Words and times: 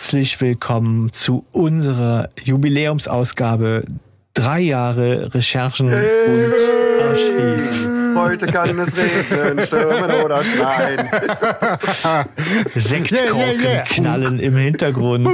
Herzlich 0.00 0.40
willkommen 0.40 1.12
zu 1.12 1.44
unserer 1.52 2.30
Jubiläumsausgabe 2.42 3.84
drei 4.32 4.60
Jahre 4.60 5.34
Recherchen 5.34 5.88
und 5.88 7.02
Archiv. 7.02 7.89
Heute 8.16 8.46
kann 8.46 8.78
es 8.78 8.96
regnen, 8.96 9.66
stürmen 9.66 10.10
oder 10.22 10.42
schneien. 10.44 11.08
Sektkorken 12.74 13.36
yeah, 13.36 13.52
yeah, 13.52 13.72
yeah. 13.74 13.82
knallen 13.84 14.38
im 14.38 14.56
Hintergrund. 14.56 15.28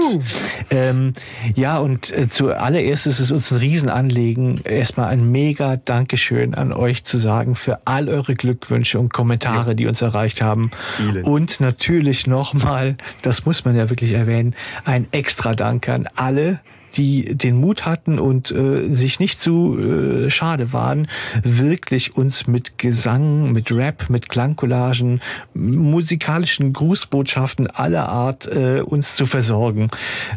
Ähm, 0.71 1.13
ja, 1.55 1.79
und 1.79 2.11
äh, 2.13 2.29
zuallererst 2.29 3.07
ist 3.07 3.21
es 3.21 3.31
uns 3.31 3.51
ein 3.53 3.59
Riesenanliegen, 3.59 4.61
erstmal 4.65 5.09
ein 5.09 5.31
mega 5.31 5.77
Dankeschön 5.77 6.55
an 6.55 6.73
euch 6.73 7.05
zu 7.05 7.19
sagen 7.19 7.55
für 7.55 7.81
all 7.85 8.09
eure 8.09 8.35
Glückwünsche 8.35 8.99
und 8.99 9.13
Kommentare, 9.13 9.75
die 9.75 9.87
uns 9.87 10.03
erreicht 10.03 10.43
haben. 10.43 10.71
Vielen. 10.97 11.25
Und 11.25 11.61
natürlich 11.61 12.27
nochmal, 12.27 12.97
das 13.23 13.45
muss 13.45 13.65
man 13.65 13.77
ja 13.77 13.91
wirklich 13.91 14.13
erwähnen, 14.13 14.55
ein 14.85 15.07
extra 15.13 15.55
Dank 15.55 15.89
an 15.89 16.09
alle, 16.17 16.61
die 16.97 17.37
den 17.37 17.57
Mut 17.57 17.87
hatten 17.87 18.19
und 18.19 18.51
äh, 18.51 18.93
sich 18.93 19.21
nicht 19.21 19.41
zu 19.41 19.79
äh, 19.79 20.31
schade 20.31 20.73
waren, 20.73 21.09
wirklich 21.43 22.17
uns 22.17 22.47
mit 22.47 22.79
Gesang, 22.79 23.53
mit 23.53 23.73
Rap, 23.73 24.09
mit 24.09 24.29
Klangcollagen, 24.29 25.21
musikalischen 25.55 26.73
Grußbotschaften 26.73 27.67
aller 27.67 28.09
Art 28.09 28.47
äh, 28.47 28.81
uns 28.81 29.17
zu 29.17 29.27
versorgen. 29.27 29.91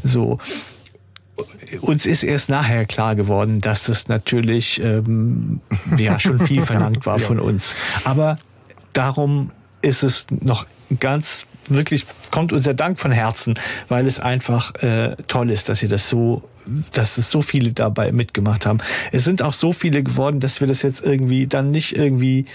So 0.04 0.40
uns 1.82 2.06
ist 2.06 2.24
erst 2.24 2.50
nachher 2.50 2.86
klar 2.86 3.16
geworden, 3.16 3.60
dass 3.60 3.84
das 3.84 4.08
natürlich 4.08 4.82
ähm, 4.82 5.62
ja 5.98 6.20
schon 6.20 6.40
viel 6.40 6.62
verlangt 6.62 7.06
war 7.06 7.20
von 7.20 7.40
uns. 7.40 7.76
Aber 8.04 8.38
darum 8.94 9.52
ist 9.82 10.04
es 10.04 10.26
noch 10.42 10.66
ganz 11.00 11.46
wirklich 11.70 12.06
kommt 12.32 12.54
unser 12.54 12.74
Dank 12.74 13.00
von 13.00 13.12
Herzen, 13.12 13.56
weil 13.88 14.08
es 14.08 14.20
einfach 14.20 14.76
äh, 14.76 15.16
toll 15.28 15.52
ist, 15.52 15.70
dass 15.70 15.82
ihr 15.84 15.90
das 15.90 16.10
so 16.10 16.44
dass 16.94 17.18
es 17.18 17.32
so 17.32 17.42
viele 17.42 17.72
dabei 17.72 18.12
mitgemacht 18.12 18.66
haben. 18.66 18.80
Es 19.12 19.24
sind 19.24 19.42
auch 19.42 19.54
so 19.54 19.72
viele 19.72 20.04
geworden, 20.04 20.40
dass 20.40 20.60
wir 20.60 20.68
das 20.68 20.82
jetzt 20.82 21.04
irgendwie 21.04 21.48
dann 21.48 21.72
nicht 21.72 21.96
irgendwie 21.96 22.46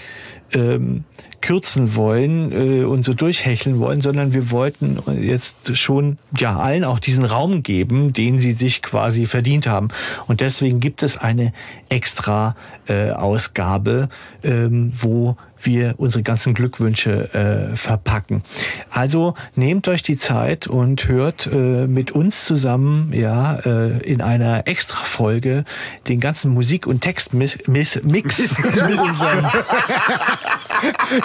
ähm, 0.53 1.03
kürzen 1.41 1.95
wollen 1.95 2.51
äh, 2.51 2.85
und 2.85 3.03
so 3.03 3.13
durchhecheln 3.13 3.79
wollen, 3.79 4.01
sondern 4.01 4.33
wir 4.33 4.51
wollten 4.51 4.99
jetzt 5.21 5.77
schon 5.77 6.17
ja 6.37 6.57
allen 6.57 6.83
auch 6.83 6.99
diesen 6.99 7.25
Raum 7.25 7.61
geben, 7.61 8.13
den 8.13 8.39
sie 8.39 8.53
sich 8.53 8.81
quasi 8.81 9.25
verdient 9.25 9.67
haben. 9.67 9.89
Und 10.27 10.41
deswegen 10.41 10.79
gibt 10.79 11.03
es 11.03 11.17
eine 11.17 11.53
extra 11.89 12.55
äh, 12.87 13.11
Ausgabe, 13.11 14.09
ähm, 14.43 14.93
wo 14.97 15.37
wir 15.65 15.95
unsere 15.97 16.23
ganzen 16.23 16.53
Glückwünsche 16.53 17.33
äh, 17.33 17.75
verpacken. 17.75 18.43
Also 18.89 19.35
nehmt 19.55 19.87
euch 19.87 20.01
die 20.01 20.17
Zeit 20.17 20.67
und 20.67 21.07
hört 21.07 21.47
äh, 21.47 21.87
mit 21.87 22.11
uns 22.11 22.45
zusammen 22.45 23.11
ja 23.13 23.55
äh, 23.55 23.97
in 23.99 24.21
einer 24.21 24.67
extra 24.67 25.03
Folge 25.03 25.63
den 26.07 26.19
ganzen 26.19 26.53
Musik- 26.53 26.87
und 26.87 27.01
Textmix 27.01 27.57
Mix, 27.67 28.01
Mix 28.03 28.37
mit 28.87 28.99
unserem 28.99 29.45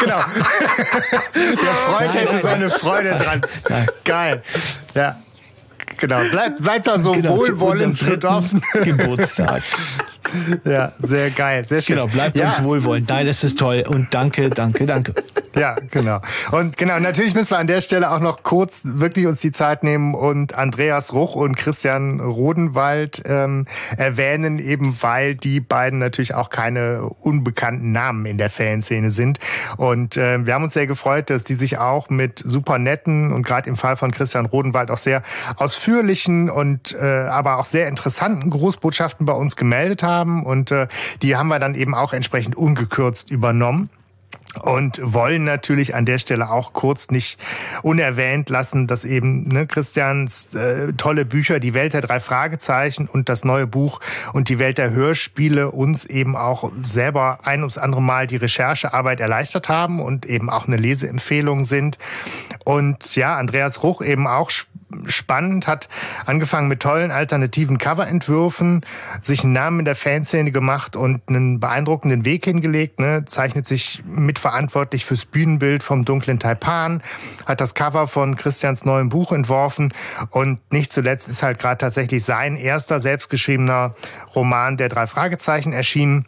genau. 0.01 0.25
Der 1.35 1.75
Freund 1.87 2.15
hätte 2.15 2.39
seine 2.39 2.71
Freude 2.71 3.17
dran. 3.17 3.43
Geil. 4.05 4.43
Ja. 4.95 5.17
Genau. 5.99 6.21
Bleibt 6.31 6.63
bleib 6.63 6.85
da 6.85 6.99
so 6.99 7.13
genau, 7.13 7.37
wohlwollend. 7.37 7.99
Zu 7.99 8.17
Geburtstag. 8.85 9.63
Ja, 10.65 10.93
sehr 10.99 11.31
geil, 11.31 11.65
sehr 11.65 11.83
schön. 11.83 11.97
Genau, 11.97 12.09
bleibt 12.09 12.37
ja. 12.37 12.49
uns 12.49 12.63
wohlwollend. 12.63 13.09
Nein, 13.09 13.27
das 13.27 13.45
ist 13.45 13.59
toll 13.59 13.85
und 13.87 14.13
danke, 14.13 14.51
danke, 14.51 14.87
danke. 14.87 15.15
Ja, 15.57 15.77
genau. 15.91 16.21
Und 16.53 16.77
genau, 16.77 17.01
natürlich 17.01 17.35
müssen 17.35 17.51
wir 17.51 17.59
an 17.59 17.67
der 17.67 17.81
Stelle 17.81 18.13
auch 18.13 18.21
noch 18.21 18.45
kurz 18.45 18.83
wirklich 18.85 19.27
uns 19.27 19.41
die 19.41 19.51
Zeit 19.51 19.83
nehmen 19.83 20.15
und 20.15 20.55
Andreas 20.55 21.13
Ruch 21.13 21.35
und 21.35 21.57
Christian 21.57 22.21
Rodenwald 22.21 23.23
ähm, 23.25 23.67
erwähnen, 23.97 24.61
eben 24.61 25.03
weil 25.03 25.35
die 25.35 25.59
beiden 25.59 25.99
natürlich 25.99 26.35
auch 26.35 26.51
keine 26.51 27.03
unbekannten 27.03 27.91
Namen 27.91 28.27
in 28.27 28.39
der 28.39 28.49
Fanszene 28.49 29.11
sind. 29.11 29.41
Und 29.77 30.17
äh, 30.17 30.47
wir 30.47 30.55
haben 30.55 30.65
uns 30.65 30.75
sehr 30.75 30.87
gefreut, 30.87 31.31
dass 31.31 31.45
die 31.45 31.57
sich 31.57 31.79
auch 31.79 32.11
mit 32.11 32.39
super 32.39 32.79
netten 32.79 33.33
und 33.33 33.45
gerade 33.45 33.69
im 33.69 33.77
Fall 33.77 33.97
von 33.97 34.13
Christian 34.13 34.47
Rodenwald 34.47 34.91
auch 34.91 34.99
sehr 34.99 35.23
ausführlichen 35.57 36.49
und 36.49 36.95
äh, 36.95 37.05
aber 37.05 37.59
auch 37.59 37.65
sehr 37.65 37.89
interessanten 37.89 38.51
Grußbotschaften 38.51 39.27
bei 39.27 39.33
uns 39.33 39.57
gemeldet 39.57 40.05
haben 40.05 40.10
haben 40.11 40.45
und 40.45 40.71
äh, 40.71 40.89
die 41.23 41.37
haben 41.37 41.49
wir 41.49 41.59
dann 41.59 41.75
eben 41.75 41.95
auch 41.95 42.13
entsprechend 42.13 42.57
ungekürzt 42.57 43.31
übernommen 43.31 43.91
und 44.63 45.01
wollen 45.03 45.45
natürlich 45.45 45.95
an 45.95 46.07
der 46.07 46.19
Stelle 46.19 46.51
auch 46.51 46.73
kurz 46.73 47.11
nicht 47.11 47.39
unerwähnt 47.83 48.49
lassen, 48.49 48.87
dass 48.87 49.05
eben 49.05 49.49
ne, 49.49 49.67
Christians 49.67 50.55
äh, 50.55 50.93
tolle 50.95 51.25
Bücher, 51.25 51.61
die 51.61 51.75
Welt 51.75 51.95
der 51.95 52.01
drei 52.01 52.19
Fragezeichen 52.19 53.07
und 53.07 53.29
das 53.29 53.45
neue 53.45 53.67
Buch 53.67 54.01
und 54.33 54.49
die 54.49 54.59
Welt 54.59 54.79
der 54.79 54.91
Hörspiele 54.91 55.71
uns 55.71 56.05
eben 56.05 56.37
auch 56.37 56.73
selber 56.81 57.41
ein 57.45 57.61
ums 57.61 57.79
andere 57.79 58.03
Mal 58.03 58.27
die 58.27 58.37
Recherchearbeit 58.37 59.21
erleichtert 59.21 59.69
haben 59.69 60.01
und 60.01 60.27
eben 60.27 60.51
auch 60.51 60.67
eine 60.67 60.77
Leseempfehlung 60.77 61.65
sind. 61.65 61.99
Und 62.65 63.15
ja, 63.15 63.37
Andreas 63.37 63.83
Ruch 63.83 64.03
eben 64.03 64.27
auch 64.27 64.51
spannend, 65.07 65.67
hat 65.67 65.89
angefangen 66.27 66.69
mit 66.69 66.81
tollen 66.81 67.11
alternativen 67.11 67.79
Coverentwürfen, 67.79 68.83
sich 69.21 69.45
einen 69.45 69.53
Namen 69.53 69.81
in 69.81 69.85
der 69.85 69.95
Fanszene 69.95 70.53
gemacht 70.53 70.97
und 70.97 71.23
einen 71.29 71.61
beeindruckenden 71.61 72.25
Weg 72.25 72.45
hingelegt, 72.45 73.01
ne, 73.01 73.25
zeichnet 73.27 73.67
sich 73.67 74.03
mitverantwortlich 74.07 75.05
fürs 75.05 75.25
Bühnenbild 75.25 75.83
vom 75.83 76.05
dunklen 76.05 76.39
Taipan, 76.39 77.03
hat 77.47 77.61
das 77.61 77.75
Cover 77.75 78.07
von 78.07 78.37
Christians 78.37 78.85
neuem 78.85 79.09
Buch 79.09 79.33
entworfen 79.33 79.93
und 80.31 80.61
nicht 80.73 80.93
zuletzt 80.93 81.29
ist 81.29 81.43
halt 81.43 81.59
gerade 81.59 81.79
tatsächlich 81.79 82.25
sein 82.25 82.57
erster 82.57 83.01
selbstgeschriebener 83.01 83.95
Roman 84.35 84.77
der 84.77 84.89
drei 84.89 85.07
Fragezeichen 85.07 85.73
erschienen. 85.73 86.27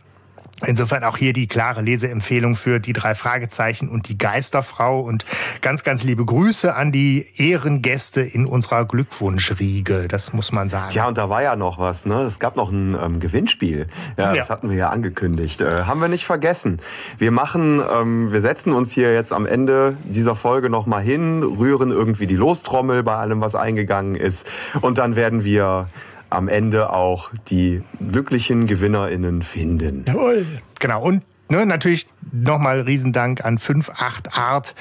Insofern 0.64 1.02
auch 1.02 1.16
hier 1.16 1.32
die 1.32 1.48
klare 1.48 1.82
Leseempfehlung 1.82 2.54
für 2.54 2.78
die 2.78 2.92
drei 2.92 3.14
Fragezeichen 3.14 3.88
und 3.88 4.08
die 4.08 4.16
Geisterfrau 4.16 5.00
und 5.00 5.24
ganz, 5.60 5.82
ganz 5.82 6.04
liebe 6.04 6.24
Grüße 6.24 6.74
an 6.74 6.92
die 6.92 7.26
Ehrengäste 7.36 8.20
in 8.20 8.46
unserer 8.46 8.84
Glückwunschriege. 8.84 10.06
Das 10.06 10.32
muss 10.32 10.52
man 10.52 10.68
sagen. 10.68 10.92
Ja, 10.94 11.08
und 11.08 11.18
da 11.18 11.28
war 11.28 11.42
ja 11.42 11.56
noch 11.56 11.78
was, 11.78 12.06
ne? 12.06 12.22
Es 12.22 12.38
gab 12.38 12.56
noch 12.56 12.70
ein 12.70 12.96
ähm, 13.00 13.18
Gewinnspiel. 13.18 13.88
Ja, 14.16 14.32
ja, 14.32 14.36
das 14.36 14.50
hatten 14.50 14.70
wir 14.70 14.76
ja 14.76 14.90
angekündigt. 14.90 15.60
Äh, 15.60 15.82
haben 15.84 16.00
wir 16.00 16.08
nicht 16.08 16.24
vergessen. 16.24 16.80
Wir 17.18 17.32
machen, 17.32 17.82
ähm, 17.92 18.32
wir 18.32 18.40
setzen 18.40 18.72
uns 18.72 18.92
hier 18.92 19.12
jetzt 19.12 19.32
am 19.32 19.46
Ende 19.46 19.96
dieser 20.04 20.36
Folge 20.36 20.70
nochmal 20.70 21.02
hin, 21.02 21.42
rühren 21.42 21.90
irgendwie 21.90 22.28
die 22.28 22.36
Lostrommel 22.36 23.02
bei 23.02 23.16
allem, 23.16 23.40
was 23.40 23.56
eingegangen 23.56 24.14
ist. 24.14 24.48
Und 24.80 24.98
dann 24.98 25.16
werden 25.16 25.42
wir 25.42 25.88
am 26.32 26.48
Ende 26.48 26.90
auch 26.90 27.30
die 27.48 27.82
glücklichen 27.98 28.66
GewinnerInnen 28.66 29.42
finden. 29.42 30.04
Jawohl. 30.06 30.46
Genau. 30.78 31.02
Und 31.02 31.22
ne, 31.48 31.66
natürlich 31.66 32.08
nochmal 32.32 32.80
Riesendank 32.80 33.44
an 33.44 33.56
58 33.56 34.32
Art, 34.32 34.74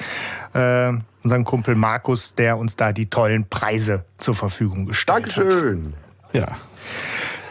äh, 0.54 0.92
unseren 1.22 1.44
Kumpel 1.44 1.74
Markus, 1.74 2.34
der 2.34 2.58
uns 2.58 2.76
da 2.76 2.92
die 2.92 3.08
tollen 3.08 3.48
Preise 3.48 4.04
zur 4.18 4.34
Verfügung 4.34 4.86
gestellt 4.86 5.18
Dankeschön. 5.18 5.94
hat. 6.24 6.34
Ja. 6.34 6.56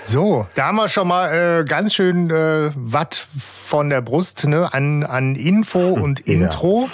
So, 0.04 0.48
da 0.56 0.66
haben 0.66 0.78
wir 0.78 0.90
schon 0.90 1.08
mal 1.08 1.60
äh, 1.62 1.64
ganz 1.64 1.94
schön 1.94 2.30
äh, 2.32 2.72
Watt 2.76 3.16
von 3.16 3.90
der 3.90 4.02
Brust 4.02 4.46
ne, 4.46 4.74
an, 4.74 5.04
an 5.04 5.36
Info 5.36 5.90
und 5.90 6.26
ja. 6.26 6.34
Intro. 6.34 6.90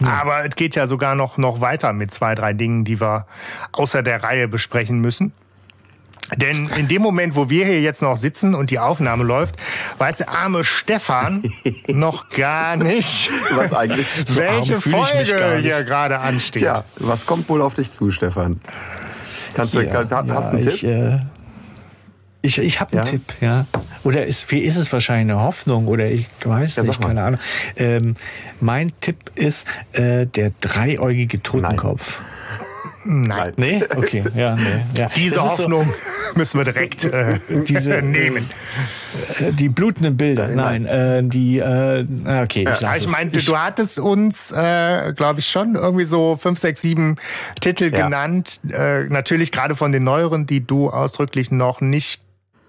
Ja. 0.00 0.08
Aber 0.08 0.46
es 0.46 0.56
geht 0.56 0.74
ja 0.74 0.86
sogar 0.86 1.14
noch, 1.14 1.36
noch 1.36 1.60
weiter 1.60 1.92
mit 1.92 2.10
zwei, 2.10 2.34
drei 2.34 2.52
Dingen, 2.52 2.84
die 2.84 3.00
wir 3.00 3.26
außer 3.72 4.02
der 4.02 4.22
Reihe 4.22 4.48
besprechen 4.48 5.00
müssen. 5.00 5.32
Denn 6.36 6.68
in 6.76 6.88
dem 6.88 7.02
Moment, 7.02 7.36
wo 7.36 7.50
wir 7.50 7.66
hier 7.66 7.80
jetzt 7.80 8.00
noch 8.00 8.16
sitzen 8.16 8.54
und 8.54 8.70
die 8.70 8.78
Aufnahme 8.78 9.24
läuft, 9.24 9.56
weiß 9.98 10.18
der 10.18 10.30
arme 10.30 10.64
Stefan 10.64 11.42
noch 11.88 12.28
gar 12.30 12.76
nicht, 12.76 13.30
was 13.54 13.72
eigentlich 13.72 14.06
so 14.26 14.36
welche 14.36 14.80
Folge 14.80 15.58
hier 15.60 15.84
gerade 15.84 16.18
ansteht. 16.20 16.62
Tja, 16.62 16.84
was 16.96 17.26
kommt 17.26 17.48
wohl 17.48 17.60
auf 17.60 17.74
dich 17.74 17.90
zu, 17.90 18.10
Stefan? 18.10 18.60
Kannst 19.54 19.74
du, 19.74 19.80
ja, 19.80 19.92
hast 19.94 20.10
du 20.10 20.56
einen 20.56 20.68
ich, 20.68 20.80
Tipp? 20.80 20.90
Äh, 20.90 21.18
ich, 22.42 22.58
ich 22.58 22.80
habe 22.80 22.92
einen 22.92 23.06
ja? 23.06 23.10
Tipp, 23.10 23.34
ja. 23.40 23.66
Oder 24.02 24.26
ist, 24.26 24.50
wie 24.50 24.58
ist 24.58 24.76
es 24.76 24.92
wahrscheinlich 24.92 25.32
eine 25.34 25.42
Hoffnung 25.42 25.88
oder 25.88 26.10
ich 26.10 26.26
weiß 26.44 26.76
ja, 26.76 26.82
nicht, 26.82 27.00
keine 27.00 27.22
Ahnung. 27.22 27.40
Ähm, 27.76 28.14
mein 28.60 28.92
Tipp 29.00 29.30
ist 29.34 29.66
äh, 29.92 30.26
der 30.26 30.50
dreieugige 30.60 31.42
Totenkopf. 31.42 32.20
Nein. 32.20 32.33
Nein. 33.04 33.52
Nee? 33.56 33.82
Okay, 33.94 34.24
ja, 34.34 34.56
nee. 34.56 34.84
Ja. 34.96 35.08
Diese 35.14 35.42
Hoffnung 35.42 35.84
so, 35.84 36.38
müssen 36.38 36.58
wir 36.58 36.64
direkt 36.64 37.04
äh, 37.04 37.38
diese, 37.68 37.90
nehmen. 38.02 38.48
Äh, 39.38 39.52
die 39.52 39.68
blutenden 39.68 40.16
Bilder, 40.16 40.48
nein, 40.48 40.86
äh, 40.86 41.22
die, 41.22 41.58
äh, 41.58 42.06
okay, 42.42 42.66
ich 42.70 42.80
lasse 42.80 43.04
Ich 43.04 43.08
meinte, 43.08 43.38
du 43.38 43.58
hattest 43.58 43.98
uns, 43.98 44.50
äh, 44.52 45.12
glaube 45.14 45.40
ich, 45.40 45.48
schon 45.48 45.74
irgendwie 45.74 46.04
so 46.04 46.36
fünf, 46.36 46.58
sechs, 46.58 46.82
sieben 46.82 47.16
Titel 47.60 47.92
ja. 47.92 48.04
genannt. 48.04 48.60
Äh, 48.70 49.04
natürlich 49.04 49.52
gerade 49.52 49.74
von 49.76 49.92
den 49.92 50.04
neueren, 50.04 50.46
die 50.46 50.66
du 50.66 50.90
ausdrücklich 50.90 51.50
noch 51.50 51.80
nicht 51.80 52.23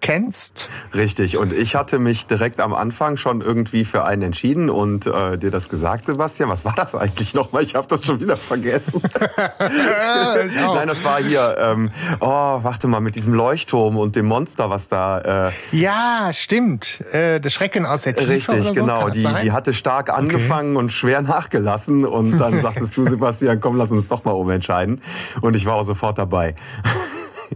kennst. 0.06 0.70
Richtig. 0.94 1.38
Und 1.38 1.52
ich 1.52 1.76
hatte 1.76 1.98
mich 1.98 2.28
direkt 2.28 2.60
am 2.60 2.76
Anfang 2.76 3.18
schon 3.18 3.42
irgendwie 3.42 3.86
für 3.86 4.04
einen 4.04 4.22
entschieden 4.22 4.70
und 4.70 5.08
äh, 5.08 5.38
dir 5.38 5.50
das 5.50 5.68
gesagt, 5.68 6.06
Sebastian. 6.06 6.48
Was 6.48 6.64
war 6.64 6.74
das 6.76 6.94
eigentlich 6.94 7.34
nochmal? 7.34 7.64
Ich 7.64 7.74
habe 7.74 7.88
das 7.88 8.06
schon 8.06 8.20
wieder 8.20 8.38
vergessen. 8.38 9.02
Nein, 9.60 10.88
das 10.88 11.04
war 11.04 11.22
hier. 11.22 11.58
Ähm, 11.60 11.90
oh, 12.20 12.28
warte 12.28 12.88
mal 12.88 13.00
mit 13.00 13.16
diesem 13.16 13.34
Leuchtturm 13.34 13.98
und 13.98 14.16
dem 14.16 14.28
Monster, 14.28 14.70
was 14.70 14.90
da. 14.90 15.50
Äh, 15.50 15.52
ja, 15.72 16.30
stimmt. 16.34 17.02
Äh, 17.12 17.40
das 17.40 17.54
Schrecken 17.54 17.88
aus 17.88 18.04
der 18.04 18.16
Tiefe 18.16 18.30
Richtig, 18.30 18.64
so? 18.64 18.74
genau. 18.74 19.10
Die, 19.10 19.28
die 19.42 19.52
hatte 19.52 19.74
stark 19.74 20.12
angefangen 20.12 20.76
okay. 20.76 20.84
und 20.84 20.92
schwer 20.92 21.22
nachgelassen 21.24 22.06
und 22.06 22.38
dann 22.38 22.60
sagtest 22.62 22.96
du, 22.96 23.06
Sebastian, 23.06 23.60
komm, 23.60 23.76
lass 23.76 23.92
uns 23.92 24.08
doch 24.08 24.24
mal 24.24 24.34
umentscheiden. 24.34 25.02
Und 25.42 25.56
ich 25.56 25.66
war 25.66 25.76
auch 25.76 25.84
sofort 25.84 26.20
dabei. 26.20 26.56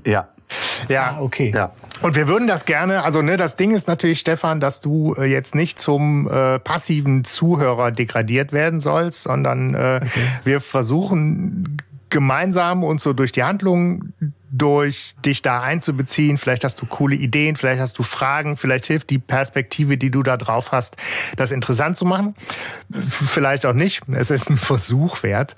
ja. 0.03 0.29
Ja, 0.87 1.17
ah, 1.17 1.21
okay. 1.21 1.51
Ja. 1.53 1.73
Und 2.01 2.15
wir 2.15 2.27
würden 2.27 2.47
das 2.47 2.65
gerne, 2.65 3.03
also 3.03 3.21
ne, 3.21 3.37
das 3.37 3.55
Ding 3.55 3.71
ist 3.71 3.87
natürlich, 3.87 4.19
Stefan, 4.19 4.59
dass 4.59 4.81
du 4.81 5.13
äh, 5.15 5.25
jetzt 5.25 5.53
nicht 5.53 5.79
zum 5.79 6.29
äh, 6.29 6.59
passiven 6.59 7.23
Zuhörer 7.23 7.91
degradiert 7.91 8.51
werden 8.53 8.79
sollst, 8.79 9.23
sondern 9.23 9.75
äh, 9.75 9.99
okay. 10.01 10.09
wir 10.43 10.61
versuchen 10.61 11.77
gemeinsam 12.09 12.83
uns 12.83 13.03
so 13.03 13.13
durch 13.13 13.31
die 13.31 13.43
Handlung 13.43 14.13
durch 14.51 15.15
dich 15.25 15.41
da 15.41 15.61
einzubeziehen. 15.61 16.37
Vielleicht 16.37 16.63
hast 16.63 16.81
du 16.81 16.85
coole 16.85 17.15
Ideen, 17.15 17.55
vielleicht 17.55 17.81
hast 17.81 17.97
du 17.99 18.03
Fragen, 18.03 18.57
vielleicht 18.57 18.87
hilft 18.87 19.09
die 19.09 19.19
Perspektive, 19.19 19.97
die 19.97 20.09
du 20.09 20.23
da 20.23 20.37
drauf 20.37 20.71
hast, 20.71 20.97
das 21.35 21.51
interessant 21.51 21.97
zu 21.97 22.05
machen. 22.05 22.35
Vielleicht 22.89 23.65
auch 23.65 23.73
nicht. 23.73 24.01
Es 24.11 24.29
ist 24.31 24.49
ein 24.49 24.57
Versuch 24.57 25.23
wert. 25.23 25.55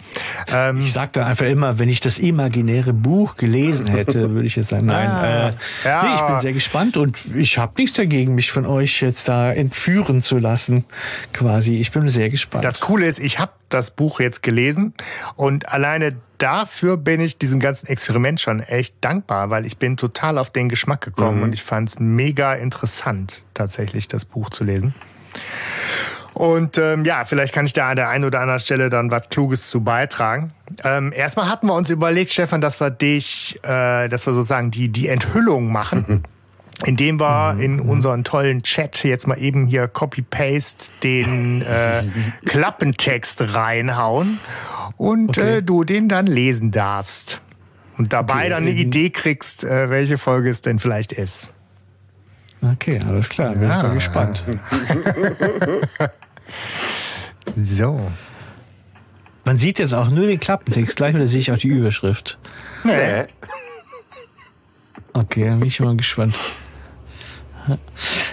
Ähm 0.51 0.81
ich 0.81 0.93
sage 0.93 1.11
da 1.13 1.25
einfach 1.25 1.45
immer, 1.45 1.79
wenn 1.79 1.89
ich 1.89 1.99
das 1.99 2.19
imaginäre 2.19 2.93
Buch 2.93 3.35
gelesen 3.38 3.88
hätte, 3.88 4.29
würde 4.31 4.47
ich 4.47 4.55
jetzt 4.55 4.69
sagen, 4.69 4.85
nein. 4.85 5.09
Ah, 5.09 5.49
äh, 5.49 5.53
ja. 5.85 6.03
nee, 6.03 6.15
ich 6.15 6.21
bin 6.21 6.39
sehr 6.41 6.53
gespannt 6.53 6.97
und 6.97 7.17
ich 7.35 7.57
habe 7.57 7.73
nichts 7.77 7.97
dagegen, 7.97 8.35
mich 8.35 8.51
von 8.51 8.65
euch 8.65 9.01
jetzt 9.01 9.27
da 9.27 9.51
entführen 9.51 10.21
zu 10.21 10.38
lassen. 10.38 10.85
Quasi. 11.33 11.79
Ich 11.79 11.91
bin 11.91 12.09
sehr 12.09 12.29
gespannt. 12.29 12.65
Das 12.65 12.79
Coole 12.79 13.07
ist, 13.07 13.19
ich 13.19 13.39
habe 13.39 13.53
das 13.69 13.91
Buch 13.91 14.19
jetzt 14.19 14.43
gelesen 14.43 14.93
und 15.35 15.69
alleine 15.69 16.13
dafür 16.41 16.97
bin 16.97 17.21
ich 17.21 17.38
diesem 17.38 17.59
ganzen 17.59 17.88
Experiment 17.88 18.41
schon 18.41 18.61
echt 18.61 18.95
dankbar, 19.01 19.49
weil 19.49 19.65
ich 19.65 19.77
bin 19.77 19.97
total 19.97 20.38
auf 20.38 20.49
den 20.49 20.69
Geschmack 20.69 21.01
gekommen 21.01 21.38
mhm. 21.38 21.43
und 21.43 21.53
ich 21.53 21.63
fand 21.63 21.89
es 21.89 21.99
mega 21.99 22.53
interessant, 22.53 23.43
tatsächlich 23.53 24.07
das 24.07 24.25
Buch 24.25 24.49
zu 24.49 24.63
lesen. 24.63 24.93
Und 26.33 26.77
ähm, 26.77 27.03
ja, 27.03 27.25
vielleicht 27.25 27.53
kann 27.53 27.65
ich 27.65 27.73
da 27.73 27.89
an 27.89 27.97
der 27.97 28.09
einen 28.09 28.23
oder 28.23 28.39
anderen 28.39 28.61
Stelle 28.61 28.89
dann 28.89 29.11
was 29.11 29.29
Kluges 29.29 29.67
zu 29.67 29.81
beitragen. 29.81 30.53
Ähm, 30.83 31.11
erstmal 31.13 31.49
hatten 31.49 31.67
wir 31.67 31.73
uns 31.73 31.89
überlegt, 31.89 32.31
Stefan, 32.31 32.61
dass 32.61 32.79
wir 32.79 32.89
dich, 32.89 33.59
äh, 33.63 34.07
dass 34.07 34.25
wir 34.25 34.33
sozusagen 34.33 34.71
die, 34.71 34.89
die 34.89 35.07
Enthüllung 35.09 35.71
machen. 35.71 36.05
Mhm 36.07 36.23
indem 36.86 37.19
wir 37.19 37.57
in 37.60 37.80
unseren 37.80 38.24
tollen 38.24 38.63
Chat 38.63 39.04
jetzt 39.04 39.28
mal 39.28 39.38
eben 39.39 39.68
hier 39.68 39.88
Copy-Paste 39.88 40.89
den 41.04 41.62
äh, 41.62 42.04
Klappentext 42.45 43.42
reinhauen 43.54 44.39
und 44.98 45.38
okay. 45.38 45.57
äh, 45.57 45.62
du 45.63 45.83
den 45.83 46.10
dann 46.10 46.28
lesen 46.28 46.72
darfst. 46.72 47.42
Und 47.98 48.13
dabei 48.13 48.39
okay. 48.39 48.50
dann 48.50 48.63
eine 48.63 48.72
Idee 48.72 49.10
kriegst, 49.10 49.63
äh, 49.63 49.89
welche 49.89 50.18
Folge 50.18 50.50
es 50.50 50.62
denn 50.62 50.80
vielleicht 50.80 51.12
ist. 51.12 51.50
Okay, 52.62 53.00
alles 53.07 53.30
klar, 53.30 53.54
bin 53.54 53.63
ja. 53.63 53.77
ich 53.77 53.84
mal 53.84 53.94
gespannt. 53.94 54.44
so. 57.56 58.12
Man 59.44 59.57
sieht 59.57 59.80
jetzt 59.80 59.94
auch 59.94 60.10
nur 60.10 60.27
den 60.27 60.39
Klappentext 60.39 60.95
gleich 60.95 61.16
oder 61.16 61.25
sehe 61.25 61.39
ich 61.39 61.51
auch 61.51 61.57
die 61.57 61.69
Überschrift? 61.69 62.38
Nee. 62.84 63.25
Okay, 65.13 65.45
dann 65.45 65.60
bin 65.60 65.68
ich 65.68 65.80
mal 65.80 65.98
gespannt. 65.98 66.36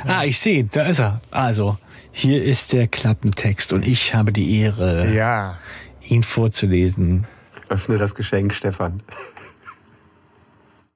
Ah, 0.07 0.25
ich 0.25 0.39
sehe, 0.39 0.65
da 0.65 0.87
ist 0.87 1.01
er. 1.01 1.21
Also, 1.31 1.77
hier 2.13 2.43
ist 2.43 2.73
der 2.73 2.87
Klappentext 2.87 3.73
und 3.73 3.87
ich 3.87 4.15
habe 4.15 4.33
die 4.33 4.61
Ehre, 4.61 5.13
ja. 5.13 5.59
ihn 6.03 6.23
vorzulesen. 6.23 7.27
Öffne 7.69 7.99
das 7.99 8.15
Geschenk, 8.15 8.55
Stefan. 8.55 9.03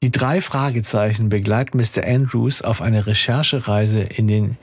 Die 0.02 0.10
drei 0.10 0.40
Fragezeichen 0.40 1.28
begleiten 1.28 1.78
Mr. 1.78 2.04
Andrews 2.04 2.62
auf 2.62 2.82
eine 2.82 3.06
Recherchereise 3.06 4.00
in 4.00 4.26
den, 4.26 4.56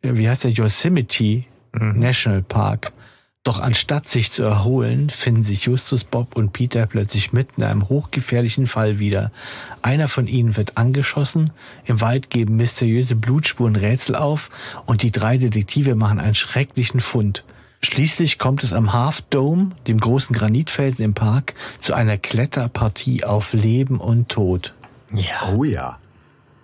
wie 0.00 0.28
heißt 0.28 0.44
der, 0.44 0.52
Yosemite 0.52 1.44
mhm. 1.72 1.98
National 1.98 2.42
Park. 2.42 2.92
Doch 3.42 3.58
anstatt 3.58 4.06
sich 4.06 4.30
zu 4.32 4.42
erholen, 4.42 5.08
finden 5.08 5.44
sich 5.44 5.64
Justus, 5.64 6.04
Bob 6.04 6.36
und 6.36 6.52
Peter 6.52 6.86
plötzlich 6.86 7.32
mitten 7.32 7.62
in 7.62 7.66
einem 7.66 7.88
hochgefährlichen 7.88 8.66
Fall 8.66 8.98
wieder. 8.98 9.32
Einer 9.80 10.08
von 10.08 10.26
ihnen 10.26 10.58
wird 10.58 10.76
angeschossen, 10.76 11.50
im 11.86 12.02
Wald 12.02 12.28
geben 12.28 12.56
mysteriöse 12.56 13.16
Blutspuren 13.16 13.76
Rätsel 13.76 14.14
auf 14.14 14.50
und 14.84 15.02
die 15.02 15.10
drei 15.10 15.38
Detektive 15.38 15.94
machen 15.94 16.20
einen 16.20 16.34
schrecklichen 16.34 17.00
Fund. 17.00 17.44
Schließlich 17.82 18.38
kommt 18.38 18.62
es 18.62 18.74
am 18.74 18.92
Half 18.92 19.22
Dome, 19.22 19.70
dem 19.86 20.00
großen 20.00 20.36
Granitfelsen 20.36 21.02
im 21.02 21.14
Park, 21.14 21.54
zu 21.78 21.94
einer 21.94 22.18
Kletterpartie 22.18 23.24
auf 23.24 23.54
Leben 23.54 24.00
und 24.00 24.28
Tod. 24.28 24.74
Ja. 25.14 25.54
Oh 25.54 25.64
ja. 25.64 25.98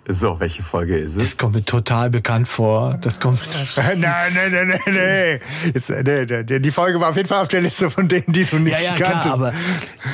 So, 0.08 0.38
welche 0.38 0.62
Folge 0.62 0.97
ist 0.97 1.17
es? 1.17 1.31
Das 1.31 1.37
kommt 1.37 1.56
mir 1.56 1.64
total 1.64 2.11
bekannt 2.11 2.47
vor. 2.47 2.97
Das 3.00 3.19
kommt. 3.19 3.41
nein, 3.76 4.00
nein, 4.00 4.32
nein, 4.35 4.69
nein, 4.69 4.81
nein. 4.87 5.41
Jetzt, 5.75 5.91
nee, 5.91 6.61
die 6.61 6.70
Folge 6.70 7.00
war 7.00 7.11
auf 7.11 7.17
jeden 7.17 7.29
Fall 7.29 7.43
auf 7.43 7.49
der 7.49 7.61
Liste 7.61 7.91
von 7.91 8.06
denen, 8.08 8.26
die 8.29 8.44
du 8.44 8.58
nicht 8.61 8.81
ja, 8.81 8.97
ja, 8.97 9.05
kanntest. 9.05 9.35
Klar, 9.35 9.35
aber 9.35 9.53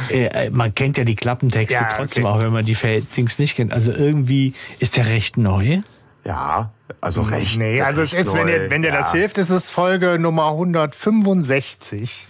äh, 0.09 0.49
man 0.49 0.75
kennt 0.75 0.97
ja 0.97 1.05
die 1.05 1.15
Klappentexte 1.15 1.75
ja, 1.75 1.91
trotzdem, 1.97 2.25
okay. 2.25 2.33
auch 2.33 2.43
wenn 2.43 2.53
man 2.53 2.65
die 2.65 2.77
Dings 3.17 3.39
nicht 3.39 3.57
kennt. 3.57 3.71
Also 3.71 3.93
irgendwie 3.93 4.55
ist 4.79 4.97
der 4.97 5.07
recht 5.09 5.37
neu. 5.37 5.81
Ja, 6.25 6.73
also 7.03 7.21
recht. 7.21 7.59
Nee, 7.59 7.83
also 7.83 8.01
recht 8.01 8.15
es 8.15 8.29
ist, 8.29 8.33
neu. 8.33 8.41
wenn 8.41 8.47
dir, 8.47 8.71
wenn 8.71 8.83
dir 8.83 8.89
ja. 8.89 8.97
das 8.97 9.13
hilft, 9.13 9.37
ist 9.37 9.51
es 9.51 9.69
Folge 9.69 10.19
Nummer 10.19 10.49
165. 10.53 12.27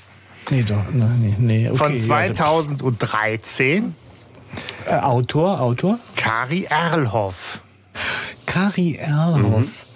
Nee, 0.51 0.65
doch, 0.65 0.85
nee, 0.91 1.35
nee. 1.39 1.69
Okay, 1.69 1.79
von 1.79 1.97
2013. 1.97 3.95
Äh, 4.87 4.95
Autor, 4.95 5.61
Autor? 5.61 5.99
Kari 6.17 6.67
Erlhoff. 6.69 7.61
Kari 8.47 8.97
Erlhoff. 8.97 9.87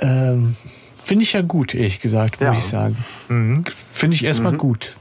Mhm. 0.00 0.08
Ähm, 0.08 0.56
Finde 1.04 1.24
ich 1.24 1.34
ja 1.34 1.42
gut, 1.42 1.74
ehrlich 1.74 2.00
gesagt, 2.00 2.40
ja. 2.40 2.50
muss 2.52 2.64
ich 2.64 2.70
sagen. 2.70 2.96
Mhm. 3.28 3.64
Finde 3.92 4.16
ich 4.16 4.24
erstmal 4.24 4.52
mhm. 4.52 4.58
gut. 4.58 4.96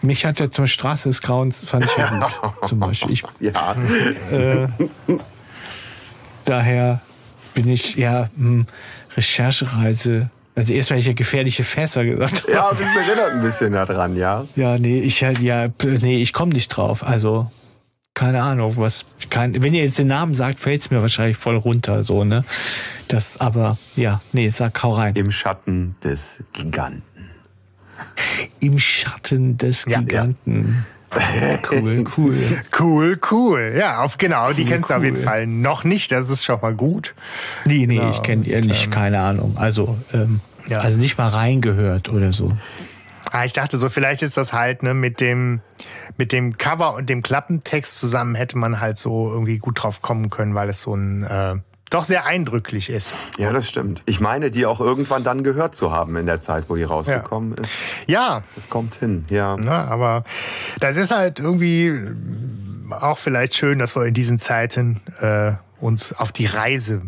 Mich 0.00 0.24
hat 0.24 0.38
ja 0.38 0.50
zur 0.50 0.68
Straße 0.68 1.08
des 1.08 1.20
Grauens, 1.20 1.58
fand 1.58 1.84
ich 1.84 1.96
ja 1.96 2.18
gut, 2.18 2.52
zum 2.68 2.78
Beispiel. 2.78 3.10
Ich, 3.10 3.24
ja. 3.40 3.76
Äh, 4.30 4.68
daher 6.44 7.00
bin 7.54 7.68
ich 7.68 7.96
ja 7.96 8.30
mh, 8.36 8.48
hm, 8.48 8.66
Recherchereise. 9.16 10.30
Also 10.54 10.72
erst 10.72 10.90
weil 10.90 10.98
ich 10.98 11.06
ja 11.06 11.12
gefährliche 11.12 11.64
Fässer 11.64 12.04
gesagt 12.04 12.42
habe. 12.42 12.52
Ja, 12.52 12.70
das 12.70 13.06
erinnert 13.06 13.32
ein 13.32 13.42
bisschen 13.42 13.72
daran, 13.72 14.16
ja. 14.16 14.44
Ja, 14.56 14.78
nee, 14.78 15.00
ich 15.00 15.22
halt, 15.22 15.40
ja, 15.40 15.68
nee, 15.82 16.22
ich 16.22 16.32
komme 16.32 16.52
nicht 16.52 16.68
drauf. 16.68 17.04
Also 17.04 17.50
keine 18.18 18.42
Ahnung, 18.42 18.76
was 18.78 19.04
kein, 19.30 19.62
wenn 19.62 19.74
ihr 19.74 19.84
jetzt 19.84 19.96
den 19.96 20.08
Namen 20.08 20.34
sagt, 20.34 20.58
fällt 20.58 20.80
es 20.80 20.90
mir 20.90 21.00
wahrscheinlich 21.00 21.36
voll 21.36 21.54
runter, 21.54 22.02
so, 22.02 22.24
ne? 22.24 22.44
Das, 23.06 23.40
aber 23.40 23.78
ja, 23.94 24.20
nee, 24.32 24.48
sag 24.48 24.82
hau 24.82 24.94
rein. 24.94 25.14
Im 25.14 25.30
Schatten 25.30 25.94
des 26.02 26.42
Giganten. 26.52 27.30
Im 28.58 28.80
Schatten 28.80 29.56
des 29.56 29.84
ja, 29.86 30.00
Giganten. 30.00 30.84
Ja. 31.14 31.58
Cool, 31.70 32.04
cool. 32.16 32.62
Cool, 32.76 33.20
cool. 33.30 33.74
Ja, 33.78 34.02
auf 34.02 34.18
genau, 34.18 34.52
die 34.52 34.64
cool, 34.64 34.68
kennst 34.68 34.90
du 34.90 34.94
auf 34.94 35.04
jeden 35.04 35.22
Fall 35.22 35.46
noch 35.46 35.84
nicht, 35.84 36.10
das 36.10 36.28
ist 36.28 36.44
schon 36.44 36.60
mal 36.60 36.74
gut. 36.74 37.14
Nee, 37.66 37.86
nee, 37.86 37.98
genau. 37.98 38.10
ich 38.10 38.22
kenne 38.22 38.42
die 38.42 38.60
nicht, 38.60 38.90
keine 38.90 39.20
Ahnung. 39.20 39.56
Also, 39.56 39.96
ähm, 40.12 40.40
ja. 40.66 40.80
also 40.80 40.98
nicht 40.98 41.18
mal 41.18 41.28
reingehört 41.28 42.08
oder 42.08 42.32
so. 42.32 42.52
Ah, 43.30 43.44
ich 43.44 43.52
dachte 43.52 43.78
so, 43.78 43.88
vielleicht 43.88 44.22
ist 44.22 44.36
das 44.36 44.52
halt 44.52 44.82
ne, 44.82 44.94
mit 44.94 45.20
dem 45.20 45.60
mit 46.16 46.32
dem 46.32 46.56
Cover 46.58 46.94
und 46.94 47.08
dem 47.08 47.22
Klappentext 47.22 47.98
zusammen 47.98 48.34
hätte 48.34 48.58
man 48.58 48.80
halt 48.80 48.96
so 48.96 49.30
irgendwie 49.30 49.58
gut 49.58 49.82
drauf 49.82 50.02
kommen 50.02 50.30
können, 50.30 50.54
weil 50.54 50.68
es 50.68 50.82
so 50.82 50.94
ein 50.94 51.22
äh, 51.24 51.56
doch 51.90 52.04
sehr 52.04 52.26
eindrücklich 52.26 52.90
ist. 52.90 53.14
Ja, 53.38 53.52
das 53.52 53.68
stimmt. 53.68 54.02
Ich 54.06 54.20
meine, 54.20 54.50
die 54.50 54.66
auch 54.66 54.80
irgendwann 54.80 55.24
dann 55.24 55.42
gehört 55.42 55.74
zu 55.74 55.90
haben 55.90 56.16
in 56.16 56.26
der 56.26 56.40
Zeit, 56.40 56.64
wo 56.68 56.76
die 56.76 56.82
rausgekommen 56.82 57.54
ja. 57.56 57.62
ist. 57.62 57.78
Ja. 58.06 58.42
Es 58.56 58.68
kommt 58.68 58.96
hin, 58.96 59.24
ja. 59.30 59.56
Na, 59.58 59.86
aber 59.86 60.24
das 60.80 60.96
ist 60.96 61.10
halt 61.10 61.38
irgendwie 61.38 61.94
auch 62.90 63.18
vielleicht 63.18 63.54
schön, 63.54 63.78
dass 63.78 63.96
wir 63.96 64.04
in 64.04 64.14
diesen 64.14 64.38
Zeiten 64.38 65.00
äh, 65.20 65.52
uns 65.80 66.12
auf 66.12 66.32
die 66.32 66.46
Reise 66.46 67.02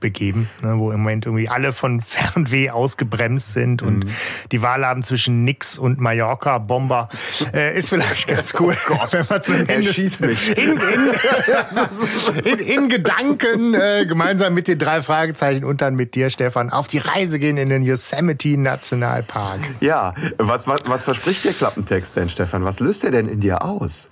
begeben, 0.00 0.48
ne, 0.62 0.78
wo 0.78 0.90
im 0.90 1.00
Moment 1.00 1.26
irgendwie 1.26 1.48
alle 1.48 1.72
von 1.72 2.00
Fernweh 2.00 2.70
ausgebremst 2.70 3.52
sind 3.52 3.82
und 3.82 4.04
mhm. 4.04 4.10
die 4.52 4.62
Wahl 4.62 4.84
haben 4.84 5.02
zwischen 5.02 5.44
Nix 5.44 5.78
und 5.78 6.00
Mallorca, 6.00 6.58
Bomber, 6.58 7.08
äh, 7.54 7.78
ist 7.78 7.88
vielleicht 7.88 8.26
ganz 8.26 8.54
cool, 8.58 8.76
oh 8.88 8.94
Gott, 8.94 9.12
wenn 9.12 9.26
man 9.28 9.42
zumindest 9.42 10.20
mich. 10.22 10.56
In, 10.60 10.72
in, 10.72 12.44
in, 12.44 12.58
in 12.58 12.88
Gedanken 12.88 13.74
äh, 13.74 14.04
gemeinsam 14.06 14.54
mit 14.54 14.68
den 14.68 14.78
drei 14.78 15.00
Fragezeichen 15.00 15.64
und 15.64 15.80
dann 15.80 15.94
mit 15.94 16.14
dir, 16.14 16.30
Stefan, 16.30 16.70
auf 16.70 16.88
die 16.88 16.98
Reise 16.98 17.38
gehen 17.38 17.56
in 17.56 17.68
den 17.68 17.82
Yosemite 17.82 18.56
Nationalpark. 18.58 19.60
Ja, 19.80 20.14
was, 20.38 20.66
was, 20.66 20.80
was 20.86 21.04
verspricht 21.04 21.44
der 21.44 21.52
Klappentext 21.52 22.16
denn, 22.16 22.28
Stefan? 22.28 22.64
Was 22.64 22.80
löst 22.80 23.04
er 23.04 23.10
denn 23.10 23.28
in 23.28 23.40
dir 23.40 23.62
aus? 23.62 24.10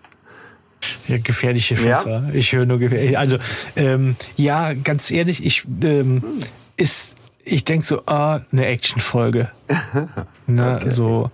Ja, 1.09 1.19
gefährliche 1.19 1.77
Fässer. 1.77 2.25
Ja? 2.29 2.35
Ich 2.35 2.53
höre 2.53 2.67
nur 2.67 2.79
gefährlich. 2.79 3.19
Also 3.19 3.39
ähm, 3.77 4.17
ja, 4.37 4.75
ganz 4.75 5.11
ehrlich, 5.11 5.45
ich 5.45 5.65
ähm, 5.83 6.23
ist, 6.77 7.17
ich 7.45 7.65
denke 7.65 7.87
so, 7.87 8.03
ah, 8.07 8.41
eine 8.53 8.67
Actionfolge. 8.67 9.51
ne, 10.47 10.77
okay. 10.81 10.91
so, 10.91 11.31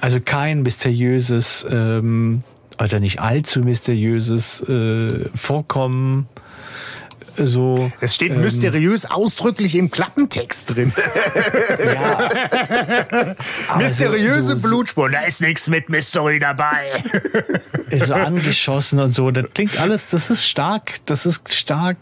also 0.00 0.20
kein 0.20 0.62
mysteriöses 0.62 1.66
ähm, 1.68 2.42
oder 2.82 3.00
nicht 3.00 3.20
allzu 3.20 3.60
mysteriöses 3.60 4.60
äh, 4.62 5.28
Vorkommen 5.34 6.28
so. 7.46 7.92
Es 8.00 8.14
steht 8.14 8.32
ähm, 8.32 8.40
mysteriös 8.40 9.04
ausdrücklich 9.04 9.74
im 9.74 9.90
Klappentext 9.90 10.74
drin. 10.74 10.92
ja. 11.94 13.34
Mysteriöse 13.78 14.58
so, 14.58 14.68
Blutspuren, 14.68 15.12
da 15.12 15.20
ist 15.20 15.40
nichts 15.40 15.68
mit 15.68 15.88
Mystery 15.88 16.38
dabei. 16.38 17.04
Ist 17.90 18.06
so 18.06 18.14
angeschossen 18.14 19.00
und 19.00 19.14
so. 19.14 19.30
Das 19.30 19.46
klingt 19.54 19.78
alles, 19.78 20.10
das 20.10 20.30
ist 20.30 20.46
stark, 20.46 21.00
das 21.06 21.26
ist 21.26 21.54
stark 21.54 21.96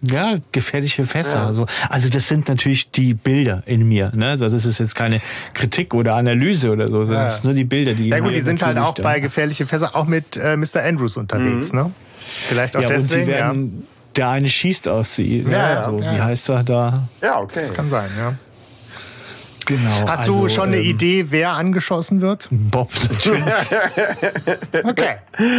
ja, 0.00 0.38
gefährliche 0.52 1.04
Fässer. 1.04 1.38
Ja. 1.38 1.46
Also, 1.46 1.66
also 1.88 2.08
das 2.08 2.28
sind 2.28 2.48
natürlich 2.48 2.90
die 2.90 3.14
Bilder 3.14 3.62
in 3.66 3.86
mir. 3.88 4.12
Ne? 4.14 4.28
Also 4.28 4.48
das 4.48 4.64
ist 4.64 4.78
jetzt 4.78 4.94
keine 4.94 5.20
Kritik 5.54 5.92
oder 5.94 6.14
Analyse 6.14 6.70
oder 6.70 6.88
so. 6.88 7.00
Das 7.00 7.10
ja. 7.10 7.30
sind 7.30 7.44
nur 7.44 7.54
die 7.54 7.64
Bilder, 7.64 7.94
die. 7.94 8.08
Ja 8.08 8.20
gut, 8.20 8.34
die 8.34 8.40
sind 8.40 8.62
halt 8.62 8.78
auch 8.78 8.94
bei 8.94 9.20
gefährliche 9.20 9.66
Fässer 9.66 9.96
auch 9.96 10.06
mit 10.06 10.36
äh, 10.36 10.56
Mr. 10.56 10.82
Andrews 10.84 11.16
unterwegs. 11.16 11.72
Mhm. 11.72 11.78
Ne? 11.80 11.92
Vielleicht 12.20 12.76
auch 12.76 12.82
ja, 12.82 12.88
deswegen. 12.88 13.20
Und 13.20 13.26
sie 13.26 13.26
werden, 13.26 13.86
der 14.18 14.28
eine 14.28 14.48
schießt 14.48 14.88
aus 14.88 15.14
sie. 15.14 15.42
Ne? 15.42 15.52
Ja, 15.52 15.72
ja, 15.74 15.82
so, 15.84 16.00
ja. 16.00 16.14
Wie 16.14 16.20
heißt 16.20 16.48
er 16.50 16.64
da? 16.64 17.08
Ja, 17.22 17.40
okay. 17.40 17.62
Das 17.62 17.74
kann 17.74 17.88
sein, 17.88 18.10
ja. 18.18 18.34
Genau. 19.68 20.08
Hast 20.08 20.20
also, 20.20 20.40
du 20.40 20.48
schon 20.48 20.68
eine 20.68 20.78
ähm, 20.78 20.86
Idee, 20.86 21.26
wer 21.28 21.52
angeschossen 21.52 22.22
wird? 22.22 22.48
Bob 22.50 22.90
natürlich. 23.02 23.44
okay. 24.82 25.16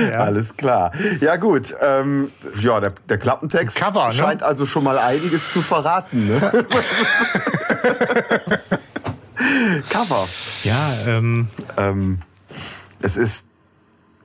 Ja. 0.10 0.18
Alles 0.22 0.58
klar. 0.58 0.92
Ja 1.22 1.36
gut. 1.36 1.75
Ähm, 1.80 2.32
ja, 2.60 2.80
der, 2.80 2.94
der 3.08 3.20
Klappentext 3.20 3.78
Cover, 3.78 4.08
ne? 4.08 4.13
scheint 4.13 4.42
also 4.42 4.66
schon 4.66 4.84
mal 4.84 4.98
einiges 4.98 5.54
zu 5.54 5.62
verraten. 5.62 6.25
Ne? 6.25 6.42
Cover. 9.92 10.28
Ja. 10.63 10.92
Ähm, 11.06 11.48
ähm, 11.78 12.22
es 13.01 13.16
ist 13.16 13.46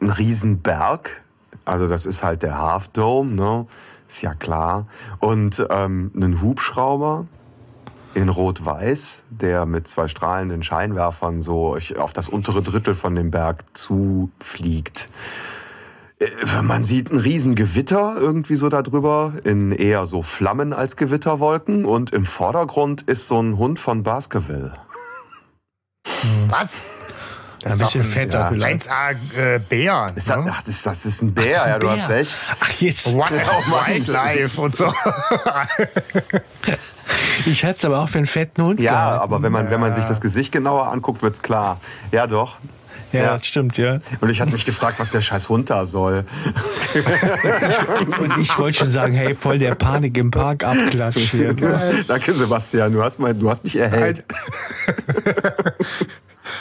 ein 0.00 0.08
Riesenberg. 0.08 1.20
Also 1.66 1.86
das 1.86 2.06
ist 2.06 2.24
halt 2.24 2.42
der 2.42 2.58
Half 2.58 2.88
Dome. 2.88 3.32
Ne? 3.32 3.66
Ist 4.08 4.22
ja 4.22 4.34
klar. 4.34 4.86
Und 5.18 5.66
ähm, 5.70 6.10
einen 6.14 6.40
Hubschrauber 6.40 7.26
in 8.14 8.28
Rot-Weiß, 8.28 9.22
der 9.30 9.66
mit 9.66 9.88
zwei 9.88 10.08
strahlenden 10.08 10.62
Scheinwerfern 10.62 11.40
so 11.40 11.76
auf 11.98 12.12
das 12.12 12.28
untere 12.28 12.62
Drittel 12.62 12.94
von 12.94 13.14
dem 13.14 13.30
Berg 13.30 13.64
zufliegt. 13.76 15.08
Äh, 16.18 16.62
man 16.62 16.84
sieht 16.84 17.10
ein 17.10 17.18
riesen 17.18 17.54
Gewitter 17.54 18.16
irgendwie 18.18 18.56
so 18.56 18.68
darüber, 18.68 19.34
in 19.44 19.72
eher 19.72 20.06
so 20.06 20.22
Flammen 20.22 20.72
als 20.72 20.96
Gewitterwolken 20.96 21.84
und 21.84 22.12
im 22.12 22.24
Vordergrund 22.24 23.02
ist 23.02 23.28
so 23.28 23.40
ein 23.40 23.58
Hund 23.58 23.80
von 23.80 24.02
Baskerville. 24.02 24.72
Was? 26.48 26.86
Das 27.64 27.72
ein 27.74 27.78
bisschen 27.78 28.04
fetter 28.04 28.40
ja. 28.40 28.48
vielleicht. 28.50 28.90
1A 28.90 29.16
äh, 29.36 29.58
Bär. 29.58 30.06
Ist 30.14 30.28
das, 30.28 30.36
ne? 30.36 30.52
Ach, 30.54 30.62
das, 30.62 30.82
das 30.82 31.06
ist 31.06 31.22
ein 31.22 31.32
Bär, 31.34 31.60
ach, 31.60 31.64
ein 31.64 31.70
ja, 31.70 31.78
du 31.78 31.86
Bär. 31.86 31.96
hast 31.96 32.08
recht. 32.10 32.36
Ach, 32.60 32.72
jetzt. 32.80 33.14
Wildlife 33.14 34.60
und 34.60 34.76
so. 34.76 34.92
ich 37.46 37.62
hätte 37.62 37.78
es 37.78 37.84
aber 37.84 38.00
auch 38.00 38.08
für 38.08 38.18
einen 38.18 38.26
fetten 38.26 38.62
Hund 38.62 38.80
Ja, 38.80 38.92
gehalten. 38.92 39.22
aber 39.22 39.42
wenn 39.42 39.52
man, 39.52 39.70
wenn 39.70 39.80
man 39.80 39.94
sich 39.94 40.04
das 40.04 40.20
Gesicht 40.20 40.52
genauer 40.52 40.92
anguckt, 40.92 41.22
wird's 41.22 41.42
klar. 41.42 41.80
Ja, 42.12 42.26
doch. 42.26 42.58
Ja, 43.14 43.22
ja, 43.22 43.42
stimmt, 43.42 43.78
ja. 43.78 43.98
Und 44.20 44.28
ich 44.28 44.40
hatte 44.40 44.52
mich 44.52 44.64
gefragt, 44.64 44.98
was 44.98 45.12
der 45.12 45.22
scheiß 45.22 45.48
Hund 45.48 45.70
da 45.70 45.86
soll. 45.86 46.24
Und 48.20 48.38
ich 48.40 48.58
wollte 48.58 48.78
schon 48.78 48.90
sagen, 48.90 49.14
hey, 49.14 49.34
voll 49.34 49.58
der 49.58 49.74
Panik 49.74 50.16
im 50.18 50.30
Park 50.30 50.64
Abklatsch 50.64 51.30
hier. 51.30 51.54
Danke, 52.06 52.34
Sebastian. 52.34 52.92
Du 52.92 53.02
hast, 53.02 53.18
mal, 53.18 53.34
du 53.34 53.48
hast 53.48 53.64
mich 53.64 53.76
erhellt. 53.76 54.24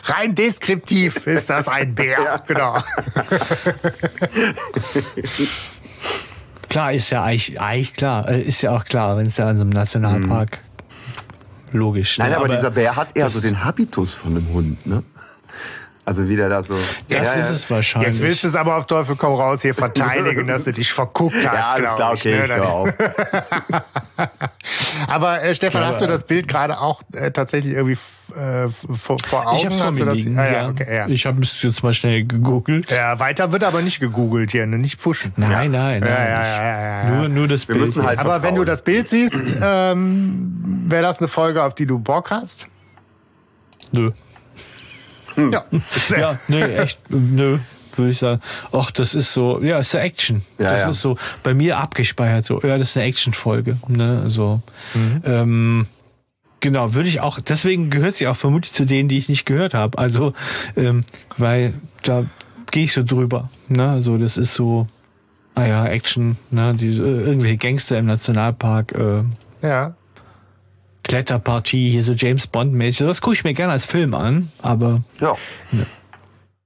Rein 0.05 0.35
deskriptiv 0.35 1.27
ist 1.27 1.49
das 1.49 1.67
ein 1.67 1.95
Bär. 1.95 2.17
Ja. 2.23 2.37
Genau. 2.37 2.81
klar, 6.69 6.93
ist 6.93 7.09
ja 7.09 7.23
eigentlich, 7.23 7.59
eigentlich 7.59 7.93
klar. 7.93 8.29
Äh, 8.29 8.41
ist 8.41 8.61
ja 8.61 8.71
auch 8.71 8.85
klar, 8.85 9.17
wenn 9.17 9.25
es 9.25 9.35
da 9.35 9.51
in 9.51 9.57
so 9.57 9.61
einem 9.61 9.71
Nationalpark. 9.71 10.59
Mhm. 10.59 10.73
Logisch. 11.79 12.17
Nein, 12.17 12.29
ne? 12.29 12.37
aber, 12.37 12.45
aber, 12.45 12.55
dieser 12.55 12.71
Bär 12.71 12.95
hat 12.95 13.17
eher 13.17 13.29
so 13.29 13.41
den 13.41 13.63
Habitus 13.63 14.13
von 14.13 14.37
einem 14.37 14.47
Hund, 14.49 14.85
ne? 14.85 15.03
Also 16.05 16.27
wieder 16.27 16.49
da 16.49 16.61
so. 16.61 16.75
Das 17.07 17.27
ja, 17.27 17.41
ist 17.41 17.49
es 17.49 17.69
wahrscheinlich. 17.69 18.09
Jetzt 18.09 18.21
willst 18.21 18.43
du 18.43 18.47
es 18.47 18.55
aber 18.55 18.75
auf 18.75 18.87
Teufel 18.87 19.15
komm 19.15 19.35
raus 19.35 19.61
hier 19.61 19.73
verteidigen, 19.73 20.47
dass 20.47 20.65
du 20.65 20.73
dich 20.73 20.91
verguckt 20.91 21.35
hast. 21.35 21.43
Ja, 21.43 21.71
alles 21.71 21.95
klar, 21.95 22.11
okay, 22.11 22.41
ich, 22.43 22.49
ne? 22.49 22.55
ich 22.57 22.61
auf. 22.61 22.93
aber 25.07 25.43
äh, 25.43 25.55
Stefan, 25.55 25.79
Klar, 25.79 25.93
hast 25.93 26.01
du 26.01 26.07
das 26.07 26.27
Bild 26.27 26.49
gerade 26.49 26.81
auch 26.81 27.03
äh, 27.13 27.31
tatsächlich 27.31 27.73
irgendwie 27.73 27.97
äh, 28.37 28.67
vor, 28.69 29.15
vor 29.25 29.47
Augen? 29.47 29.57
Ich 29.57 29.65
habe 29.65 29.75
vor 29.75 29.91
mir 29.93 30.05
das, 30.05 30.17
liegen, 30.17 30.37
ah, 30.37 30.51
ja, 30.51 30.67
okay, 30.67 30.93
ja. 30.93 31.07
Ich 31.07 31.25
habe 31.25 31.41
es 31.41 31.61
jetzt 31.61 31.83
mal 31.83 31.93
schnell 31.93 32.25
gegoogelt. 32.25 32.91
Ja, 32.91 33.19
weiter 33.19 33.53
wird 33.53 33.63
aber 33.63 33.81
nicht 33.81 34.01
gegoogelt 34.01 34.51
hier, 34.51 34.65
ne? 34.65 34.77
nicht 34.77 35.01
pushen. 35.01 35.31
Nein, 35.37 35.71
nein, 35.71 36.01
nein. 36.01 36.09
Ja, 36.09 36.25
ja, 36.25 36.45
ja, 36.45 37.03
ja, 37.03 37.09
Nur, 37.11 37.29
nur 37.29 37.47
das 37.47 37.65
Wir 37.69 37.75
Bild. 37.75 37.87
Müssen 37.87 38.03
halt 38.03 38.19
aber 38.19 38.31
vertrauen. 38.33 38.51
wenn 38.51 38.55
du 38.55 38.65
das 38.65 38.83
Bild 38.83 39.07
siehst, 39.07 39.55
ähm, 39.61 40.83
wäre 40.87 41.03
das 41.03 41.19
eine 41.19 41.29
Folge, 41.29 41.63
auf 41.63 41.75
die 41.75 41.85
du 41.85 41.97
Bock 41.97 42.29
hast? 42.29 42.67
Nö. 43.93 44.11
Hm. 45.35 45.51
Ja. 45.51 45.65
ja, 46.17 46.39
nee, 46.47 46.63
echt, 46.63 46.99
nö, 47.09 47.59
würde 47.95 48.11
ich 48.11 48.19
sagen. 48.19 48.41
Ach, 48.71 48.91
das 48.91 49.15
ist 49.15 49.33
so, 49.33 49.61
ja, 49.61 49.79
ist 49.79 49.95
eine 49.95 50.03
Action. 50.05 50.43
Ja, 50.57 50.71
das 50.71 50.79
ja. 50.79 50.89
ist 50.89 51.01
so 51.01 51.17
bei 51.43 51.53
mir 51.53 51.77
abgespeichert, 51.77 52.45
so, 52.45 52.61
ja, 52.61 52.77
das 52.77 52.89
ist 52.89 52.97
eine 52.97 53.07
Action-Folge, 53.07 53.77
ne, 53.87 54.23
so. 54.29 54.61
Mhm. 54.93 55.21
Ähm, 55.25 55.87
Genau, 56.63 56.93
würde 56.93 57.09
ich 57.09 57.19
auch, 57.19 57.41
deswegen 57.41 57.89
gehört 57.89 58.15
sie 58.15 58.25
auch 58.25 58.37
vermutlich 58.37 58.71
zu 58.71 58.85
denen, 58.85 59.09
die 59.09 59.17
ich 59.17 59.27
nicht 59.27 59.45
gehört 59.45 59.73
habe. 59.73 59.97
Also, 59.97 60.31
ähm, 60.77 61.03
weil 61.35 61.73
da 62.03 62.25
gehe 62.71 62.85
ich 62.85 62.93
so 62.93 63.03
drüber. 63.03 63.49
Ne? 63.67 64.01
So, 64.01 64.17
das 64.17 64.37
ist 64.37 64.53
so, 64.53 64.87
naja, 65.55 65.85
Action, 65.87 66.37
ne? 66.51 66.73
Diese 66.73 67.03
irgendwelche 67.03 67.57
Gangster 67.57 67.97
im 67.97 68.05
Nationalpark. 68.05 68.93
Äh, 68.93 69.23
ja. 69.67 69.93
Kletterpartie, 71.03 71.91
hier 71.91 72.03
so 72.03 72.13
James 72.13 72.47
Bond-mäßig. 72.47 73.05
Das 73.05 73.21
gucke 73.21 73.35
ich 73.35 73.43
mir 73.43 73.53
gerne 73.53 73.73
als 73.73 73.85
Film 73.85 74.13
an, 74.13 74.49
aber. 74.61 75.01
Ja. 75.19 75.35
Ne. 75.71 75.85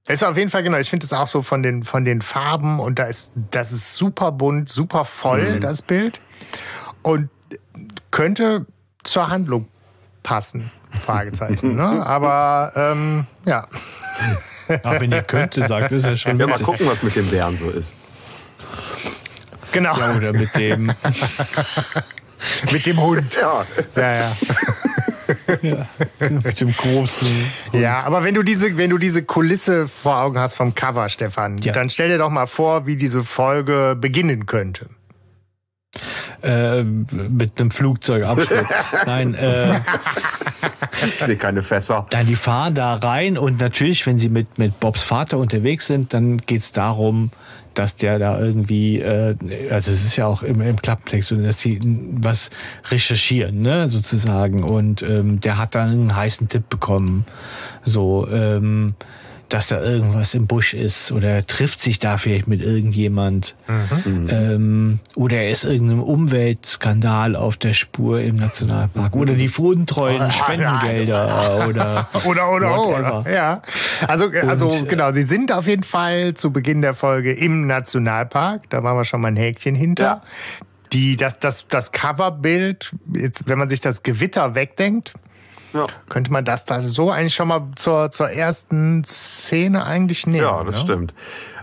Ist 0.08 0.24
auf 0.24 0.38
jeden 0.38 0.50
Fall 0.50 0.62
genau. 0.62 0.78
Ich 0.78 0.88
finde 0.88 1.04
es 1.04 1.12
auch 1.12 1.26
so 1.26 1.42
von 1.42 1.62
den 1.62 1.82
von 1.82 2.04
den 2.04 2.22
Farben 2.22 2.80
und 2.80 2.98
da 2.98 3.04
ist 3.04 3.30
das 3.50 3.72
ist 3.72 3.94
super 3.94 4.32
bunt, 4.32 4.70
super 4.70 5.04
voll 5.04 5.56
mhm. 5.56 5.60
das 5.60 5.82
Bild 5.82 6.20
und 7.02 7.28
könnte 8.10 8.64
zur 9.04 9.28
Handlung 9.28 9.68
passen. 10.22 10.70
Fragezeichen. 10.98 11.76
ne? 11.76 11.82
Aber 12.06 12.72
ähm, 12.74 13.26
ja. 13.44 13.68
Aber 14.82 15.00
wenn 15.00 15.12
ihr 15.12 15.22
könnte, 15.22 15.66
sagt, 15.66 15.92
ist 15.92 16.06
ja 16.06 16.16
schon. 16.16 16.38
Ja, 16.38 16.46
mal 16.46 16.58
gucken, 16.58 16.86
was 16.86 17.02
mit 17.02 17.14
dem 17.14 17.28
Bären 17.28 17.58
so 17.58 17.68
ist. 17.68 17.94
Genau. 19.72 19.98
Ja, 19.98 20.16
oder 20.16 20.32
mit 20.32 20.54
dem. 20.54 20.92
Mit 22.72 22.86
dem 22.86 23.00
Hund. 23.00 23.36
Ja. 23.40 23.66
Ja, 23.96 24.14
ja. 24.14 24.36
ja, 25.62 25.86
mit 26.20 26.60
dem 26.60 26.72
großen. 26.72 27.28
Hund. 27.28 27.82
Ja, 27.82 28.00
aber 28.04 28.24
wenn 28.24 28.34
du 28.34 28.42
diese, 28.42 28.76
wenn 28.76 28.90
du 28.90 28.98
diese 28.98 29.22
Kulisse 29.22 29.88
vor 29.88 30.18
Augen 30.18 30.38
hast 30.38 30.56
vom 30.56 30.74
Cover, 30.74 31.08
Stefan, 31.08 31.58
ja. 31.58 31.72
dann 31.72 31.90
stell 31.90 32.08
dir 32.08 32.18
doch 32.18 32.30
mal 32.30 32.46
vor, 32.46 32.86
wie 32.86 32.96
diese 32.96 33.22
Folge 33.22 33.96
beginnen 33.98 34.46
könnte. 34.46 34.88
Äh, 36.42 36.84
mit 36.84 37.58
einem 37.58 37.70
Flugzeugabsturz. 37.70 38.68
Nein, 39.06 39.34
äh, 39.34 39.80
ich 41.02 41.24
sehe 41.24 41.36
keine 41.36 41.62
Fässer. 41.62 42.06
Dann 42.10 42.26
die 42.26 42.36
fahren 42.36 42.74
da 42.74 42.94
rein 42.94 43.36
und 43.36 43.58
natürlich, 43.58 44.06
wenn 44.06 44.18
sie 44.18 44.28
mit, 44.28 44.56
mit 44.56 44.78
Bobs 44.78 45.02
Vater 45.02 45.38
unterwegs 45.38 45.86
sind, 45.86 46.14
dann 46.14 46.36
geht's 46.38 46.70
darum, 46.70 47.32
dass 47.78 47.94
der 47.94 48.18
da 48.18 48.40
irgendwie, 48.40 49.00
äh, 49.00 49.36
also 49.70 49.92
es 49.92 50.04
ist 50.04 50.16
ja 50.16 50.26
auch 50.26 50.42
im, 50.42 50.60
im 50.60 50.76
Klapptext, 50.76 51.30
dass 51.30 51.60
sie 51.60 51.78
was 52.12 52.50
recherchieren, 52.90 53.62
ne, 53.62 53.88
sozusagen. 53.88 54.64
Und 54.64 55.02
ähm, 55.02 55.40
der 55.40 55.58
hat 55.58 55.76
dann 55.76 55.90
einen 55.90 56.16
heißen 56.16 56.48
Tipp 56.48 56.68
bekommen. 56.68 57.24
So, 57.84 58.26
ähm, 58.28 58.94
dass 59.48 59.68
da 59.68 59.82
irgendwas 59.82 60.34
im 60.34 60.46
Busch 60.46 60.74
ist 60.74 61.12
oder 61.12 61.28
er 61.28 61.46
trifft 61.46 61.80
sich 61.80 61.98
da 61.98 62.18
vielleicht 62.18 62.48
mit 62.48 62.62
irgendjemand. 62.62 63.56
Mhm. 64.04 64.28
ähm, 64.30 65.00
oder 65.14 65.38
er 65.38 65.50
ist 65.50 65.64
irgendeinem 65.64 66.02
Umweltskandal 66.02 67.36
auf 67.36 67.56
der 67.56 67.74
Spur 67.74 68.20
im 68.20 68.36
Nationalpark. 68.36 69.14
Oder 69.14 69.34
die 69.34 69.48
untreuen 69.48 70.22
oh, 70.26 70.30
Spendengelder 70.30 71.66
oder 71.68 72.08
oder 72.24 72.50
oder, 72.50 72.86
oder. 72.86 73.24
ja. 73.30 73.62
Also 74.06 74.30
also 74.46 74.68
Und, 74.68 74.82
äh, 74.82 74.86
genau 74.86 75.12
sie 75.12 75.22
sind 75.22 75.52
auf 75.52 75.66
jeden 75.66 75.82
Fall 75.82 76.34
zu 76.34 76.52
Beginn 76.52 76.82
der 76.82 76.94
Folge 76.94 77.32
im 77.32 77.66
Nationalpark. 77.66 78.68
Da 78.70 78.80
machen 78.80 78.98
wir 78.98 79.04
schon 79.04 79.20
mal 79.20 79.28
ein 79.28 79.36
Häkchen 79.36 79.74
hinter. 79.74 80.04
Ja. 80.04 80.22
die 80.92 81.16
das 81.16 81.38
das 81.38 81.66
das 81.68 81.92
Coverbild 81.92 82.92
jetzt 83.12 83.46
wenn 83.46 83.58
man 83.58 83.68
sich 83.68 83.80
das 83.80 84.02
Gewitter 84.02 84.54
wegdenkt 84.54 85.14
Ja. 85.72 85.86
Könnte 86.08 86.32
man 86.32 86.44
das 86.44 86.64
da 86.64 86.80
so 86.80 87.10
eigentlich 87.10 87.34
schon 87.34 87.48
mal 87.48 87.68
zur, 87.76 88.10
zur 88.10 88.30
ersten 88.30 89.04
Szene 89.04 89.84
eigentlich 89.84 90.26
nehmen? 90.26 90.44
Ja, 90.44 90.64
das 90.64 90.76
ne? 90.76 90.80
stimmt. 90.80 91.14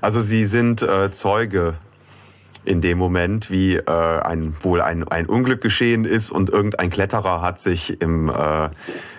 Also 0.02 0.22
sie 0.22 0.46
sind 0.46 0.82
äh, 0.82 1.12
Zeuge 1.12 1.76
in 2.66 2.82
dem 2.82 2.98
Moment, 2.98 3.52
wie 3.52 3.76
äh, 3.76 4.22
ein 4.22 4.56
wohl 4.62 4.82
ein, 4.82 5.08
ein 5.08 5.28
Unglück 5.28 5.62
geschehen 5.62 6.04
ist 6.06 6.32
und 6.32 6.50
irgendein 6.50 6.90
Kletterer 6.90 7.42
hat 7.42 7.62
sich 7.62 8.02
im 8.02 8.30
äh, 8.30 8.70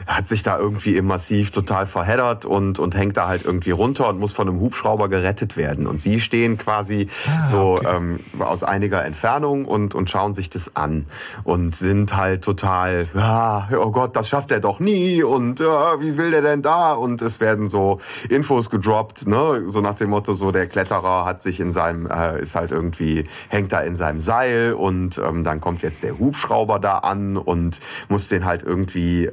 hat 0.07 0.29
sich 0.29 0.43
da 0.43 0.59
irgendwie 0.59 0.97
im 0.97 1.07
Massiv 1.07 1.51
total 1.51 1.87
verheddert 1.87 2.45
und 2.45 2.79
und 2.79 2.97
hängt 2.97 3.17
da 3.17 3.29
halt 3.29 3.45
irgendwie 3.45 3.73
runter 3.73 4.09
und 4.09 4.19
muss 4.19 4.33
von 4.33 4.49
einem 4.49 4.61
Hubschrauber 4.61 5.09
gerettet 5.09 5.57
werden. 5.57 5.87
Und 5.87 6.01
sie 6.01 6.21
stehen 6.21 6.59
quasi 6.59 7.09
ah, 7.27 7.45
so 7.45 7.75
okay. 7.75 7.97
ähm, 7.97 8.21
aus 8.39 8.63
einiger 8.63 9.05
Entfernung 9.05 9.65
und 9.65 9.95
und 9.95 10.09
schauen 10.09 10.35
sich 10.35 10.49
das 10.51 10.77
an 10.77 11.07
und 11.45 11.75
sind 11.75 12.17
halt 12.17 12.43
total, 12.43 13.09
ja, 13.15 13.69
oh 13.79 13.91
Gott, 13.91 14.15
das 14.15 14.29
schafft 14.29 14.53
er 14.53 14.61
doch 14.61 14.81
nie 14.81 15.23
und 15.23 15.61
ja, 15.61 16.01
wie 16.01 16.17
will 16.17 16.31
der 16.31 16.43
denn 16.43 16.63
da? 16.63 16.93
Und 16.93 17.23
es 17.23 17.41
werden 17.41 17.69
so 17.69 18.01
Infos 18.29 18.71
gedroppt, 18.71 19.27
ne, 19.27 19.65
so 19.67 19.81
nach 19.81 19.95
dem 19.95 20.11
Motto, 20.11 20.35
so 20.35 20.53
der 20.53 20.67
Kletterer 20.67 21.25
hat 21.25 21.43
sich 21.43 21.59
in 21.61 21.73
seinem 21.73 22.07
äh, 22.07 22.41
ist 22.41 22.55
halt 22.55 22.71
irgendwie 22.71 23.25
hängt 23.49 23.73
da 23.73 23.81
in 23.81 23.97
seinem 23.97 24.21
Seil 24.21 24.75
und 24.75 25.19
ähm, 25.19 25.43
dann 25.43 25.61
kommt 25.61 25.83
jetzt 25.83 26.03
der 26.03 26.19
Hubschrauber 26.19 26.79
da 26.79 26.99
an 26.99 27.37
und 27.37 27.81
muss 28.09 28.29
den 28.29 28.45
halt 28.45 28.63
irgendwie 28.63 29.31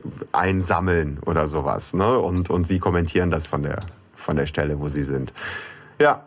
einsammeln 0.63 1.19
oder 1.25 1.47
sowas. 1.47 1.93
Ne? 1.93 2.17
Und, 2.19 2.49
und 2.49 2.65
sie 2.65 2.79
kommentieren 2.79 3.29
das 3.29 3.45
von 3.45 3.63
der, 3.63 3.79
von 4.15 4.35
der 4.35 4.45
Stelle, 4.45 4.79
wo 4.79 4.89
sie 4.89 5.03
sind. 5.03 5.33
Ja, 6.01 6.23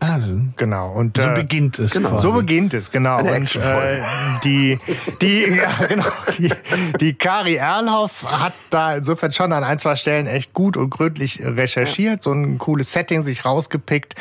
Ah, 0.00 0.20
genau. 0.56 0.92
Und 0.92 1.16
so 1.16 1.24
äh, 1.24 1.34
beginnt 1.34 1.80
es. 1.80 1.90
Genau. 1.90 2.18
So 2.18 2.30
beginnt 2.30 2.72
es, 2.72 2.92
genau. 2.92 3.16
Eine 3.16 3.32
und 3.32 3.56
äh, 3.56 4.00
die, 4.44 4.78
die, 5.20 5.40
ja, 5.56 5.86
genau, 5.88 6.04
die, 6.38 6.52
die 7.00 7.14
Kari 7.14 7.56
Erlhoff 7.56 8.24
hat 8.30 8.52
da 8.70 8.94
insofern 8.94 9.32
schon 9.32 9.52
an 9.52 9.64
ein, 9.64 9.80
zwei 9.80 9.96
Stellen 9.96 10.28
echt 10.28 10.52
gut 10.54 10.76
und 10.76 10.90
gründlich 10.90 11.42
recherchiert, 11.42 12.22
so 12.22 12.30
ein 12.30 12.58
cooles 12.58 12.92
Setting 12.92 13.24
sich 13.24 13.44
rausgepickt. 13.44 14.14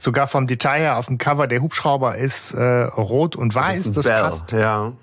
Sogar 0.00 0.26
vom 0.26 0.48
Detail 0.48 0.80
her 0.80 0.98
auf 0.98 1.06
dem 1.06 1.18
Cover 1.18 1.46
der 1.46 1.62
Hubschrauber 1.62 2.16
ist 2.16 2.52
äh, 2.52 2.64
rot 2.64 3.36
und 3.36 3.54
weiß. 3.54 3.92
Das, 3.92 4.04
das 4.04 4.06
passt. 4.06 4.50
Ja. 4.50 4.94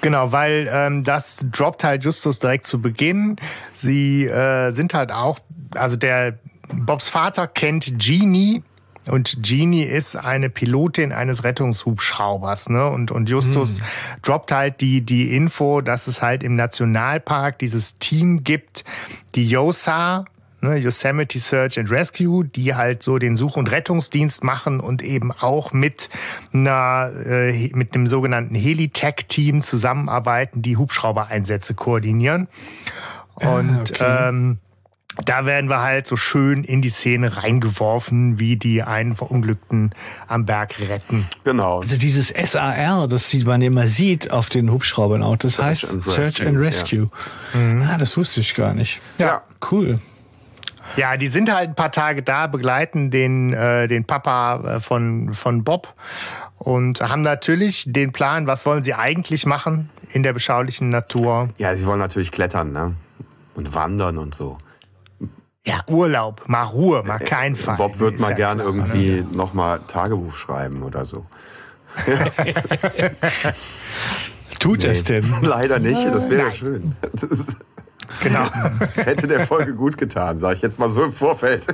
Genau, 0.00 0.32
weil 0.32 0.68
ähm, 0.70 1.04
das 1.04 1.46
droppt 1.50 1.84
halt 1.84 2.04
Justus 2.04 2.38
direkt 2.38 2.66
zu 2.66 2.80
Beginn. 2.80 3.36
Sie 3.72 4.24
äh, 4.24 4.70
sind 4.70 4.94
halt 4.94 5.12
auch, 5.12 5.38
also 5.74 5.96
der 5.96 6.38
Bobs 6.68 7.08
Vater 7.08 7.46
kennt 7.46 7.98
Genie 7.98 8.62
und 9.06 9.42
Jeannie 9.42 9.84
ist 9.84 10.16
eine 10.16 10.50
Pilotin 10.50 11.12
eines 11.12 11.44
Rettungshubschraubers, 11.44 12.68
ne? 12.70 12.88
Und, 12.88 13.12
und 13.12 13.28
Justus 13.28 13.78
hm. 13.78 13.84
droppt 14.22 14.52
halt 14.52 14.80
die, 14.80 15.00
die 15.02 15.34
Info, 15.34 15.80
dass 15.80 16.08
es 16.08 16.22
halt 16.22 16.42
im 16.42 16.56
Nationalpark 16.56 17.58
dieses 17.58 17.98
Team 17.98 18.42
gibt, 18.42 18.84
die 19.36 19.48
YOSA, 19.48 20.24
ne, 20.60 20.76
Yosemite 20.76 21.38
Search 21.38 21.78
and 21.78 21.90
Rescue, 21.90 22.44
die 22.44 22.74
halt 22.74 23.02
so 23.02 23.18
den 23.18 23.36
Such- 23.36 23.56
und 23.56 23.70
Rettungsdienst 23.70 24.44
machen 24.44 24.80
und 24.80 25.02
eben 25.02 25.32
auch 25.32 25.72
mit 25.72 26.08
einer, 26.52 27.10
äh, 27.24 27.70
mit 27.74 27.94
dem 27.94 28.06
sogenannten 28.06 28.54
Helitech-Team 28.54 29.62
zusammenarbeiten, 29.62 30.62
die 30.62 30.76
Hubschraubereinsätze 30.76 31.74
koordinieren. 31.74 32.48
Ah, 33.40 33.50
und 33.50 33.90
okay. 33.90 34.28
ähm, 34.28 34.58
da 35.24 35.46
werden 35.46 35.70
wir 35.70 35.80
halt 35.80 36.06
so 36.06 36.16
schön 36.16 36.62
in 36.62 36.82
die 36.82 36.90
Szene 36.90 37.36
reingeworfen, 37.36 38.38
wie 38.38 38.56
die 38.56 38.82
einen 38.82 39.16
Verunglückten 39.16 39.94
am 40.28 40.44
Berg 40.44 40.78
retten. 40.78 41.26
Genau. 41.44 41.80
Also 41.80 41.96
dieses 41.96 42.28
SAR, 42.28 43.08
das 43.08 43.32
man 43.44 43.62
immer 43.62 43.86
sieht 43.86 44.30
auf 44.30 44.48
den 44.48 44.70
Hubschraubern 44.70 45.22
auch, 45.22 45.36
das 45.36 45.54
Search 45.54 45.82
heißt 45.84 45.90
and 45.90 46.04
Search 46.04 46.46
and 46.46 46.58
Rescue. 46.58 47.10
Ja. 47.54 47.60
Mhm. 47.60 47.82
Ah, 47.82 47.98
das 47.98 48.16
wusste 48.16 48.40
ich 48.40 48.54
gar 48.54 48.74
nicht. 48.74 49.00
Ja, 49.18 49.42
cool. 49.70 49.98
Ja, 50.96 51.16
die 51.16 51.28
sind 51.28 51.52
halt 51.52 51.70
ein 51.70 51.74
paar 51.74 51.92
Tage 51.92 52.22
da, 52.22 52.46
begleiten 52.46 53.10
den, 53.10 53.52
äh, 53.52 53.88
den 53.88 54.04
Papa 54.04 54.76
äh, 54.76 54.80
von, 54.80 55.34
von 55.34 55.64
Bob 55.64 55.94
und 56.58 57.00
haben 57.00 57.22
natürlich 57.22 57.84
den 57.86 58.12
Plan, 58.12 58.46
was 58.46 58.64
wollen 58.64 58.82
sie 58.82 58.94
eigentlich 58.94 59.46
machen 59.46 59.90
in 60.12 60.22
der 60.22 60.32
beschaulichen 60.32 60.88
Natur. 60.88 61.50
Ja, 61.58 61.74
sie 61.74 61.86
wollen 61.86 61.98
natürlich 61.98 62.32
klettern, 62.32 62.72
ne? 62.72 62.94
Und 63.54 63.74
wandern 63.74 64.18
und 64.18 64.34
so. 64.34 64.58
Ja, 65.64 65.80
Urlaub, 65.88 66.44
mal 66.46 66.62
Ruhe, 66.62 67.02
mal 67.02 67.18
kein 67.18 67.54
äh, 67.54 67.56
Fall. 67.56 67.76
Bob 67.76 67.98
wird 67.98 68.20
mal 68.20 68.30
ja 68.30 68.36
gern 68.36 68.58
klar, 68.58 68.68
irgendwie 68.68 69.22
ne? 69.22 69.26
noch 69.32 69.52
mal 69.52 69.80
Tagebuch 69.88 70.34
schreiben 70.34 70.82
oder 70.82 71.04
so. 71.04 71.26
Tut 74.60 74.80
nee, 74.80 74.86
es 74.86 75.04
denn? 75.04 75.34
Leider 75.42 75.78
nicht, 75.78 76.04
das 76.06 76.30
wäre 76.30 76.52
schön. 76.52 76.94
Das 77.12 77.56
genau. 78.22 78.48
Das 78.78 79.06
hätte 79.06 79.26
der 79.26 79.46
Folge 79.46 79.74
gut 79.74 79.98
getan, 79.98 80.38
sage 80.38 80.56
ich 80.56 80.62
jetzt 80.62 80.78
mal 80.78 80.88
so 80.88 81.04
im 81.04 81.12
Vorfeld. 81.12 81.66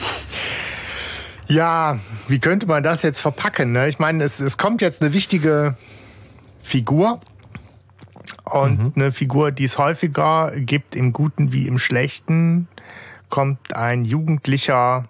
ja, 1.48 1.98
wie 2.28 2.38
könnte 2.38 2.66
man 2.66 2.82
das 2.82 3.02
jetzt 3.02 3.20
verpacken? 3.20 3.72
Ne? 3.72 3.88
Ich 3.88 3.98
meine, 3.98 4.24
es, 4.24 4.40
es 4.40 4.58
kommt 4.58 4.82
jetzt 4.82 5.02
eine 5.02 5.12
wichtige 5.12 5.76
Figur 6.62 7.20
und 8.44 8.78
mhm. 8.78 8.92
eine 8.96 9.12
Figur, 9.12 9.52
die 9.52 9.64
es 9.64 9.78
häufiger 9.78 10.52
gibt, 10.54 10.94
im 10.94 11.12
Guten 11.12 11.52
wie 11.52 11.66
im 11.66 11.78
Schlechten, 11.78 12.68
kommt 13.28 13.76
ein 13.76 14.04
jugendlicher 14.04 15.08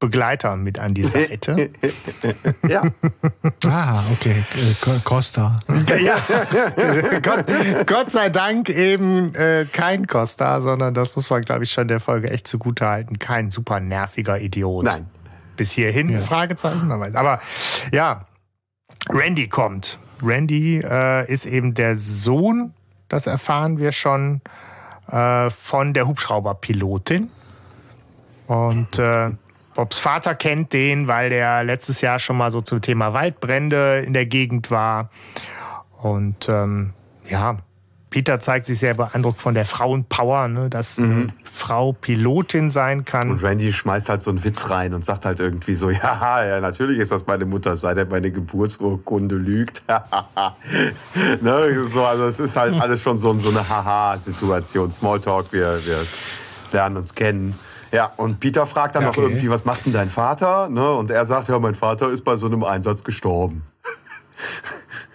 Begleiter 0.00 0.56
mit 0.56 0.78
an 0.78 0.94
die 0.94 1.04
Seite. 1.04 1.70
ja. 2.68 2.82
ah, 3.66 4.02
okay. 4.12 4.42
Costa. 5.04 5.60
Ja, 6.00 6.22
Gott, 7.22 7.44
Gott, 7.86 8.10
sei 8.10 8.30
Dank 8.30 8.70
eben 8.70 9.34
äh, 9.34 9.66
kein 9.70 10.06
Costa, 10.06 10.60
sondern 10.62 10.94
das 10.94 11.14
muss 11.16 11.28
man, 11.28 11.42
glaube 11.42 11.64
ich, 11.64 11.72
schon 11.72 11.88
der 11.88 12.00
Folge 12.00 12.30
echt 12.30 12.48
zugute 12.48 12.86
halten. 12.86 13.18
Kein 13.18 13.50
super 13.50 13.80
nerviger 13.80 14.40
Idiot. 14.40 14.84
Nein. 14.84 15.06
Bis 15.56 15.70
hierhin, 15.72 16.08
ja. 16.08 16.20
Fragezeichen. 16.20 16.90
Aber 16.90 17.40
ja, 17.92 18.26
Randy 19.10 19.48
kommt. 19.48 19.98
Randy 20.22 20.78
äh, 20.78 21.30
ist 21.30 21.44
eben 21.44 21.74
der 21.74 21.96
Sohn, 21.96 22.72
das 23.08 23.26
erfahren 23.26 23.78
wir 23.78 23.92
schon, 23.92 24.40
äh, 25.10 25.50
von 25.50 25.92
der 25.92 26.06
Hubschrauberpilotin. 26.06 27.30
Und 28.46 28.98
äh, 28.98 29.30
Bobs 29.74 29.98
Vater 29.98 30.34
kennt 30.34 30.72
den, 30.72 31.06
weil 31.06 31.30
der 31.30 31.64
letztes 31.64 32.00
Jahr 32.00 32.18
schon 32.18 32.36
mal 32.36 32.50
so 32.50 32.60
zum 32.60 32.80
Thema 32.80 33.12
Waldbrände 33.12 34.02
in 34.06 34.12
der 34.12 34.26
Gegend 34.26 34.70
war. 34.70 35.10
Und 36.00 36.48
ähm, 36.48 36.92
ja, 37.28 37.58
Peter 38.10 38.40
zeigt 38.40 38.66
sich 38.66 38.80
sehr 38.80 38.94
beeindruckt 38.94 39.40
von 39.40 39.54
der 39.54 39.64
Frauenpower, 39.64 40.48
ne, 40.48 40.68
dass 40.68 40.98
mhm. 40.98 41.12
eine 41.12 41.26
Frau 41.44 41.92
Pilotin 41.92 42.68
sein 42.68 43.04
kann. 43.04 43.30
Und 43.30 43.42
Randy 43.42 43.72
schmeißt 43.72 44.08
halt 44.08 44.22
so 44.22 44.30
einen 44.30 44.42
Witz 44.42 44.68
rein 44.68 44.94
und 44.94 45.04
sagt 45.04 45.24
halt 45.24 45.38
irgendwie 45.38 45.74
so, 45.74 45.90
ja, 45.90 46.44
ja, 46.44 46.60
natürlich 46.60 46.98
ist 46.98 47.12
das 47.12 47.26
meine 47.28 47.44
Mutter, 47.44 47.76
sei 47.76 47.94
denn 47.94 48.08
meine 48.08 48.32
Geburtsurkunde 48.32 49.36
lügt. 49.36 49.82
ne, 51.40 51.86
so, 51.86 52.04
also 52.04 52.24
es 52.24 52.40
ist 52.40 52.56
halt 52.56 52.80
alles 52.80 53.00
schon 53.00 53.16
so, 53.16 53.32
so 53.38 53.50
eine 53.50 53.68
Haha-Situation. 53.68 54.90
Smalltalk, 54.90 55.52
wir, 55.52 55.80
wir 55.86 56.04
lernen 56.72 56.96
uns 56.96 57.14
kennen. 57.14 57.54
Ja, 57.92 58.12
und 58.16 58.40
Peter 58.40 58.66
fragt 58.66 58.94
dann 58.94 59.04
okay. 59.04 59.20
noch 59.20 59.28
irgendwie, 59.28 59.50
was 59.50 59.64
macht 59.64 59.86
denn 59.86 59.92
dein 59.92 60.08
Vater? 60.08 60.68
Ne? 60.68 60.90
Und 60.92 61.10
er 61.10 61.24
sagt, 61.24 61.48
ja, 61.48 61.58
mein 61.58 61.74
Vater 61.74 62.10
ist 62.10 62.22
bei 62.22 62.36
so 62.36 62.46
einem 62.46 62.64
Einsatz 62.64 63.04
gestorben. 63.04 63.62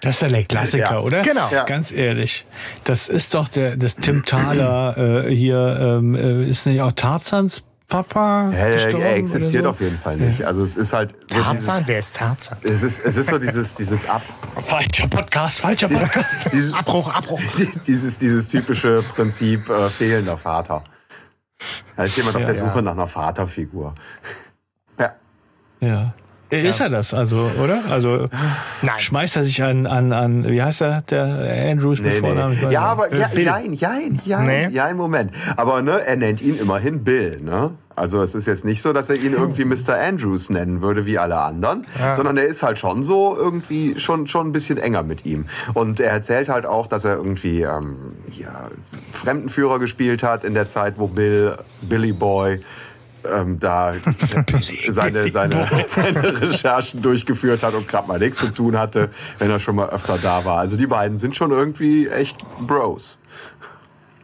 Das 0.01 0.17
ist 0.17 0.21
ja 0.21 0.27
der 0.27 0.43
Klassiker, 0.43 0.91
ja. 0.91 0.99
oder? 0.99 1.23
Genau. 1.23 1.49
Ja. 1.51 1.63
Ganz 1.63 1.91
ehrlich. 1.91 2.45
Das 2.83 3.09
ist 3.09 3.33
doch 3.33 3.47
der, 3.47 3.75
das 3.75 3.95
Tim 3.95 4.23
Thaler 4.23 5.25
äh, 5.25 5.35
hier, 5.35 5.79
ähm, 5.79 6.13
äh, 6.13 6.47
ist 6.47 6.67
nicht 6.67 6.81
auch 6.81 6.91
Tarzans 6.91 7.63
Papa? 7.87 8.51
Ja, 8.51 8.57
er 8.57 9.15
existiert 9.15 9.63
so? 9.63 9.69
auf 9.69 9.79
jeden 9.79 9.97
Fall 9.99 10.17
nicht. 10.17 10.43
Also 10.43 10.63
es 10.63 10.75
ist 10.75 10.91
halt 10.91 11.15
so 11.27 11.39
Tarzan, 11.39 11.75
dieses, 11.75 11.87
wer 11.87 11.99
ist 11.99 12.15
Tarzan? 12.15 12.57
Es 12.63 12.81
ist, 12.81 12.99
es 12.99 13.15
ist 13.15 13.29
so 13.29 13.37
dieses, 13.37 13.75
dieses 13.75 14.07
Ab. 14.09 14.23
Falscher 14.55 15.07
Podcast, 15.07 15.61
falscher 15.61 15.87
Podcast. 15.87 16.51
Dieses, 16.51 16.73
Abbruch, 16.73 17.13
Abbruch. 17.13 17.39
Dieses, 17.87 18.17
dieses 18.17 18.49
typische 18.49 19.03
Prinzip 19.15 19.69
äh, 19.69 19.89
fehlender 19.89 20.37
Vater. 20.37 20.83
Da 21.95 22.03
ist 22.03 22.17
jemand 22.17 22.35
ja, 22.35 22.41
auf 22.41 22.45
der 22.45 22.55
Suche 22.55 22.81
nach 22.81 22.93
einer 22.93 23.07
Vaterfigur. 23.07 23.95
Ja. 24.97 25.13
Ja. 25.81 26.13
Ist 26.49 26.79
er 26.79 26.89
das, 26.89 27.13
also, 27.13 27.51
oder? 27.61 27.81
Also 27.89 28.29
Nein. 28.81 28.99
schmeißt 28.99 29.35
er 29.35 29.43
sich 29.43 29.61
an, 29.61 29.85
an, 29.87 30.13
an, 30.13 30.45
wie 30.47 30.61
heißt 30.63 30.81
er, 30.81 31.01
der 31.01 31.69
Andrews 31.69 31.99
nee, 31.99 32.11
Vornamen? 32.11 32.57
Nee. 32.61 32.71
Ja, 32.71 32.81
aber 32.83 33.13
ja, 33.13 33.29
jein, 33.33 33.73
jein, 33.73 34.21
jein, 34.23 34.45
nee. 34.45 34.67
jein, 34.69 34.95
Moment. 34.95 35.31
Aber 35.57 35.81
ne, 35.81 36.05
er 36.05 36.15
nennt 36.15 36.41
ihn 36.41 36.57
immerhin 36.57 37.03
Bill, 37.03 37.41
ne? 37.41 37.71
Also 37.95 38.21
es 38.21 38.35
ist 38.35 38.45
jetzt 38.45 38.65
nicht 38.65 38.81
so, 38.81 38.91
dass 38.93 39.09
er 39.09 39.15
ihn 39.15 39.33
irgendwie 39.33 39.63
Mr. 39.65 39.95
Andrews 39.97 40.49
nennen 40.49 40.81
würde 40.81 41.05
wie 41.05 41.17
alle 41.17 41.37
anderen, 41.37 41.85
ja. 41.97 42.15
sondern 42.15 42.37
er 42.37 42.45
ist 42.45 42.61
halt 42.61 42.77
schon 42.77 43.03
so 43.03 43.37
irgendwie 43.37 43.97
schon 43.97 44.27
schon 44.27 44.47
ein 44.47 44.51
bisschen 44.51 44.77
enger 44.77 45.03
mit 45.03 45.25
ihm. 45.25 45.45
Und 45.73 45.99
er 45.99 46.11
erzählt 46.11 46.49
halt 46.49 46.65
auch, 46.65 46.87
dass 46.87 47.05
er 47.05 47.15
irgendwie 47.15 47.61
ähm, 47.61 47.95
ja, 48.31 48.69
Fremdenführer 49.13 49.79
gespielt 49.79 50.23
hat 50.23 50.43
in 50.43 50.53
der 50.53 50.67
Zeit, 50.67 50.95
wo 50.97 51.07
Bill 51.07 51.57
Billy 51.81 52.11
Boy 52.11 52.59
ähm, 53.31 53.59
da 53.59 53.93
seine, 54.89 55.29
seine, 55.31 55.67
seine 55.87 56.41
Recherchen 56.41 57.01
durchgeführt 57.01 57.63
hat 57.63 57.73
und 57.73 57.87
gerade 57.87 58.07
mal 58.07 58.19
nichts 58.19 58.39
zu 58.39 58.47
tun 58.47 58.77
hatte, 58.77 59.09
wenn 59.39 59.49
er 59.49 59.59
schon 59.59 59.75
mal 59.75 59.89
öfter 59.89 60.17
da 60.17 60.45
war. 60.45 60.59
Also 60.59 60.77
die 60.77 60.87
beiden 60.87 61.17
sind 61.17 61.35
schon 61.35 61.51
irgendwie 61.51 62.07
echt 62.07 62.37
Bros. 62.59 63.19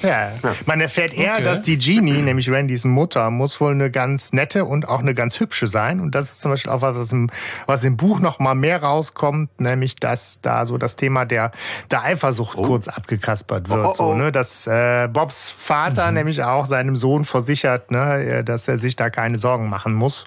Ja. 0.01 0.31
Man 0.65 0.81
erfährt 0.81 1.13
eher, 1.13 1.33
okay. 1.33 1.43
dass 1.43 1.61
die 1.61 1.77
Genie, 1.77 2.21
nämlich 2.21 2.49
Randys 2.51 2.83
Mutter, 2.83 3.29
muss 3.29 3.59
wohl 3.61 3.71
eine 3.71 3.91
ganz 3.91 4.33
nette 4.33 4.65
und 4.65 4.87
auch 4.87 4.99
eine 4.99 5.13
ganz 5.13 5.39
hübsche 5.39 5.67
sein. 5.67 5.99
Und 5.99 6.15
das 6.15 6.31
ist 6.31 6.41
zum 6.41 6.51
Beispiel 6.51 6.71
auch 6.71 6.81
was, 6.81 6.97
was 6.97 7.11
im, 7.11 7.29
was 7.65 7.83
im 7.83 7.97
Buch 7.97 8.19
noch 8.19 8.39
mal 8.39 8.55
mehr 8.55 8.81
rauskommt, 8.81 9.59
nämlich, 9.59 9.95
dass 9.95 10.41
da 10.41 10.65
so 10.65 10.77
das 10.77 10.95
Thema 10.95 11.25
der, 11.25 11.51
der 11.89 12.03
Eifersucht 12.03 12.57
oh. 12.57 12.63
kurz 12.63 12.87
abgekaspert 12.87 13.69
wird. 13.69 13.85
Oh, 13.85 13.89
oh, 13.89 13.93
so, 13.93 14.13
ne? 14.13 14.31
Dass 14.31 14.67
äh, 14.67 15.07
Bobs 15.11 15.51
Vater 15.51 16.07
mhm. 16.07 16.15
nämlich 16.15 16.43
auch 16.43 16.65
seinem 16.65 16.95
Sohn 16.95 17.25
versichert, 17.25 17.91
ne, 17.91 18.43
dass 18.43 18.67
er 18.67 18.77
sich 18.77 18.95
da 18.95 19.09
keine 19.09 19.37
Sorgen 19.37 19.69
machen 19.69 19.93
muss. 19.93 20.25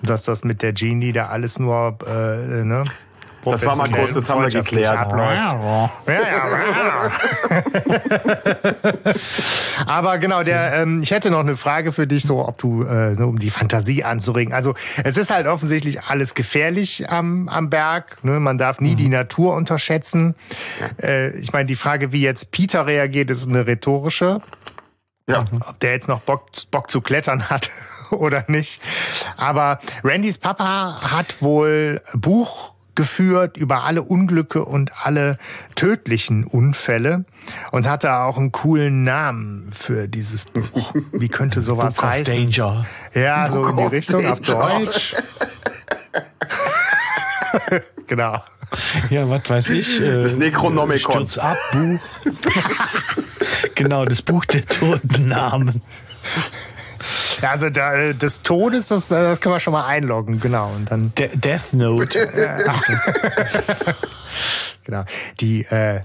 Und 0.00 0.10
dass 0.10 0.24
das 0.24 0.44
mit 0.44 0.62
der 0.62 0.72
Genie 0.72 1.12
da 1.12 1.26
alles 1.26 1.58
nur 1.58 1.98
äh, 2.06 2.64
ne, 2.64 2.84
das 3.44 3.66
war 3.66 3.76
mal 3.76 3.90
kurz, 3.90 4.14
das 4.14 4.28
haben 4.28 4.42
wir 4.42 4.50
geklärt. 4.50 5.06
Aber 9.86 10.18
genau, 10.18 10.42
der, 10.42 10.74
ähm, 10.74 11.02
ich 11.02 11.10
hätte 11.10 11.30
noch 11.30 11.40
eine 11.40 11.56
Frage 11.56 11.92
für 11.92 12.06
dich, 12.06 12.24
so 12.24 12.46
ob 12.46 12.58
du, 12.58 12.82
äh, 12.82 13.16
um 13.20 13.38
die 13.38 13.50
Fantasie 13.50 14.04
anzuregen. 14.04 14.52
Also 14.52 14.74
es 15.02 15.16
ist 15.16 15.30
halt 15.30 15.46
offensichtlich 15.46 16.02
alles 16.02 16.34
gefährlich 16.34 17.10
am, 17.10 17.48
am 17.48 17.70
Berg. 17.70 18.22
Ne? 18.24 18.40
Man 18.40 18.58
darf 18.58 18.80
nie 18.80 18.92
mhm. 18.92 18.96
die 18.96 19.08
Natur 19.08 19.54
unterschätzen. 19.54 20.34
Äh, 21.02 21.30
ich 21.38 21.52
meine, 21.52 21.66
die 21.66 21.76
Frage, 21.76 22.12
wie 22.12 22.22
jetzt 22.22 22.50
Peter 22.50 22.86
reagiert, 22.86 23.30
ist 23.30 23.48
eine 23.48 23.66
rhetorische. 23.66 24.40
Ja. 25.26 25.44
Ob 25.66 25.80
der 25.80 25.92
jetzt 25.92 26.08
noch 26.08 26.20
Bock, 26.20 26.46
Bock 26.70 26.90
zu 26.90 27.00
klettern 27.00 27.48
hat 27.48 27.70
oder 28.10 28.44
nicht. 28.48 28.80
Aber 29.36 29.80
Randys 30.02 30.38
Papa 30.38 31.00
hat 31.02 31.42
wohl 31.42 32.02
Buch 32.12 32.73
geführt 32.94 33.56
über 33.56 33.84
alle 33.84 34.02
Unglücke 34.02 34.64
und 34.64 34.92
alle 35.02 35.38
tödlichen 35.74 36.44
Unfälle 36.44 37.24
und 37.70 37.88
hatte 37.88 38.14
auch 38.14 38.36
einen 38.36 38.52
coolen 38.52 39.04
Namen 39.04 39.70
für 39.70 40.08
dieses 40.08 40.44
Buch. 40.44 40.94
Wie 41.12 41.28
könnte 41.28 41.60
sowas 41.60 41.96
Book 41.96 42.04
heißen? 42.04 42.52
Danger. 42.52 42.86
Ja, 43.14 43.50
so 43.50 43.66
in 43.66 43.76
die 43.76 43.84
Richtung 43.84 44.22
Danger. 44.22 44.32
auf 44.32 44.40
Deutsch. 44.40 45.14
genau. 48.06 48.42
Ja, 49.10 49.28
was 49.28 49.48
weiß 49.48 49.70
ich. 49.70 50.00
Äh, 50.00 50.22
das 50.22 50.36
Necronomicon. 50.36 51.28
Stürz 51.28 51.38
ab, 51.38 51.56
Buch. 51.72 52.00
genau, 53.74 54.04
das 54.04 54.22
Buch 54.22 54.44
der 54.44 54.66
toten 54.66 55.28
Namen. 55.28 55.82
Ja, 57.42 57.50
also 57.50 57.70
da, 57.70 57.94
äh, 57.94 58.14
des 58.14 58.42
Todes, 58.42 58.88
das, 58.88 59.10
äh, 59.10 59.14
das 59.14 59.40
können 59.40 59.54
wir 59.54 59.60
schon 59.60 59.72
mal 59.72 59.86
einloggen, 59.86 60.40
genau. 60.40 60.70
Und 60.74 60.90
dann 60.90 61.12
De 61.16 61.36
Death 61.36 61.74
Note. 61.74 62.06
genau. 64.84 65.04
Die 65.40 65.64
äh, 65.64 66.00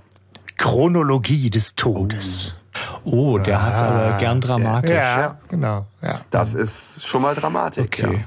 Chronologie 0.58 1.50
des 1.50 1.76
Todes. 1.76 2.56
Oh, 3.04 3.38
der 3.38 3.60
ah, 3.60 3.64
hat's 3.64 3.82
aber 3.82 4.18
gern 4.18 4.42
dramatisch. 4.42 4.92
Ja, 4.92 5.20
ja, 5.20 5.38
genau. 5.50 5.86
Ja. 6.02 6.22
Das 6.30 6.54
ist 6.54 7.06
schon 7.06 7.22
mal 7.22 7.36
Dramatik. 7.36 7.86
Okay. 7.86 8.14
Ja. 8.14 8.20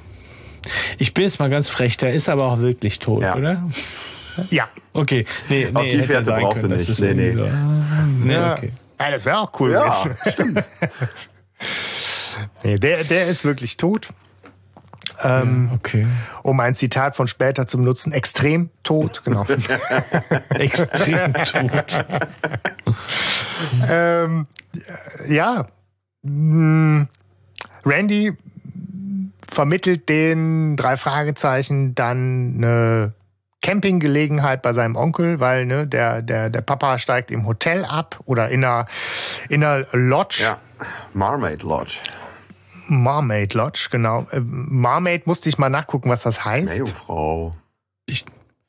Ich 0.99 1.15
bin 1.15 1.25
jetzt 1.25 1.39
mal 1.39 1.51
ganz 1.51 1.69
frech, 1.69 1.97
der 1.97 2.13
ist 2.13 2.29
aber 2.29 2.45
auch 2.45 2.59
wirklich 2.59 2.99
tot, 2.99 3.23
ja. 3.23 3.37
oder? 3.37 3.63
Ja. 4.51 4.69
Okay. 4.93 5.27
Nee, 5.49 5.69
nee, 5.71 5.79
Auf 5.79 5.87
die 5.87 6.03
Fährte 6.03 6.31
brauchst 6.33 6.61
können, 6.61 6.79
du 6.79 6.79
nicht. 6.79 7.01
Nee, 7.01 7.15
nee. 7.15 7.33
So. 7.33 7.49
nee 8.25 8.39
okay. 8.39 8.73
Ja, 8.99 9.11
das 9.11 9.25
wäre 9.25 9.39
auch 9.39 9.61
cool. 9.61 9.73
Ja, 9.73 10.05
stimmt. 10.31 10.69
Nee, 12.63 12.79
der, 12.79 13.05
der 13.05 13.27
ist 13.27 13.45
wirklich 13.45 13.77
tot. 13.77 14.09
Ähm, 15.23 15.71
okay. 15.75 16.07
Um 16.43 16.59
ein 16.61 16.75
Zitat 16.75 17.17
von 17.17 17.27
später 17.27 17.67
zu 17.67 17.79
benutzen, 17.79 18.13
extrem 18.13 18.71
tot, 18.83 19.23
genau. 19.25 19.45
extrem 20.51 21.33
tot. 21.35 22.07
ähm, 23.91 24.47
ja. 25.29 25.67
Hm, 26.25 27.09
Randy 27.85 28.37
vermittelt 29.49 30.09
den 30.09 30.77
drei 30.77 30.97
Fragezeichen 30.97 31.95
dann 31.95 32.55
eine 32.57 33.13
Campinggelegenheit 33.61 34.63
bei 34.63 34.73
seinem 34.73 34.97
Onkel, 34.97 35.41
weil 35.41 35.67
ne, 35.67 35.87
der, 35.87 36.23
der, 36.23 36.51
der 36.51 36.61
Papa 36.63 36.99
steigt 36.99 37.31
im 37.31 37.47
Hotel 37.47 37.85
ab 37.85 38.19
oder 38.25 38.49
in 38.49 38.65
einer, 38.65 38.87
in 39.49 39.63
einer 39.63 39.87
Lodge. 39.93 40.43
Ja, 40.43 40.59
Marmaid 41.13 41.63
Lodge. 41.63 41.99
Marmaid 42.87 43.55
Lodge, 43.55 43.89
genau. 43.91 44.27
Äh, 44.31 44.41
Marmaid 44.41 45.27
musste 45.27 45.49
ich 45.49 45.59
mal 45.59 45.69
nachgucken, 45.69 46.11
was 46.11 46.23
das 46.23 46.45
heißt. 46.45 46.67
Meerjungfrau. 46.67 47.57
Ich, 48.07 48.25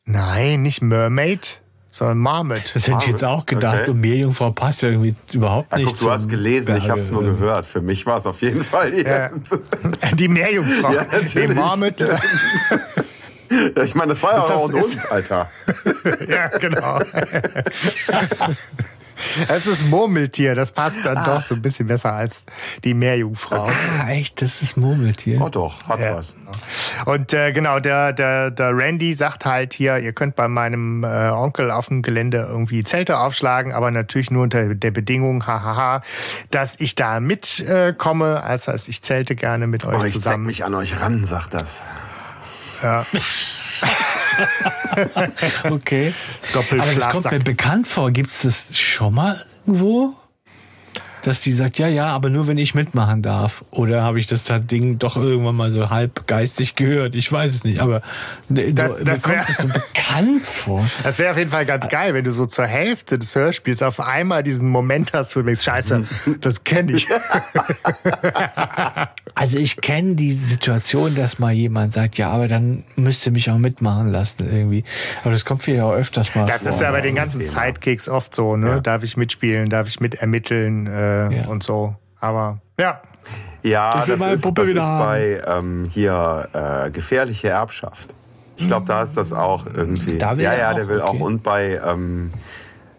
nein, 0.05 0.61
nicht 0.61 0.81
Mermaid, 0.81 1.61
sondern 1.93 2.17
Marmot. 2.17 2.71
Das 2.73 2.87
hätte 2.87 2.97
ich 3.01 3.07
jetzt 3.07 3.23
auch 3.23 3.45
gedacht. 3.45 3.81
Okay. 3.81 3.91
Und 3.91 4.01
Meerjungfrau 4.01 4.51
passt 4.51 4.81
ja 4.81 4.89
irgendwie 4.89 5.15
überhaupt 5.31 5.71
ja, 5.71 5.77
nicht. 5.77 5.87
Guck, 5.87 5.99
du 5.99 6.11
hast 6.11 6.27
gelesen, 6.27 6.67
Berge. 6.67 6.81
ich 6.81 6.89
habe 6.89 6.99
es 6.99 7.11
nur 7.11 7.23
gehört. 7.23 7.65
Für 7.65 7.81
mich 7.81 8.05
war 8.05 8.17
es 8.17 8.25
auf 8.25 8.41
jeden 8.41 8.63
Fall 8.63 8.91
die, 8.91 9.03
ja. 9.03 9.29
die 10.13 10.27
Meerjungfrau. 10.27 10.91
Ja, 10.91 11.03
natürlich. 11.03 11.49
Die 11.49 11.55
Marmot. 11.55 11.95
Ja, 13.75 13.83
ich 13.83 13.93
meine, 13.93 14.09
das 14.09 14.23
war 14.23 14.33
ja 14.33 14.55
auch 14.55 14.69
ein 14.69 14.81
Hund, 14.81 15.11
Alter. 15.11 15.49
ja, 16.27 16.47
genau. 16.47 16.99
Es 19.47 19.65
ist 19.65 19.85
Murmeltier, 19.85 20.55
das 20.55 20.71
passt 20.71 21.05
dann 21.05 21.17
Ach. 21.17 21.25
doch 21.25 21.41
so 21.41 21.55
ein 21.55 21.61
bisschen 21.61 21.87
besser 21.87 22.13
als 22.13 22.45
die 22.83 22.93
Meerjungfrau. 22.93 23.65
Ah, 23.65 24.09
echt, 24.09 24.41
das 24.41 24.61
ist 24.61 24.77
Murmeltier. 24.77 25.41
Oh 25.41 25.49
doch, 25.49 25.83
hat 25.87 25.99
ja. 25.99 26.17
was. 26.17 26.35
Und 27.05 27.33
äh, 27.33 27.51
genau, 27.51 27.79
der, 27.79 28.13
der, 28.13 28.51
der 28.51 28.75
Randy 28.75 29.13
sagt 29.13 29.45
halt 29.45 29.73
hier, 29.73 29.97
ihr 29.97 30.13
könnt 30.13 30.35
bei 30.35 30.47
meinem 30.47 31.03
äh, 31.03 31.29
Onkel 31.29 31.71
auf 31.71 31.87
dem 31.87 32.01
Gelände 32.01 32.47
irgendwie 32.49 32.83
Zelte 32.83 33.19
aufschlagen, 33.19 33.71
aber 33.71 33.91
natürlich 33.91 34.31
nur 34.31 34.43
unter 34.43 34.75
der 34.75 34.91
Bedingung, 34.91 35.47
hahaha, 35.47 36.01
dass 36.51 36.75
ich 36.79 36.95
da 36.95 37.19
mitkomme. 37.19 38.35
Äh, 38.35 38.39
also 38.39 38.71
heißt, 38.71 38.89
ich 38.89 39.01
zelte 39.01 39.35
gerne 39.35 39.67
mit 39.67 39.85
euch 39.85 40.01
oh, 40.01 40.03
ich 40.03 40.13
zusammen. 40.13 40.49
Ich 40.49 40.59
mich 40.59 40.65
an 40.65 40.75
euch 40.75 40.99
ran, 40.99 41.23
sagt 41.23 41.53
das. 41.53 41.81
Ja. 42.81 43.05
okay. 45.69 46.13
Aber 46.53 46.93
das 46.95 47.09
kommt 47.09 47.31
mir 47.31 47.39
bekannt 47.39 47.87
vor. 47.87 48.11
Gibt 48.11 48.31
es 48.31 48.41
das 48.41 48.77
schon 48.77 49.13
mal 49.13 49.43
irgendwo? 49.65 50.15
Dass 51.23 51.41
die 51.41 51.53
sagt, 51.53 51.79
ja, 51.79 51.87
ja, 51.87 52.07
aber 52.07 52.29
nur 52.29 52.47
wenn 52.47 52.57
ich 52.57 52.75
mitmachen 52.75 53.21
darf. 53.21 53.63
Oder 53.71 54.03
habe 54.03 54.19
ich 54.19 54.27
das 54.27 54.43
Ding 54.45 54.99
doch 54.99 55.15
irgendwann 55.15 55.55
mal 55.55 55.71
so 55.71 55.89
halb 55.89 56.27
geistig 56.27 56.75
gehört? 56.75 57.15
Ich 57.15 57.31
weiß 57.31 57.55
es 57.55 57.63
nicht, 57.63 57.79
aber 57.79 58.01
das, 58.49 58.91
so, 58.91 59.03
das 59.03 59.27
wär, 59.27 59.37
kommt 59.37 59.49
es 59.49 59.57
so 59.57 59.67
bekannt 59.67 60.43
vor. 60.43 60.89
Das 61.03 61.19
wäre 61.19 61.31
auf 61.31 61.37
jeden 61.37 61.49
Fall 61.49 61.65
ganz 61.65 61.89
geil, 61.89 62.13
wenn 62.13 62.23
du 62.23 62.31
so 62.31 62.45
zur 62.45 62.65
Hälfte 62.65 63.19
des 63.19 63.35
Hörspiels 63.35 63.81
auf 63.81 63.99
einmal 63.99 64.43
diesen 64.43 64.69
Moment 64.69 65.13
hast, 65.13 65.35
wo 65.35 65.41
du 65.41 65.47
denkst, 65.47 65.63
scheiße, 65.63 66.03
das 66.39 66.63
kenne 66.63 66.93
ich. 66.93 67.07
also 69.35 69.57
ich 69.57 69.81
kenne 69.81 70.15
die 70.15 70.33
Situation, 70.33 71.15
dass 71.15 71.39
mal 71.39 71.51
jemand 71.51 71.93
sagt, 71.93 72.17
ja, 72.17 72.29
aber 72.29 72.47
dann 72.47 72.83
müsst 72.95 73.25
ihr 73.25 73.31
mich 73.31 73.49
auch 73.49 73.57
mitmachen 73.57 74.09
lassen 74.09 74.47
irgendwie. 74.49 74.83
Aber 75.23 75.31
das 75.31 75.45
kommt 75.45 75.65
ja 75.67 75.85
auch 75.85 75.93
öfters 75.93 76.35
mal 76.35 76.47
Das 76.47 76.63
vor. 76.63 76.71
ist 76.71 76.81
ja 76.81 76.91
bei 76.91 77.01
den 77.01 77.15
ganzen 77.15 77.41
Sidekicks 77.41 78.09
oft 78.09 78.35
so, 78.35 78.55
ne? 78.55 78.67
Ja. 78.67 78.79
Darf 78.79 79.03
ich 79.03 79.17
mitspielen, 79.17 79.69
darf 79.69 79.87
ich 79.87 79.99
mitermitteln? 79.99 80.87
Äh, 80.87 81.12
äh, 81.13 81.41
ja. 81.41 81.47
und 81.47 81.63
so. 81.63 81.95
Aber 82.19 82.59
ja. 82.79 83.01
Ja, 83.63 84.05
das 84.05 84.19
ist, 84.19 84.57
das 84.57 84.69
ist 84.69 84.75
bei 84.75 85.41
ähm, 85.47 85.87
hier 85.89 86.49
äh, 86.51 86.91
gefährliche 86.91 87.47
Erbschaft. 87.47 88.13
Ich 88.57 88.67
glaube, 88.67 88.85
da 88.85 89.03
ist 89.03 89.15
das 89.15 89.31
auch 89.31 89.65
irgendwie. 89.65 90.17
Da 90.17 90.37
will 90.37 90.43
ja, 90.43 90.53
ja, 90.53 90.73
der 90.73 90.83
auch, 90.83 90.89
will 90.89 91.01
okay. 91.01 91.17
auch. 91.17 91.19
Und 91.21 91.43
bei, 91.43 91.81
ähm, 91.85 92.31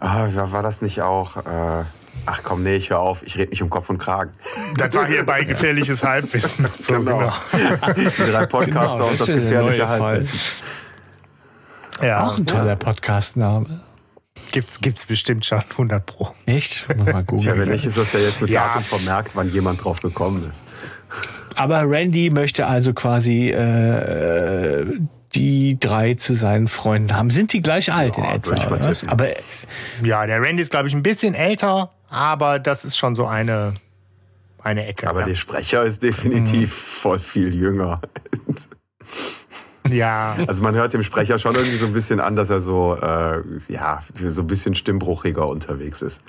ah, 0.00 0.28
war 0.32 0.62
das 0.62 0.80
nicht 0.80 1.02
auch? 1.02 1.36
Äh, 1.36 1.84
ach 2.26 2.40
komm, 2.42 2.62
nee, 2.62 2.76
ich 2.76 2.90
höre 2.90 3.00
auf. 3.00 3.22
Ich 3.22 3.36
rede 3.36 3.50
mich 3.50 3.62
um 3.62 3.68
Kopf 3.70 3.90
und 3.90 3.98
Kragen. 3.98 4.32
Das 4.78 4.92
war 4.94 5.06
hier 5.06 5.24
bei 5.24 5.44
gefährliches 5.44 6.02
Halbwissen. 6.04 6.66
So, 6.78 6.94
genau. 6.94 7.18
genau. 7.52 7.92
Die 7.96 8.30
drei 8.32 8.46
Podcaster 8.46 8.96
genau, 8.96 9.10
und 9.10 9.20
das 9.20 9.26
gefährliche 9.26 9.88
Halbwissen. 9.88 10.40
Ja. 12.02 12.26
Auch 12.26 12.38
ein 12.38 12.46
toller 12.46 12.76
Podcastname. 12.76 13.80
Gibt's, 14.52 14.80
gibt's 14.80 15.06
bestimmt 15.06 15.44
schon 15.44 15.58
100 15.58 16.04
Pro. 16.04 16.34
Echt? 16.46 16.86
Mal 16.96 17.24
gucken. 17.24 17.46
Wenn 17.58 17.68
nicht, 17.68 17.84
ist 17.84 17.96
das 17.96 18.12
ja 18.12 18.20
jetzt 18.20 18.40
mit 18.40 18.50
ja. 18.50 18.66
Datum 18.66 18.82
vermerkt, 18.84 19.34
wann 19.34 19.50
jemand 19.50 19.84
drauf 19.84 20.00
gekommen 20.00 20.48
ist. 20.50 20.64
Aber 21.56 21.82
Randy 21.88 22.30
möchte 22.30 22.66
also 22.66 22.92
quasi 22.92 23.50
äh, 23.50 24.86
die 25.34 25.78
drei 25.78 26.14
zu 26.14 26.34
seinen 26.34 26.68
Freunden 26.68 27.16
haben. 27.16 27.30
Sind 27.30 27.52
die 27.52 27.62
gleich 27.62 27.92
alt 27.92 28.16
ja, 28.16 28.24
in 28.24 28.30
etwa? 28.30 28.92
Aber 29.06 29.28
ja, 30.02 30.26
der 30.26 30.40
Randy 30.40 30.62
ist 30.62 30.70
glaube 30.70 30.88
ich 30.88 30.94
ein 30.94 31.02
bisschen 31.02 31.34
älter, 31.34 31.90
aber 32.08 32.58
das 32.58 32.84
ist 32.84 32.96
schon 32.96 33.14
so 33.14 33.26
eine 33.26 33.74
eine 34.62 34.86
Ecke. 34.86 35.08
Aber 35.08 35.20
ja. 35.20 35.26
der 35.26 35.34
Sprecher 35.34 35.84
ist 35.84 36.02
definitiv 36.02 36.70
mhm. 36.70 37.00
voll 37.00 37.18
viel 37.18 37.54
jünger. 37.54 38.00
Ja. 39.88 40.36
Also 40.46 40.62
man 40.62 40.74
hört 40.74 40.94
dem 40.94 41.02
Sprecher 41.02 41.38
schon 41.38 41.54
irgendwie 41.54 41.76
so 41.76 41.86
ein 41.86 41.92
bisschen 41.92 42.20
an, 42.20 42.36
dass 42.36 42.48
er 42.48 42.60
so, 42.60 42.96
äh, 42.96 43.42
ja, 43.68 44.00
so 44.14 44.42
ein 44.42 44.46
bisschen 44.46 44.74
stimmbruchiger 44.74 45.46
unterwegs 45.46 46.00
ist. 46.00 46.22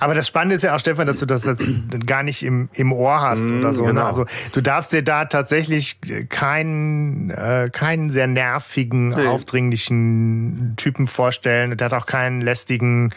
Aber 0.00 0.14
das 0.14 0.28
Spannende 0.28 0.54
ist 0.54 0.62
ja 0.62 0.74
auch, 0.74 0.78
Stefan, 0.78 1.06
dass 1.06 1.18
du 1.18 1.26
das 1.26 1.44
jetzt 1.44 1.66
gar 2.06 2.22
nicht 2.22 2.44
im, 2.44 2.68
im 2.72 2.92
Ohr 2.92 3.20
hast 3.20 3.44
mm, 3.44 3.60
oder 3.60 3.74
so. 3.74 3.82
Ne? 3.82 3.88
Genau. 3.88 4.06
Also 4.06 4.26
du 4.52 4.60
darfst 4.60 4.92
dir 4.92 5.02
da 5.02 5.24
tatsächlich 5.24 5.98
keinen, 6.28 7.30
äh, 7.30 7.68
keinen 7.72 8.10
sehr 8.10 8.28
nervigen, 8.28 9.08
nee. 9.08 9.26
aufdringlichen 9.26 10.74
Typen 10.76 11.08
vorstellen. 11.08 11.76
Der 11.76 11.86
hat 11.86 11.94
auch 11.94 12.06
keinen 12.06 12.40
lästigen 12.40 13.12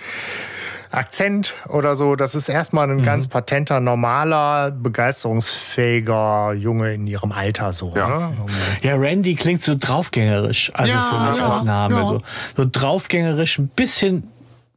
Akzent 0.91 1.55
oder 1.69 1.95
so. 1.95 2.15
Das 2.15 2.35
ist 2.35 2.49
erstmal 2.49 2.89
ein 2.89 2.97
mhm. 2.97 3.03
ganz 3.03 3.27
patenter, 3.27 3.79
normaler, 3.79 4.71
begeisterungsfähiger 4.71 6.53
Junge 6.53 6.93
in 6.93 7.07
ihrem 7.07 7.31
Alter 7.31 7.71
so. 7.71 7.93
Ja, 7.95 8.29
ne? 8.29 8.37
ja 8.81 8.95
Randy 8.95 9.35
klingt 9.35 9.63
so 9.63 9.75
draufgängerisch, 9.77 10.71
also 10.73 10.91
ja, 10.91 11.01
für 11.01 11.29
mich 11.29 11.39
ja, 11.39 11.49
als 11.49 11.65
Name. 11.65 11.95
Ja. 11.95 12.05
So, 12.05 12.21
so 12.57 12.65
draufgängerisch, 12.69 13.57
ein 13.59 13.69
bisschen, 13.69 14.31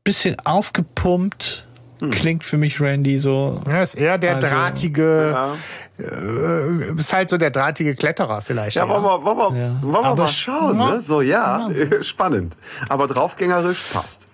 bisschen 0.05 0.37
aufgepumpt. 0.45 1.67
Hm. 2.01 2.11
Klingt 2.11 2.45
für 2.45 2.59
mich 2.59 2.81
Randy 2.81 3.19
so. 3.21 3.61
Ja, 3.69 3.83
ist 3.83 3.95
eher 3.95 4.19
der 4.19 4.37
also, 4.37 4.49
drahtige, 4.49 5.31
ja. 5.33 5.55
äh, 5.99 6.99
ist 6.99 7.13
halt 7.13 7.29
so 7.29 7.39
der 7.39 7.51
drahtige 7.51 7.95
Kletterer 7.95 8.41
vielleicht. 8.41 8.77
Ja, 8.77 8.89
wollen 8.89 9.03
wir, 9.03 9.25
wollen 9.25 9.39
wir, 9.39 9.61
ja. 9.61 9.73
wollen 9.81 10.05
wir 10.05 10.15
mal 10.17 10.29
schauen, 10.29 10.77
ne? 10.77 11.01
So, 11.01 11.23
ja, 11.23 11.71
spannend. 12.03 12.57
Aber 12.89 13.07
draufgängerisch 13.07 13.91
passt. 13.93 14.29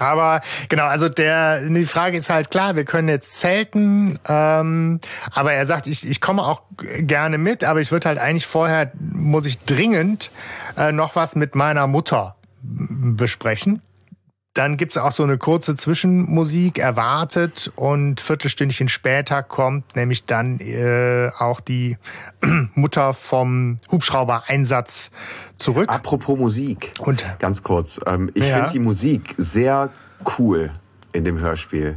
Aber 0.00 0.40
genau, 0.68 0.86
also 0.86 1.08
der 1.08 1.60
die 1.60 1.84
Frage 1.84 2.16
ist 2.16 2.30
halt 2.30 2.50
klar, 2.50 2.74
wir 2.74 2.84
können 2.84 3.08
jetzt 3.08 3.38
zelten, 3.38 4.18
ähm, 4.26 5.00
aber 5.32 5.52
er 5.52 5.66
sagt, 5.66 5.86
ich, 5.86 6.08
ich 6.08 6.20
komme 6.20 6.42
auch 6.42 6.62
gerne 6.78 7.38
mit, 7.38 7.64
aber 7.64 7.80
ich 7.80 7.92
würde 7.92 8.08
halt 8.08 8.18
eigentlich 8.18 8.46
vorher, 8.46 8.92
muss 8.98 9.46
ich 9.46 9.62
dringend 9.64 10.30
äh, 10.76 10.90
noch 10.92 11.16
was 11.16 11.36
mit 11.36 11.54
meiner 11.54 11.86
Mutter 11.86 12.36
besprechen. 12.62 13.82
Dann 14.54 14.76
gibt's 14.76 14.96
auch 14.96 15.12
so 15.12 15.22
eine 15.22 15.38
kurze 15.38 15.76
Zwischenmusik 15.76 16.78
erwartet 16.78 17.72
und 17.76 18.20
Viertelstündchen 18.20 18.88
später 18.88 19.44
kommt 19.44 19.94
nämlich 19.94 20.26
dann 20.26 20.58
äh, 20.58 21.30
auch 21.38 21.60
die 21.60 21.98
Mutter 22.74 23.14
vom 23.14 23.78
Hubschrauber-Einsatz 23.92 25.12
zurück. 25.56 25.88
Apropos 25.88 26.36
Musik, 26.36 26.92
und 26.98 27.24
ganz 27.38 27.62
kurz, 27.62 28.00
ähm, 28.06 28.32
ich 28.34 28.48
ja. 28.48 28.56
finde 28.56 28.72
die 28.72 28.80
Musik 28.80 29.34
sehr 29.38 29.90
cool 30.38 30.72
in 31.12 31.24
dem 31.24 31.38
Hörspiel. 31.38 31.96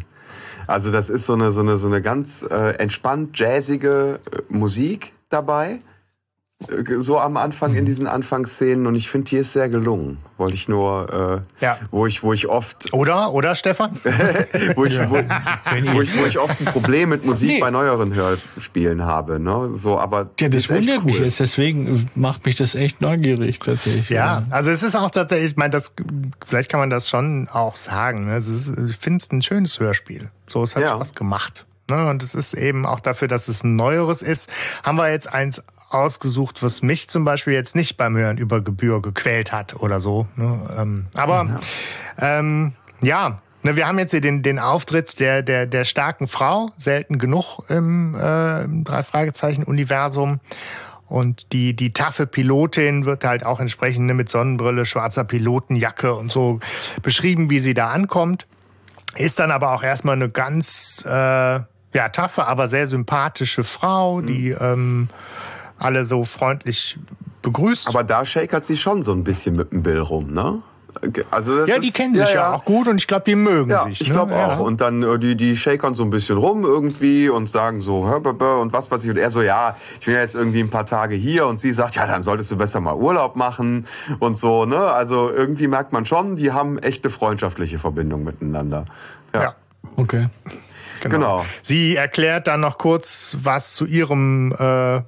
Also 0.67 0.91
das 0.91 1.09
ist 1.09 1.25
so 1.25 1.33
eine 1.33 1.49
so 1.49 1.61
eine 1.61 1.77
so 1.77 1.87
eine 1.87 2.03
ganz 2.03 2.43
äh, 2.43 2.75
entspannt 2.75 3.37
jazzige 3.37 4.19
äh, 4.31 4.41
Musik 4.49 5.13
dabei 5.29 5.79
so 6.99 7.19
am 7.19 7.37
Anfang 7.37 7.73
in 7.75 7.81
mhm. 7.81 7.85
diesen 7.85 8.07
Anfangsszenen 8.07 8.87
und 8.87 8.95
ich 8.95 9.09
finde, 9.09 9.29
die 9.29 9.37
ist 9.37 9.53
sehr 9.53 9.69
gelungen. 9.69 10.17
Wollte 10.37 10.55
ich 10.55 10.67
nur, 10.67 11.43
äh, 11.61 11.63
ja. 11.63 11.77
wo 11.91 12.05
ich, 12.05 12.23
wo 12.23 12.33
ich 12.33 12.47
oft 12.47 12.91
oder 12.93 13.33
oder 13.33 13.55
Stefan, 13.55 13.91
wo, 14.75 14.85
ich, 14.85 14.99
wo, 14.99 15.15
wo, 15.15 16.01
ich, 16.01 16.17
wo 16.17 16.25
ich 16.25 16.39
oft 16.39 16.59
ein 16.59 16.65
Problem 16.65 17.09
mit 17.09 17.25
Musik 17.25 17.49
nee. 17.49 17.59
bei 17.59 17.71
neueren 17.71 18.13
Hörspielen 18.13 19.03
habe, 19.03 19.39
ne? 19.39 19.69
So, 19.69 19.97
aber 19.99 20.31
ja, 20.39 20.49
das 20.49 20.69
wundert 20.69 20.99
cool. 20.99 21.05
mich 21.05 21.19
jetzt. 21.19 21.39
Deswegen 21.39 22.09
macht 22.15 22.45
mich 22.45 22.55
das 22.55 22.75
echt 22.75 23.01
neugierig 23.01 23.59
tatsächlich. 23.59 24.09
Ja, 24.09 24.39
ja. 24.39 24.45
also 24.49 24.71
es 24.71 24.83
ist 24.83 24.95
auch 24.95 25.11
tatsächlich, 25.11 25.51
ich 25.51 25.57
meine, 25.57 25.71
das 25.71 25.93
vielleicht 26.45 26.69
kann 26.69 26.79
man 26.79 26.89
das 26.89 27.07
schon 27.09 27.47
auch 27.49 27.75
sagen. 27.75 28.25
Ne? 28.25 28.35
Es 28.35 28.47
ist, 28.47 28.69
ich 28.77 28.97
finde 28.97 29.17
es 29.17 29.31
ein 29.31 29.41
schönes 29.41 29.79
Hörspiel. 29.79 30.29
So, 30.47 30.63
es 30.63 30.75
hat 30.75 30.83
ja. 30.83 30.89
Spaß 30.89 31.15
gemacht. 31.15 31.65
Ne? 31.89 32.07
Und 32.07 32.23
es 32.23 32.33
ist 32.33 32.53
eben 32.53 32.85
auch 32.85 32.99
dafür, 32.99 33.27
dass 33.27 33.47
es 33.47 33.63
ein 33.63 33.75
neueres 33.75 34.21
ist, 34.21 34.49
haben 34.83 34.97
wir 34.97 35.11
jetzt 35.11 35.31
eins 35.31 35.63
ausgesucht, 35.93 36.63
was 36.63 36.81
mich 36.81 37.09
zum 37.09 37.25
Beispiel 37.25 37.53
jetzt 37.53 37.75
nicht 37.75 37.97
beim 37.97 38.15
Hören 38.15 38.37
über 38.37 38.61
Gebühr 38.61 39.01
gequält 39.01 39.51
hat 39.51 39.75
oder 39.75 39.99
so. 39.99 40.27
Ne? 40.35 40.59
Ähm, 40.77 41.05
aber 41.13 41.59
ja, 42.19 42.39
ähm, 42.39 42.73
ja 43.01 43.41
ne, 43.63 43.75
wir 43.75 43.87
haben 43.87 43.99
jetzt 43.99 44.11
hier 44.11 44.21
den, 44.21 44.43
den 44.43 44.59
Auftritt 44.59 45.19
der, 45.19 45.41
der, 45.41 45.65
der 45.65 45.85
starken 45.85 46.27
Frau, 46.27 46.69
selten 46.77 47.17
genug 47.17 47.59
im, 47.69 48.15
äh, 48.15 48.63
im 48.63 48.83
Drei-Fragezeichen-Universum. 48.83 50.39
Und 51.07 51.51
die, 51.51 51.75
die 51.75 51.93
taffe 51.93 52.25
Pilotin 52.25 53.05
wird 53.05 53.23
halt 53.23 53.45
auch 53.45 53.59
entsprechend 53.59 54.05
ne, 54.05 54.13
mit 54.13 54.29
Sonnenbrille, 54.29 54.85
schwarzer 54.85 55.23
Pilotenjacke 55.23 56.13
und 56.13 56.31
so 56.31 56.59
beschrieben, 57.01 57.49
wie 57.49 57.59
sie 57.59 57.73
da 57.73 57.89
ankommt. 57.89 58.47
Ist 59.15 59.39
dann 59.39 59.51
aber 59.51 59.73
auch 59.73 59.83
erstmal 59.83 60.15
eine 60.15 60.29
ganz, 60.29 61.03
äh, 61.05 61.09
ja, 61.09 62.09
taffe, 62.11 62.47
aber 62.47 62.67
sehr 62.67 62.87
sympathische 62.87 63.63
Frau, 63.63 64.21
die, 64.21 64.49
mhm. 64.51 64.57
ähm, 64.59 65.09
alle 65.83 66.05
so 66.05 66.23
freundlich 66.23 66.97
begrüßt. 67.41 67.87
Aber 67.87 68.03
da 68.03 68.25
shakert 68.25 68.65
sie 68.65 68.77
schon 68.77 69.03
so 69.03 69.11
ein 69.11 69.23
bisschen 69.23 69.55
mit 69.55 69.71
dem 69.71 69.83
Bill 69.83 69.99
rum, 69.99 70.33
ne? 70.33 70.61
Also 71.31 71.65
ja, 71.65 71.79
die 71.79 71.87
ist, 71.87 71.95
kennen 71.95 72.15
sich 72.15 72.29
ja, 72.29 72.33
ja, 72.33 72.53
auch 72.53 72.65
gut 72.65 72.87
und 72.87 72.97
ich 72.97 73.07
glaube, 73.07 73.25
die 73.25 73.35
mögen 73.35 73.71
ja, 73.71 73.85
sich. 73.85 74.01
Ich 74.01 74.07
ne? 74.09 74.13
glaube 74.13 74.35
auch. 74.35 74.59
Und 74.59 74.79
dann 74.79 75.01
äh, 75.03 75.17
die 75.17 75.35
die 75.35 75.57
shakern 75.57 75.95
so 75.95 76.03
ein 76.03 76.09
bisschen 76.09 76.37
rum 76.37 76.63
irgendwie 76.63 77.29
und 77.29 77.49
sagen 77.49 77.81
so 77.81 78.01
und 78.01 78.73
was 78.73 78.91
weiß 78.91 79.03
ich 79.03 79.09
und 79.09 79.17
er 79.17 79.31
so 79.31 79.41
ja, 79.41 79.75
ich 79.99 80.05
bin 80.05 80.13
ja 80.13 80.21
jetzt 80.21 80.35
irgendwie 80.35 80.59
ein 80.59 80.69
paar 80.69 80.85
Tage 80.85 81.15
hier 81.15 81.47
und 81.47 81.59
sie 81.59 81.73
sagt 81.73 81.95
ja, 81.95 82.05
dann 82.05 82.23
solltest 82.23 82.51
du 82.51 82.57
besser 82.57 82.79
mal 82.79 82.95
Urlaub 82.95 83.35
machen 83.35 83.87
und 84.19 84.37
so 84.37 84.65
ne. 84.65 84.77
Also 84.77 85.31
irgendwie 85.31 85.67
merkt 85.67 85.93
man 85.93 86.05
schon, 86.05 86.35
die 86.35 86.51
haben 86.51 86.77
echte 86.77 87.09
freundschaftliche 87.09 87.79
Verbindung 87.79 88.23
miteinander. 88.23 88.85
Ja. 89.33 89.41
ja. 89.41 89.55
Okay. 89.97 90.27
Genau. 91.01 91.15
genau. 91.15 91.45
Sie 91.63 91.95
erklärt 91.95 92.47
dann 92.47 92.61
noch 92.61 92.77
kurz 92.77 93.35
was 93.41 93.73
zu 93.73 93.85
ihrem 93.85 94.53
äh, 94.57 95.01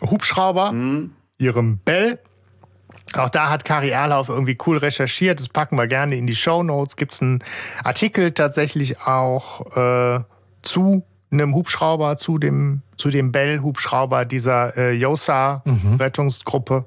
Hubschrauber, 0.00 0.72
mhm. 0.72 1.12
ihrem 1.38 1.78
Bell. 1.78 2.18
Auch 3.14 3.30
da 3.30 3.48
hat 3.48 3.64
Kari 3.64 3.90
Erlauf 3.90 4.28
irgendwie 4.28 4.58
cool 4.66 4.76
recherchiert. 4.76 5.40
Das 5.40 5.48
packen 5.48 5.76
wir 5.76 5.86
gerne 5.86 6.16
in 6.16 6.26
die 6.26 6.36
Show 6.36 6.62
Notes. 6.62 6.96
Gibt's 6.96 7.22
einen 7.22 7.42
Artikel 7.82 8.32
tatsächlich 8.32 9.00
auch 9.00 9.76
äh, 9.76 10.20
zu 10.62 11.04
einem 11.30 11.54
Hubschrauber, 11.54 12.16
zu 12.16 12.38
dem 12.38 12.82
zu 12.96 13.10
dem 13.10 13.32
Bell 13.32 13.60
Hubschrauber 13.60 14.24
dieser 14.24 14.76
äh, 14.76 14.92
Yosa 14.92 15.62
mhm. 15.64 15.96
Rettungsgruppe. 15.96 16.84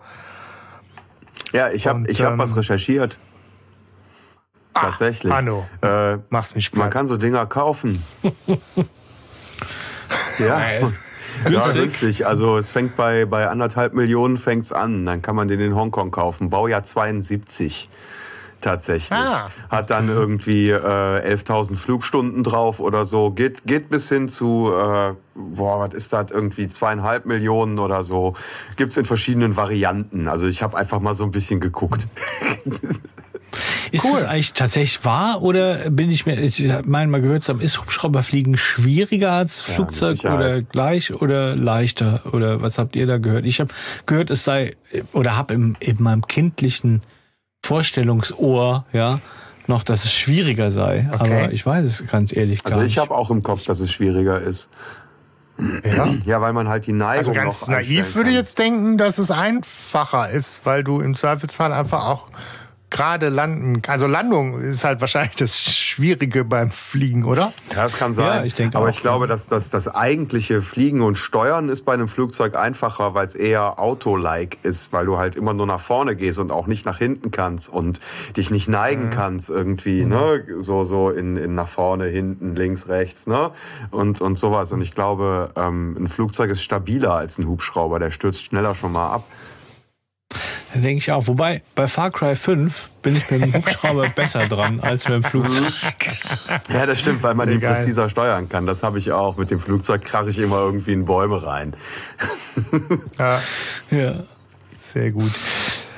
Ja, 1.53 1.69
ich 1.69 1.87
habe 1.87 2.09
ich 2.09 2.21
habe 2.21 2.33
ähm, 2.33 2.39
was 2.39 2.55
recherchiert. 2.55 3.17
Ah, 4.73 4.85
Tatsächlich. 4.85 5.33
Hanno, 5.33 5.67
äh, 5.81 6.17
machst 6.29 6.55
mich 6.55 6.71
Man 6.73 6.89
kann 6.89 7.07
so 7.07 7.17
Dinger 7.17 7.45
kaufen. 7.45 8.01
ja. 10.39 10.91
Ja, 11.49 11.71
günstig. 11.71 12.25
Also 12.25 12.57
es 12.57 12.71
fängt 12.71 12.95
bei, 12.95 13.25
bei 13.25 13.47
anderthalb 13.47 13.93
Millionen 13.93 14.37
fängt's 14.37 14.71
an. 14.71 15.05
Dann 15.05 15.21
kann 15.21 15.35
man 15.35 15.47
den 15.47 15.59
in 15.59 15.75
Hongkong 15.75 16.11
kaufen. 16.11 16.49
Baujahr 16.49 16.83
72 16.83 17.89
tatsächlich. 18.61 19.11
Ah. 19.11 19.49
Hat 19.69 19.89
dann 19.89 20.07
irgendwie 20.07 20.69
äh, 20.69 20.77
11.000 20.77 21.75
Flugstunden 21.75 22.43
drauf 22.43 22.79
oder 22.79 23.05
so. 23.05 23.31
Geht, 23.31 23.65
geht 23.65 23.89
bis 23.89 24.07
hin 24.07 24.29
zu, 24.29 24.71
äh, 24.71 25.13
boah, 25.35 25.79
was 25.79 25.93
ist 25.93 26.13
das, 26.13 26.31
irgendwie 26.31 26.67
zweieinhalb 26.67 27.25
Millionen 27.25 27.79
oder 27.79 28.03
so. 28.03 28.35
Gibt's 28.77 28.97
in 28.97 29.05
verschiedenen 29.05 29.57
Varianten. 29.57 30.27
Also 30.27 30.47
ich 30.47 30.61
habe 30.63 30.77
einfach 30.77 30.99
mal 30.99 31.15
so 31.15 31.23
ein 31.23 31.31
bisschen 31.31 31.59
geguckt. 31.59 32.07
Ist 33.91 34.05
cool. 34.05 34.19
das 34.19 34.23
eigentlich 34.23 34.53
tatsächlich 34.53 35.03
wahr 35.03 35.41
oder 35.41 35.89
bin 35.89 36.11
ich 36.11 36.25
mir, 36.25 36.39
ich 36.39 36.63
meine 36.85 37.11
mal 37.11 37.21
gehört 37.21 37.43
zu 37.43 37.53
haben, 37.53 37.61
ist 37.61 37.79
Hubschrauberfliegen 37.79 38.57
schwieriger 38.57 39.31
als 39.31 39.67
ja, 39.67 39.75
Flugzeug 39.75 40.23
oder 40.23 40.61
gleich 40.61 41.13
oder 41.13 41.55
leichter 41.55 42.21
oder 42.31 42.61
was 42.61 42.77
habt 42.77 42.95
ihr 42.95 43.07
da 43.07 43.17
gehört? 43.17 43.45
Ich 43.45 43.59
habe 43.59 43.73
gehört, 44.05 44.31
es 44.31 44.43
sei 44.43 44.75
oder 45.13 45.37
habe 45.37 45.53
in, 45.53 45.77
in 45.79 46.01
meinem 46.01 46.27
kindlichen 46.27 47.01
Vorstellungsohr, 47.63 48.85
ja, 48.93 49.19
noch, 49.67 49.83
dass 49.83 50.03
es 50.03 50.11
schwieriger 50.11 50.71
sei, 50.71 51.09
okay. 51.13 51.23
aber 51.23 51.53
ich 51.53 51.65
weiß 51.65 51.85
es 51.85 52.07
ganz 52.07 52.35
ehrlich 52.35 52.63
gar 52.63 52.71
also 52.71 52.81
nicht. 52.81 52.97
Also 52.97 53.01
ich 53.01 53.09
habe 53.09 53.19
auch 53.19 53.29
im 53.29 53.43
Kopf, 53.43 53.65
dass 53.65 53.79
es 53.79 53.91
schwieriger 53.91 54.39
ist. 54.39 54.69
Ja. 55.83 56.15
ja, 56.25 56.41
weil 56.41 56.53
man 56.53 56.69
halt 56.69 56.87
die 56.87 56.93
Neigung 56.93 57.17
also 57.17 57.33
ganz 57.33 57.61
noch 57.61 57.75
naiv 57.75 58.15
würde 58.15 58.31
ich 58.31 58.35
jetzt 58.35 58.57
denken, 58.57 58.97
dass 58.97 59.19
es 59.19 59.29
einfacher 59.29 60.29
ist, 60.29 60.65
weil 60.65 60.83
du 60.83 61.01
im 61.01 61.13
Zweifelsfall 61.13 61.71
einfach 61.71 62.05
auch 62.05 62.27
gerade 62.91 63.29
landen. 63.29 63.81
Also 63.87 64.05
Landung 64.05 64.59
ist 64.59 64.83
halt 64.83 65.01
wahrscheinlich 65.01 65.35
das 65.37 65.59
Schwierige 65.59 66.43
beim 66.43 66.69
Fliegen, 66.69 67.23
oder? 67.23 67.53
Ja, 67.71 67.83
das 67.83 67.97
kann 67.97 68.13
sein. 68.13 68.39
Ja, 68.39 68.43
ich 68.43 68.53
denke 68.53 68.77
Aber 68.77 68.85
auch, 68.85 68.89
ich 68.89 69.01
glaube, 69.01 69.25
dass, 69.27 69.47
dass 69.47 69.69
das 69.69 69.87
eigentliche 69.87 70.61
Fliegen 70.61 71.01
und 71.01 71.15
Steuern 71.15 71.69
ist 71.69 71.83
bei 71.83 71.93
einem 71.93 72.09
Flugzeug 72.09 72.55
einfacher, 72.55 73.15
weil 73.15 73.25
es 73.25 73.33
eher 73.33 73.79
Auto-like 73.79 74.57
ist, 74.63 74.93
weil 74.93 75.05
du 75.05 75.17
halt 75.17 75.35
immer 75.35 75.53
nur 75.53 75.65
nach 75.65 75.79
vorne 75.79 76.15
gehst 76.15 76.37
und 76.37 76.51
auch 76.51 76.67
nicht 76.67 76.85
nach 76.85 76.97
hinten 76.97 77.31
kannst 77.31 77.69
und 77.69 78.01
dich 78.35 78.51
nicht 78.51 78.67
neigen 78.67 79.05
mhm. 79.05 79.09
kannst 79.11 79.49
irgendwie, 79.49 80.03
mhm. 80.03 80.09
ne? 80.09 80.45
So, 80.59 80.83
so 80.83 81.09
in, 81.09 81.37
in 81.37 81.55
nach 81.55 81.69
vorne, 81.69 82.05
hinten, 82.05 82.55
links, 82.55 82.89
rechts, 82.89 83.25
ne? 83.25 83.51
Und, 83.89 84.19
und 84.19 84.37
sowas. 84.37 84.71
Und 84.73 84.81
ich 84.81 84.93
glaube, 84.93 85.51
ähm, 85.55 85.95
ein 85.97 86.07
Flugzeug 86.07 86.51
ist 86.51 86.61
stabiler 86.61 87.13
als 87.13 87.37
ein 87.37 87.47
Hubschrauber, 87.47 87.99
der 87.99 88.11
stürzt 88.11 88.43
schneller 88.43 88.75
schon 88.75 88.91
mal 88.91 89.09
ab. 89.09 89.23
Da 90.73 90.79
denke 90.79 90.99
ich 90.99 91.11
auch. 91.11 91.27
Wobei, 91.27 91.61
bei 91.75 91.87
Far 91.87 92.11
Cry 92.11 92.35
5 92.35 92.89
bin 93.01 93.15
ich 93.15 93.29
mit 93.29 93.41
dem 93.41 93.53
Hubschrauber 93.53 94.09
besser 94.15 94.47
dran 94.47 94.79
als 94.79 95.07
mit 95.07 95.15
dem 95.15 95.23
Flugzeug. 95.23 95.73
Ja, 96.69 96.85
das 96.85 96.99
stimmt, 96.99 97.23
weil 97.23 97.33
man 97.33 97.49
den 97.49 97.59
geil. 97.59 97.75
präziser 97.75 98.09
steuern 98.09 98.49
kann. 98.49 98.65
Das 98.65 98.83
habe 98.83 98.99
ich 98.99 99.11
auch. 99.11 99.37
Mit 99.37 99.51
dem 99.51 99.59
Flugzeug 99.59 100.03
krache 100.03 100.29
ich 100.29 100.39
immer 100.39 100.57
irgendwie 100.57 100.93
in 100.93 101.05
Bäume 101.05 101.43
rein. 101.43 101.73
Ja. 103.17 103.41
ja. 103.91 104.15
Sehr 104.77 105.11
gut. 105.11 105.31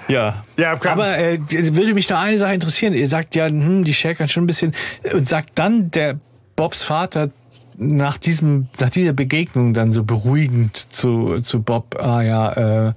Ja, 0.07 0.43
ja 0.57 0.73
aber 0.73 1.17
äh, 1.17 1.39
würde 1.49 1.93
mich 1.93 2.09
noch 2.09 2.19
eine 2.19 2.37
Sache 2.37 2.53
interessieren. 2.53 2.93
Ihr 2.93 3.07
sagt 3.07 3.35
ja, 3.35 3.47
hm, 3.47 3.83
die 3.83 3.93
Shakern 3.93 4.27
schon 4.27 4.43
ein 4.43 4.47
bisschen 4.47 4.73
und 5.13 5.27
sagt 5.27 5.51
dann 5.55 5.91
der 5.91 6.19
Bobs 6.55 6.83
Vater 6.83 7.29
nach 7.77 8.17
diesem 8.17 8.67
nach 8.79 8.89
dieser 8.89 9.13
Begegnung 9.13 9.73
dann 9.73 9.93
so 9.93 10.03
beruhigend 10.03 10.77
zu 10.93 11.41
zu 11.41 11.61
Bob, 11.61 11.95
ah 11.99 12.21
ja, 12.21 12.89
äh, 12.89 12.93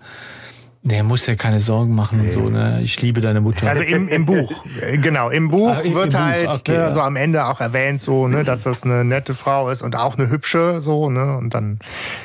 Nee, 0.89 1.03
muss 1.03 1.27
ja 1.27 1.35
keine 1.35 1.59
Sorgen 1.59 1.97
machen 1.97 2.19
nee. 2.19 2.27
und 2.27 2.31
so, 2.31 2.49
ne? 2.49 2.81
Ich 2.81 3.03
liebe 3.03 3.21
deine 3.21 3.41
Mutter. 3.41 3.69
Also 3.69 3.83
im, 3.83 4.09
im 4.09 4.25
Buch, 4.25 4.53
genau, 5.03 5.31
im 5.31 5.49
Buch 5.49 5.75
ah, 5.75 5.83
wird 5.83 6.15
im 6.15 6.21
halt 6.21 6.47
okay, 6.47 6.73
ne, 6.73 6.79
ja. 6.79 6.93
so 6.93 7.01
am 7.01 7.17
Ende 7.17 7.45
auch 7.47 7.61
erwähnt, 7.61 8.01
so, 8.01 8.29
ne, 8.29 8.45
dass 8.45 8.63
das 8.63 8.85
eine 8.85 9.05
nette 9.05 9.35
Frau 9.35 9.69
ist 9.69 9.83
und 9.83 9.97
auch 9.97 10.17
eine 10.17 10.31
hübsche, 10.31 10.81
so, 10.81 11.11
ne? 11.11 11.37
Und 11.39 11.55
dann, 11.55 11.81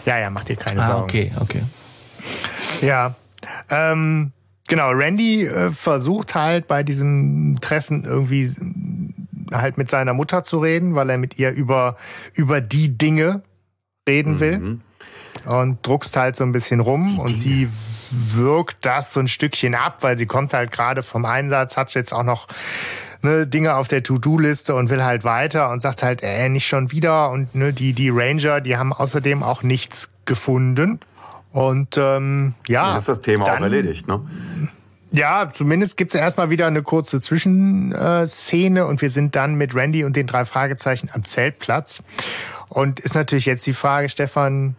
ja, 0.06 0.20
ja, 0.20 0.30
mach 0.30 0.44
dir 0.44 0.58
keine 0.58 0.82
ah, 0.82 0.88
Sorgen. 0.88 1.04
Okay, 1.04 1.32
okay. 1.40 1.64
Ja. 2.82 3.16
Ähm, 3.72 4.32
genau, 4.68 4.92
Randy 4.92 5.48
äh, 5.48 5.72
versucht 5.72 6.36
halt 6.36 6.68
bei 6.68 6.84
diesem 6.84 7.58
Treffen 7.62 8.04
irgendwie 8.04 8.54
halt 9.52 9.80
mit 9.80 9.90
seiner 9.90 10.14
Mutter 10.14 10.44
zu 10.44 10.60
reden, 10.60 10.94
weil 10.94 11.10
er 11.10 11.18
mit 11.18 11.40
ihr 11.40 11.50
über, 11.50 11.98
über 12.36 12.62
die 12.62 12.96
Dinge 12.96 13.42
reden 14.08 14.40
will. 14.40 14.60
Mhm 14.60 14.82
und 15.46 15.86
druckst 15.86 16.16
halt 16.18 16.36
so 16.36 16.44
ein 16.44 16.52
bisschen 16.52 16.80
rum 16.80 17.20
und 17.20 17.38
sie 17.38 17.68
wirkt 18.12 18.86
das 18.86 19.14
so 19.14 19.20
ein 19.20 19.28
Stückchen 19.28 19.76
ab, 19.76 19.98
weil 20.02 20.18
sie 20.18 20.26
kommt 20.26 20.54
halt 20.54 20.72
gerade 20.72 21.04
vom 21.04 21.26
Einsatz, 21.26 21.78
hat 21.78 21.94
jetzt 21.94 22.14
auch 22.14 22.24
noch 22.24 22.48
ne, 23.22 23.48
Dinge 23.48 23.76
auf 23.76 23.88
der 23.88 24.04
To-Do-Liste 24.04 24.76
und 24.76 24.90
will 24.90 25.04
halt 25.04 25.24
weiter 25.24 25.70
und 25.70 25.82
sagt 25.82 26.04
halt, 26.04 26.22
äh, 26.24 26.50
nicht 26.50 26.68
schon 26.68 26.92
wieder. 26.92 27.30
Und 27.30 27.56
ne, 27.56 27.74
die, 27.74 27.94
die 27.94 28.10
Ranger, 28.10 28.62
die 28.62 28.78
haben 28.78 28.94
außerdem 28.94 29.44
auch 29.44 29.64
nichts 29.64 30.10
gefunden. 30.26 31.00
Und 31.52 31.98
ähm, 31.98 32.54
ja. 32.68 32.88
Dann 32.90 32.98
ist 32.98 33.10
das 33.10 33.22
Thema 33.22 33.46
dann, 33.46 33.58
auch 33.58 33.62
erledigt, 33.62 34.08
ne? 34.08 34.22
Ja, 35.14 35.52
zumindest 35.54 35.98
gibt's 35.98 36.16
erstmal 36.16 36.50
wieder 36.50 36.68
eine 36.68 36.84
kurze 36.84 37.20
Zwischenszene 37.20 38.86
und 38.86 39.02
wir 39.02 39.10
sind 39.10 39.36
dann 39.36 39.56
mit 39.56 39.76
Randy 39.76 40.06
und 40.06 40.16
den 40.16 40.26
drei 40.26 40.46
Fragezeichen 40.46 41.10
am 41.12 41.26
Zeltplatz. 41.26 42.02
Und 42.70 43.02
ist 43.02 43.16
natürlich 43.16 43.46
jetzt 43.46 43.68
die 43.68 43.74
Frage, 43.74 44.08
Stefan, 44.08 44.78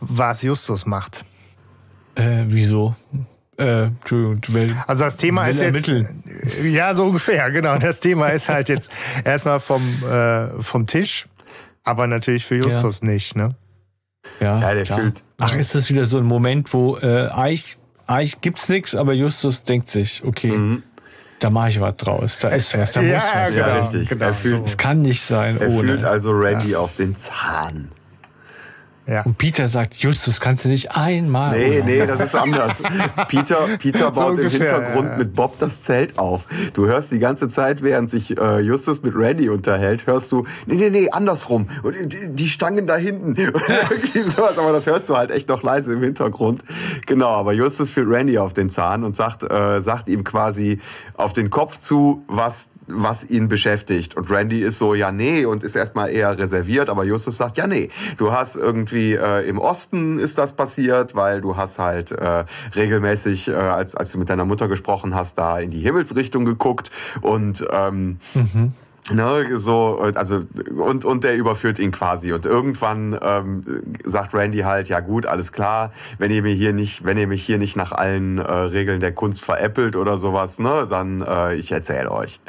was 0.00 0.42
Justus 0.42 0.84
macht. 0.84 1.24
Äh, 2.18 2.44
wieso? 2.48 2.94
Äh, 3.56 3.84
Entschuldigung, 3.86 4.54
will, 4.54 4.76
also 4.86 5.04
das 5.04 5.16
Thema 5.16 5.46
ist 5.46 5.60
jetzt 5.60 5.88
ja 6.62 6.94
so 6.94 7.04
ungefähr 7.04 7.50
genau. 7.50 7.76
Das 7.78 8.00
Thema 8.00 8.28
ist 8.28 8.48
halt 8.48 8.68
jetzt 8.68 8.88
erstmal 9.24 9.58
vom 9.58 9.82
äh, 10.04 10.62
vom 10.62 10.86
Tisch, 10.86 11.26
aber 11.82 12.06
natürlich 12.06 12.44
für 12.44 12.56
Justus 12.56 13.00
ja. 13.00 13.08
nicht, 13.08 13.34
ne? 13.34 13.56
Ja, 14.40 14.60
ja 14.60 14.74
der 14.74 14.84
klar. 14.84 15.00
fühlt. 15.00 15.24
Ach, 15.38 15.56
ist 15.56 15.74
das 15.74 15.90
wieder 15.90 16.06
so 16.06 16.18
ein 16.18 16.24
Moment, 16.24 16.72
wo 16.72 16.98
äh, 16.98 17.28
Eich 17.30 17.78
Eich 18.06 18.40
gibt's 18.40 18.68
nix, 18.68 18.94
aber 18.94 19.12
Justus 19.12 19.64
denkt 19.64 19.90
sich, 19.90 20.24
okay. 20.24 20.52
Mhm. 20.52 20.82
Da 21.40 21.50
mache 21.50 21.68
ich 21.68 21.80
was 21.80 21.96
draus. 21.96 22.38
Da 22.40 22.48
ist 22.48 22.76
was, 22.76 22.92
da 22.92 23.00
ja, 23.00 23.14
muss 23.14 23.24
was. 23.32 23.54
Ja, 23.54 23.66
genau, 23.66 23.80
richtig. 23.80 24.08
Genau, 24.08 24.24
er 24.24 24.34
fühlt, 24.34 24.66
es 24.66 24.76
kann 24.76 25.02
nicht 25.02 25.22
sein. 25.22 25.58
Er 25.58 25.68
ohne. 25.68 25.92
fühlt 25.92 26.04
also 26.04 26.32
Randy 26.32 26.70
ja. 26.70 26.78
auf 26.78 26.96
den 26.96 27.14
Zahn. 27.16 27.90
Ja. 29.08 29.22
Und 29.22 29.38
Peter 29.38 29.68
sagt, 29.68 29.94
Justus, 29.94 30.38
kannst 30.38 30.66
du 30.66 30.68
nicht 30.68 30.94
einmal. 30.94 31.56
Nee, 31.56 31.78
oder? 31.78 31.84
nee, 31.86 32.06
das 32.06 32.20
ist 32.20 32.34
anders. 32.34 32.82
Peter, 33.28 33.56
Peter 33.78 34.10
baut 34.10 34.36
so 34.36 34.42
ungefähr, 34.42 34.68
im 34.68 34.74
Hintergrund 34.74 35.08
ja. 35.12 35.16
mit 35.16 35.34
Bob 35.34 35.58
das 35.58 35.82
Zelt 35.82 36.18
auf. 36.18 36.46
Du 36.74 36.86
hörst 36.86 37.10
die 37.10 37.18
ganze 37.18 37.48
Zeit, 37.48 37.82
während 37.82 38.10
sich 38.10 38.38
äh, 38.38 38.60
Justus 38.60 39.02
mit 39.02 39.14
Randy 39.16 39.48
unterhält, 39.48 40.06
hörst 40.06 40.30
du, 40.30 40.46
nee, 40.66 40.74
nee, 40.74 40.90
nee, 40.90 41.10
andersrum. 41.10 41.68
Und 41.82 42.12
die, 42.12 42.34
die 42.34 42.48
Stangen 42.48 42.86
da 42.86 42.96
hinten. 42.96 43.34
irgendwie 43.90 44.18
sowas, 44.18 44.58
aber 44.58 44.72
das 44.72 44.86
hörst 44.86 45.08
du 45.08 45.16
halt 45.16 45.30
echt 45.30 45.48
noch 45.48 45.62
leise 45.62 45.94
im 45.94 46.02
Hintergrund. 46.02 46.62
Genau, 47.06 47.28
aber 47.28 47.54
Justus 47.54 47.88
führt 47.88 48.10
Randy 48.10 48.38
auf 48.38 48.52
den 48.52 48.68
Zahn 48.68 49.04
und 49.04 49.16
sagt, 49.16 49.42
äh, 49.42 49.80
sagt 49.80 50.10
ihm 50.10 50.22
quasi 50.22 50.80
auf 51.14 51.32
den 51.32 51.48
Kopf 51.48 51.78
zu, 51.78 52.24
was 52.28 52.68
was 52.88 53.28
ihn 53.28 53.48
beschäftigt. 53.48 54.16
Und 54.16 54.30
Randy 54.30 54.62
ist 54.62 54.78
so, 54.78 54.94
ja, 54.94 55.12
nee, 55.12 55.44
und 55.44 55.62
ist 55.62 55.76
erstmal 55.76 56.10
eher 56.10 56.38
reserviert, 56.38 56.88
aber 56.88 57.04
Justus 57.04 57.36
sagt, 57.36 57.56
ja, 57.56 57.66
nee, 57.66 57.90
du 58.16 58.32
hast 58.32 58.56
irgendwie 58.56 59.14
äh, 59.14 59.48
im 59.48 59.58
Osten 59.58 60.18
ist 60.18 60.38
das 60.38 60.54
passiert, 60.54 61.14
weil 61.14 61.40
du 61.40 61.56
hast 61.56 61.78
halt 61.78 62.12
äh, 62.12 62.44
regelmäßig, 62.74 63.48
äh, 63.48 63.52
als, 63.52 63.94
als 63.94 64.12
du 64.12 64.18
mit 64.18 64.28
deiner 64.28 64.44
Mutter 64.44 64.68
gesprochen 64.68 65.14
hast, 65.14 65.38
da 65.38 65.58
in 65.58 65.70
die 65.70 65.80
Himmelsrichtung 65.80 66.44
geguckt 66.44 66.90
und 67.20 67.66
ähm, 67.70 68.18
mhm. 68.34 68.72
Ne, 69.10 69.58
so, 69.58 70.00
also, 70.14 70.44
und, 70.76 71.06
und 71.06 71.24
der 71.24 71.34
überführt 71.36 71.78
ihn 71.78 71.92
quasi. 71.92 72.32
Und 72.32 72.44
irgendwann 72.44 73.18
ähm, 73.22 73.64
sagt 74.04 74.34
Randy 74.34 74.58
halt, 74.58 74.88
ja 74.88 75.00
gut, 75.00 75.24
alles 75.24 75.52
klar, 75.52 75.92
wenn 76.18 76.30
ihr 76.30 76.42
mir 76.42 76.54
hier 76.54 76.74
nicht, 76.74 77.04
wenn 77.04 77.16
ihr 77.16 77.26
mich 77.26 77.42
hier 77.42 77.58
nicht 77.58 77.76
nach 77.76 77.92
allen 77.92 78.38
äh, 78.38 78.42
Regeln 78.42 79.00
der 79.00 79.12
Kunst 79.12 79.42
veräppelt 79.42 79.96
oder 79.96 80.18
sowas, 80.18 80.58
ne, 80.58 80.86
dann 80.90 81.22
äh, 81.22 81.54
ich 81.54 81.72
erzähle 81.72 82.10
euch. 82.10 82.40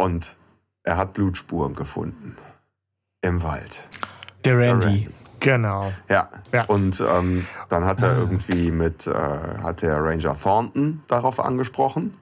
Und 0.00 0.36
er 0.82 0.96
hat 0.96 1.12
Blutspuren 1.12 1.74
gefunden. 1.74 2.36
Im 3.22 3.42
Wald. 3.42 3.86
Der 4.44 4.58
Randy. 4.58 4.80
Der 4.80 4.88
Randy. 4.88 5.08
Genau. 5.40 5.92
Ja. 6.08 6.28
ja. 6.52 6.64
Und 6.66 7.02
ähm, 7.06 7.46
dann 7.68 7.84
hat 7.84 8.02
er 8.02 8.16
irgendwie 8.16 8.70
mit, 8.70 9.06
äh, 9.06 9.12
hat 9.12 9.82
der 9.82 10.02
Ranger 10.02 10.38
Thornton 10.38 11.02
darauf 11.08 11.40
angesprochen. 11.40 12.16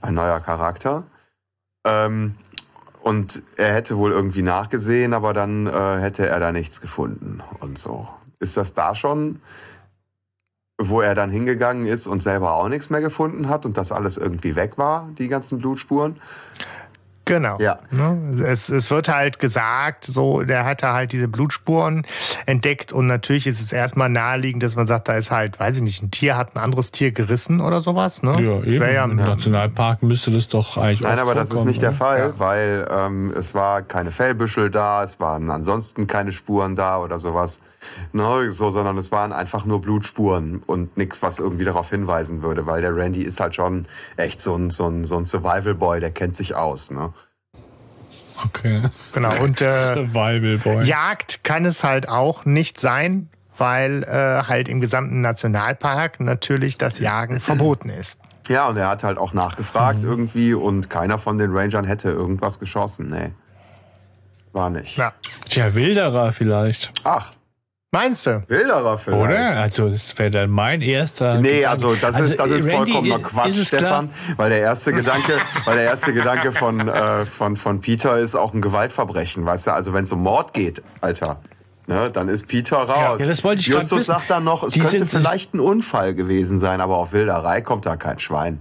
Ein 0.00 0.14
neuer 0.14 0.40
Charakter. 0.40 1.04
Ähm, 1.84 2.36
und 3.02 3.42
er 3.56 3.74
hätte 3.74 3.96
wohl 3.96 4.10
irgendwie 4.10 4.42
nachgesehen, 4.42 5.14
aber 5.14 5.32
dann 5.32 5.66
äh, 5.66 6.00
hätte 6.00 6.26
er 6.26 6.40
da 6.40 6.52
nichts 6.52 6.80
gefunden 6.80 7.42
und 7.60 7.78
so. 7.78 8.08
Ist 8.40 8.56
das 8.56 8.74
da 8.74 8.94
schon, 8.94 9.40
wo 10.78 11.00
er 11.00 11.14
dann 11.14 11.30
hingegangen 11.30 11.86
ist 11.86 12.06
und 12.06 12.22
selber 12.22 12.54
auch 12.54 12.68
nichts 12.68 12.90
mehr 12.90 13.00
gefunden 13.00 13.48
hat 13.48 13.66
und 13.66 13.76
das 13.76 13.92
alles 13.92 14.16
irgendwie 14.16 14.56
weg 14.56 14.78
war, 14.78 15.08
die 15.18 15.28
ganzen 15.28 15.58
Blutspuren? 15.58 16.20
Genau. 17.28 17.58
Ja. 17.60 17.78
Ne? 17.90 18.42
Es, 18.42 18.70
es 18.70 18.90
wird 18.90 19.08
halt 19.08 19.38
gesagt, 19.38 20.06
so, 20.06 20.42
der 20.42 20.64
hat 20.64 20.82
da 20.82 20.94
halt 20.94 21.12
diese 21.12 21.28
Blutspuren 21.28 22.06
entdeckt 22.46 22.90
und 22.90 23.06
natürlich 23.06 23.46
ist 23.46 23.60
es 23.60 23.70
erstmal 23.70 24.08
naheliegend, 24.08 24.62
dass 24.62 24.76
man 24.76 24.86
sagt, 24.86 25.08
da 25.08 25.14
ist 25.14 25.30
halt, 25.30 25.60
weiß 25.60 25.76
ich 25.76 25.82
nicht, 25.82 26.02
ein 26.02 26.10
Tier 26.10 26.38
hat 26.38 26.56
ein 26.56 26.58
anderes 26.58 26.90
Tier 26.90 27.12
gerissen 27.12 27.60
oder 27.60 27.82
sowas. 27.82 28.22
Ne? 28.22 28.32
Ja, 28.40 28.62
eben. 28.62 28.82
Ja, 28.82 29.04
Im 29.04 29.16
Nationalpark 29.16 30.02
müsste 30.02 30.30
das 30.30 30.48
doch 30.48 30.78
eigentlich 30.78 31.02
Nein, 31.02 31.18
aber 31.18 31.34
das 31.34 31.50
ist 31.50 31.66
nicht 31.66 31.82
der 31.82 31.92
Fall, 31.92 32.18
ja. 32.18 32.38
weil 32.38 32.88
ähm, 32.90 33.34
es 33.36 33.54
war 33.54 33.82
keine 33.82 34.10
Fellbüschel 34.10 34.70
da, 34.70 35.04
es 35.04 35.20
waren 35.20 35.50
ansonsten 35.50 36.06
keine 36.06 36.32
Spuren 36.32 36.76
da 36.76 36.98
oder 36.98 37.18
sowas. 37.18 37.60
Ne, 38.12 38.50
so, 38.50 38.70
sondern 38.70 38.98
es 38.98 39.12
waren 39.12 39.32
einfach 39.32 39.64
nur 39.64 39.80
Blutspuren 39.80 40.62
und 40.66 40.96
nichts, 40.96 41.22
was 41.22 41.38
irgendwie 41.38 41.64
darauf 41.64 41.90
hinweisen 41.90 42.42
würde, 42.42 42.66
weil 42.66 42.82
der 42.82 42.94
Randy 42.94 43.22
ist 43.22 43.40
halt 43.40 43.54
schon 43.54 43.86
echt 44.16 44.40
so 44.40 44.54
ein, 44.54 44.70
so 44.70 44.88
ein, 44.88 45.04
so 45.04 45.16
ein 45.16 45.24
Survival 45.24 45.74
Boy, 45.74 46.00
der 46.00 46.10
kennt 46.10 46.36
sich 46.36 46.54
aus, 46.54 46.90
ne? 46.90 47.12
Okay. 48.44 48.82
Genau, 49.12 49.42
und 49.42 49.60
äh, 49.60 49.94
Survival 49.94 50.58
Boy. 50.58 50.84
Jagd 50.84 51.44
kann 51.44 51.64
es 51.64 51.84
halt 51.84 52.08
auch 52.08 52.44
nicht 52.44 52.80
sein, 52.80 53.28
weil 53.56 54.04
äh, 54.04 54.44
halt 54.44 54.68
im 54.68 54.80
gesamten 54.80 55.20
Nationalpark 55.20 56.20
natürlich 56.20 56.78
das 56.78 56.98
Jagen 56.98 57.40
verboten 57.40 57.90
ist. 57.90 58.16
Ja, 58.48 58.68
und 58.68 58.76
er 58.76 58.88
hat 58.88 59.04
halt 59.04 59.18
auch 59.18 59.34
nachgefragt 59.34 60.02
mhm. 60.02 60.08
irgendwie 60.08 60.54
und 60.54 60.88
keiner 60.88 61.18
von 61.18 61.36
den 61.38 61.54
Rangern 61.54 61.84
hätte 61.84 62.10
irgendwas 62.10 62.58
geschossen, 62.58 63.10
nee. 63.10 63.32
War 64.52 64.70
nicht. 64.70 64.96
Ja. 64.96 65.12
Tja, 65.48 65.74
Wilderer 65.74 66.32
vielleicht. 66.32 66.92
Ach. 67.04 67.32
Meinst 67.90 68.26
du? 68.26 68.42
Wilderer 68.48 68.98
vielleicht. 68.98 69.22
Oder? 69.22 69.60
Also 69.60 69.88
das 69.88 70.18
wäre 70.18 70.30
dann 70.30 70.50
mein 70.50 70.82
erster. 70.82 71.38
Nee, 71.38 71.60
Gedanke. 71.60 71.70
also 71.70 71.94
das 71.94 72.20
ist 72.20 72.38
das 72.38 72.50
ist 72.50 72.66
Randy, 72.66 72.92
vollkommener 72.92 73.18
Quatsch, 73.20 73.66
Stefan, 73.66 74.10
weil 74.36 74.50
der 74.50 74.60
erste 74.60 74.92
Gedanke, 74.92 75.38
weil 75.64 75.76
der 75.76 75.84
erste 75.86 76.12
Gedanke 76.12 76.52
von 76.52 76.86
äh, 76.86 77.24
von 77.24 77.56
von 77.56 77.80
Peter 77.80 78.18
ist 78.18 78.34
auch 78.34 78.52
ein 78.52 78.60
Gewaltverbrechen, 78.60 79.46
weißt 79.46 79.68
du? 79.68 79.72
Also 79.72 79.94
wenn 79.94 80.04
es 80.04 80.12
um 80.12 80.22
Mord 80.22 80.52
geht, 80.52 80.82
Alter. 81.00 81.40
Ne, 81.86 82.10
dann 82.10 82.28
ist 82.28 82.46
Peter 82.46 82.76
raus. 82.76 83.20
Ja, 83.20 83.26
das 83.26 83.42
wollte 83.42 83.60
ich 83.60 83.68
Justus 83.68 84.04
sagt 84.04 84.28
dann 84.28 84.44
noch, 84.44 84.62
es 84.62 84.74
Die 84.74 84.80
könnte 84.80 85.06
vielleicht 85.06 85.54
ein 85.54 85.60
Unfall 85.60 86.14
gewesen 86.14 86.58
sein, 86.58 86.82
aber 86.82 86.98
auf 86.98 87.14
Wilderei 87.14 87.62
kommt 87.62 87.86
da 87.86 87.96
kein 87.96 88.18
Schwein. 88.18 88.60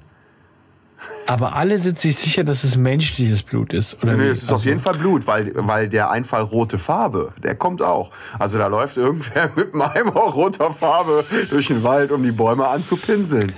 Aber 1.26 1.56
alle 1.56 1.78
sind 1.80 2.00
sich 2.00 2.16
sicher, 2.16 2.44
dass 2.44 2.64
es 2.64 2.78
menschliches 2.78 3.44
Blut 3.44 3.74
ist, 3.74 4.02
oder? 4.02 4.14
Nee, 4.14 4.24
wie? 4.24 4.28
es 4.28 4.38
ist 4.40 4.44
also 4.46 4.56
auf 4.56 4.66
jeden 4.66 4.80
Fall 4.80 4.98
Blut, 4.98 5.28
weil, 5.28 5.52
weil 5.56 5.90
der 5.90 6.10
Einfall 6.10 6.44
rote 6.44 6.78
Farbe, 6.78 7.34
der 7.44 7.56
kommt 7.56 7.82
auch. 7.82 8.12
Also 8.40 8.58
da 8.58 8.68
läuft 8.68 8.98
irgendwer 8.98 9.52
mit 9.56 9.74
einem 9.74 9.82
Eimer 9.82 10.22
roter 10.22 10.72
Farbe 10.72 11.26
durch 11.50 11.68
den 11.68 11.84
Wald, 11.84 12.12
um 12.12 12.24
die 12.24 12.32
Bäume 12.32 12.68
anzupinseln. 12.68 13.54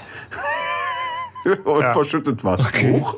Und 1.63 1.81
ja. 1.81 1.93
verschüttet 1.93 2.43
was. 2.43 2.67
Okay. 2.67 2.91
Hoch. 2.91 3.17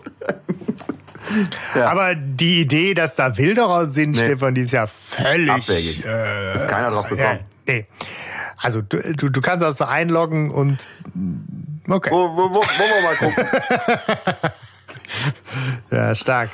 ja. 1.75 1.89
Aber 1.89 2.15
die 2.15 2.61
Idee, 2.61 2.93
dass 2.93 3.15
da 3.15 3.35
Wilderer 3.37 3.87
sind, 3.87 4.11
nee. 4.11 4.25
Stefan, 4.25 4.53
die 4.53 4.61
ist 4.61 4.71
ja 4.71 4.85
völlig. 4.85 5.49
Abwegig. 5.49 6.05
Äh, 6.05 6.53
ist 6.53 6.67
keiner 6.67 6.91
drauf 6.91 7.09
gekommen. 7.09 7.39
Ja, 7.67 7.73
nee. 7.73 7.87
Also 8.61 8.81
du, 8.81 9.01
du, 9.15 9.29
du 9.29 9.41
kannst 9.41 9.63
das 9.63 9.81
einloggen 9.81 10.51
und 10.51 10.87
Okay. 11.87 12.11
Wo, 12.11 12.37
wo, 12.37 12.49
wo, 12.49 12.61
wollen 12.61 12.67
wir 12.77 13.01
mal 13.01 13.15
gucken. 13.15 13.45
ja, 15.91 16.15
stark. 16.15 16.49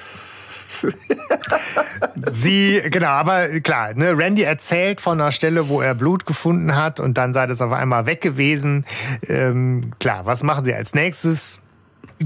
Sie, 2.31 2.81
genau, 2.89 3.07
aber 3.07 3.59
klar, 3.61 3.93
ne, 3.93 4.17
Randy 4.17 4.43
erzählt 4.43 5.01
von 5.01 5.19
einer 5.19 5.31
Stelle, 5.31 5.69
wo 5.69 5.81
er 5.81 5.95
Blut 5.95 6.25
gefunden 6.25 6.75
hat 6.75 6.99
und 6.99 7.17
dann 7.17 7.33
sei 7.33 7.45
das 7.47 7.61
auf 7.61 7.71
einmal 7.71 8.05
weg 8.05 8.21
gewesen. 8.21 8.85
Ähm, 9.27 9.91
klar, 9.99 10.25
was 10.25 10.43
machen 10.43 10.65
Sie 10.65 10.73
als 10.73 10.93
nächstes? 10.93 11.59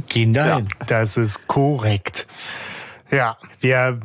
Gehen 0.09 0.33
dahin. 0.33 0.67
Ja, 0.79 0.85
das 0.87 1.17
ist 1.17 1.47
korrekt. 1.47 2.27
Ja, 3.11 3.37
wir 3.59 3.99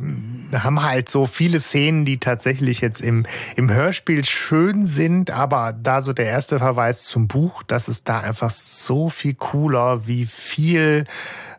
haben 0.53 0.83
halt 0.83 1.09
so 1.09 1.27
viele 1.27 1.61
Szenen, 1.61 2.05
die 2.05 2.19
tatsächlich 2.19 2.81
jetzt 2.81 3.01
im, 3.01 3.25
im 3.55 3.71
Hörspiel 3.71 4.25
schön 4.25 4.85
sind, 4.85 5.31
aber 5.31 5.73
da 5.73 6.03
so 6.03 6.13
der 6.13 6.27
erste 6.27 6.59
Verweis 6.59 7.05
zum 7.05 7.29
Buch, 7.29 7.63
das 7.63 7.89
ist 7.89 8.09
da 8.09 8.21
einfach 8.21 8.51
so 8.51 9.09
viel 9.09 9.35
cooler, 9.35 10.09
wie 10.09 10.27
viel 10.27 11.05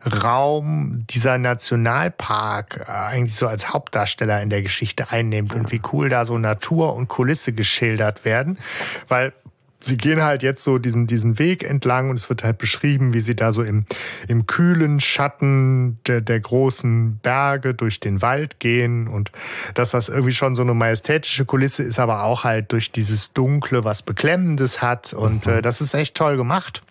Raum 0.05 1.05
dieser 1.09 1.37
Nationalpark 1.37 2.85
äh, 2.87 2.91
eigentlich 2.91 3.35
so 3.35 3.47
als 3.47 3.69
Hauptdarsteller 3.69 4.41
in 4.41 4.49
der 4.49 4.61
Geschichte 4.61 5.11
einnimmt 5.11 5.53
und 5.53 5.71
wie 5.71 5.81
cool 5.91 6.09
da 6.09 6.25
so 6.25 6.37
Natur 6.37 6.95
und 6.95 7.07
Kulisse 7.07 7.53
geschildert 7.53 8.25
werden, 8.25 8.57
weil 9.07 9.33
sie 9.87 9.97
gehen 9.97 10.23
halt 10.23 10.43
jetzt 10.43 10.63
so 10.63 10.77
diesen, 10.77 11.07
diesen 11.07 11.39
Weg 11.39 11.63
entlang 11.63 12.09
und 12.09 12.17
es 12.17 12.29
wird 12.29 12.43
halt 12.43 12.57
beschrieben, 12.57 13.13
wie 13.13 13.19
sie 13.19 13.35
da 13.35 13.51
so 13.51 13.63
im, 13.63 13.85
im 14.27 14.45
kühlen 14.45 14.99
Schatten 14.99 15.99
der, 16.05 16.21
der 16.21 16.39
großen 16.39 17.17
Berge 17.17 17.73
durch 17.73 17.99
den 17.99 18.21
Wald 18.21 18.59
gehen 18.59 19.07
und 19.07 19.31
dass 19.73 19.91
das 19.91 20.09
irgendwie 20.09 20.33
schon 20.33 20.55
so 20.55 20.61
eine 20.61 20.73
majestätische 20.73 21.45
Kulisse 21.45 21.83
ist, 21.83 21.99
aber 21.99 22.23
auch 22.23 22.43
halt 22.43 22.71
durch 22.71 22.91
dieses 22.91 23.33
Dunkle 23.33 23.83
was 23.83 24.01
Beklemmendes 24.01 24.81
hat 24.81 25.13
und 25.13 25.47
mhm. 25.47 25.53
äh, 25.53 25.61
das 25.61 25.81
ist 25.81 25.93
echt 25.93 26.15
toll 26.15 26.37
gemacht. 26.37 26.83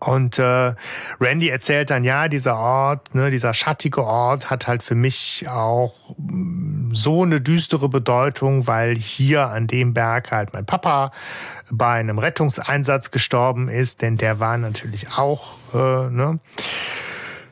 Und 0.00 0.38
äh, 0.38 0.74
Randy 1.20 1.48
erzählt 1.48 1.90
dann, 1.90 2.04
ja, 2.04 2.28
dieser 2.28 2.56
Ort, 2.56 3.14
ne, 3.14 3.30
dieser 3.30 3.54
schattige 3.54 4.04
Ort 4.04 4.50
hat 4.50 4.66
halt 4.66 4.82
für 4.82 4.94
mich 4.94 5.46
auch 5.48 5.94
mm, 6.18 6.92
so 6.92 7.22
eine 7.22 7.40
düstere 7.40 7.88
Bedeutung, 7.88 8.66
weil 8.66 8.96
hier 8.96 9.48
an 9.48 9.66
dem 9.66 9.94
Berg 9.94 10.30
halt 10.30 10.52
mein 10.52 10.66
Papa 10.66 11.12
bei 11.70 11.92
einem 11.92 12.18
Rettungseinsatz 12.18 13.10
gestorben 13.10 13.68
ist, 13.68 14.02
denn 14.02 14.16
der 14.16 14.40
war 14.40 14.58
natürlich 14.58 15.08
auch 15.16 15.54
äh, 15.74 16.10
ne, 16.10 16.38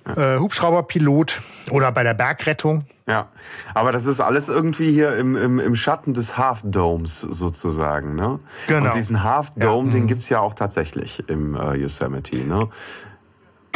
äh, 0.07 0.39
Hubschrauberpilot 0.39 1.41
oder 1.71 1.93
bei 1.93 2.03
der 2.03 2.15
Bergrettung. 2.15 2.85
Ja, 3.09 3.29
aber 3.75 3.93
das 3.93 4.07
ist 4.07 4.21
alles 4.21 4.49
irgendwie 4.49 4.93
hier 4.93 5.17
im, 5.17 5.37
im, 5.37 5.61
im 5.61 5.77
Schatten 5.77 6.13
des 6.15 6.37
Half 6.37 6.63
Domes 6.65 7.21
sozusagen. 7.21 8.17
Ne? 8.17 8.41
Genau. 8.67 8.87
Und 8.87 8.95
diesen 8.95 9.23
Half 9.23 9.53
Dome, 9.55 9.89
ja. 9.89 9.95
den 9.95 10.03
mhm. 10.05 10.09
gibt's 10.09 10.29
ja 10.29 10.41
auch 10.41 10.55
tatsächlich 10.55 11.29
im 11.29 11.55
äh, 11.55 11.77
Yosemite. 11.77 12.37
Ne? 12.37 12.69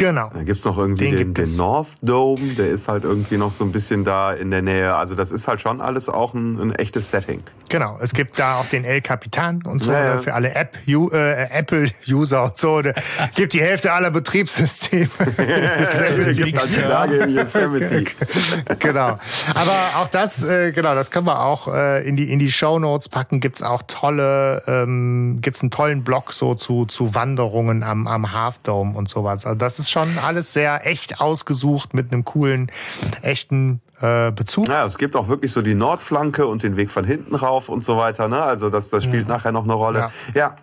Genau. 0.01 0.31
Da 0.33 0.41
gibt's 0.41 0.65
noch 0.65 0.79
irgendwie 0.79 1.11
den, 1.11 1.35
den, 1.35 1.45
den 1.45 1.55
North 1.57 1.89
Dome, 2.01 2.55
der 2.57 2.69
ist 2.69 2.87
halt 2.87 3.03
irgendwie 3.03 3.37
noch 3.37 3.51
so 3.51 3.63
ein 3.63 3.71
bisschen 3.71 4.03
da 4.03 4.33
in 4.33 4.49
der 4.49 4.63
Nähe. 4.63 4.95
Also 4.95 5.13
das 5.13 5.29
ist 5.29 5.47
halt 5.47 5.61
schon 5.61 5.79
alles 5.79 6.09
auch 6.09 6.33
ein, 6.33 6.59
ein 6.59 6.75
echtes 6.75 7.11
Setting. 7.11 7.43
Genau, 7.69 7.99
es 8.01 8.11
gibt 8.11 8.39
da 8.39 8.55
auch 8.55 8.65
den 8.65 8.83
El 8.83 9.01
Capitan 9.01 9.61
und 9.63 9.83
so 9.83 9.91
naja. 9.91 10.17
für 10.17 10.33
alle 10.33 10.55
App, 10.55 10.75
äh, 10.87 11.43
Apple-User 11.43 12.45
und 12.45 12.57
so. 12.57 12.81
Der 12.81 12.95
gibt 13.35 13.53
die 13.53 13.61
Hälfte 13.61 13.93
aller 13.93 14.09
Betriebssysteme. 14.09 15.07
gibt 16.35 16.77
Lage 16.77 17.17
in 17.17 17.35
Yosemite. 17.35 18.05
genau. 18.79 19.19
Aber 19.53 19.71
auch 19.99 20.07
das, 20.11 20.43
äh, 20.43 20.71
genau, 20.71 20.95
das 20.95 21.11
können 21.11 21.27
wir 21.27 21.45
auch 21.45 21.67
äh, 21.67 22.05
in 22.07 22.15
die 22.15 22.33
in 22.33 22.39
die 22.39 22.51
Show 22.51 22.79
Notes 22.79 23.07
packen. 23.07 23.39
Gibt's 23.39 23.61
auch 23.61 23.83
tolle, 23.87 24.63
ähm, 24.65 25.37
gibt's 25.41 25.61
einen 25.61 25.69
tollen 25.69 26.03
Blog 26.03 26.33
so 26.33 26.55
zu 26.55 26.87
zu 26.87 27.13
Wanderungen 27.13 27.83
am 27.83 28.07
am 28.07 28.33
Half 28.33 28.57
Dome 28.63 28.97
und 28.97 29.07
sowas. 29.07 29.45
Also 29.45 29.57
das 29.57 29.77
ist 29.77 29.90
schon 29.91 30.17
alles 30.17 30.53
sehr 30.53 30.85
echt 30.87 31.19
ausgesucht 31.19 31.93
mit 31.93 32.11
einem 32.11 32.25
coolen, 32.25 32.71
echten 33.21 33.81
äh, 34.01 34.31
Bezug. 34.31 34.67
Ja, 34.67 34.85
es 34.85 34.97
gibt 34.97 35.15
auch 35.15 35.27
wirklich 35.27 35.51
so 35.51 35.61
die 35.61 35.75
Nordflanke 35.75 36.47
und 36.47 36.63
den 36.63 36.77
Weg 36.77 36.89
von 36.89 37.05
hinten 37.05 37.35
rauf 37.35 37.69
und 37.69 37.83
so 37.83 37.97
weiter. 37.97 38.27
Ne? 38.27 38.41
Also 38.41 38.69
das, 38.69 38.89
das 38.89 39.03
spielt 39.03 39.27
ja. 39.27 39.35
nachher 39.35 39.51
noch 39.51 39.63
eine 39.63 39.73
Rolle. 39.73 39.99
Ja. 39.99 40.11
ja. 40.33 40.55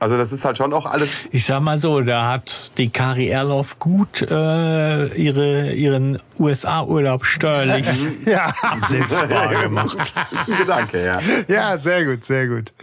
Also 0.00 0.18
das 0.18 0.32
ist 0.32 0.44
halt 0.44 0.58
schon 0.58 0.74
auch 0.74 0.84
alles. 0.84 1.26
Ich 1.30 1.46
sag 1.46 1.62
mal 1.62 1.78
so, 1.78 2.02
da 2.02 2.28
hat 2.28 2.76
die 2.76 2.90
Kari 2.90 3.28
Erloff 3.28 3.78
gut 3.78 4.20
äh, 4.20 5.06
ihre, 5.14 5.72
ihren 5.72 6.18
USA-Urlaub 6.38 7.24
steuerlich 7.24 7.86
ja. 8.26 8.52
absetzbar 8.60 9.48
gemacht. 9.62 9.96
Das 10.14 10.40
ist 10.40 10.50
ein 10.50 10.58
Gedanke, 10.58 11.02
ja. 11.02 11.20
Ja, 11.48 11.78
sehr 11.78 12.04
gut, 12.04 12.22
sehr 12.24 12.48
gut. 12.48 12.74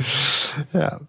Ja, 0.73 0.99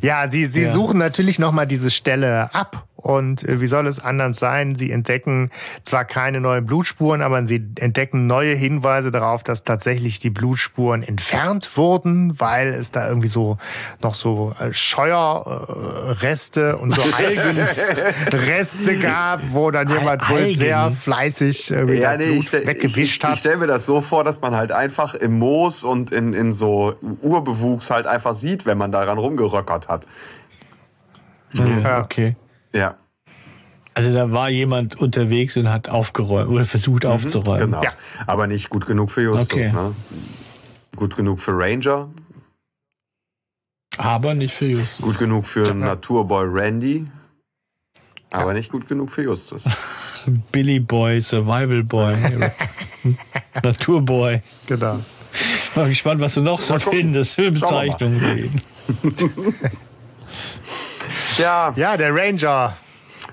ja 0.00 0.28
sie, 0.28 0.46
sie 0.46 0.62
ja. 0.62 0.72
suchen 0.72 0.96
natürlich 0.96 1.38
nochmal 1.38 1.66
diese 1.66 1.90
Stelle 1.90 2.54
ab 2.54 2.87
und 3.00 3.48
äh, 3.48 3.60
wie 3.60 3.68
soll 3.68 3.86
es 3.86 4.00
anders 4.00 4.40
sein? 4.40 4.74
Sie 4.74 4.90
entdecken 4.90 5.52
zwar 5.82 6.04
keine 6.04 6.40
neuen 6.40 6.66
Blutspuren, 6.66 7.22
aber 7.22 7.46
sie 7.46 7.64
entdecken 7.76 8.26
neue 8.26 8.56
Hinweise 8.56 9.12
darauf, 9.12 9.44
dass 9.44 9.62
tatsächlich 9.62 10.18
die 10.18 10.30
Blutspuren 10.30 11.04
entfernt 11.04 11.76
wurden, 11.76 12.40
weil 12.40 12.74
es 12.74 12.90
da 12.90 13.06
irgendwie 13.06 13.28
so 13.28 13.56
noch 14.02 14.16
so 14.16 14.52
äh, 14.58 14.72
Scheuerreste 14.72 16.76
und 16.76 16.92
so 16.92 17.02
Algenreste 17.16 18.98
gab, 18.98 19.42
wo 19.52 19.70
dann 19.70 19.86
jemand 19.86 20.28
wohl 20.28 20.48
sehr 20.48 20.90
fleißig 20.90 21.70
äh, 21.70 22.00
ja, 22.00 22.16
nee, 22.16 22.32
Blut 22.32 22.52
ich, 22.52 22.66
weggewischt 22.66 23.22
ich, 23.22 23.28
hat. 23.28 23.34
Ich 23.34 23.40
stelle 23.40 23.58
mir 23.58 23.68
das 23.68 23.86
so 23.86 24.00
vor, 24.00 24.24
dass 24.24 24.40
man 24.40 24.56
halt 24.56 24.72
einfach 24.72 25.14
im 25.14 25.38
Moos 25.38 25.84
und 25.84 26.10
in, 26.10 26.34
in 26.34 26.52
so 26.52 26.96
Urbewuchs 27.22 27.90
halt 27.90 28.08
einfach 28.08 28.34
sieht, 28.34 28.66
wenn 28.66 28.76
man 28.76 28.90
daran 28.90 29.18
rumgeröckert 29.18 29.86
hat. 29.86 30.04
Ja, 31.52 32.02
okay. 32.02 32.34
Ja. 32.72 32.96
Also 33.94 34.12
da 34.12 34.30
war 34.30 34.48
jemand 34.48 34.94
unterwegs 35.00 35.56
und 35.56 35.68
hat 35.68 35.88
aufgeräumt 35.88 36.50
oder 36.50 36.64
versucht 36.64 37.04
mhm, 37.04 37.10
aufzuräumen. 37.10 37.72
Genau. 37.72 37.82
Ja. 37.82 37.92
Aber 38.26 38.46
nicht 38.46 38.70
gut 38.70 38.86
genug 38.86 39.10
für 39.10 39.22
Justus. 39.22 39.52
Okay. 39.52 39.72
Ne? 39.72 39.94
Gut 40.94 41.16
genug 41.16 41.40
für 41.40 41.52
Ranger. 41.52 42.08
Aber 43.96 44.34
nicht 44.34 44.54
für 44.54 44.66
Justus. 44.66 45.04
Gut 45.04 45.18
genug 45.18 45.46
für 45.46 45.66
ja. 45.66 45.74
Naturboy 45.74 46.46
Randy. 46.48 47.06
Aber 48.30 48.48
ja. 48.48 48.54
nicht 48.54 48.70
gut 48.70 48.86
genug 48.86 49.10
für 49.10 49.22
Justus. 49.22 49.64
Billy 50.52 50.78
Boy, 50.78 51.20
Survival 51.20 51.82
Boy, 51.82 52.14
Naturboy. 53.62 54.40
Genau. 54.66 55.00
Ich 55.32 55.70
bin 55.74 55.88
gespannt, 55.88 56.20
was 56.20 56.34
du 56.34 56.42
noch 56.42 56.60
so 56.60 56.78
findest 56.78 57.34
für 57.34 57.50
Bezeichnungen. 57.50 58.62
Ja. 61.38 61.72
Ja, 61.76 61.96
der 61.96 62.14
Ranger. 62.14 62.76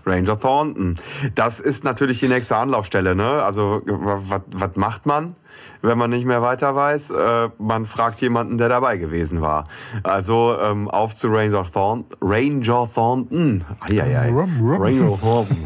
Ranger 0.05 0.39
Thornton. 0.39 0.95
Das 1.33 1.59
ist 1.59 1.83
natürlich 1.83 2.19
die 2.19 2.27
nächste 2.27 2.55
Anlaufstelle. 2.57 3.15
Ne? 3.15 3.43
Also 3.43 3.81
was 3.85 4.75
macht 4.75 5.05
man, 5.05 5.35
wenn 5.81 5.97
man 5.97 6.11
nicht 6.11 6.25
mehr 6.25 6.41
weiter 6.41 6.75
weiß? 6.75 7.11
Äh, 7.11 7.49
man 7.57 7.85
fragt 7.85 8.21
jemanden, 8.21 8.57
der 8.57 8.69
dabei 8.69 8.97
gewesen 8.97 9.41
war. 9.41 9.67
Also 10.03 10.55
ähm, 10.61 10.89
auf 10.89 11.15
zu 11.15 11.29
Ranger 11.29 11.65
Thornton. 11.71 12.17
Ranger 12.21 12.89
Thornton. 12.93 13.65
Eieiei. 13.79 14.31
Ranger 14.31 15.19
Thornton. 15.21 15.65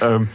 ähm, 0.00 0.28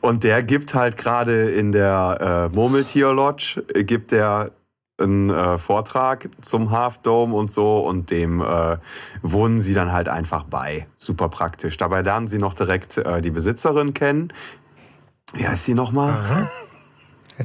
und 0.00 0.24
der 0.24 0.42
gibt 0.42 0.74
halt 0.74 0.96
gerade 0.96 1.50
in 1.50 1.72
der 1.72 2.48
äh, 2.50 2.54
Murmeltier 2.54 3.12
Lodge, 3.12 3.62
gibt 3.74 4.12
der 4.12 4.52
einen 4.98 5.30
äh, 5.30 5.58
Vortrag 5.58 6.28
zum 6.40 6.70
Half 6.70 6.98
Dome 6.98 7.34
und 7.34 7.52
so 7.52 7.78
und 7.80 8.10
dem 8.10 8.40
äh, 8.40 8.78
wohnen 9.22 9.60
sie 9.60 9.74
dann 9.74 9.92
halt 9.92 10.08
einfach 10.08 10.44
bei. 10.44 10.86
Super 10.96 11.28
praktisch. 11.28 11.76
Dabei 11.76 12.02
lernen 12.02 12.28
sie 12.28 12.38
noch 12.38 12.54
direkt 12.54 12.98
äh, 12.98 13.20
die 13.20 13.30
Besitzerin 13.30 13.94
kennen. 13.94 14.32
Wie 15.34 15.46
heißt 15.46 15.64
sie 15.64 15.74
nochmal? 15.74 16.50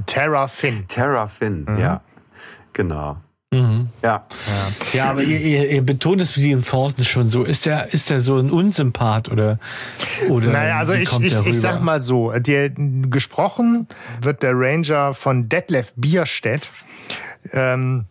Terra 0.05 0.47
Finn. 0.47 0.87
Terra 0.87 1.27
Finn, 1.27 1.65
mhm. 1.67 1.77
ja. 1.77 2.01
Genau. 2.73 3.17
Mhm. 3.53 3.89
Ja. 4.01 4.25
ja. 4.47 4.97
Ja, 4.97 5.11
aber 5.11 5.23
ihr, 5.23 5.39
ihr, 5.39 5.69
ihr 5.69 5.81
betont 5.81 6.21
es 6.21 6.35
mit 6.35 6.45
diesem 6.45 6.63
Thornton 6.63 7.03
schon 7.03 7.29
so. 7.29 7.43
Ist 7.43 7.65
der, 7.65 7.93
ist 7.93 8.09
der 8.09 8.19
so 8.19 8.37
ein 8.37 8.51
Unsympath 8.51 9.31
oder, 9.31 9.59
oder? 10.29 10.51
Naja, 10.51 10.77
also 10.77 10.93
ich, 10.93 11.11
ich, 11.19 11.39
ich 11.45 11.59
sag 11.59 11.81
mal 11.81 11.99
so, 11.99 12.31
der, 12.31 12.69
gesprochen 12.69 13.87
wird 14.21 14.43
der 14.43 14.51
Ranger 14.53 15.13
von 15.13 15.49
Detlef 15.49 15.93
Bierstedt 15.95 16.69
ähm, 17.51 18.05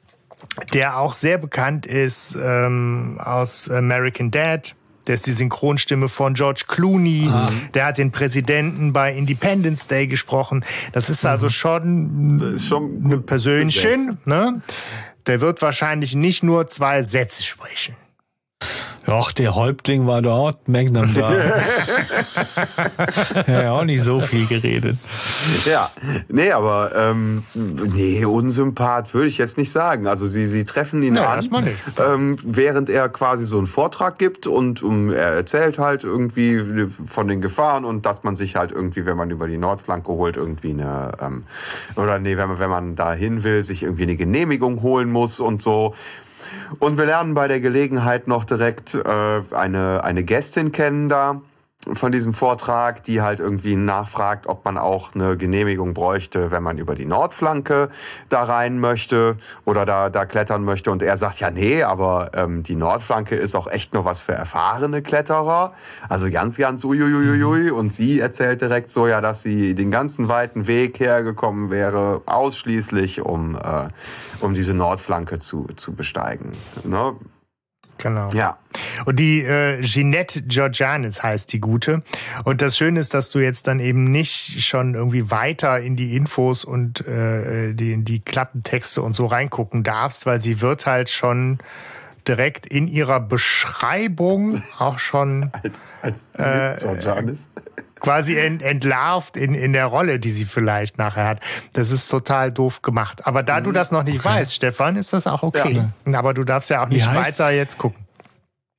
der 0.72 0.98
auch 0.98 1.14
sehr 1.14 1.38
bekannt 1.38 1.86
ist 1.86 2.36
ähm, 2.40 3.18
aus 3.22 3.70
American 3.70 4.30
Dad. 4.30 4.74
Der 5.06 5.14
ist 5.14 5.26
die 5.26 5.32
Synchronstimme 5.32 6.08
von 6.08 6.34
George 6.34 6.64
Clooney. 6.68 7.28
Ah. 7.28 7.50
Der 7.74 7.86
hat 7.86 7.98
den 7.98 8.12
Präsidenten 8.12 8.92
bei 8.92 9.12
Independence 9.12 9.88
Day 9.88 10.06
gesprochen. 10.06 10.64
Das 10.92 11.10
ist 11.10 11.24
also 11.26 11.46
mhm. 11.46 11.50
schon, 11.50 12.38
das 12.38 12.52
ist 12.54 12.68
schon 12.68 13.02
eine 13.04 13.18
Persönchen. 13.18 14.18
Ne? 14.26 14.62
Der 15.26 15.40
wird 15.40 15.62
wahrscheinlich 15.62 16.14
nicht 16.14 16.42
nur 16.42 16.68
zwei 16.68 17.02
Sätze 17.02 17.42
sprechen. 17.42 17.94
Ach, 19.06 19.32
der 19.32 19.56
Häuptling 19.56 20.06
war 20.06 20.22
dort, 20.22 20.68
Magnum 20.68 21.12
da. 21.12 21.32
ja, 23.48 23.72
auch 23.72 23.84
nicht 23.84 24.04
so 24.04 24.20
viel 24.20 24.46
geredet. 24.46 24.96
Ja, 25.64 25.90
nee, 26.28 26.52
aber 26.52 26.92
ähm, 26.94 27.42
nee, 27.54 28.24
Unsympath 28.24 29.12
würde 29.12 29.28
ich 29.28 29.38
jetzt 29.38 29.58
nicht 29.58 29.72
sagen. 29.72 30.06
Also 30.06 30.28
sie, 30.28 30.46
sie 30.46 30.64
treffen 30.64 31.02
ihn 31.02 31.16
ja, 31.16 31.32
an, 31.32 31.68
ähm, 31.98 32.36
während 32.44 32.90
er 32.90 33.08
quasi 33.08 33.44
so 33.44 33.58
einen 33.58 33.66
Vortrag 33.66 34.18
gibt 34.18 34.46
und 34.46 34.84
um, 34.84 35.10
er 35.10 35.34
erzählt 35.34 35.78
halt 35.78 36.04
irgendwie 36.04 36.86
von 36.88 37.26
den 37.26 37.40
Gefahren 37.40 37.84
und 37.84 38.06
dass 38.06 38.22
man 38.22 38.36
sich 38.36 38.54
halt 38.54 38.70
irgendwie, 38.70 39.04
wenn 39.04 39.16
man 39.16 39.30
über 39.30 39.48
die 39.48 39.58
Nordflanke 39.58 40.12
holt, 40.12 40.36
irgendwie 40.36 40.70
eine 40.70 41.12
ähm, 41.20 41.44
oder 41.96 42.20
nee, 42.20 42.36
wenn 42.36 42.48
man, 42.48 42.58
wenn 42.60 42.70
man 42.70 42.94
da 42.94 43.14
hin 43.14 43.42
will, 43.42 43.64
sich 43.64 43.82
irgendwie 43.82 44.04
eine 44.04 44.16
Genehmigung 44.16 44.80
holen 44.82 45.10
muss 45.10 45.40
und 45.40 45.60
so. 45.60 45.94
Und 46.78 46.98
wir 46.98 47.06
lernen 47.06 47.34
bei 47.34 47.48
der 47.48 47.60
Gelegenheit 47.60 48.28
noch 48.28 48.44
direkt 48.44 48.94
äh, 48.94 49.42
eine, 49.54 50.04
eine 50.04 50.24
Gästin 50.24 50.72
kennen 50.72 51.08
da. 51.08 51.42
Von 51.90 52.12
diesem 52.12 52.32
Vortrag, 52.32 53.02
die 53.02 53.22
halt 53.22 53.40
irgendwie 53.40 53.74
nachfragt, 53.74 54.46
ob 54.46 54.64
man 54.64 54.78
auch 54.78 55.14
eine 55.14 55.36
Genehmigung 55.36 55.94
bräuchte, 55.94 56.52
wenn 56.52 56.62
man 56.62 56.78
über 56.78 56.94
die 56.94 57.04
Nordflanke 57.04 57.90
da 58.28 58.44
rein 58.44 58.78
möchte 58.78 59.36
oder 59.64 59.84
da, 59.84 60.08
da 60.08 60.24
klettern 60.24 60.62
möchte. 60.64 60.92
Und 60.92 61.02
er 61.02 61.16
sagt, 61.16 61.40
ja, 61.40 61.50
nee, 61.50 61.82
aber 61.82 62.30
ähm, 62.34 62.62
die 62.62 62.76
Nordflanke 62.76 63.34
ist 63.34 63.56
auch 63.56 63.66
echt 63.66 63.94
nur 63.94 64.04
was 64.04 64.22
für 64.22 64.32
erfahrene 64.32 65.02
Kletterer. 65.02 65.72
Also 66.08 66.30
ganz, 66.30 66.56
ganz 66.56 66.84
uiuiuiui. 66.84 67.70
Und 67.70 67.92
sie 67.92 68.20
erzählt 68.20 68.62
direkt 68.62 68.90
so, 68.90 69.08
ja, 69.08 69.20
dass 69.20 69.42
sie 69.42 69.74
den 69.74 69.90
ganzen 69.90 70.28
weiten 70.28 70.68
Weg 70.68 71.00
hergekommen 71.00 71.70
wäre, 71.70 72.22
ausschließlich 72.26 73.22
um, 73.22 73.56
äh, 73.56 73.88
um 74.40 74.54
diese 74.54 74.74
Nordflanke 74.74 75.40
zu, 75.40 75.66
zu 75.74 75.94
besteigen. 75.94 76.52
Ne? 76.84 77.16
Genau. 77.98 78.30
Ja. 78.32 78.58
Und 79.04 79.18
die 79.18 79.42
äh, 79.42 79.80
Jeanette 79.82 80.42
Georgianis 80.42 81.22
heißt 81.22 81.52
die 81.52 81.60
gute. 81.60 82.02
Und 82.44 82.62
das 82.62 82.76
Schöne 82.76 82.98
ist, 82.98 83.14
dass 83.14 83.30
du 83.30 83.38
jetzt 83.38 83.66
dann 83.66 83.80
eben 83.80 84.10
nicht 84.10 84.64
schon 84.64 84.94
irgendwie 84.94 85.30
weiter 85.30 85.80
in 85.80 85.96
die 85.96 86.16
Infos 86.16 86.64
und 86.64 87.06
äh, 87.06 87.74
die, 87.74 87.92
in 87.92 88.04
die 88.04 88.20
Klappentexte 88.20 89.02
und 89.02 89.14
so 89.14 89.26
reingucken 89.26 89.84
darfst, 89.84 90.26
weil 90.26 90.40
sie 90.40 90.60
wird 90.60 90.86
halt 90.86 91.10
schon 91.10 91.58
direkt 92.26 92.66
in 92.66 92.88
ihrer 92.88 93.20
Beschreibung 93.20 94.62
auch 94.78 94.98
schon 94.98 95.50
als, 95.62 95.86
als 96.00 96.28
äh, 96.34 96.76
Georgianis 96.80 97.48
quasi 98.02 98.36
ent, 98.36 98.60
entlarvt 98.60 99.36
in, 99.36 99.54
in 99.54 99.72
der 99.72 99.86
Rolle, 99.86 100.18
die 100.18 100.30
sie 100.30 100.44
vielleicht 100.44 100.98
nachher 100.98 101.26
hat. 101.26 101.40
Das 101.72 101.90
ist 101.90 102.08
total 102.08 102.52
doof 102.52 102.82
gemacht. 102.82 103.26
Aber 103.26 103.42
da 103.42 103.60
mhm. 103.60 103.64
du 103.64 103.72
das 103.72 103.90
noch 103.90 104.02
nicht 104.02 104.18
okay. 104.18 104.40
weißt, 104.40 104.52
Stefan, 104.52 104.96
ist 104.96 105.14
das 105.14 105.26
auch 105.26 105.42
okay. 105.42 105.88
Ja. 106.04 106.18
Aber 106.18 106.34
du 106.34 106.44
darfst 106.44 106.68
ja 106.68 106.84
auch 106.84 106.88
nicht 106.88 107.06
weiter 107.14 107.50
jetzt 107.50 107.78
gucken. 107.78 108.04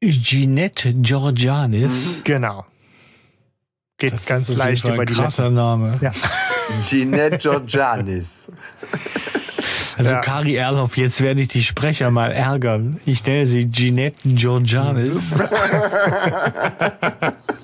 Jeanette 0.03 0.93
Georgianis. 0.93 2.17
Mhm. 2.17 2.23
Genau. 2.25 2.65
Geht 3.97 4.13
das 4.13 4.25
ganz 4.25 4.49
leicht 4.49 4.83
über 4.83 5.05
die 5.05 5.13
krasser 5.13 5.43
Letten. 5.43 5.55
Name. 5.55 5.97
Ja. 6.01 6.11
Jeanette 6.83 7.37
Georgianis. 7.37 8.51
Also 9.97 10.11
ja. 10.11 10.19
Kari 10.19 10.55
Erloff, 10.55 10.97
jetzt 10.97 11.21
werde 11.21 11.41
ich 11.41 11.47
die 11.47 11.63
Sprecher 11.63 12.11
mal 12.11 12.31
ärgern. 12.31 12.99
Ich 13.05 13.25
nenne 13.25 13.47
sie 13.47 13.71
Jeanette 13.71 14.17
Georgianis. 14.25 15.31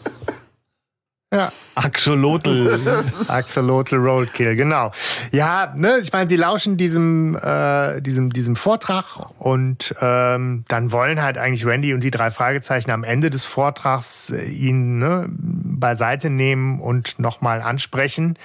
Ja. 1.32 1.52
Axolotl. 1.76 2.80
Axolotl 3.28 3.98
Roadkill, 3.98 4.56
genau. 4.56 4.92
Ja, 5.32 5.72
ne, 5.76 6.00
ich 6.02 6.12
meine, 6.12 6.28
sie 6.28 6.36
lauschen 6.36 6.76
diesem, 6.76 7.36
äh, 7.36 8.02
diesem, 8.02 8.32
diesem 8.32 8.56
Vortrag 8.56 9.30
und 9.38 9.94
ähm, 10.02 10.66
dann 10.68 10.92
wollen 10.92 11.22
halt 11.22 11.38
eigentlich 11.38 11.68
Randy 11.68 11.94
und 11.94 12.02
die 12.02 12.10
drei 12.10 12.32
Fragezeichen 12.32 12.90
am 12.90 13.04
Ende 13.04 13.30
des 13.30 13.46
Vortrags 13.46 14.32
äh, 14.32 14.44
ihn 14.46 14.98
ne, 14.98 15.28
beiseite 15.30 16.32
nehmen 16.32 16.80
und 16.80 17.20
nochmal 17.20 17.62
ansprechen 17.62 18.40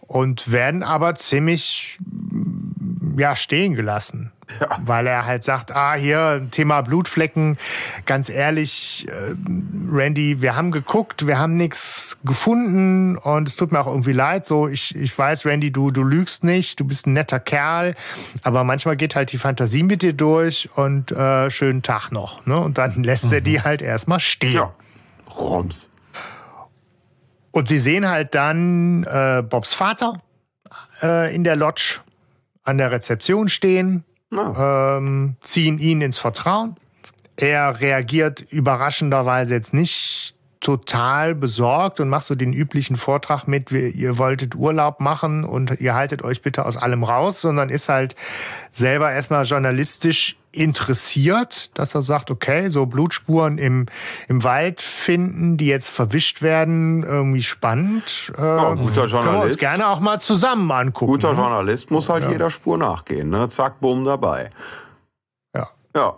und 0.00 0.52
werden 0.52 0.82
aber 0.82 1.14
ziemlich 1.14 1.98
ja 3.16 3.36
stehen 3.36 3.74
gelassen. 3.74 4.32
Ja. 4.60 4.78
Weil 4.82 5.06
er 5.06 5.26
halt 5.26 5.44
sagt, 5.44 5.72
ah, 5.72 5.94
hier, 5.94 6.46
Thema 6.50 6.80
Blutflecken, 6.80 7.58
ganz 8.06 8.30
ehrlich, 8.30 9.06
äh, 9.08 9.34
Randy, 9.92 10.40
wir 10.40 10.56
haben 10.56 10.70
geguckt, 10.70 11.26
wir 11.26 11.38
haben 11.38 11.54
nichts 11.54 12.18
gefunden 12.24 13.18
und 13.18 13.46
es 13.46 13.56
tut 13.56 13.72
mir 13.72 13.80
auch 13.80 13.86
irgendwie 13.86 14.12
leid. 14.12 14.46
So, 14.46 14.66
ich, 14.66 14.94
ich 14.96 15.16
weiß, 15.16 15.44
Randy, 15.44 15.70
du, 15.70 15.90
du 15.90 16.02
lügst 16.02 16.44
nicht, 16.44 16.80
du 16.80 16.86
bist 16.86 17.06
ein 17.06 17.12
netter 17.12 17.40
Kerl, 17.40 17.94
aber 18.42 18.64
manchmal 18.64 18.96
geht 18.96 19.14
halt 19.14 19.32
die 19.32 19.38
Fantasie 19.38 19.82
mit 19.82 20.02
dir 20.02 20.14
durch 20.14 20.70
und 20.76 21.12
äh, 21.12 21.50
schönen 21.50 21.82
Tag 21.82 22.10
noch. 22.10 22.46
Ne? 22.46 22.58
Und 22.58 22.78
dann 22.78 23.02
lässt 23.02 23.26
mhm. 23.26 23.32
er 23.32 23.40
die 23.42 23.62
halt 23.62 23.82
erstmal 23.82 24.20
stehen. 24.20 24.52
Ja. 24.52 24.72
Roms. 25.38 25.90
Und 27.50 27.68
sie 27.68 27.78
sehen 27.78 28.08
halt 28.08 28.34
dann 28.34 29.04
äh, 29.04 29.42
Bobs 29.42 29.74
Vater 29.74 30.22
äh, 31.02 31.34
in 31.34 31.44
der 31.44 31.56
Lodge 31.56 32.00
an 32.68 32.76
der 32.76 32.90
Rezeption 32.90 33.48
stehen, 33.48 34.04
oh. 34.30 34.54
ähm, 34.56 35.36
ziehen 35.40 35.78
ihn 35.78 36.02
ins 36.02 36.18
Vertrauen. 36.18 36.76
Er 37.36 37.80
reagiert 37.80 38.42
überraschenderweise 38.50 39.54
jetzt 39.54 39.72
nicht 39.72 40.34
total 40.60 41.34
besorgt 41.34 42.00
und 42.00 42.08
macht 42.08 42.24
so 42.24 42.34
den 42.34 42.52
üblichen 42.52 42.96
Vortrag 42.96 43.46
mit, 43.46 43.70
ihr 43.70 44.18
wolltet 44.18 44.54
Urlaub 44.54 45.00
machen 45.00 45.44
und 45.44 45.80
ihr 45.80 45.94
haltet 45.94 46.22
euch 46.22 46.42
bitte 46.42 46.66
aus 46.66 46.76
allem 46.76 47.04
raus, 47.04 47.40
sondern 47.40 47.68
ist 47.68 47.88
halt 47.88 48.16
selber 48.72 49.12
erstmal 49.12 49.44
journalistisch 49.44 50.36
interessiert, 50.50 51.78
dass 51.78 51.94
er 51.94 52.02
sagt, 52.02 52.30
okay, 52.30 52.68
so 52.68 52.86
Blutspuren 52.86 53.58
im, 53.58 53.86
im 54.26 54.42
Wald 54.42 54.80
finden, 54.80 55.56
die 55.56 55.66
jetzt 55.66 55.88
verwischt 55.88 56.42
werden, 56.42 57.02
irgendwie 57.04 57.42
spannend. 57.42 58.32
Äh, 58.36 58.42
ja, 58.42 58.74
guter 58.74 59.04
Journalist. 59.04 59.12
Können 59.12 59.34
wir 59.36 59.42
uns 59.42 59.58
gerne 59.58 59.88
auch 59.88 60.00
mal 60.00 60.20
zusammen 60.20 60.70
angucken. 60.70 61.12
Guter 61.12 61.34
ne? 61.34 61.40
Journalist 61.40 61.90
muss 61.90 62.08
halt 62.08 62.24
ja. 62.24 62.30
jeder 62.30 62.50
Spur 62.50 62.78
nachgehen, 62.78 63.28
ne? 63.28 63.48
Zack, 63.48 63.80
bumm, 63.80 64.04
dabei. 64.04 64.50
Ja. 65.54 65.68
Ja. 65.94 66.16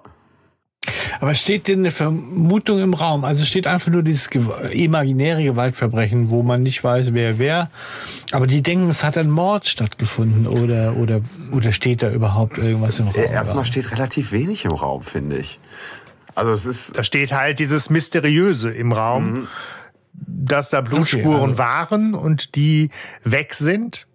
Aber 1.21 1.35
steht 1.35 1.69
denn 1.69 1.81
eine 1.81 1.91
Vermutung 1.91 2.81
im 2.81 2.95
Raum? 2.95 3.25
Also 3.25 3.45
steht 3.45 3.67
einfach 3.67 3.91
nur 3.91 4.03
dieses 4.03 4.29
imaginäre 4.73 5.43
Gewaltverbrechen, 5.43 6.31
wo 6.31 6.43
man 6.43 6.63
nicht 6.63 6.83
weiß, 6.83 7.13
wer 7.13 7.39
wer. 7.39 7.71
Aber 8.33 8.47
die 8.47 8.63
denken, 8.63 8.89
es 8.89 9.05
hat 9.05 9.19
ein 9.19 9.31
Mord 9.31 9.69
stattgefunden 9.69 10.47
oder 10.47 10.97
oder 10.97 11.21
oder 11.53 11.73
steht 11.73 12.03
da 12.03 12.11
überhaupt 12.11 12.57
irgendwas 12.57 12.99
im 12.99 13.09
Raum? 13.09 13.17
Erstmal 13.17 13.67
steht 13.67 13.91
relativ 13.91 14.33
wenig 14.33 14.65
im 14.65 14.73
Raum, 14.73 15.03
finde 15.03 15.37
ich. 15.37 15.61
Also 16.35 16.53
es 16.53 16.65
ist. 16.65 16.97
Da 16.97 17.03
steht 17.03 17.33
halt 17.33 17.59
dieses 17.59 17.91
Mysteriöse 17.91 18.71
im 18.71 18.93
Raum. 18.93 19.33
Mhm 19.33 19.49
dass 20.13 20.71
da 20.71 20.81
Blutspuren 20.81 21.35
okay, 21.35 21.51
also. 21.51 21.59
waren 21.59 22.15
und 22.15 22.55
die 22.57 22.91
weg 23.25 23.55
sind 23.55 24.07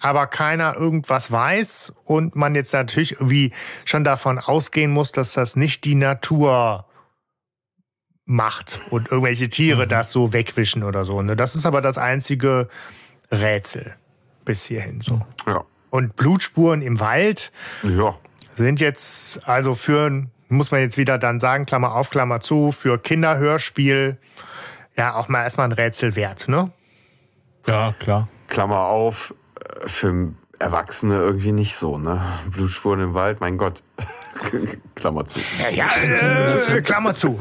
aber 0.00 0.26
keiner 0.26 0.76
irgendwas 0.76 1.30
weiß 1.30 1.92
und 2.04 2.36
man 2.36 2.54
jetzt 2.54 2.72
natürlich 2.72 3.12
irgendwie 3.12 3.52
schon 3.84 4.04
davon 4.04 4.38
ausgehen 4.38 4.90
muss, 4.90 5.12
dass 5.12 5.32
das 5.32 5.56
nicht 5.56 5.84
die 5.84 5.94
Natur 5.94 6.86
macht 8.24 8.80
und 8.90 9.10
irgendwelche 9.10 9.48
Tiere 9.48 9.86
mhm. 9.86 9.88
das 9.88 10.12
so 10.12 10.32
wegwischen 10.32 10.82
oder 10.82 11.04
so. 11.04 11.22
Ne? 11.22 11.34
Das 11.34 11.54
ist 11.54 11.66
aber 11.66 11.80
das 11.80 11.98
einzige 11.98 12.68
Rätsel 13.30 13.96
bis 14.44 14.64
hierhin 14.64 15.00
so. 15.00 15.22
Ja. 15.46 15.64
Und 15.90 16.16
Blutspuren 16.16 16.82
im 16.82 17.00
Wald 17.00 17.52
ja. 17.82 18.18
sind 18.56 18.80
jetzt 18.80 19.46
also 19.48 19.74
für 19.74 20.28
muss 20.48 20.70
man 20.70 20.80
jetzt 20.80 20.96
wieder 20.96 21.18
dann 21.18 21.38
sagen, 21.38 21.66
Klammer 21.66 21.94
auf, 21.94 22.10
Klammer 22.10 22.40
zu, 22.40 22.72
für 22.72 22.98
Kinderhörspiel 22.98 24.18
ja 24.96 25.14
auch 25.14 25.28
mal 25.28 25.42
erstmal 25.42 25.68
ein 25.68 25.72
Rätsel 25.72 26.16
wert, 26.16 26.48
ne? 26.48 26.70
Ja, 27.66 27.94
klar. 27.98 28.28
Klammer 28.48 28.80
auf, 28.80 29.34
für 29.86 30.32
Erwachsene 30.58 31.14
irgendwie 31.14 31.52
nicht 31.52 31.76
so, 31.76 31.98
ne? 31.98 32.20
Blutspuren 32.52 33.00
im 33.00 33.14
Wald, 33.14 33.40
mein 33.40 33.58
Gott. 33.58 33.82
Klammer 34.94 35.24
zu. 35.24 35.38
Ja, 35.60 35.70
ja 35.70 35.86
äh, 36.68 36.82
Klammer 36.82 37.14
zu. 37.14 37.40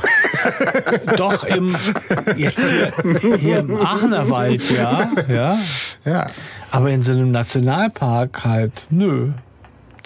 Doch 1.18 1.44
im 1.44 1.76
jetzt 2.36 2.60
hier, 2.60 3.38
hier 3.38 3.60
im 3.60 3.76
Aachener 3.76 4.30
Wald, 4.30 4.70
ja, 4.70 5.12
ja, 5.28 5.60
ja. 6.06 6.28
Aber 6.72 6.90
in 6.90 7.04
so 7.04 7.12
einem 7.12 7.32
Nationalpark 7.32 8.44
halt, 8.44 8.88
nö 8.90 9.32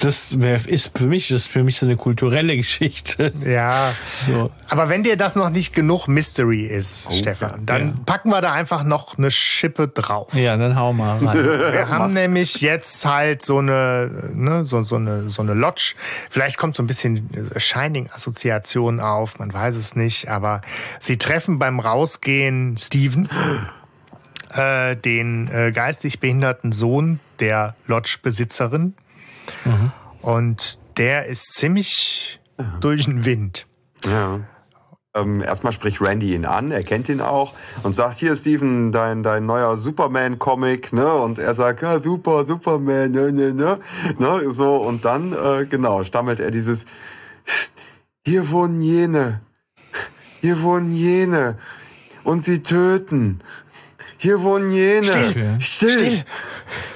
das 0.04 0.32
ist 0.32 0.98
für 0.98 1.06
mich, 1.06 1.28
das 1.30 1.42
ist 1.42 1.48
für 1.48 1.64
mich 1.64 1.78
so 1.78 1.86
eine 1.86 1.96
kulturelle 1.96 2.56
Geschichte. 2.62 3.34
Ja. 3.46 3.94
So. 4.28 4.52
Aber 4.70 4.90
wenn 4.90 5.04
dir 5.04 5.18
das 5.18 5.36
noch 5.36 5.50
nicht 5.50 5.74
genug 5.74 6.08
Mystery 6.08 6.66
ist, 6.66 7.08
oh, 7.10 7.14
Stefan, 7.14 7.66
dann 7.66 7.88
ja. 7.88 7.94
packen 8.06 8.30
wir 8.30 8.42
da 8.42 8.52
einfach 8.52 8.84
noch 8.84 9.18
eine 9.18 9.32
Schippe 9.32 9.88
drauf. 9.88 10.34
Ja, 10.34 10.58
dann 10.58 10.76
hau 10.76 10.94
mal 10.94 11.18
rein. 11.18 11.36
Wir 11.36 11.88
haben 11.90 12.14
nämlich 12.14 12.62
jetzt 12.62 13.06
halt 13.06 13.44
so 13.44 13.60
eine, 13.60 14.32
ne, 14.34 14.66
so, 14.66 14.82
so 14.82 14.96
eine, 14.96 15.30
so 15.30 15.42
eine 15.42 15.54
Lodge. 15.54 15.96
Vielleicht 16.30 16.58
kommt 16.58 16.76
so 16.76 16.84
ein 16.84 16.88
bisschen 16.88 17.30
Shining-Assoziation 17.56 19.00
auf, 19.00 19.40
man 19.40 19.54
weiß 19.54 19.76
es 19.76 19.96
nicht, 19.96 20.30
aber 20.30 20.62
sie 21.00 21.18
treffen 21.18 21.60
beim 21.60 21.80
Rausgehen 21.80 22.78
Steven. 22.78 23.30
Äh, 24.54 24.98
den 24.98 25.48
äh, 25.48 25.72
geistig 25.72 26.20
behinderten 26.20 26.74
Sohn 26.74 27.22
der 27.40 27.76
Lodge-Besitzerin. 27.88 28.96
Mhm. 29.66 29.92
Und 30.22 30.80
der 30.98 31.26
ist 31.26 31.54
ziemlich 31.54 32.40
ja. 32.60 32.78
durch 32.80 33.06
den 33.06 33.26
Wind. 33.26 33.68
Ja. 34.06 34.42
Ähm, 35.14 35.42
erstmal 35.42 35.74
spricht 35.74 36.00
Randy 36.00 36.34
ihn 36.34 36.46
an, 36.46 36.72
er 36.72 36.84
kennt 36.84 37.10
ihn 37.10 37.20
auch 37.20 37.54
und 37.84 37.94
sagt, 37.94 38.18
hier 38.18 38.34
Steven, 38.34 38.94
dein, 38.94 39.24
dein 39.24 39.46
neuer 39.46 39.76
Superman-Comic, 39.76 40.94
ne? 40.94 41.14
Und 41.14 41.38
er 41.38 41.54
sagt, 41.54 41.82
ja, 41.82 42.00
super, 42.00 42.46
Superman, 42.46 43.12
ne, 43.12 43.34
ne, 43.34 43.54
ne, 43.54 43.80
ne, 44.18 44.54
so, 44.54 44.78
und 44.78 45.04
dann, 45.04 45.34
äh, 45.34 45.66
genau, 45.66 46.04
stammelt 46.04 46.40
er 46.40 46.50
dieses, 46.50 46.86
hier 48.26 48.52
wohnen 48.52 48.82
jene, 48.82 49.42
hier 50.40 50.62
wohnen 50.62 50.94
jene, 50.94 51.58
und 52.24 52.46
sie 52.46 52.62
töten. 52.62 53.40
Hier 54.18 54.42
wohnen 54.44 54.72
jene. 54.72 55.04
Still. 55.04 55.58
Still. 55.60 55.92
Still. 55.92 56.26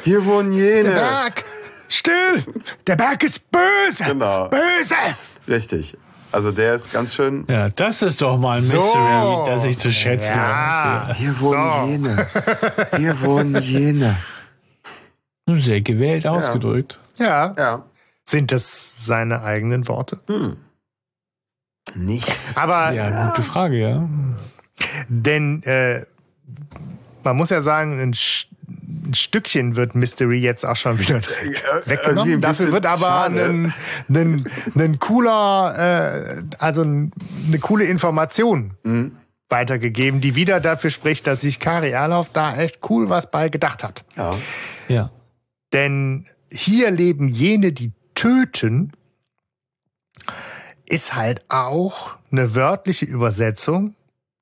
Hier 0.04 0.26
wohnen 0.26 0.54
jene. 0.54 0.84
Der 0.84 0.94
Berg. 0.94 1.44
Still! 1.90 2.46
Der 2.88 2.96
Berg 2.96 3.24
ist 3.24 3.42
böse! 3.52 4.04
Genau. 4.06 4.50
Böse! 4.50 4.96
Richtig. 5.48 5.98
Also 6.32 6.52
der 6.52 6.76
ist 6.76 6.92
ganz 6.92 7.16
schön. 7.16 7.46
Ja, 7.48 7.70
das 7.70 8.02
ist 8.02 8.22
doch 8.22 8.38
mal 8.38 8.58
ein 8.58 8.64
so. 8.64 8.76
Mystery, 8.76 9.46
das 9.46 9.66
ich 9.66 9.80
zu 9.80 9.92
schätzen 9.92 10.36
ja. 10.36 11.08
weiß. 11.08 11.18
Hier 11.18 11.40
wohnen 11.40 11.82
so. 11.82 11.88
jene. 11.88 12.28
Hier 12.98 13.22
wohnen 13.22 13.62
jene. 13.62 14.18
Sehr 15.48 15.82
gewählt 15.82 16.28
ausgedrückt. 16.28 17.00
Ja. 17.18 17.54
ja. 17.58 17.86
Sind 18.26 18.52
das 18.52 19.06
seine 19.06 19.44
eigenen 19.44 19.88
Worte? 19.88 20.20
Hm. 20.28 20.58
Nicht. 21.94 22.30
Aber 22.56 22.92
ja, 22.92 23.30
gute 23.30 23.44
Frage, 23.44 23.80
ja. 23.80 24.10
Denn 25.08 25.64
äh, 25.64 26.06
man 27.24 27.38
muss 27.38 27.50
ja 27.50 27.62
sagen, 27.62 28.00
ein, 28.00 28.16
ein, 28.68 29.14
Stückchen 29.14 29.76
wird 29.76 29.96
Mystery 29.96 30.40
jetzt 30.40 30.66
auch 30.66 30.76
schon 30.76 31.00
wieder 31.00 31.22
weggenommen. 31.86 32.42
Dafür 32.42 32.72
wird 32.72 32.86
aber 32.86 33.24
ein, 33.24 33.74
ein, 34.10 34.50
ein 34.76 35.00
cooler, 35.00 36.38
äh, 36.38 36.44
also 36.58 36.84
ein, 36.84 37.12
eine 37.48 37.60
coole 37.60 37.86
Information 37.86 38.74
mhm. 38.84 39.18
weitergegeben, 39.50 40.22
die 40.22 40.36
wieder 40.36 40.60
dafür 40.60 40.90
spricht, 40.90 41.28
dass 41.28 41.42
sich 41.42 41.60
Kari 41.60 41.92
Erloff 41.92 42.32
da 42.32 42.58
echt 42.58 42.80
cool 42.90 43.10
was 43.10 43.32
bei 43.32 43.50
gedacht 43.50 43.84
hat. 43.84 44.04
Ja. 44.16 44.32
ja. 44.88 45.12
Denn 45.74 46.28
hier 46.50 46.92
leben 46.92 47.28
jene, 47.28 47.72
die 47.72 47.92
töten, 48.16 48.94
ist 50.88 51.16
halt 51.16 51.44
auch 51.50 52.16
eine 52.32 52.56
wörtliche 52.56 53.06
Übersetzung 53.06 53.96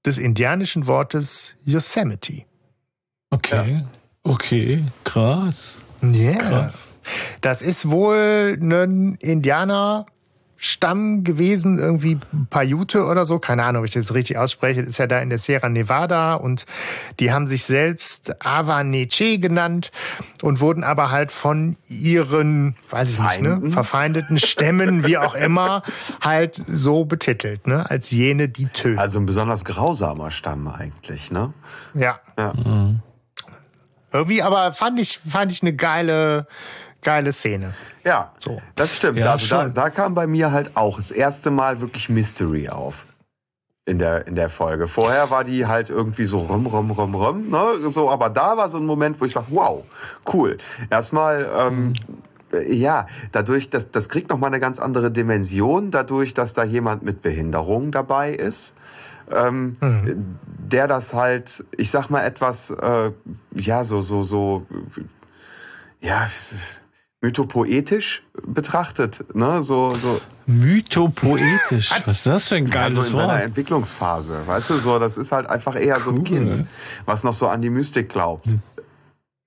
des 0.05 0.17
indianischen 0.17 0.87
Wortes 0.87 1.55
Yosemite. 1.63 2.43
Okay. 3.29 3.71
Ja. 3.71 3.87
Okay, 4.23 4.85
krass. 5.03 5.81
Ja. 6.01 6.09
Yeah. 6.09 6.37
Krass. 6.37 6.89
Das 7.41 7.61
ist 7.61 7.89
wohl 7.89 8.57
ein 8.61 9.15
Indianer 9.15 10.05
Stamm 10.65 11.25
gewesen, 11.25 11.77
irgendwie 11.77 12.17
Paiute 12.49 13.05
oder 13.05 13.25
so, 13.25 13.37
keine 13.37 13.65
Ahnung, 13.65 13.81
ob 13.81 13.85
ich 13.85 13.93
das 13.93 14.13
richtig 14.13 14.37
ausspreche, 14.37 14.79
das 14.79 14.91
ist 14.91 14.97
ja 14.97 15.07
da 15.07 15.19
in 15.19 15.27
der 15.27 15.37
Sierra 15.37 15.67
Nevada 15.67 16.35
und 16.35 16.65
die 17.19 17.33
haben 17.33 17.47
sich 17.47 17.65
selbst 17.65 18.41
Avaneche 18.45 19.39
genannt 19.39 19.91
und 20.41 20.61
wurden 20.61 20.85
aber 20.85 21.11
halt 21.11 21.33
von 21.33 21.75
ihren, 21.89 22.77
weiß 22.91 23.09
ich 23.09 23.17
Feinden. 23.17 23.53
nicht, 23.55 23.63
ne, 23.63 23.71
verfeindeten 23.71 24.37
Stämmen, 24.37 25.05
wie 25.05 25.17
auch 25.17 25.33
immer, 25.35 25.83
halt 26.21 26.63
so 26.71 27.03
betitelt, 27.03 27.67
ne, 27.67 27.89
als 27.89 28.11
jene, 28.11 28.47
die 28.47 28.67
töten. 28.67 28.99
Also 28.99 29.19
ein 29.19 29.25
besonders 29.25 29.65
grausamer 29.65 30.31
Stamm 30.31 30.69
eigentlich, 30.69 31.29
ne? 31.29 31.53
Ja. 31.93 32.21
ja. 32.37 32.53
Mhm. 32.53 33.01
Irgendwie, 34.13 34.43
aber 34.43 34.73
fand 34.73 34.99
ich, 34.99 35.19
fand 35.19 35.51
ich 35.51 35.61
eine 35.61 35.75
geile, 35.75 36.47
geile 37.01 37.33
Szene. 37.33 37.73
Ja, 38.03 38.31
so. 38.39 38.61
das 38.75 38.95
stimmt. 38.95 39.17
Ja, 39.17 39.31
also 39.31 39.47
da, 39.47 39.69
da 39.69 39.89
kam 39.89 40.13
bei 40.13 40.27
mir 40.27 40.51
halt 40.51 40.77
auch 40.77 40.97
das 40.97 41.11
erste 41.11 41.51
Mal 41.51 41.81
wirklich 41.81 42.09
Mystery 42.09 42.69
auf 42.69 43.05
in 43.85 43.99
der 43.99 44.27
in 44.27 44.35
der 44.35 44.49
Folge. 44.49 44.87
Vorher 44.87 45.29
war 45.29 45.43
die 45.43 45.65
halt 45.65 45.89
irgendwie 45.89 46.25
so 46.25 46.37
rum 46.37 46.67
rum 46.67 46.91
rum 46.91 47.15
rum, 47.15 47.49
ne? 47.49 47.89
So, 47.89 48.09
aber 48.09 48.29
da 48.29 48.55
war 48.55 48.69
so 48.69 48.77
ein 48.77 48.85
Moment, 48.85 49.19
wo 49.19 49.25
ich 49.25 49.33
sag, 49.33 49.45
wow, 49.49 49.83
cool. 50.31 50.57
Erstmal 50.89 51.49
ähm, 51.53 51.87
mhm. 51.87 51.93
Ja, 52.67 53.07
dadurch, 53.31 53.69
das, 53.69 53.89
das 53.91 54.09
kriegt 54.09 54.29
nochmal 54.29 54.49
eine 54.49 54.59
ganz 54.59 54.79
andere 54.79 55.09
Dimension, 55.11 55.91
dadurch, 55.91 56.33
dass 56.33 56.53
da 56.53 56.63
jemand 56.63 57.01
mit 57.03 57.21
Behinderung 57.21 57.91
dabei 57.91 58.31
ist. 58.31 58.75
Ähm, 59.35 59.77
mhm. 59.79 60.37
der 60.45 60.87
das 60.87 61.13
halt, 61.13 61.63
ich 61.77 61.91
sag 61.91 62.09
mal 62.09 62.23
etwas, 62.23 62.71
äh, 62.71 63.11
ja, 63.55 63.83
so, 63.83 64.01
so, 64.01 64.23
so, 64.23 64.65
ja, 66.01 66.29
mythopoetisch 67.23 68.21
betrachtet, 68.45 69.23
ne? 69.33 69.63
So, 69.63 69.95
so. 69.95 70.19
Mythopoetisch. 70.45 71.91
Was 72.05 72.17
ist 72.17 72.25
das 72.25 72.47
für 72.49 72.55
ein 72.55 72.65
geiles 72.65 72.97
also 72.97 73.09
in 73.09 73.15
Wort? 73.15 73.29
seiner 73.29 73.43
Entwicklungsphase, 73.43 74.45
weißt 74.45 74.71
du, 74.71 74.77
so, 74.77 74.99
das 74.99 75.17
ist 75.17 75.31
halt 75.31 75.49
einfach 75.49 75.79
eher 75.79 75.95
cool. 75.97 76.03
so 76.03 76.11
ein 76.11 76.23
Kind, 76.25 76.65
was 77.05 77.23
noch 77.23 77.33
so 77.33 77.47
an 77.47 77.61
die 77.61 77.69
Mystik 77.69 78.09
glaubt. 78.09 78.47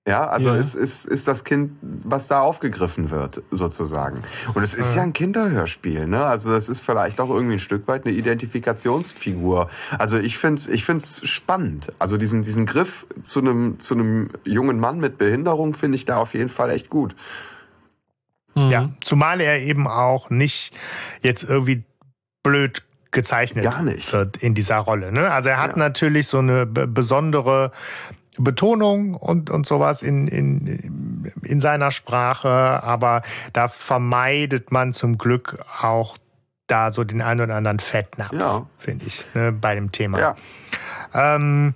Ja, 0.07 0.25
also 0.29 0.49
ja. 0.51 0.55
Ist, 0.55 0.73
ist, 0.73 1.05
ist 1.05 1.27
das 1.27 1.43
Kind, 1.43 1.73
was 1.81 2.29
da 2.29 2.39
aufgegriffen 2.39 3.11
wird, 3.11 3.43
sozusagen. 3.51 4.21
Und 4.53 4.63
es 4.63 4.73
ist 4.73 4.91
ja, 4.91 5.01
ja 5.01 5.03
ein 5.03 5.11
Kinderhörspiel, 5.11 6.07
ne? 6.07 6.23
Also 6.23 6.49
das 6.49 6.69
ist 6.69 6.79
vielleicht 6.79 7.19
auch 7.19 7.29
irgendwie 7.29 7.55
ein 7.55 7.59
Stück 7.59 7.89
weit 7.89 8.05
eine 8.05 8.15
Identifikationsfigur. 8.15 9.69
Also 9.99 10.17
ich 10.17 10.37
find's, 10.37 10.69
ich 10.69 10.85
find's 10.85 11.27
spannend. 11.27 11.91
Also 11.99 12.15
diesen, 12.15 12.43
diesen 12.43 12.65
Griff 12.65 13.05
zu 13.23 13.39
einem, 13.41 13.81
zu 13.81 13.95
einem 13.95 14.29
jungen 14.45 14.79
Mann 14.79 15.01
mit 15.01 15.17
Behinderung 15.17 15.73
finde 15.73 15.97
ich 15.97 16.05
da 16.05 16.17
auf 16.19 16.33
jeden 16.33 16.49
Fall 16.49 16.69
echt 16.69 16.89
gut. 16.89 17.13
Mhm. 18.55 18.69
Ja, 18.69 18.89
zumal 19.01 19.41
er 19.41 19.59
eben 19.61 19.89
auch 19.89 20.29
nicht 20.29 20.73
jetzt 21.21 21.43
irgendwie 21.43 21.83
blöd 22.43 22.83
gezeichnet 23.11 23.63
Gar 23.63 23.83
nicht. 23.83 24.13
wird 24.13 24.37
in 24.37 24.53
dieser 24.53 24.77
Rolle. 24.77 25.11
Ne? 25.11 25.31
Also 25.31 25.49
er 25.49 25.59
hat 25.59 25.71
ja. 25.71 25.77
natürlich 25.77 26.27
so 26.27 26.39
eine 26.39 26.65
besondere 26.65 27.71
Betonung 28.37 29.15
und, 29.15 29.49
und 29.49 29.65
sowas 29.65 30.03
in, 30.03 30.27
in, 30.27 31.31
in 31.41 31.59
seiner 31.59 31.91
Sprache, 31.91 32.49
aber 32.49 33.21
da 33.53 33.67
vermeidet 33.67 34.71
man 34.71 34.93
zum 34.93 35.17
Glück 35.17 35.57
auch 35.81 36.17
da 36.67 36.91
so 36.91 37.03
den 37.03 37.21
einen 37.21 37.41
oder 37.41 37.55
anderen 37.55 37.79
Fettnapf, 37.79 38.33
ja. 38.33 38.65
finde 38.77 39.05
ich, 39.05 39.23
ne, 39.33 39.51
bei 39.51 39.73
dem 39.75 39.91
Thema. 39.91 40.19
Ja. 40.19 40.35
Ähm, 41.13 41.73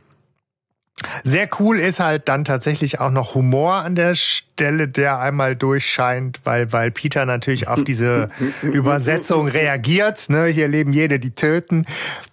sehr 1.24 1.50
cool 1.60 1.80
ist 1.80 2.00
halt 2.00 2.28
dann 2.28 2.46
tatsächlich 2.46 3.00
auch 3.00 3.12
noch 3.12 3.36
Humor 3.36 3.76
an 3.76 3.96
der 3.96 4.16
Stelle, 4.16 4.88
der 4.88 5.20
einmal 5.20 5.56
durchscheint, 5.56 6.40
weil, 6.44 6.72
weil 6.72 6.92
Peter 6.92 7.26
natürlich 7.26 7.68
auf 7.68 7.84
diese 7.84 8.30
Übersetzung 8.62 9.48
reagiert. 9.48 10.30
Ne? 10.30 10.46
Hier 10.46 10.68
leben 10.68 10.94
jede, 10.94 11.20
die 11.20 11.32
töten. 11.32 11.86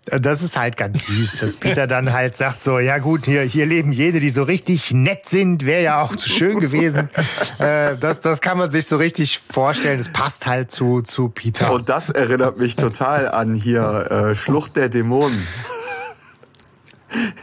Das 0.06 0.42
ist 0.42 0.58
halt 0.58 0.76
ganz 0.76 1.06
süß, 1.06 1.38
dass 1.40 1.56
Peter 1.56 1.86
dann 1.86 2.12
halt 2.12 2.34
sagt 2.34 2.62
so, 2.62 2.78
ja 2.78 2.98
gut, 2.98 3.26
hier, 3.26 3.42
hier 3.42 3.66
leben 3.66 3.92
jede, 3.92 4.20
die 4.20 4.30
so 4.30 4.42
richtig 4.42 4.92
nett 4.92 5.28
sind, 5.28 5.66
wäre 5.66 5.82
ja 5.82 6.02
auch 6.02 6.16
zu 6.16 6.28
schön 6.28 6.60
gewesen. 6.60 7.10
Äh, 7.58 7.96
das, 7.98 8.20
das 8.20 8.40
kann 8.40 8.56
man 8.56 8.70
sich 8.70 8.86
so 8.86 8.96
richtig 8.96 9.38
vorstellen. 9.38 9.98
Das 9.98 10.08
passt 10.10 10.46
halt 10.46 10.70
zu, 10.70 11.02
zu 11.02 11.28
Peter. 11.28 11.72
Und 11.72 11.88
das 11.88 12.08
erinnert 12.08 12.58
mich 12.58 12.76
total 12.76 13.28
an 13.28 13.54
hier 13.54 14.08
äh, 14.10 14.36
Schlucht 14.36 14.76
der 14.76 14.88
Dämonen. 14.88 15.46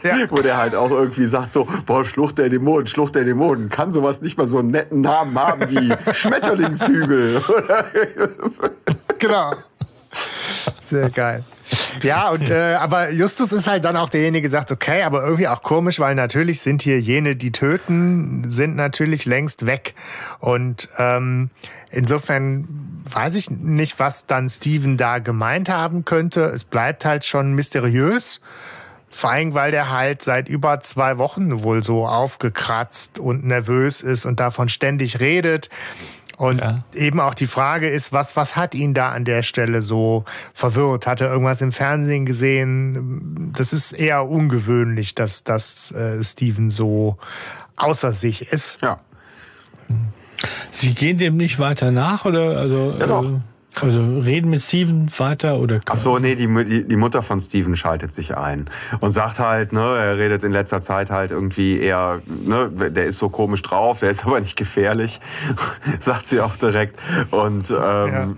Ja. 0.02 0.16
Wo 0.30 0.40
der 0.40 0.56
halt 0.56 0.74
auch 0.74 0.90
irgendwie 0.90 1.26
sagt 1.26 1.52
so, 1.52 1.66
boah, 1.86 2.04
Schlucht 2.04 2.38
der 2.38 2.48
Dämonen, 2.48 2.86
Schlucht 2.86 3.14
der 3.14 3.24
Dämonen, 3.24 3.68
kann 3.68 3.90
sowas 3.90 4.22
nicht 4.22 4.38
mal 4.38 4.46
so 4.46 4.58
einen 4.58 4.70
netten 4.70 5.00
Namen 5.00 5.38
haben 5.38 5.68
wie 5.68 5.94
Schmetterlingshügel? 6.12 7.42
genau. 9.18 9.52
Sehr 10.88 11.10
geil. 11.10 11.44
Ja, 12.02 12.30
und 12.30 12.48
äh, 12.48 12.74
aber 12.74 13.10
Justus 13.10 13.52
ist 13.52 13.66
halt 13.66 13.84
dann 13.84 13.96
auch 13.96 14.08
derjenige, 14.08 14.48
der 14.48 14.60
sagt, 14.60 14.70
okay, 14.70 15.02
aber 15.02 15.24
irgendwie 15.24 15.48
auch 15.48 15.62
komisch, 15.62 15.98
weil 15.98 16.14
natürlich 16.14 16.60
sind 16.60 16.82
hier 16.82 17.00
jene, 17.00 17.34
die 17.34 17.50
töten, 17.50 18.50
sind 18.50 18.76
natürlich 18.76 19.24
längst 19.24 19.66
weg. 19.66 19.94
Und 20.38 20.88
ähm, 20.96 21.50
insofern 21.90 23.02
weiß 23.12 23.34
ich 23.34 23.50
nicht, 23.50 23.98
was 23.98 24.26
dann 24.26 24.48
Steven 24.48 24.96
da 24.96 25.18
gemeint 25.18 25.68
haben 25.68 26.04
könnte. 26.04 26.42
Es 26.42 26.64
bleibt 26.64 27.04
halt 27.04 27.24
schon 27.24 27.54
mysteriös. 27.54 28.40
Vor 29.16 29.30
allem, 29.30 29.54
weil 29.54 29.70
der 29.70 29.90
halt 29.90 30.20
seit 30.20 30.46
über 30.46 30.80
zwei 30.80 31.16
Wochen 31.16 31.62
wohl 31.62 31.82
so 31.82 32.06
aufgekratzt 32.06 33.18
und 33.18 33.46
nervös 33.46 34.02
ist 34.02 34.26
und 34.26 34.40
davon 34.40 34.68
ständig 34.68 35.20
redet. 35.20 35.70
Und 36.36 36.60
ja. 36.60 36.84
eben 36.92 37.18
auch 37.18 37.32
die 37.32 37.46
Frage 37.46 37.88
ist, 37.88 38.12
was, 38.12 38.36
was 38.36 38.56
hat 38.56 38.74
ihn 38.74 38.92
da 38.92 39.12
an 39.12 39.24
der 39.24 39.40
Stelle 39.40 39.80
so 39.80 40.26
verwirrt? 40.52 41.06
Hat 41.06 41.22
er 41.22 41.30
irgendwas 41.30 41.62
im 41.62 41.72
Fernsehen 41.72 42.26
gesehen? 42.26 43.54
Das 43.56 43.72
ist 43.72 43.92
eher 43.92 44.28
ungewöhnlich, 44.28 45.14
dass, 45.14 45.44
dass 45.44 45.92
äh, 45.92 46.22
Steven 46.22 46.70
so 46.70 47.16
außer 47.76 48.12
sich 48.12 48.52
ist. 48.52 48.76
Ja. 48.82 49.00
Sie 50.70 50.92
gehen 50.92 51.16
dem 51.16 51.38
nicht 51.38 51.58
weiter 51.58 51.90
nach, 51.90 52.26
oder? 52.26 52.58
Also, 52.58 52.94
ja, 53.00 53.06
doch. 53.06 53.24
Also 53.80 54.20
reden 54.20 54.50
mit 54.50 54.62
Steven 54.62 55.10
weiter 55.18 55.58
oder? 55.58 55.80
Ach 55.86 55.96
so, 55.96 56.18
nee, 56.18 56.34
die, 56.34 56.46
die, 56.64 56.84
die 56.84 56.96
Mutter 56.96 57.20
von 57.20 57.40
Steven 57.40 57.76
schaltet 57.76 58.12
sich 58.12 58.36
ein 58.36 58.70
und 59.00 59.10
sagt 59.10 59.38
halt, 59.38 59.72
ne, 59.72 59.80
er 59.80 60.18
redet 60.18 60.44
in 60.44 60.52
letzter 60.52 60.80
Zeit 60.80 61.10
halt 61.10 61.30
irgendwie 61.30 61.78
eher, 61.78 62.20
ne, 62.26 62.70
der 62.70 63.04
ist 63.04 63.18
so 63.18 63.28
komisch 63.28 63.62
drauf, 63.62 64.00
der 64.00 64.10
ist 64.10 64.24
aber 64.24 64.40
nicht 64.40 64.56
gefährlich, 64.56 65.20
sagt 65.98 66.26
sie 66.26 66.40
auch 66.40 66.56
direkt. 66.56 66.98
Und 67.30 67.70
ähm, 67.70 67.76
ja. 67.76 68.28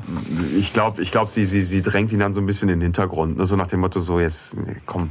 ich 0.56 0.72
glaube, 0.72 1.02
ich 1.02 1.12
glaube, 1.12 1.30
sie, 1.30 1.44
sie, 1.44 1.62
sie 1.62 1.82
drängt 1.82 2.10
ihn 2.12 2.18
dann 2.18 2.32
so 2.32 2.40
ein 2.40 2.46
bisschen 2.46 2.68
in 2.68 2.80
den 2.80 2.86
Hintergrund, 2.86 3.38
ne, 3.38 3.46
so 3.46 3.54
nach 3.54 3.68
dem 3.68 3.80
Motto, 3.80 4.00
so 4.00 4.18
jetzt, 4.18 4.56
komm, 4.86 5.10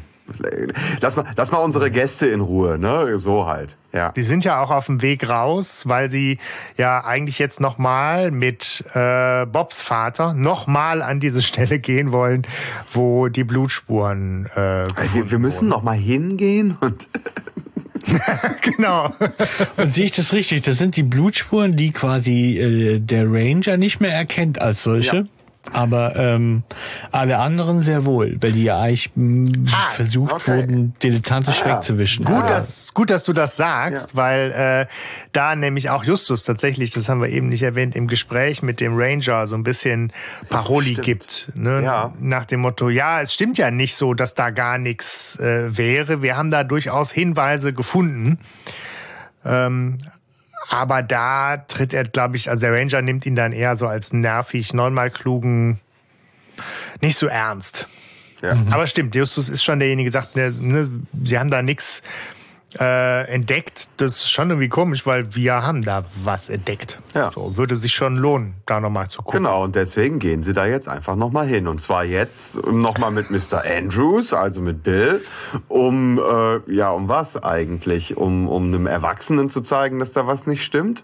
lass 1.01 1.15
mal, 1.15 1.25
lass 1.35 1.51
mal 1.51 1.59
unsere 1.59 1.91
Gäste 1.91 2.27
in 2.27 2.41
Ruhe, 2.41 2.77
ne? 2.77 3.17
So 3.17 3.45
halt. 3.45 3.77
Ja. 3.93 4.11
Die 4.11 4.23
sind 4.23 4.43
ja 4.43 4.61
auch 4.61 4.71
auf 4.71 4.85
dem 4.87 5.01
Weg 5.01 5.27
raus, 5.27 5.83
weil 5.85 6.09
sie 6.09 6.37
ja 6.77 7.03
eigentlich 7.03 7.39
jetzt 7.39 7.59
nochmal 7.59 8.31
mit 8.31 8.83
äh, 8.93 9.45
Bobs 9.45 9.81
Vater 9.81 10.33
nochmal 10.33 11.01
an 11.01 11.19
diese 11.19 11.41
Stelle 11.41 11.79
gehen 11.87 12.11
wollen, 12.11 12.45
wo 12.91 13.27
die 13.27 13.43
Blutspuren. 13.43 14.47
Äh, 14.55 14.87
wir, 15.13 15.31
wir 15.31 15.39
müssen 15.39 15.67
nochmal 15.67 15.97
hingehen 15.97 16.77
und. 16.79 17.07
genau. 18.61 19.13
Und 19.75 19.93
sehe 19.93 20.05
ich 20.05 20.13
das 20.13 20.31
richtig? 20.31 20.61
Das 20.61 20.77
sind 20.77 20.95
die 20.95 21.03
Blutspuren, 21.03 21.75
die 21.75 21.91
quasi 21.91 22.57
äh, 22.57 22.99
der 22.99 23.25
Ranger 23.29 23.75
nicht 23.75 23.99
mehr 23.99 24.13
erkennt 24.13 24.61
als 24.61 24.83
solche. 24.83 25.17
Ja. 25.17 25.23
Aber 25.73 26.15
ähm, 26.15 26.63
alle 27.11 27.37
anderen 27.39 27.81
sehr 27.81 28.05
wohl, 28.05 28.37
weil 28.41 28.53
die 28.53 28.63
ja 28.63 28.79
eigentlich 28.79 29.11
mh, 29.15 29.71
Ah, 29.71 29.89
versucht 29.91 30.33
okay. 30.33 30.57
wurden, 30.61 30.95
dilettantisch 31.03 31.61
Ah, 31.65 31.75
wegzuwischen. 31.77 32.25
Gut, 32.25 32.35
Ah. 32.35 32.47
dass, 32.47 32.93
gut, 32.93 33.09
dass 33.09 33.23
du 33.23 33.33
das 33.33 33.57
sagst, 33.57 34.11
Ja. 34.11 34.15
weil 34.17 34.51
äh, 34.51 34.85
da 35.33 35.55
nämlich 35.55 35.89
auch 35.89 36.03
Justus 36.03 36.43
tatsächlich, 36.43 36.91
das 36.91 37.09
haben 37.09 37.21
wir 37.21 37.29
eben 37.29 37.49
nicht 37.49 37.63
erwähnt, 37.63 37.95
im 37.95 38.07
Gespräch 38.07 38.61
mit 38.63 38.79
dem 38.79 38.97
Ranger 38.97 39.47
so 39.47 39.55
ein 39.55 39.63
bisschen 39.63 40.13
Paroli 40.49 40.91
Stimmt. 40.91 41.05
gibt. 41.05 41.51
Ne? 41.53 41.83
Ja. 41.83 42.13
Nach 42.19 42.45
dem 42.45 42.61
Motto, 42.61 42.89
ja, 42.89 43.21
es 43.21 43.33
stimmt 43.33 43.57
ja 43.57 43.69
nicht 43.71 43.95
so, 43.95 44.13
dass 44.13 44.33
da 44.35 44.49
gar 44.49 44.77
nichts 44.77 45.37
äh, 45.39 45.77
wäre. 45.77 46.21
Wir 46.21 46.37
haben 46.37 46.49
da 46.51 46.63
durchaus 46.63 47.11
Hinweise 47.11 47.73
gefunden. 47.73 48.39
Ähm, 49.45 49.97
aber 50.69 51.01
da 51.01 51.57
tritt 51.57 51.93
er, 51.93 52.03
glaube 52.03 52.35
ich, 52.37 52.49
also 52.49 52.61
der 52.65 52.73
Ranger 52.73 53.01
nimmt 53.01 53.25
ihn 53.25 53.35
dann 53.35 53.53
eher 53.53 53.75
so 53.75 53.87
als 53.87 54.13
nervig, 54.13 54.73
neunmal 54.73 55.09
klugen, 55.09 55.79
nicht 57.01 57.17
so 57.17 57.27
ernst. 57.27 57.87
Ja. 58.41 58.57
Aber 58.69 58.85
stimmt, 58.85 59.15
Justus 59.15 59.49
ist 59.49 59.63
schon 59.63 59.79
derjenige, 59.79 60.11
der 60.11 60.21
sagt, 60.21 60.35
ne, 60.35 60.51
ne, 60.51 60.89
sie 61.23 61.39
haben 61.39 61.49
da 61.49 61.61
nichts 61.61 62.03
äh, 62.79 63.23
entdeckt. 63.27 63.87
Das 63.97 64.17
ist 64.17 64.31
schon 64.31 64.49
irgendwie 64.49 64.69
komisch, 64.69 65.05
weil 65.05 65.35
wir 65.35 65.61
haben 65.61 65.81
da 65.81 66.05
was 66.23 66.49
entdeckt. 66.49 66.99
Ja. 67.13 67.31
So, 67.31 67.57
würde 67.57 67.75
sich 67.75 67.93
schon 67.93 68.15
lohnen, 68.15 68.55
da 68.65 68.79
nochmal 68.79 69.09
zu 69.09 69.21
gucken. 69.21 69.43
Genau, 69.43 69.63
und 69.63 69.75
deswegen 69.75 70.19
gehen 70.19 70.43
sie 70.43 70.53
da 70.53 70.65
jetzt 70.65 70.87
einfach 70.87 71.15
nochmal 71.15 71.47
hin. 71.47 71.67
Und 71.67 71.81
zwar 71.81 72.03
jetzt 72.03 72.65
nochmal 72.65 73.11
mit 73.11 73.31
Mr. 73.31 73.63
Andrews, 73.65 74.33
also 74.33 74.61
mit 74.61 74.83
Bill, 74.83 75.23
um, 75.67 76.19
äh, 76.19 76.73
ja, 76.73 76.91
um 76.91 77.09
was 77.09 77.41
eigentlich? 77.41 78.17
Um, 78.17 78.47
um 78.47 78.65
einem 78.65 78.87
Erwachsenen 78.87 79.49
zu 79.49 79.61
zeigen, 79.61 79.99
dass 79.99 80.11
da 80.11 80.27
was 80.27 80.47
nicht 80.47 80.63
stimmt? 80.63 81.03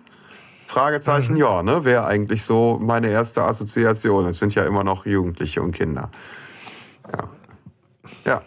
Fragezeichen, 0.68 1.38
ja, 1.38 1.62
ne? 1.62 1.86
Wäre 1.86 2.06
eigentlich 2.06 2.44
so 2.44 2.80
meine 2.82 3.10
erste 3.10 3.44
Assoziation. 3.44 4.26
Es 4.26 4.40
sind 4.40 4.56
ja 4.56 4.66
immer 4.66 4.84
noch 4.84 5.06
Jugendliche 5.06 5.62
und 5.62 5.72
Kinder. 5.72 6.10
Ja. 7.12 7.30
Ja. 8.26 8.42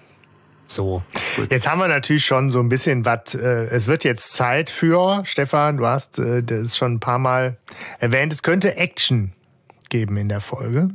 So, 0.67 1.03
jetzt 1.49 1.69
haben 1.69 1.79
wir 1.79 1.89
natürlich 1.89 2.25
schon 2.25 2.51
so 2.51 2.61
ein 2.61 2.69
bisschen 2.69 3.05
was. 3.05 3.35
Äh, 3.35 3.67
es 3.67 3.87
wird 3.87 4.05
jetzt 4.05 4.33
Zeit 4.33 4.69
für 4.69 5.23
Stefan. 5.25 5.77
Du 5.77 5.87
hast 5.87 6.19
äh, 6.19 6.43
das 6.43 6.77
schon 6.77 6.95
ein 6.95 7.01
paar 7.01 7.19
Mal 7.19 7.57
erwähnt. 7.99 8.33
Es 8.33 8.43
könnte 8.43 8.77
Action 8.77 9.33
geben 9.89 10.17
in 10.17 10.29
der 10.29 10.41
Folge. 10.41 10.91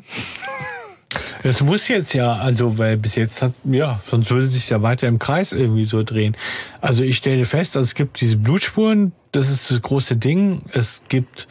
Es 1.44 1.62
muss 1.62 1.88
jetzt 1.88 2.14
ja, 2.14 2.34
also 2.34 2.78
weil 2.78 2.98
bis 2.98 3.16
jetzt 3.16 3.42
hat, 3.42 3.54
ja, 3.64 4.02
sonst 4.08 4.30
würde 4.30 4.46
es 4.46 4.54
sich 4.54 4.70
ja 4.70 4.82
weiter 4.82 5.08
im 5.08 5.20
Kreis 5.20 5.52
irgendwie 5.52 5.86
so 5.86 6.04
drehen. 6.04 6.38
Also 6.80 7.04
ich 7.04 7.18
stelle 7.18 7.46
fest, 7.46 7.76
also 7.76 7.86
es 7.86 7.96
gibt 7.96 8.22
diese 8.22 8.38
Blutspuren, 8.38 9.12
das 9.32 9.50
ist 9.50 9.72
das 9.72 9.82
große 9.82 10.18
Ding. 10.18 10.62
Es 10.72 11.02
gibt 11.10 11.48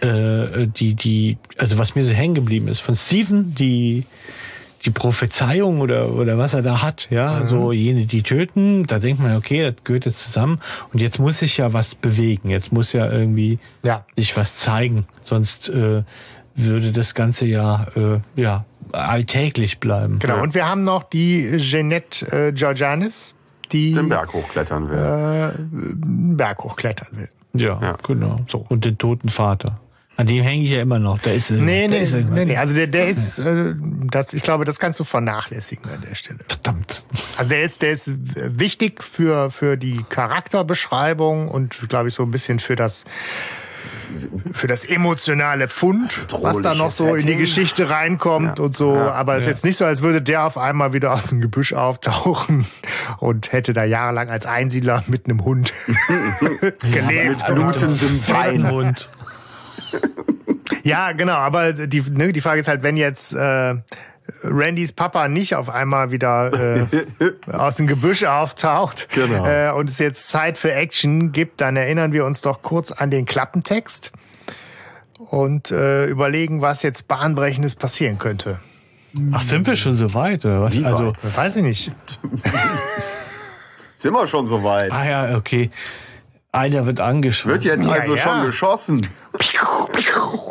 äh, 0.00 0.66
die, 0.66 0.94
die, 0.94 1.38
also 1.58 1.78
was 1.78 1.94
mir 1.94 2.04
so 2.04 2.12
hängen 2.12 2.34
geblieben 2.34 2.68
ist, 2.68 2.80
von 2.80 2.94
Steven, 2.94 3.54
die 3.54 4.04
die 4.84 4.90
Prophezeiung 4.90 5.80
oder 5.80 6.10
oder 6.14 6.38
was 6.38 6.54
er 6.54 6.62
da 6.62 6.80
hat, 6.82 7.08
ja, 7.10 7.44
so 7.46 7.70
jene, 7.72 8.06
die 8.06 8.22
töten, 8.22 8.86
da 8.86 8.98
denkt 8.98 9.20
man, 9.22 9.36
okay, 9.36 9.62
das 9.70 9.84
gehört 9.84 10.06
jetzt 10.06 10.20
zusammen 10.24 10.60
und 10.92 11.00
jetzt 11.00 11.18
muss 11.18 11.40
sich 11.40 11.58
ja 11.58 11.72
was 11.72 11.94
bewegen, 11.94 12.48
jetzt 12.48 12.72
muss 12.72 12.92
ja 12.92 13.10
irgendwie 13.10 13.58
Ja. 13.82 14.04
sich 14.16 14.36
was 14.36 14.56
zeigen, 14.56 15.06
sonst 15.22 15.68
äh, 15.68 16.02
würde 16.54 16.92
das 16.92 17.14
Ganze 17.14 17.46
ja 17.46 17.86
äh, 17.94 18.20
ja 18.40 18.64
alltäglich 18.92 19.78
bleiben. 19.80 20.18
Genau. 20.18 20.36
Ja. 20.36 20.42
Und 20.42 20.54
wir 20.54 20.66
haben 20.66 20.82
noch 20.82 21.02
die 21.04 21.56
Jeanette 21.58 22.26
äh, 22.48 22.52
Georgianis, 22.52 23.34
die 23.72 23.92
Den 23.92 24.08
Berg 24.08 24.32
hochklettern 24.32 24.88
will. 24.90 24.98
äh, 24.98 25.52
Berg 26.36 26.64
hochklettern 26.64 27.08
will. 27.12 27.28
Ja, 27.54 27.78
Ja. 27.82 27.96
genau. 28.06 28.40
So. 28.48 28.64
Und 28.68 28.84
den 28.84 28.96
toten 28.98 29.28
Vater. 29.28 29.78
An 30.20 30.26
dem 30.26 30.42
hänge 30.44 30.62
ich 30.64 30.70
ja 30.70 30.82
immer 30.82 30.98
noch. 30.98 31.18
Da 31.18 31.30
ist 31.30 31.50
er. 31.50 31.56
Nee, 31.56 31.88
nee, 31.88 32.02
ist 32.02 32.12
er. 32.12 32.20
nee, 32.20 32.44
nee. 32.44 32.56
Also 32.56 32.74
der, 32.74 32.86
der 32.86 33.08
ist, 33.08 33.38
äh, 33.38 33.74
das, 34.10 34.34
ich 34.34 34.42
glaube, 34.42 34.64
das 34.64 34.78
kannst 34.78 35.00
du 35.00 35.04
vernachlässigen 35.04 35.90
an 35.90 36.02
der 36.06 36.14
Stelle. 36.14 36.40
Verdammt. 36.46 37.04
Also 37.38 37.48
der 37.50 37.62
ist, 37.62 37.80
der 37.82 37.92
ist 37.92 38.10
wichtig 38.14 39.02
für, 39.02 39.50
für 39.50 39.76
die 39.76 40.04
Charakterbeschreibung 40.08 41.48
und, 41.48 41.88
glaube 41.88 42.08
ich, 42.08 42.14
so 42.14 42.22
ein 42.22 42.30
bisschen 42.30 42.58
für 42.60 42.76
das, 42.76 43.04
für 44.52 44.66
das 44.66 44.84
emotionale 44.84 45.68
Pfund, 45.68 46.26
was 46.42 46.60
da 46.60 46.74
noch 46.74 46.90
so 46.90 47.14
in 47.14 47.26
die. 47.26 47.36
Geschichte 47.36 47.88
reinkommt 47.88 48.58
Ja. 48.58 48.64
und 48.64 48.76
so. 48.76 48.94
Ja. 48.94 49.12
Aber 49.12 49.36
es 49.36 49.44
ist 49.44 49.46
Ja. 49.46 49.50
jetzt 49.52 49.64
nicht 49.64 49.76
so, 49.78 49.84
als 49.86 50.02
würde 50.02 50.20
der 50.20 50.44
auf 50.44 50.58
einmal 50.58 50.92
wieder 50.92 51.12
aus 51.12 51.26
dem 51.26 51.40
Gebüsch 51.40 51.72
auftauchen 51.72 52.66
und 53.18 53.52
hätte 53.52 53.72
da 53.72 53.84
jahrelang 53.84 54.28
als 54.28 54.44
Einsiedler 54.44 55.02
mit 55.06 55.24
einem 55.26 55.44
Hund 55.44 55.72
gelebt. 56.92 57.36
Mit 57.48 57.54
blutendem 57.54 58.20
Bein. 58.28 58.96
Ja, 60.82 61.12
genau, 61.12 61.34
aber 61.34 61.72
die, 61.72 62.00
ne, 62.02 62.32
die 62.32 62.40
Frage 62.40 62.60
ist 62.60 62.68
halt, 62.68 62.82
wenn 62.82 62.96
jetzt 62.96 63.34
äh, 63.34 63.74
Randys 64.44 64.92
Papa 64.92 65.28
nicht 65.28 65.54
auf 65.56 65.68
einmal 65.68 66.10
wieder 66.10 66.52
äh, 66.52 66.86
aus 67.52 67.76
dem 67.76 67.86
Gebüsch 67.86 68.24
auftaucht 68.24 69.08
Genau. 69.14 69.44
äh, 69.46 69.70
und 69.72 69.90
es 69.90 69.98
jetzt 69.98 70.28
Zeit 70.28 70.56
für 70.58 70.72
Action 70.72 71.32
gibt, 71.32 71.60
dann 71.60 71.76
erinnern 71.76 72.12
wir 72.12 72.24
uns 72.24 72.40
doch 72.40 72.62
kurz 72.62 72.92
an 72.92 73.10
den 73.10 73.26
Klappentext 73.26 74.12
und 75.18 75.70
äh, 75.70 76.06
überlegen, 76.06 76.62
was 76.62 76.82
jetzt 76.82 77.08
bahnbrechendes 77.08 77.74
passieren 77.74 78.18
könnte. 78.18 78.58
ach, 79.32 79.42
sind 79.42 79.66
wir 79.66 79.76
schon 79.76 79.94
so 79.96 80.14
weit 80.14 80.44
oder 80.46 80.62
was? 80.62 80.78
Wie 80.78 80.84
also, 80.84 81.08
weit? 81.08 81.36
Weiß 81.36 81.56
ich 81.56 81.62
nicht. 81.62 81.92
Sind 83.96 84.14
wir 84.14 84.26
schon 84.26 84.46
so 84.46 84.64
weit? 84.64 84.90
ah 84.92 85.04
ja, 85.04 85.36
okay. 85.36 85.70
Einer 86.52 86.86
wird 86.86 87.00
angeschossen. 87.00 87.50
Wird 87.50 87.64
jetzt 87.64 87.84
Ja, 87.84 87.90
also 87.90 88.14
ja. 88.16 88.22
schon 88.22 88.46
geschossen. 88.46 89.06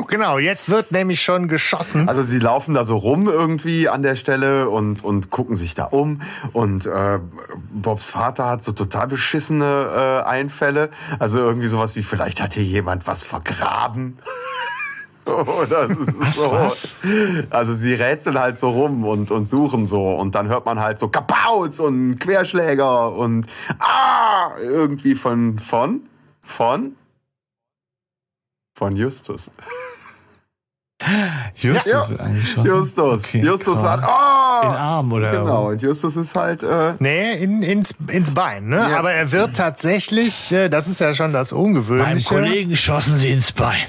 Genau, 0.07 0.39
jetzt 0.39 0.69
wird 0.69 0.91
nämlich 0.91 1.21
schon 1.21 1.47
geschossen. 1.47 2.07
Also 2.09 2.23
sie 2.23 2.39
laufen 2.39 2.73
da 2.73 2.83
so 2.83 2.97
rum 2.97 3.27
irgendwie 3.27 3.89
an 3.89 4.01
der 4.01 4.15
Stelle 4.15 4.69
und, 4.69 5.03
und 5.03 5.29
gucken 5.29 5.55
sich 5.55 5.75
da 5.75 5.85
um. 5.85 6.21
Und 6.53 6.85
äh, 6.85 7.19
Bobs 7.71 8.09
Vater 8.09 8.45
hat 8.45 8.63
so 8.63 8.71
total 8.71 9.07
beschissene 9.07 10.23
äh, 10.23 10.27
Einfälle. 10.27 10.89
Also 11.19 11.39
irgendwie 11.39 11.67
sowas 11.67 11.95
wie, 11.95 12.03
vielleicht 12.03 12.41
hat 12.41 12.53
hier 12.53 12.63
jemand 12.63 13.05
was 13.05 13.23
vergraben. 13.23 14.17
Oder 15.25 15.87
so. 16.31 16.51
was? 16.51 16.97
Also 17.49 17.73
sie 17.73 17.93
rätseln 17.93 18.39
halt 18.39 18.57
so 18.57 18.69
rum 18.71 19.05
und, 19.05 19.29
und 19.29 19.47
suchen 19.47 19.85
so. 19.85 20.15
Und 20.15 20.35
dann 20.35 20.47
hört 20.47 20.65
man 20.65 20.79
halt 20.79 20.97
so 20.99 21.09
Kapauz 21.09 21.79
und 21.79 22.19
Querschläger 22.19 23.13
und 23.13 23.45
ah, 23.77 24.57
irgendwie 24.59 25.15
von, 25.15 25.59
von, 25.59 26.01
von, 26.43 26.95
von 28.79 28.95
Justus. 28.95 29.51
Justus 31.55 31.91
Ja. 31.91 32.09
wird 32.09 32.19
angeschossen. 32.19 32.65
Justus. 32.65 33.19
Okay, 33.19 33.39
Justus 33.41 33.81
krass. 33.81 33.81
sagt, 33.81 34.03
oh! 34.05 34.65
In 34.67 34.73
Arm 34.75 35.11
oder? 35.13 35.31
Genau, 35.31 35.67
und 35.69 35.81
Justus 35.81 36.15
ist 36.17 36.35
halt, 36.35 36.63
äh, 36.63 36.93
Nee, 36.99 37.37
in, 37.41 37.61
ins, 37.61 37.91
ins 38.07 38.33
Bein. 38.33 38.67
Ne? 38.67 38.77
Ja. 38.77 38.99
Aber 38.99 39.11
er 39.13 39.31
wird 39.31 39.55
tatsächlich, 39.55 40.51
äh, 40.51 40.67
das 40.69 40.87
ist 40.87 40.99
ja 40.99 41.13
schon 41.13 41.31
das 41.31 41.51
Beim 41.51 41.59
Ungewöhnliche. 41.59 42.27
Kollegen 42.27 42.75
schossen 42.75 43.17
sie 43.17 43.31
ins 43.31 43.51
Bein. 43.53 43.83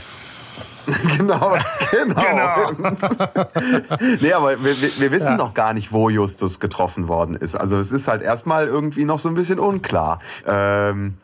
genau, 1.17 1.57
genau. 1.91 2.73
Genau. 2.73 2.97
nee, 4.21 4.33
aber 4.33 4.63
wir, 4.65 4.81
wir, 4.81 4.91
wir 4.99 5.11
wissen 5.13 5.33
Ja. 5.33 5.37
noch 5.37 5.55
gar 5.55 5.73
nicht, 5.73 5.93
wo 5.93 6.11
Justus 6.11 6.59
getroffen 6.61 7.07
worden 7.09 7.35
ist. 7.37 7.55
Also 7.57 7.77
es 7.79 7.93
ist 7.93 8.09
halt 8.09 8.23
erstmal 8.23 8.67
irgendwie 8.67 9.05
noch 9.05 9.19
so 9.21 9.29
ein 9.29 9.35
bisschen 9.35 9.59
unklar. 9.61 10.21
Ähm, 10.47 11.19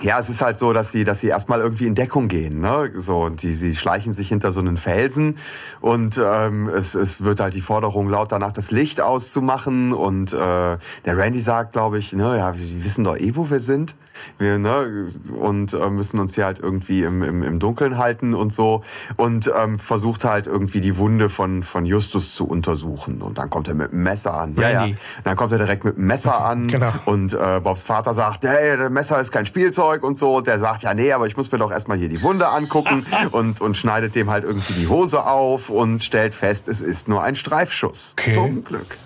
ja, 0.00 0.18
es 0.18 0.30
ist 0.30 0.40
halt 0.40 0.58
so, 0.58 0.72
dass 0.72 0.90
sie, 0.90 1.04
dass 1.04 1.20
sie 1.20 1.28
erstmal 1.28 1.60
irgendwie 1.60 1.86
in 1.86 1.94
Deckung 1.94 2.28
gehen, 2.28 2.60
ne? 2.60 2.90
So, 2.96 3.24
und 3.24 3.42
die, 3.42 3.52
sie 3.52 3.76
schleichen 3.76 4.14
sich 4.14 4.28
hinter 4.28 4.50
so 4.50 4.60
einen 4.60 4.78
Felsen 4.78 5.36
und 5.80 6.18
ähm, 6.22 6.68
es, 6.68 6.94
es 6.94 7.22
wird 7.22 7.40
halt 7.40 7.52
die 7.54 7.60
Forderung 7.60 8.08
laut 8.08 8.32
danach, 8.32 8.52
das 8.52 8.70
Licht 8.70 9.02
auszumachen. 9.02 9.92
Und 9.92 10.32
äh, 10.32 10.36
der 10.38 10.78
Randy 11.04 11.40
sagt, 11.40 11.72
glaube 11.72 11.98
ich, 11.98 12.14
ne, 12.14 12.38
ja, 12.38 12.56
wir 12.56 12.84
wissen 12.84 13.04
doch 13.04 13.16
eh, 13.16 13.36
wo 13.36 13.50
wir 13.50 13.60
sind. 13.60 13.94
Wir, 14.38 14.58
ne, 14.58 15.08
und 15.34 15.72
äh, 15.74 15.90
müssen 15.90 16.20
uns 16.20 16.34
hier 16.34 16.44
halt 16.44 16.58
irgendwie 16.58 17.02
im, 17.02 17.22
im, 17.22 17.42
im 17.42 17.58
Dunkeln 17.58 17.98
halten 17.98 18.34
und 18.34 18.52
so. 18.52 18.82
Und 19.16 19.50
ähm, 19.56 19.78
versucht 19.78 20.24
halt 20.24 20.46
irgendwie 20.46 20.80
die 20.80 20.96
Wunde 20.96 21.28
von, 21.28 21.62
von 21.62 21.84
Justus 21.84 22.34
zu 22.34 22.46
untersuchen. 22.46 23.20
Und 23.20 23.38
dann 23.38 23.50
kommt 23.50 23.68
er 23.68 23.74
mit 23.74 23.92
dem 23.92 24.02
Messer 24.02 24.34
an. 24.34 24.54
Ja, 24.56 24.86
ja. 24.86 24.94
Dann 25.24 25.36
kommt 25.36 25.52
er 25.52 25.58
direkt 25.58 25.84
mit 25.84 25.96
dem 25.96 26.06
Messer 26.06 26.42
an. 26.42 26.62
Genau. 26.72 26.92
Und 27.04 27.34
äh, 27.34 27.60
Bobs 27.62 27.82
Vater 27.82 28.14
sagt, 28.14 28.44
hey, 28.44 28.78
das 28.78 28.88
Messer 28.88 29.20
ist 29.20 29.30
kein 29.30 29.44
Spielzeug 29.44 29.81
und 29.82 30.16
so. 30.16 30.36
Und 30.36 30.46
der 30.46 30.58
sagt, 30.58 30.82
ja, 30.82 30.94
nee, 30.94 31.12
aber 31.12 31.26
ich 31.26 31.36
muss 31.36 31.50
mir 31.52 31.58
doch 31.58 31.70
erstmal 31.70 31.98
hier 31.98 32.08
die 32.08 32.22
Wunde 32.22 32.48
angucken 32.48 33.06
und, 33.32 33.60
und 33.60 33.76
schneidet 33.76 34.14
dem 34.14 34.30
halt 34.30 34.44
irgendwie 34.44 34.74
die 34.74 34.88
Hose 34.88 35.24
auf 35.24 35.70
und 35.70 36.02
stellt 36.02 36.34
fest, 36.34 36.68
es 36.68 36.80
ist 36.80 37.08
nur 37.08 37.22
ein 37.22 37.34
Streifschuss. 37.34 38.14
Okay. 38.18 38.32
Zum 38.32 38.64
Glück. 38.64 38.96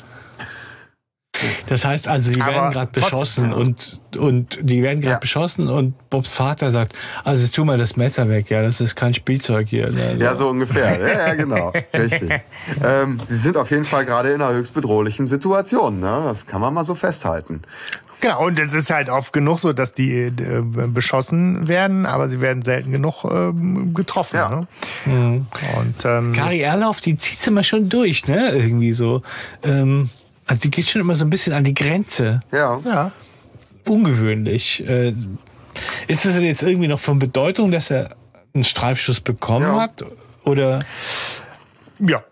Das 1.68 1.84
heißt 1.84 2.08
also, 2.08 2.30
die 2.30 2.38
werden 2.38 2.72
gerade 2.72 2.90
beschossen 2.92 3.52
und, 3.52 4.00
und 4.16 4.58
die 4.62 4.82
werden 4.82 5.00
gerade 5.00 5.14
ja. 5.14 5.18
beschossen 5.18 5.68
und 5.68 6.08
Bobs 6.10 6.32
Vater 6.32 6.72
sagt, 6.72 6.94
also 7.24 7.46
tu 7.48 7.64
mal 7.64 7.78
das 7.78 7.96
Messer 7.96 8.28
weg, 8.28 8.50
ja, 8.50 8.62
das 8.62 8.80
ist 8.80 8.94
kein 8.96 9.14
Spielzeug 9.14 9.68
hier. 9.68 9.90
Ne? 9.90 10.16
Ja, 10.18 10.34
so 10.34 10.48
ungefähr. 10.48 11.00
Ja, 11.00 11.28
ja 11.28 11.34
genau. 11.34 11.72
Richtig. 11.94 12.40
Ähm, 12.82 13.20
sie 13.24 13.36
sind 13.36 13.56
auf 13.56 13.70
jeden 13.70 13.84
Fall 13.84 14.04
gerade 14.04 14.32
in 14.32 14.40
einer 14.40 14.54
höchst 14.54 14.74
bedrohlichen 14.74 15.26
Situation, 15.26 16.00
ne? 16.00 16.22
Das 16.24 16.46
kann 16.46 16.60
man 16.60 16.74
mal 16.74 16.84
so 16.84 16.94
festhalten. 16.94 17.62
Genau, 18.20 18.46
und 18.46 18.58
es 18.58 18.72
ist 18.72 18.90
halt 18.90 19.10
oft 19.10 19.32
genug 19.32 19.60
so, 19.60 19.72
dass 19.72 19.92
die 19.92 20.12
äh, 20.12 20.32
beschossen 20.62 21.68
werden, 21.68 22.06
aber 22.06 22.28
sie 22.28 22.40
werden 22.40 22.62
selten 22.62 22.90
genug 22.90 23.24
äh, 23.24 23.52
getroffen. 23.92 24.36
Ja. 24.36 24.48
Ne? 24.48 24.66
Mhm. 25.04 25.46
Und 25.78 26.04
ähm, 26.04 26.32
Kari 26.32 26.60
Erlauf, 26.60 27.00
die 27.00 27.16
zieht's 27.16 27.46
immer 27.46 27.62
schon 27.62 27.88
durch, 27.88 28.26
ne? 28.26 28.52
Irgendwie 28.52 28.94
so. 28.94 29.22
Ähm, 29.62 30.08
also 30.46 30.60
die 30.60 30.70
geht 30.70 30.86
schon 30.86 31.00
immer 31.00 31.14
so 31.14 31.24
ein 31.24 31.30
bisschen 31.30 31.52
an 31.52 31.64
die 31.64 31.74
Grenze. 31.74 32.40
Ja. 32.52 32.80
Ja. 32.84 33.12
Ungewöhnlich. 33.86 34.86
Äh, 34.86 35.14
ist 36.08 36.24
das 36.24 36.36
jetzt 36.40 36.62
irgendwie 36.62 36.88
noch 36.88 37.00
von 37.00 37.18
Bedeutung, 37.18 37.70
dass 37.70 37.90
er 37.90 38.16
einen 38.54 38.64
Streifschuss 38.64 39.20
bekommen 39.20 39.66
ja. 39.66 39.80
hat? 39.80 40.04
Oder? 40.44 40.80
Ja. 41.98 42.22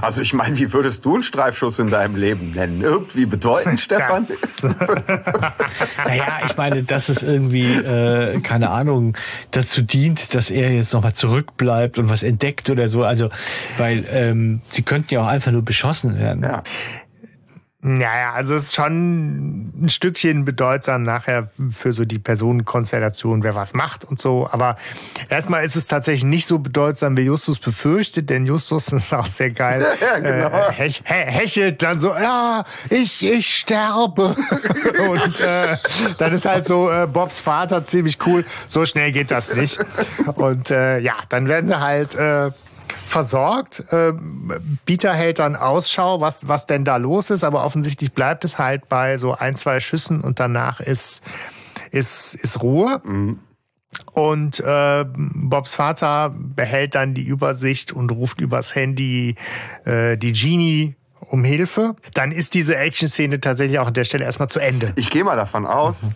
Also 0.00 0.22
ich 0.22 0.32
meine, 0.32 0.58
wie 0.58 0.72
würdest 0.72 1.04
du 1.04 1.14
einen 1.14 1.22
Streifschuss 1.22 1.78
in 1.78 1.88
deinem 1.88 2.16
Leben 2.16 2.52
nennen? 2.52 2.80
Irgendwie 2.80 3.26
bedeutend, 3.26 3.80
Stefan? 3.80 4.26
naja, 6.04 6.40
ich 6.46 6.56
meine, 6.56 6.82
dass 6.82 7.08
es 7.08 7.22
irgendwie, 7.22 7.72
äh, 7.72 8.40
keine 8.40 8.70
Ahnung, 8.70 9.16
dazu 9.50 9.82
dient, 9.82 10.34
dass 10.34 10.50
er 10.50 10.72
jetzt 10.72 10.92
nochmal 10.92 11.14
zurückbleibt 11.14 11.98
und 11.98 12.08
was 12.08 12.22
entdeckt 12.22 12.70
oder 12.70 12.88
so. 12.88 13.04
Also, 13.04 13.30
weil 13.78 14.04
ähm, 14.10 14.62
sie 14.70 14.82
könnten 14.82 15.14
ja 15.14 15.22
auch 15.22 15.28
einfach 15.28 15.52
nur 15.52 15.62
beschossen 15.62 16.18
werden. 16.18 16.42
Ja. 16.42 16.62
Naja, 17.82 18.34
also 18.34 18.56
es 18.56 18.64
ist 18.64 18.74
schon 18.74 19.84
ein 19.84 19.88
Stückchen 19.88 20.44
bedeutsam 20.44 21.02
nachher 21.02 21.48
für 21.70 21.94
so 21.94 22.04
die 22.04 22.18
Personenkonstellation, 22.18 23.42
wer 23.42 23.54
was 23.54 23.72
macht 23.72 24.04
und 24.04 24.20
so. 24.20 24.46
Aber 24.50 24.76
erstmal 25.30 25.64
ist 25.64 25.76
es 25.76 25.86
tatsächlich 25.86 26.24
nicht 26.24 26.46
so 26.46 26.58
bedeutsam, 26.58 27.16
wie 27.16 27.22
Justus 27.22 27.58
befürchtet, 27.58 28.28
denn 28.28 28.44
Justus 28.44 28.88
ist 28.92 29.14
auch 29.14 29.26
sehr 29.26 29.50
geil. 29.50 29.86
Ja, 30.00 30.18
genau. 30.18 30.68
äh, 30.68 30.72
hech, 30.72 31.02
hechelt 31.04 31.82
dann 31.82 31.98
so, 31.98 32.08
ja, 32.14 32.64
ich, 32.88 33.22
ich 33.22 33.54
sterbe. 33.54 34.34
und 35.08 35.40
äh, 35.40 35.76
dann 36.18 36.32
ist 36.32 36.46
halt 36.46 36.66
so 36.66 36.90
äh, 36.90 37.06
Bobs 37.06 37.40
Vater 37.40 37.84
ziemlich 37.84 38.18
cool. 38.26 38.44
So 38.68 38.86
schnell 38.86 39.12
geht 39.12 39.30
das 39.30 39.54
nicht. 39.54 39.78
Und 40.34 40.70
äh, 40.70 40.98
ja, 40.98 41.14
dann 41.28 41.48
werden 41.48 41.66
sie 41.66 41.80
halt 41.80 42.14
äh, 42.14 42.50
versorgt. 43.10 43.84
Äh, 43.90 44.12
Peter 44.86 45.12
hält 45.12 45.40
dann 45.40 45.56
Ausschau, 45.56 46.20
was, 46.20 46.48
was 46.48 46.66
denn 46.66 46.84
da 46.84 46.96
los 46.96 47.30
ist, 47.30 47.44
aber 47.44 47.64
offensichtlich 47.64 48.12
bleibt 48.12 48.44
es 48.44 48.58
halt 48.58 48.88
bei 48.88 49.16
so 49.16 49.34
ein, 49.34 49.56
zwei 49.56 49.80
Schüssen 49.80 50.20
und 50.20 50.40
danach 50.40 50.80
ist, 50.80 51.22
ist, 51.90 52.34
ist 52.36 52.62
Ruhe. 52.62 53.02
Mhm. 53.04 53.40
Und 54.12 54.60
äh, 54.60 55.04
Bobs 55.04 55.74
Vater 55.74 56.32
behält 56.32 56.94
dann 56.94 57.12
die 57.14 57.24
Übersicht 57.24 57.92
und 57.92 58.10
ruft 58.12 58.40
übers 58.40 58.74
Handy 58.74 59.34
äh, 59.84 60.16
die 60.16 60.32
Genie 60.32 60.94
um 61.18 61.42
Hilfe. 61.42 61.96
Dann 62.14 62.30
ist 62.30 62.54
diese 62.54 62.76
Action-Szene 62.76 63.40
tatsächlich 63.40 63.80
auch 63.80 63.88
an 63.88 63.94
der 63.94 64.04
Stelle 64.04 64.24
erstmal 64.24 64.48
zu 64.48 64.60
Ende. 64.60 64.92
Ich 64.94 65.10
gehe 65.10 65.24
mal 65.24 65.36
davon 65.36 65.66
aus, 65.66 66.04
mhm. 66.04 66.14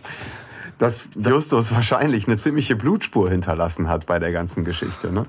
dass 0.77 1.09
Justus 1.15 1.73
wahrscheinlich 1.73 2.27
eine 2.27 2.37
ziemliche 2.37 2.77
Blutspur 2.77 3.29
hinterlassen 3.29 3.89
hat 3.89 4.05
bei 4.05 4.19
der 4.19 4.31
ganzen 4.31 4.63
Geschichte. 4.63 5.11
Ne? 5.11 5.25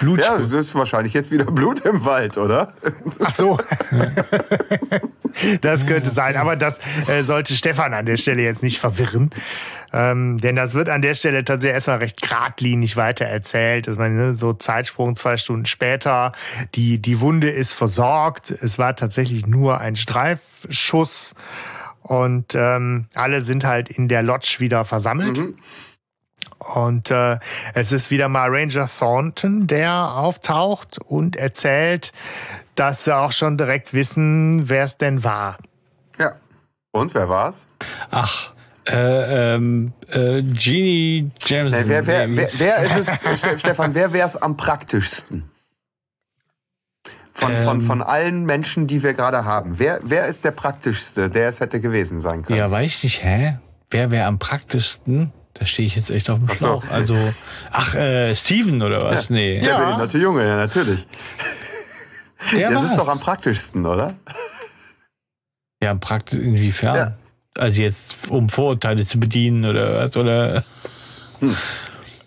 Blut. 0.00 0.20
Ja, 0.20 0.38
das 0.38 0.52
ist 0.52 0.74
wahrscheinlich 0.74 1.14
jetzt 1.14 1.30
wieder 1.30 1.44
Blut 1.44 1.80
im 1.80 2.04
Wald, 2.04 2.38
oder? 2.38 2.74
Ach 3.22 3.30
so. 3.30 3.58
das 5.60 5.86
könnte 5.86 6.10
sein, 6.10 6.36
aber 6.36 6.56
das 6.56 6.80
äh, 7.08 7.22
sollte 7.22 7.54
Stefan 7.54 7.94
an 7.94 8.06
der 8.06 8.16
Stelle 8.16 8.42
jetzt 8.42 8.62
nicht 8.62 8.78
verwirren. 8.78 9.30
Ähm, 9.92 10.38
denn 10.38 10.56
das 10.56 10.74
wird 10.74 10.88
an 10.88 11.02
der 11.02 11.14
Stelle 11.14 11.44
tatsächlich 11.44 11.74
erstmal 11.74 11.98
recht 11.98 12.20
geradlinig 12.20 12.96
weiter 12.96 13.26
erzählt. 13.26 13.88
Ich 13.88 13.96
meine, 13.96 14.14
ne, 14.14 14.34
so 14.34 14.52
Zeitsprung 14.52 15.16
zwei 15.16 15.36
Stunden 15.36 15.66
später, 15.66 16.32
die, 16.74 16.98
die 16.98 17.20
Wunde 17.20 17.50
ist 17.50 17.72
versorgt. 17.72 18.50
Es 18.50 18.78
war 18.78 18.96
tatsächlich 18.96 19.46
nur 19.46 19.80
ein 19.80 19.96
Streifschuss 19.96 21.34
und 22.02 22.54
ähm, 22.54 23.06
alle 23.14 23.40
sind 23.40 23.64
halt 23.64 23.88
in 23.88 24.08
der 24.08 24.22
Lodge 24.22 24.56
wieder 24.58 24.84
versammelt. 24.84 25.38
Mhm. 25.38 25.58
Und 26.74 27.10
äh, 27.10 27.38
es 27.74 27.92
ist 27.92 28.10
wieder 28.10 28.28
mal 28.28 28.48
Ranger 28.50 28.88
Thornton, 28.88 29.66
der 29.66 30.14
auftaucht 30.14 30.98
und 30.98 31.36
erzählt, 31.36 32.12
dass 32.74 33.04
sie 33.04 33.16
auch 33.16 33.32
schon 33.32 33.56
direkt 33.58 33.94
wissen, 33.94 34.68
wer 34.68 34.84
es 34.84 34.96
denn 34.96 35.24
war. 35.24 35.58
Ja. 36.18 36.32
Und 36.92 37.14
wer 37.14 37.28
war's? 37.28 37.66
Ach, 38.10 38.52
äh, 38.86 39.54
ähm, 39.54 39.92
äh, 40.10 40.42
Jeannie 40.42 41.30
Jameson. 41.44 41.80
Nee, 41.80 41.88
wer, 41.88 42.06
wer, 42.06 42.36
wer, 42.36 42.48
wer 42.58 42.98
ist 42.98 43.24
es, 43.24 43.60
Stefan, 43.60 43.94
wer 43.94 44.12
wäre 44.12 44.26
es 44.26 44.36
am 44.36 44.56
praktischsten? 44.56 45.50
Von, 47.32 47.52
ähm, 47.52 47.64
von, 47.64 47.82
von 47.82 48.02
allen 48.02 48.44
Menschen, 48.44 48.86
die 48.86 49.02
wir 49.02 49.14
gerade 49.14 49.44
haben. 49.44 49.78
Wer, 49.78 50.00
wer 50.02 50.26
ist 50.26 50.44
der 50.44 50.52
praktischste, 50.52 51.30
der 51.30 51.48
es 51.48 51.60
hätte 51.60 51.80
gewesen 51.80 52.20
sein 52.20 52.42
können? 52.42 52.58
Ja, 52.58 52.70
weiß 52.70 52.86
ich 52.86 53.02
nicht, 53.04 53.24
hä? 53.24 53.58
Wer 53.90 54.10
wäre 54.10 54.26
am 54.26 54.38
praktischsten? 54.38 55.32
Da 55.54 55.66
stehe 55.66 55.86
ich 55.86 55.94
jetzt 55.94 56.10
echt 56.10 56.28
auf 56.30 56.38
dem 56.38 56.48
ach 56.50 56.56
Schlauch. 56.56 56.84
So. 56.84 56.90
Also, 56.90 57.34
ach, 57.70 57.94
äh, 57.94 58.34
Steven 58.34 58.82
oder 58.82 59.02
was? 59.02 59.28
Ja. 59.28 59.34
Nee. 59.36 59.60
Der 59.60 59.68
ja. 59.70 59.78
behinderte 59.78 60.18
Junge, 60.18 60.46
ja, 60.46 60.56
natürlich. 60.56 61.06
Der 62.52 62.70
das 62.70 62.84
ist 62.84 62.96
doch 62.96 63.08
am 63.08 63.20
praktischsten, 63.20 63.86
oder? 63.86 64.14
Ja, 65.82 65.92
am 65.92 66.00
praktisch, 66.00 66.40
inwiefern? 66.40 66.96
Ja. 66.96 67.12
Also 67.56 67.82
jetzt, 67.82 68.30
um 68.30 68.48
Vorurteile 68.48 69.06
zu 69.06 69.20
bedienen 69.20 69.64
oder 69.64 70.04
was, 70.04 70.16
oder? 70.16 70.64
Hm. 71.38 71.56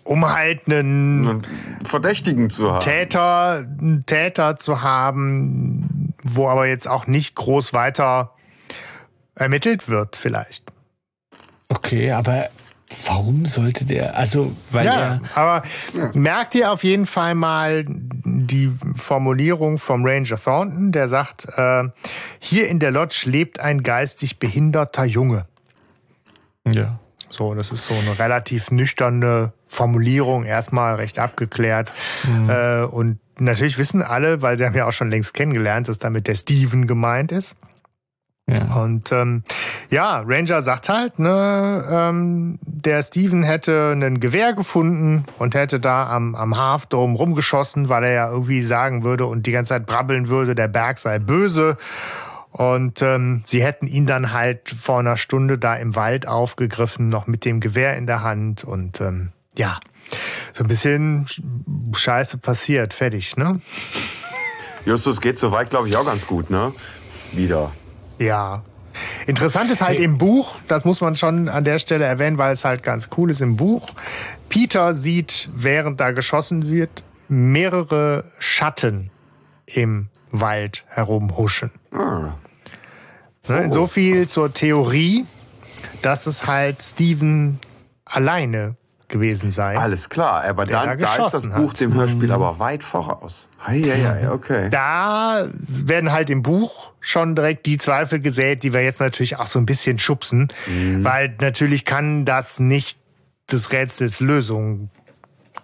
Um 0.04 0.26
halt 0.26 0.66
einen 0.66 1.46
Verdächtigen 1.84 2.48
zu 2.48 2.72
haben. 2.72 2.82
Täter, 2.82 3.58
einen 3.58 4.06
Täter 4.06 4.56
zu 4.56 4.80
haben, 4.80 6.14
wo 6.22 6.48
aber 6.48 6.66
jetzt 6.66 6.88
auch 6.88 7.06
nicht 7.06 7.34
groß 7.34 7.74
weiter 7.74 8.32
ermittelt 9.34 9.88
wird, 9.88 10.16
vielleicht. 10.16 10.64
Okay, 11.68 12.12
aber 12.12 12.48
Warum 13.06 13.44
sollte 13.44 13.84
der, 13.84 14.16
also, 14.16 14.52
weil 14.70 14.86
ja, 14.86 14.94
er. 14.94 15.20
Aber 15.34 15.62
ja. 15.94 16.10
merkt 16.14 16.54
ihr 16.54 16.72
auf 16.72 16.84
jeden 16.84 17.04
Fall 17.04 17.34
mal 17.34 17.84
die 17.86 18.70
Formulierung 18.94 19.78
vom 19.78 20.06
Ranger 20.06 20.38
Thornton, 20.42 20.92
der 20.92 21.06
sagt, 21.06 21.46
äh, 21.54 21.84
hier 22.38 22.68
in 22.68 22.78
der 22.78 22.90
Lodge 22.90 23.24
lebt 23.26 23.60
ein 23.60 23.82
geistig 23.82 24.38
behinderter 24.38 25.04
Junge. 25.04 25.44
Ja. 26.66 26.98
So, 27.30 27.54
das 27.54 27.72
ist 27.72 27.86
so 27.86 27.94
eine 27.94 28.18
relativ 28.18 28.70
nüchterne 28.70 29.52
Formulierung, 29.66 30.44
erstmal 30.44 30.94
recht 30.94 31.18
abgeklärt. 31.18 31.92
Mhm. 32.24 32.48
Äh, 32.48 32.82
und 32.84 33.18
natürlich 33.38 33.76
wissen 33.76 34.02
alle, 34.02 34.40
weil 34.40 34.56
sie 34.56 34.64
haben 34.64 34.74
ja 34.74 34.86
auch 34.86 34.92
schon 34.92 35.10
längst 35.10 35.34
kennengelernt, 35.34 35.88
dass 35.88 35.98
damit 35.98 36.26
der 36.26 36.34
Steven 36.34 36.86
gemeint 36.86 37.32
ist. 37.32 37.54
Ja. 38.48 38.74
Und 38.76 39.12
ähm, 39.12 39.42
ja, 39.90 40.22
Ranger 40.26 40.62
sagt 40.62 40.88
halt, 40.88 41.18
ne, 41.18 41.84
ähm, 41.90 42.58
der 42.62 43.02
Steven 43.02 43.42
hätte 43.42 43.92
ein 43.92 44.20
Gewehr 44.20 44.54
gefunden 44.54 45.26
und 45.38 45.54
hätte 45.54 45.80
da 45.80 46.08
am, 46.08 46.34
am 46.34 46.56
Halfdome 46.56 47.14
rumgeschossen, 47.14 47.90
weil 47.90 48.04
er 48.04 48.12
ja 48.12 48.30
irgendwie 48.30 48.62
sagen 48.62 49.04
würde 49.04 49.26
und 49.26 49.46
die 49.46 49.52
ganze 49.52 49.70
Zeit 49.70 49.84
brabbeln 49.86 50.28
würde, 50.28 50.54
der 50.54 50.68
Berg 50.68 50.98
sei 50.98 51.18
böse. 51.18 51.76
Und 52.50 53.02
ähm, 53.02 53.42
sie 53.44 53.62
hätten 53.62 53.86
ihn 53.86 54.06
dann 54.06 54.32
halt 54.32 54.70
vor 54.70 54.98
einer 55.00 55.18
Stunde 55.18 55.58
da 55.58 55.76
im 55.76 55.94
Wald 55.94 56.26
aufgegriffen, 56.26 57.10
noch 57.10 57.26
mit 57.26 57.44
dem 57.44 57.60
Gewehr 57.60 57.98
in 57.98 58.06
der 58.06 58.22
Hand. 58.22 58.64
Und 58.64 59.02
ähm, 59.02 59.32
ja, 59.56 59.78
so 60.54 60.64
ein 60.64 60.68
bisschen 60.68 61.26
Scheiße 61.92 62.38
passiert, 62.38 62.94
fertig, 62.94 63.36
ne? 63.36 63.60
Justus 64.86 65.20
geht 65.20 65.38
soweit, 65.38 65.68
glaube 65.68 65.88
ich, 65.88 65.96
auch 65.98 66.06
ganz 66.06 66.26
gut, 66.26 66.48
ne? 66.48 66.72
Wieder. 67.32 67.70
Ja. 68.18 68.62
Interessant 69.26 69.70
ist 69.70 69.80
halt 69.80 70.00
im 70.00 70.18
Buch, 70.18 70.56
das 70.66 70.84
muss 70.84 71.00
man 71.00 71.14
schon 71.14 71.48
an 71.48 71.64
der 71.64 71.78
Stelle 71.78 72.04
erwähnen, 72.04 72.38
weil 72.38 72.52
es 72.52 72.64
halt 72.64 72.82
ganz 72.82 73.08
cool 73.16 73.30
ist 73.30 73.40
im 73.40 73.56
Buch. 73.56 73.90
Peter 74.48 74.94
sieht, 74.94 75.48
während 75.54 76.00
da 76.00 76.10
geschossen 76.10 76.68
wird, 76.68 77.04
mehrere 77.28 78.24
Schatten 78.38 79.10
im 79.66 80.08
Wald 80.30 80.84
herumhuschen. 80.88 81.70
Ah. 81.92 82.34
Ne, 83.48 83.66
oh. 83.68 83.70
So 83.70 83.86
viel 83.86 84.28
zur 84.28 84.52
Theorie, 84.52 85.26
dass 86.02 86.26
es 86.26 86.46
halt 86.46 86.82
Steven 86.82 87.58
alleine 88.04 88.76
gewesen 89.08 89.50
sei. 89.50 89.76
Alles 89.76 90.08
klar, 90.08 90.44
aber 90.44 90.64
dann, 90.64 90.98
da, 90.98 91.16
da 91.16 91.26
ist 91.26 91.34
das 91.34 91.48
Buch 91.48 91.70
hat. 91.70 91.80
dem 91.80 91.94
Hörspiel 91.94 92.28
mhm. 92.28 92.34
aber 92.34 92.58
weit 92.58 92.84
voraus. 92.84 93.48
Hei, 93.66 93.80
hei, 93.80 94.04
hei, 94.04 94.30
okay. 94.30 94.68
Da 94.70 95.48
werden 95.66 96.12
halt 96.12 96.30
im 96.30 96.42
Buch 96.42 96.92
schon 97.00 97.34
direkt 97.34 97.66
die 97.66 97.78
Zweifel 97.78 98.20
gesät, 98.20 98.62
die 98.62 98.72
wir 98.72 98.82
jetzt 98.82 99.00
natürlich 99.00 99.36
auch 99.36 99.46
so 99.46 99.58
ein 99.58 99.66
bisschen 99.66 99.98
schubsen, 99.98 100.48
mhm. 100.66 101.04
weil 101.04 101.34
natürlich 101.40 101.84
kann 101.84 102.24
das 102.24 102.60
nicht 102.60 102.98
des 103.50 103.72
Rätsels 103.72 104.20
Lösung 104.20 104.90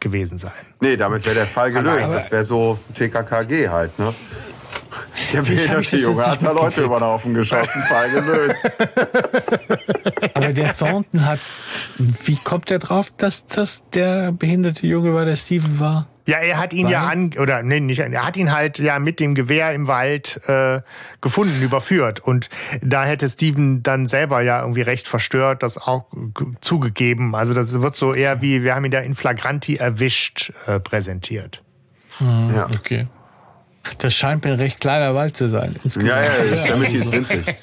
gewesen 0.00 0.38
sein. 0.38 0.52
Nee, 0.80 0.96
damit 0.96 1.24
wäre 1.24 1.34
der 1.34 1.46
Fall 1.46 1.72
gelöst. 1.72 2.12
das 2.12 2.30
wäre 2.30 2.44
so 2.44 2.78
TKKG 2.94 3.68
halt, 3.68 3.98
ne? 3.98 4.14
Der 5.32 5.42
behinderte 5.42 5.96
Junge 5.96 6.26
hat 6.26 6.42
da 6.42 6.50
Leute 6.50 6.82
über 6.82 6.98
den 6.98 7.04
Haufen 7.04 7.34
geschossen, 7.34 7.82
Fall 7.82 8.10
gelöst. 8.10 8.64
Aber 10.34 10.52
der 10.52 10.76
Thornton 10.76 11.24
hat, 11.24 11.40
wie 11.98 12.36
kommt 12.36 12.70
er 12.70 12.78
drauf, 12.78 13.12
dass 13.16 13.46
das 13.46 13.88
der 13.90 14.32
behinderte 14.32 14.86
Junge 14.86 15.14
war, 15.14 15.24
der 15.24 15.36
Steven 15.36 15.78
war? 15.78 16.08
Ja, 16.26 16.38
er 16.38 16.58
hat 16.58 16.72
ihn 16.72 16.86
Weil? 16.86 16.92
ja 16.92 17.06
an 17.06 17.32
oder 17.38 17.62
nee, 17.62 17.80
nicht, 17.80 17.98
er 17.98 18.24
hat 18.24 18.38
ihn 18.38 18.50
halt 18.50 18.78
ja 18.78 18.98
mit 18.98 19.20
dem 19.20 19.34
Gewehr 19.34 19.72
im 19.74 19.86
Wald 19.86 20.40
äh, 20.48 20.80
gefunden, 21.20 21.60
überführt 21.60 22.20
und 22.20 22.48
da 22.80 23.04
hätte 23.04 23.28
Steven 23.28 23.82
dann 23.82 24.06
selber 24.06 24.40
ja 24.40 24.60
irgendwie 24.60 24.80
recht 24.80 25.06
verstört, 25.06 25.62
das 25.62 25.76
auch 25.76 26.06
zugegeben. 26.62 27.34
Also 27.34 27.52
das 27.52 27.78
wird 27.82 27.94
so 27.94 28.14
eher 28.14 28.40
wie 28.40 28.62
wir 28.62 28.74
haben 28.74 28.86
ihn 28.86 28.90
da 28.90 29.00
in 29.00 29.14
flagranti 29.14 29.76
erwischt 29.76 30.50
äh, 30.66 30.80
präsentiert. 30.80 31.62
Ah, 32.20 32.48
ja, 32.54 32.66
okay. 32.66 33.06
Das 33.98 34.14
scheint 34.14 34.44
mir 34.44 34.52
ein 34.52 34.60
recht 34.60 34.80
kleiner 34.80 35.14
Wald 35.14 35.36
zu 35.36 35.48
sein. 35.48 35.76
Ja, 36.00 36.22
ja, 36.22 36.44
Yosemite 36.44 36.96
ist 36.96 37.12
winzig. 37.12 37.44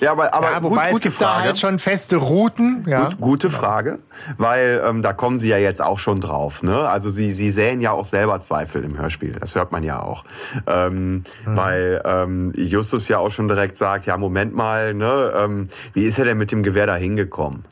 Ja, 0.00 0.12
aber, 0.12 0.32
aber 0.32 0.50
ja, 0.50 0.62
wobei 0.62 0.90
gut, 0.90 0.92
gute 0.92 1.08
es 1.08 1.14
gibt 1.14 1.14
Frage. 1.16 1.40
da 1.40 1.44
halt 1.46 1.58
schon 1.58 1.78
feste 1.78 2.16
Routen. 2.16 2.84
Ja. 2.86 3.06
Gut, 3.06 3.20
gute 3.20 3.50
Frage, 3.50 3.98
weil 4.36 4.82
ähm, 4.84 5.02
da 5.02 5.12
kommen 5.12 5.38
Sie 5.38 5.48
ja 5.48 5.58
jetzt 5.58 5.82
auch 5.82 5.98
schon 5.98 6.20
drauf. 6.20 6.62
Ne? 6.62 6.88
Also 6.88 7.10
Sie, 7.10 7.32
Sie 7.32 7.50
säen 7.50 7.80
ja 7.80 7.92
auch 7.92 8.04
selber 8.04 8.40
Zweifel 8.40 8.84
im 8.84 8.98
Hörspiel. 8.98 9.36
Das 9.40 9.54
hört 9.54 9.72
man 9.72 9.82
ja 9.82 10.00
auch. 10.00 10.24
Ähm, 10.66 11.14
mhm. 11.14 11.22
Weil 11.44 12.02
ähm, 12.04 12.52
Justus 12.56 13.08
ja 13.08 13.18
auch 13.18 13.30
schon 13.30 13.48
direkt 13.48 13.76
sagt, 13.76 14.06
ja, 14.06 14.16
Moment 14.16 14.54
mal, 14.54 14.94
ne, 14.94 15.32
ähm, 15.36 15.68
wie 15.94 16.04
ist 16.04 16.18
er 16.18 16.24
denn 16.24 16.38
mit 16.38 16.52
dem 16.52 16.62
Gewehr 16.62 16.86
da 16.86 16.94
hingekommen? 16.94 17.64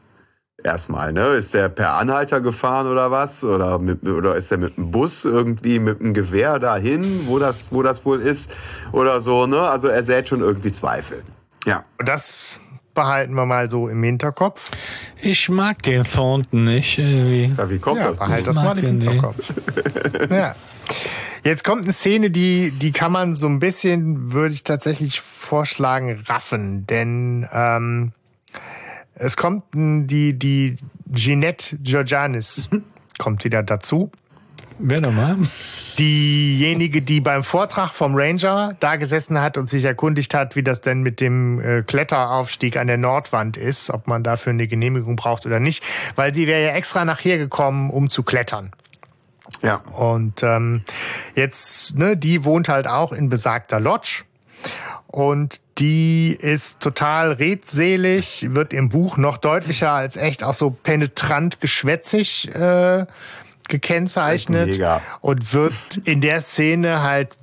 Erstmal, 0.63 1.13
ne? 1.13 1.35
Ist 1.35 1.53
der 1.55 1.69
per 1.69 1.95
Anhalter 1.95 2.41
gefahren 2.41 2.87
oder 2.87 3.11
was? 3.11 3.45
Oder, 3.45 3.79
mit, 3.79 4.03
oder 4.05 4.37
ist 4.37 4.51
der 4.51 4.59
mit 4.59 4.77
dem 4.77 4.91
Bus 4.91 5.25
irgendwie 5.25 5.79
mit 5.79 6.01
dem 6.01 6.15
Gewehr 6.15 6.59
dahin, 6.59 7.27
wo 7.27 7.39
das, 7.39 7.73
wo 7.73 7.83
das 7.83 8.05
wohl 8.05 8.21
ist? 8.21 8.51
Oder 8.93 9.21
so, 9.21 9.47
ne? 9.47 9.61
Also 9.61 9.89
er 9.89 10.03
sät 10.03 10.29
schon 10.29 10.41
irgendwie 10.41 10.73
Zweifel. 10.73 11.23
Ja. 11.67 11.85
Das 11.99 12.59
behalten 12.95 13.35
wir 13.35 13.45
mal 13.45 13.69
so 13.69 13.89
im 13.89 14.03
Hinterkopf. 14.03 14.73
Ich 15.21 15.49
mag 15.49 15.83
den 15.83 16.03
Thornton 16.03 16.65
nicht. 16.65 16.99
Irgendwie. 16.99 17.55
Ja, 17.57 17.71
wie 17.71 17.79
kommt 17.79 18.01
ja, 18.01 18.09
das? 18.09 18.19
Behalt 18.19 18.47
das 18.47 18.57
mal 18.57 18.79
im 18.79 19.01
Hinterkopf. 19.01 19.37
ja. 20.31 20.57
Jetzt 21.45 21.63
kommt 21.63 21.85
eine 21.85 21.93
Szene, 21.93 22.31
die, 22.31 22.73
die 22.73 22.91
kann 22.91 23.13
man 23.13 23.37
so 23.37 23.47
ein 23.47 23.61
bisschen, 23.61 24.33
würde 24.33 24.53
ich 24.53 24.65
tatsächlich 24.65 25.21
vorschlagen, 25.21 26.25
raffen. 26.27 26.87
Denn 26.87 27.47
ähm, 27.53 28.13
es 29.17 29.37
kommt 29.37 29.65
die, 29.75 30.39
die 30.39 30.77
Jeanette 31.13 31.77
Georgianis 31.79 32.69
kommt 33.19 33.45
wieder 33.45 33.63
dazu. 33.63 34.11
Wer 34.79 35.01
nochmal? 35.01 35.39
diejenige, 35.99 37.03
die 37.03 37.21
beim 37.21 37.43
Vortrag 37.43 37.93
vom 37.93 38.15
Ranger 38.15 38.77
da 38.81 38.97
gesessen 38.97 39.41
hat 39.41 39.57
und 39.57 39.67
sich 39.67 39.85
erkundigt 39.85 40.35
hat, 40.35 40.57
wie 40.57 40.63
das 40.63 40.81
denn 40.81 41.03
mit 41.03 41.21
dem 41.21 41.61
äh, 41.61 41.83
Kletteraufstieg 41.83 42.77
an 42.77 42.87
der 42.87 42.99
Nordwand 42.99 43.57
ist, 43.57 43.91
ob 43.91 44.07
man 44.07 44.23
dafür 44.23 44.53
eine 44.53 44.67
Genehmigung 44.67 45.17
braucht 45.17 45.47
oder 45.47 45.61
nicht, 45.61 45.83
weil 46.15 46.35
sie 46.35 46.47
wäre 46.47 46.65
ja 46.65 46.73
extra 46.75 47.05
nachher 47.05 47.39
gekommen, 47.39 47.91
um 47.91 48.11
zu 48.11 48.23
klettern. 48.23 48.73
Ja. 49.63 49.77
Und 49.93 50.43
ähm, 50.43 50.83
jetzt, 51.35 51.97
ne, 51.97 52.17
die 52.17 52.45
wohnt 52.45 52.69
halt 52.69 52.87
auch 52.87 53.13
in 53.13 53.31
besagter 53.31 53.81
Lodge. 53.81 54.25
Und 55.09 55.61
die 55.79 56.37
ist 56.39 56.81
total 56.81 57.33
redselig, 57.33 58.49
wird 58.51 58.73
im 58.73 58.89
Buch 58.89 59.17
noch 59.17 59.39
deutlicher 59.39 59.93
als 59.93 60.17
echt 60.17 60.43
auch 60.43 60.55
so 60.55 60.71
penetrant 60.71 61.61
geschwätzig 61.61 62.53
äh, 62.55 63.07
gekennzeichnet 63.69 64.81
und 65.21 65.53
wird 65.53 65.75
in 66.05 66.21
der 66.21 66.41
Szene 66.41 67.03
halt 67.03 67.37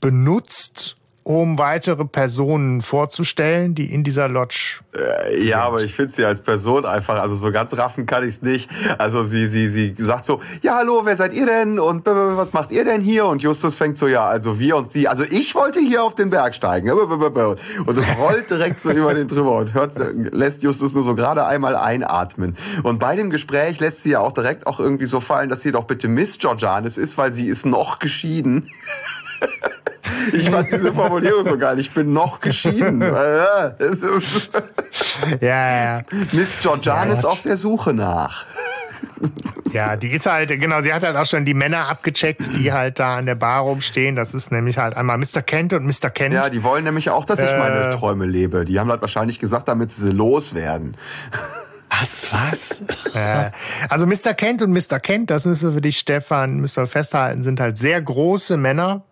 benutzt, 0.00 0.97
um 1.28 1.58
weitere 1.58 2.06
Personen 2.06 2.80
vorzustellen, 2.80 3.74
die 3.74 3.92
in 3.92 4.02
dieser 4.02 4.28
Lodge. 4.28 4.80
Äh, 4.96 5.46
ja, 5.46 5.62
aber 5.62 5.82
ich 5.82 5.94
finde 5.94 6.10
sie 6.10 6.24
als 6.24 6.40
Person 6.40 6.86
einfach, 6.86 7.20
also 7.20 7.34
so 7.34 7.52
ganz 7.52 7.76
raffen 7.76 8.06
kann 8.06 8.22
ich 8.22 8.36
es 8.36 8.42
nicht. 8.42 8.70
Also 8.96 9.22
sie, 9.24 9.46
sie, 9.46 9.68
sie 9.68 9.94
sagt 9.98 10.24
so, 10.24 10.40
ja 10.62 10.76
hallo, 10.76 11.02
wer 11.04 11.16
seid 11.16 11.34
ihr 11.34 11.44
denn 11.44 11.78
und 11.78 12.06
was 12.06 12.54
macht 12.54 12.72
ihr 12.72 12.86
denn 12.86 13.02
hier? 13.02 13.26
Und 13.26 13.42
Justus 13.42 13.74
fängt 13.74 13.98
so, 13.98 14.08
ja, 14.08 14.26
also 14.26 14.58
wir 14.58 14.78
und 14.78 14.90
sie. 14.90 15.06
Also 15.06 15.22
ich 15.22 15.54
wollte 15.54 15.80
hier 15.80 16.02
auf 16.02 16.14
den 16.14 16.30
Berg 16.30 16.54
steigen. 16.54 16.90
Und 16.90 17.98
rollt 18.18 18.48
direkt 18.48 18.80
so 18.80 18.90
über 18.90 19.12
den 19.12 19.28
drüber 19.28 19.58
und 19.58 19.74
hört, 19.74 19.96
lässt 20.32 20.62
Justus 20.62 20.94
nur 20.94 21.02
so 21.02 21.14
gerade 21.14 21.44
einmal 21.44 21.76
einatmen. 21.76 22.56
Und 22.84 23.00
bei 23.00 23.16
dem 23.16 23.28
Gespräch 23.28 23.80
lässt 23.80 24.02
sie 24.02 24.12
ja 24.12 24.20
auch 24.20 24.32
direkt 24.32 24.66
auch 24.66 24.80
irgendwie 24.80 25.04
so 25.04 25.20
fallen, 25.20 25.50
dass 25.50 25.60
sie 25.60 25.72
doch 25.72 25.84
bitte 25.84 26.08
Miss 26.08 26.38
Georgianis 26.38 26.96
ist, 26.96 27.18
weil 27.18 27.34
sie 27.34 27.48
ist 27.48 27.66
noch 27.66 27.98
geschieden. 27.98 28.70
Ich 30.32 30.50
fand 30.50 30.70
diese 30.72 30.92
Formulierung 30.92 31.44
so 31.44 31.56
geil. 31.56 31.78
Ich 31.78 31.92
bin 31.92 32.12
noch 32.12 32.40
geschieden. 32.40 33.00
ja, 33.02 33.72
ja. 35.40 36.02
Miss 36.32 36.58
Georgian 36.60 37.08
ja, 37.08 37.14
ist 37.14 37.24
auf 37.24 37.42
der 37.42 37.56
Suche 37.56 37.94
nach. 37.94 38.46
Ja, 39.72 39.96
die 39.96 40.08
ist 40.08 40.26
halt, 40.26 40.48
genau, 40.48 40.80
sie 40.80 40.92
hat 40.92 41.02
halt 41.02 41.16
auch 41.16 41.26
schon 41.26 41.44
die 41.44 41.54
Männer 41.54 41.88
abgecheckt, 41.88 42.56
die 42.56 42.72
halt 42.72 42.98
da 42.98 43.16
an 43.16 43.26
der 43.26 43.34
Bar 43.34 43.62
rumstehen. 43.62 44.16
Das 44.16 44.34
ist 44.34 44.50
nämlich 44.50 44.78
halt 44.78 44.96
einmal 44.96 45.18
Mr. 45.18 45.42
Kent 45.42 45.72
und 45.72 45.84
Mr. 45.84 46.10
Kent. 46.10 46.34
Ja, 46.34 46.48
die 46.50 46.62
wollen 46.62 46.84
nämlich 46.84 47.10
auch, 47.10 47.24
dass 47.24 47.38
ich 47.38 47.50
äh, 47.50 47.58
meine 47.58 47.90
Träume 47.90 48.26
lebe. 48.26 48.64
Die 48.64 48.78
haben 48.80 48.90
halt 48.90 49.00
wahrscheinlich 49.00 49.38
gesagt, 49.38 49.68
damit 49.68 49.90
sie 49.90 50.10
loswerden. 50.10 50.96
Was, 51.90 52.28
was? 52.32 52.84
Äh, 53.14 53.50
also 53.88 54.06
Mr. 54.06 54.34
Kent 54.34 54.62
und 54.62 54.72
Mr. 54.72 55.00
Kent, 55.00 55.30
das 55.30 55.46
müssen 55.46 55.68
wir 55.68 55.74
für 55.74 55.80
dich, 55.80 55.98
Stefan, 55.98 56.56
müssen 56.56 56.82
wir 56.82 56.86
festhalten, 56.86 57.42
sind 57.42 57.60
halt 57.60 57.78
sehr 57.78 58.00
große 58.00 58.56
Männer, 58.56 59.04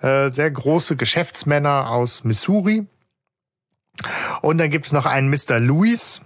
äh, 0.00 0.30
sehr 0.30 0.50
große 0.50 0.96
Geschäftsmänner 0.96 1.90
aus 1.90 2.24
Missouri. 2.24 2.86
Und 4.42 4.58
dann 4.58 4.70
gibt 4.70 4.86
es 4.86 4.92
noch 4.92 5.06
einen 5.06 5.30
Mr. 5.30 5.58
Lewis, 5.58 6.20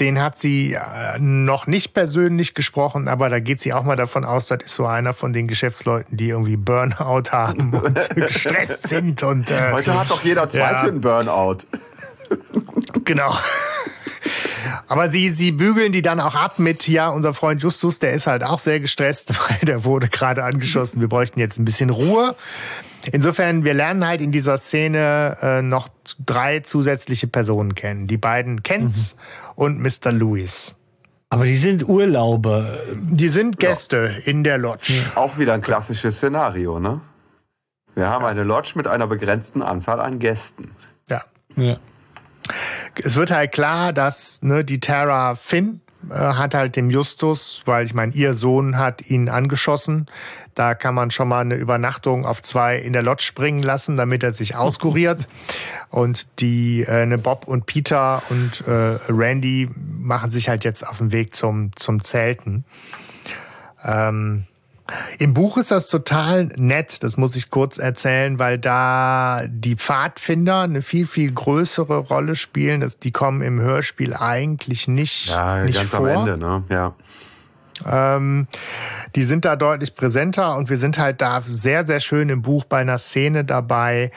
den 0.00 0.20
hat 0.20 0.38
sie 0.38 0.72
äh, 0.72 1.18
noch 1.18 1.66
nicht 1.66 1.92
persönlich 1.92 2.54
gesprochen, 2.54 3.06
aber 3.06 3.28
da 3.28 3.38
geht 3.38 3.60
sie 3.60 3.72
auch 3.72 3.82
mal 3.82 3.96
davon 3.96 4.24
aus, 4.24 4.46
das 4.48 4.60
ist 4.64 4.74
so 4.74 4.86
einer 4.86 5.12
von 5.12 5.32
den 5.32 5.46
Geschäftsleuten, 5.46 6.16
die 6.16 6.28
irgendwie 6.28 6.56
Burnout 6.56 7.30
haben 7.30 7.74
und 7.82 7.98
gestresst 8.14 8.88
sind. 8.88 9.22
Und, 9.22 9.50
äh, 9.50 9.72
Heute 9.72 9.98
hat 9.98 10.10
doch 10.10 10.24
jeder 10.24 10.48
zweite 10.48 10.86
ja. 10.86 10.88
einen 10.88 11.00
Burnout. 11.00 11.58
Genau. 13.04 13.36
Aber 14.86 15.08
sie, 15.08 15.30
sie 15.30 15.52
bügeln 15.52 15.92
die 15.92 16.02
dann 16.02 16.20
auch 16.20 16.34
ab 16.34 16.58
mit, 16.58 16.88
ja, 16.88 17.08
unser 17.08 17.34
Freund 17.34 17.62
Justus, 17.62 17.98
der 17.98 18.12
ist 18.12 18.26
halt 18.26 18.42
auch 18.42 18.58
sehr 18.58 18.80
gestresst, 18.80 19.32
weil 19.48 19.58
der 19.62 19.84
wurde 19.84 20.08
gerade 20.08 20.44
angeschossen. 20.44 21.00
Wir 21.00 21.08
bräuchten 21.08 21.40
jetzt 21.40 21.58
ein 21.58 21.64
bisschen 21.64 21.90
Ruhe. 21.90 22.36
Insofern, 23.12 23.64
wir 23.64 23.74
lernen 23.74 24.06
halt 24.06 24.20
in 24.20 24.32
dieser 24.32 24.58
Szene 24.58 25.38
äh, 25.40 25.62
noch 25.62 25.88
drei 26.24 26.60
zusätzliche 26.60 27.26
Personen 27.26 27.74
kennen. 27.74 28.06
Die 28.06 28.18
beiden 28.18 28.62
Kents 28.62 29.16
mhm. 29.16 29.52
und 29.54 29.80
Mr. 29.80 30.12
Lewis. 30.12 30.74
Aber 31.30 31.44
die 31.44 31.56
sind 31.56 31.88
Urlauber. 31.88 32.66
Die 32.94 33.28
sind 33.28 33.58
Gäste 33.58 34.16
ja. 34.18 34.30
in 34.30 34.42
der 34.42 34.58
Lodge. 34.58 34.92
Auch 35.14 35.38
wieder 35.38 35.54
ein 35.54 35.60
klassisches 35.60 36.16
Szenario, 36.16 36.80
ne? 36.80 37.00
Wir 37.94 38.08
haben 38.08 38.24
eine 38.24 38.42
Lodge 38.42 38.72
mit 38.74 38.86
einer 38.86 39.06
begrenzten 39.06 39.62
Anzahl 39.62 40.00
an 40.00 40.18
Gästen. 40.18 40.72
Ja. 41.08 41.24
ja 41.56 41.76
es 43.02 43.16
wird 43.16 43.30
halt 43.30 43.52
klar, 43.52 43.92
dass 43.92 44.42
ne, 44.42 44.64
die 44.64 44.80
Terra 44.80 45.34
Finn 45.34 45.80
äh, 46.08 46.14
hat 46.14 46.54
halt 46.54 46.76
dem 46.76 46.90
Justus, 46.90 47.62
weil 47.66 47.84
ich 47.84 47.94
meine, 47.94 48.12
ihr 48.12 48.34
Sohn 48.34 48.78
hat 48.78 49.02
ihn 49.10 49.28
angeschossen. 49.28 50.06
Da 50.54 50.74
kann 50.74 50.94
man 50.94 51.10
schon 51.10 51.28
mal 51.28 51.40
eine 51.40 51.56
Übernachtung 51.56 52.24
auf 52.24 52.42
zwei 52.42 52.76
in 52.76 52.92
der 52.92 53.02
Lodge 53.02 53.22
springen 53.22 53.62
lassen, 53.62 53.96
damit 53.96 54.22
er 54.22 54.32
sich 54.32 54.56
auskuriert. 54.56 55.28
Und 55.90 56.26
die 56.40 56.82
äh, 56.82 57.04
ne 57.04 57.18
Bob 57.18 57.48
und 57.48 57.66
Peter 57.66 58.22
und 58.30 58.64
äh, 58.68 58.96
Randy 59.08 59.68
machen 59.74 60.30
sich 60.30 60.48
halt 60.48 60.64
jetzt 60.64 60.86
auf 60.86 60.98
den 60.98 61.10
Weg 61.10 61.34
zum 61.34 61.72
zum 61.74 62.00
Zelten. 62.00 62.64
Ähm, 63.82 64.44
im 65.18 65.34
Buch 65.34 65.56
ist 65.56 65.70
das 65.70 65.88
total 65.88 66.46
nett, 66.56 67.02
das 67.02 67.16
muss 67.16 67.36
ich 67.36 67.50
kurz 67.50 67.78
erzählen, 67.78 68.38
weil 68.38 68.58
da 68.58 69.42
die 69.46 69.76
Pfadfinder 69.76 70.60
eine 70.60 70.82
viel, 70.82 71.06
viel 71.06 71.32
größere 71.32 71.98
Rolle 71.98 72.36
spielen. 72.36 72.80
Das, 72.80 72.98
die 72.98 73.12
kommen 73.12 73.42
im 73.42 73.60
Hörspiel 73.60 74.14
eigentlich 74.14 74.88
nicht, 74.88 75.26
ja, 75.26 75.62
nicht 75.64 75.74
ganz 75.74 75.90
vor. 75.90 76.08
am 76.08 76.28
Ende, 76.28 76.38
ne? 76.38 76.64
Ja. 76.68 76.94
Ähm, 77.86 78.46
die 79.14 79.22
sind 79.22 79.44
da 79.44 79.56
deutlich 79.56 79.94
präsenter 79.94 80.56
und 80.56 80.68
wir 80.68 80.76
sind 80.76 80.98
halt 80.98 81.20
da 81.20 81.40
sehr, 81.40 81.86
sehr 81.86 82.00
schön 82.00 82.28
im 82.28 82.42
Buch 82.42 82.64
bei 82.64 82.78
einer 82.78 82.98
Szene 82.98 83.44
dabei, 83.44 84.12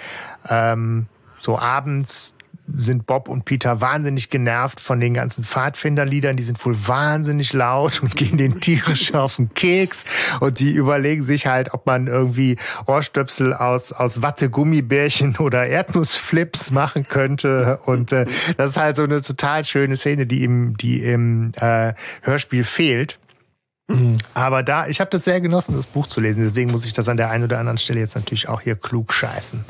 ähm, 0.49 1.07
so 1.39 1.57
abends 1.57 2.35
sind 2.67 3.05
Bob 3.05 3.27
und 3.27 3.45
Peter 3.45 3.81
wahnsinnig 3.81 4.29
genervt 4.29 4.79
von 4.79 4.99
den 4.99 5.13
ganzen 5.13 5.43
Pfadfinderliedern. 5.43 6.37
Die 6.37 6.43
sind 6.43 6.63
wohl 6.65 6.75
wahnsinnig 6.87 7.53
laut 7.53 8.01
und 8.01 8.15
gehen 8.15 8.37
den 8.37 8.61
tierisch 8.61 9.13
auf 9.13 9.35
den 9.35 9.53
Keks. 9.53 10.05
Und 10.39 10.59
die 10.59 10.71
überlegen 10.71 11.23
sich 11.23 11.47
halt, 11.47 11.73
ob 11.73 11.85
man 11.85 12.07
irgendwie 12.07 12.57
Ohrstöpsel 12.85 13.53
aus, 13.53 13.91
aus 13.91 14.21
Watte-Gummibärchen 14.21 15.37
oder 15.37 15.65
Erdnussflips 15.67 16.71
machen 16.71 17.07
könnte. 17.07 17.79
Und 17.85 18.11
äh, 18.11 18.25
das 18.57 18.71
ist 18.71 18.77
halt 18.77 18.95
so 18.95 19.03
eine 19.03 19.21
total 19.21 19.65
schöne 19.65 19.95
Szene, 19.95 20.25
die 20.25 20.43
im, 20.43 20.77
die 20.77 21.01
im 21.01 21.51
äh, 21.55 21.93
Hörspiel 22.21 22.63
fehlt. 22.63 23.19
Aber 24.33 24.63
da, 24.63 24.87
ich 24.87 24.99
habe 25.01 25.09
das 25.11 25.25
sehr 25.25 25.41
genossen, 25.41 25.75
das 25.75 25.85
Buch 25.85 26.07
zu 26.07 26.21
lesen. 26.21 26.43
Deswegen 26.43 26.71
muss 26.71 26.85
ich 26.85 26.93
das 26.93 27.09
an 27.09 27.17
der 27.17 27.29
einen 27.29 27.43
oder 27.43 27.59
anderen 27.59 27.77
Stelle 27.77 27.99
jetzt 27.99 28.15
natürlich 28.15 28.47
auch 28.47 28.61
hier 28.61 28.75
klug 28.75 29.13
scheißen. 29.13 29.65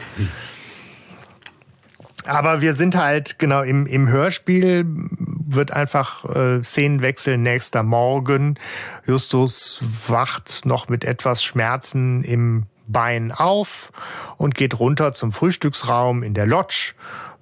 Aber 2.25 2.61
wir 2.61 2.73
sind 2.73 2.95
halt, 2.95 3.39
genau, 3.39 3.61
im, 3.61 3.85
im 3.85 4.07
Hörspiel 4.07 4.85
wird 4.87 5.71
einfach 5.71 6.25
äh, 6.25 6.63
Szenenwechsel 6.63 7.37
nächster 7.37 7.83
Morgen. 7.83 8.57
Justus 9.05 9.79
wacht 10.07 10.65
noch 10.65 10.89
mit 10.89 11.03
etwas 11.03 11.43
Schmerzen 11.43 12.23
im 12.23 12.65
Bein 12.87 13.31
auf 13.31 13.91
und 14.37 14.55
geht 14.55 14.79
runter 14.79 15.13
zum 15.13 15.31
Frühstücksraum 15.31 16.23
in 16.23 16.33
der 16.33 16.45
Lodge, 16.45 16.93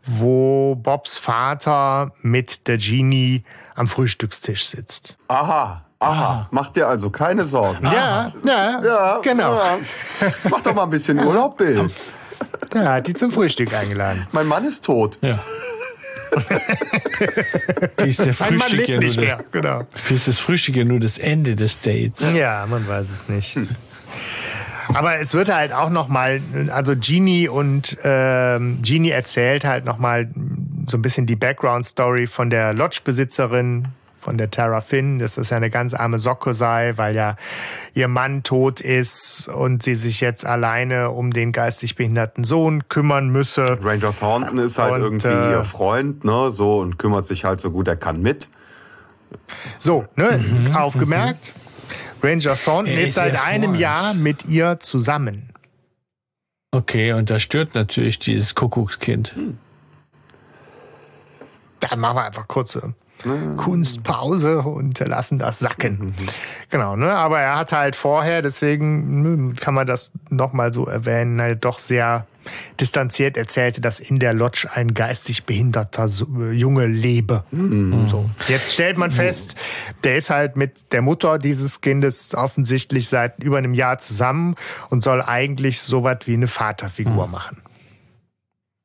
wo 0.03 0.75
Bobs 0.75 1.17
Vater 1.17 2.13
mit 2.21 2.67
der 2.67 2.77
Genie 2.77 3.43
am 3.75 3.87
Frühstückstisch 3.87 4.67
sitzt. 4.67 5.17
Aha, 5.27 5.85
aha, 5.99 6.47
mach 6.51 6.69
dir 6.69 6.87
also 6.87 7.09
keine 7.09 7.45
Sorgen. 7.45 7.85
Ja, 7.85 8.31
ja, 8.43 8.81
ja 8.83 9.19
genau. 9.23 9.55
Ja. 9.55 9.79
Mach 10.49 10.61
doch 10.61 10.75
mal 10.75 10.83
ein 10.83 10.89
bisschen 10.89 11.19
Urlaub, 11.25 11.57
Bill. 11.57 11.89
Ja, 12.73 12.93
hat 12.93 13.07
die 13.07 13.13
zum 13.13 13.31
Frühstück 13.31 13.73
eingeladen. 13.73 14.27
Mein 14.31 14.47
Mann 14.47 14.63
ist 14.63 14.85
tot. 14.85 15.19
Ja. 15.21 15.43
Wie 17.97 18.07
ist 18.07 18.25
der 18.25 18.33
Frühstück 18.33 18.87
ja 18.87 19.01
nur 19.01 19.13
das, 19.13 19.37
genau. 19.51 19.87
Wie 20.07 20.13
ist 20.13 20.29
das 20.29 20.39
Frühstück 20.39 20.77
ja 20.77 20.85
nur 20.85 21.01
das 21.01 21.17
Ende 21.17 21.57
des 21.57 21.81
Dates? 21.81 22.33
Ja, 22.33 22.65
man 22.69 22.87
weiß 22.87 23.09
es 23.09 23.27
nicht. 23.27 23.55
Hm. 23.55 23.67
Aber 24.93 25.19
es 25.19 25.33
wird 25.33 25.53
halt 25.53 25.73
auch 25.73 25.89
noch 25.89 26.07
mal, 26.07 26.41
also 26.69 26.95
Genie 26.95 27.47
und 27.47 27.97
ähm, 28.03 28.79
Genie 28.81 29.11
erzählt 29.11 29.63
halt 29.65 29.85
noch 29.85 29.97
mal 29.97 30.29
so 30.87 30.97
ein 30.97 31.01
bisschen 31.01 31.27
die 31.27 31.35
Background 31.35 31.85
Story 31.85 32.27
von 32.27 32.49
der 32.49 32.73
Lodge-Besitzerin, 32.73 33.87
von 34.21 34.37
der 34.37 34.51
Tara 34.51 34.81
Finn, 34.81 35.19
dass 35.19 35.35
das 35.35 35.49
ja 35.49 35.57
eine 35.57 35.69
ganz 35.69 35.93
arme 35.93 36.19
Socke 36.19 36.53
sei, 36.53 36.93
weil 36.95 37.15
ja 37.15 37.35
ihr 37.93 38.07
Mann 38.07 38.43
tot 38.43 38.79
ist 38.79 39.47
und 39.47 39.83
sie 39.83 39.95
sich 39.95 40.21
jetzt 40.21 40.45
alleine 40.45 41.09
um 41.09 41.31
den 41.31 41.51
geistig 41.51 41.95
behinderten 41.95 42.43
Sohn 42.43 42.87
kümmern 42.87 43.29
müsse. 43.29 43.79
Ranger 43.83 44.15
Thornton 44.17 44.57
ist 44.59 44.77
halt 44.77 44.95
und, 44.95 45.01
irgendwie 45.01 45.27
äh, 45.27 45.51
ihr 45.51 45.63
Freund, 45.63 46.23
ne, 46.23 46.51
so 46.51 46.79
und 46.79 46.97
kümmert 46.97 47.25
sich 47.25 47.43
halt 47.45 47.59
so 47.59 47.71
gut 47.71 47.87
er 47.87 47.97
kann 47.97 48.21
mit. 48.21 48.47
So, 49.77 50.05
ne, 50.15 50.37
mhm. 50.37 50.75
aufgemerkt. 50.75 51.51
Ranger 52.23 52.55
Thornton 52.55 52.93
ist, 52.93 53.09
ist 53.09 53.15
seit 53.15 53.43
einem 53.45 53.75
Jahr 53.75 54.13
mit 54.13 54.45
ihr 54.45 54.79
zusammen. 54.79 55.49
Okay, 56.71 57.13
und 57.13 57.29
das 57.29 57.41
stört 57.41 57.75
natürlich 57.75 58.19
dieses 58.19 58.55
Kuckuckskind. 58.55 59.35
Hm. 59.35 59.57
Dann 61.81 61.99
machen 61.99 62.15
wir 62.15 62.23
einfach 62.23 62.47
kurze 62.47 62.93
Kunstpause 63.57 64.59
und 64.59 64.99
lassen 64.99 65.39
das 65.39 65.59
sacken. 65.59 65.99
Mhm. 65.99 66.13
Genau, 66.69 66.95
ne? 66.95 67.11
Aber 67.13 67.39
er 67.39 67.57
hat 67.57 67.71
halt 67.71 67.95
vorher, 67.95 68.41
deswegen 68.41 69.21
ne, 69.21 69.53
kann 69.55 69.73
man 69.73 69.87
das 69.87 70.11
nochmal 70.29 70.73
so 70.73 70.85
erwähnen, 70.85 71.39
halt 71.41 71.65
doch 71.65 71.79
sehr 71.79 72.25
distanziert 72.79 73.37
erzählte, 73.37 73.81
dass 73.81 73.99
in 73.99 74.19
der 74.19 74.33
Lodge 74.33 74.67
ein 74.73 74.93
geistig 74.93 75.45
behinderter 75.45 76.05
Junge 76.51 76.87
lebe. 76.87 77.43
Mhm. 77.51 78.07
So. 78.09 78.29
Jetzt 78.47 78.73
stellt 78.73 78.97
man 78.97 79.11
fest, 79.11 79.55
der 80.03 80.17
ist 80.17 80.29
halt 80.29 80.57
mit 80.57 80.91
der 80.91 81.01
Mutter 81.01 81.37
dieses 81.37 81.81
Kindes 81.81 82.33
offensichtlich 82.33 83.07
seit 83.07 83.43
über 83.43 83.57
einem 83.57 83.73
Jahr 83.73 83.99
zusammen 83.99 84.55
und 84.89 85.03
soll 85.03 85.21
eigentlich 85.21 85.81
sowas 85.81 86.19
wie 86.25 86.33
eine 86.33 86.47
Vaterfigur 86.47 87.27
mhm. 87.27 87.31
machen. 87.31 87.57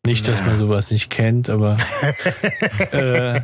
Nicht, 0.07 0.29
dass 0.29 0.41
man 0.45 0.59
sowas 0.59 0.91
nicht 0.93 1.11
kennt, 1.11 1.51
aber 1.51 1.79
äh, 2.93 3.41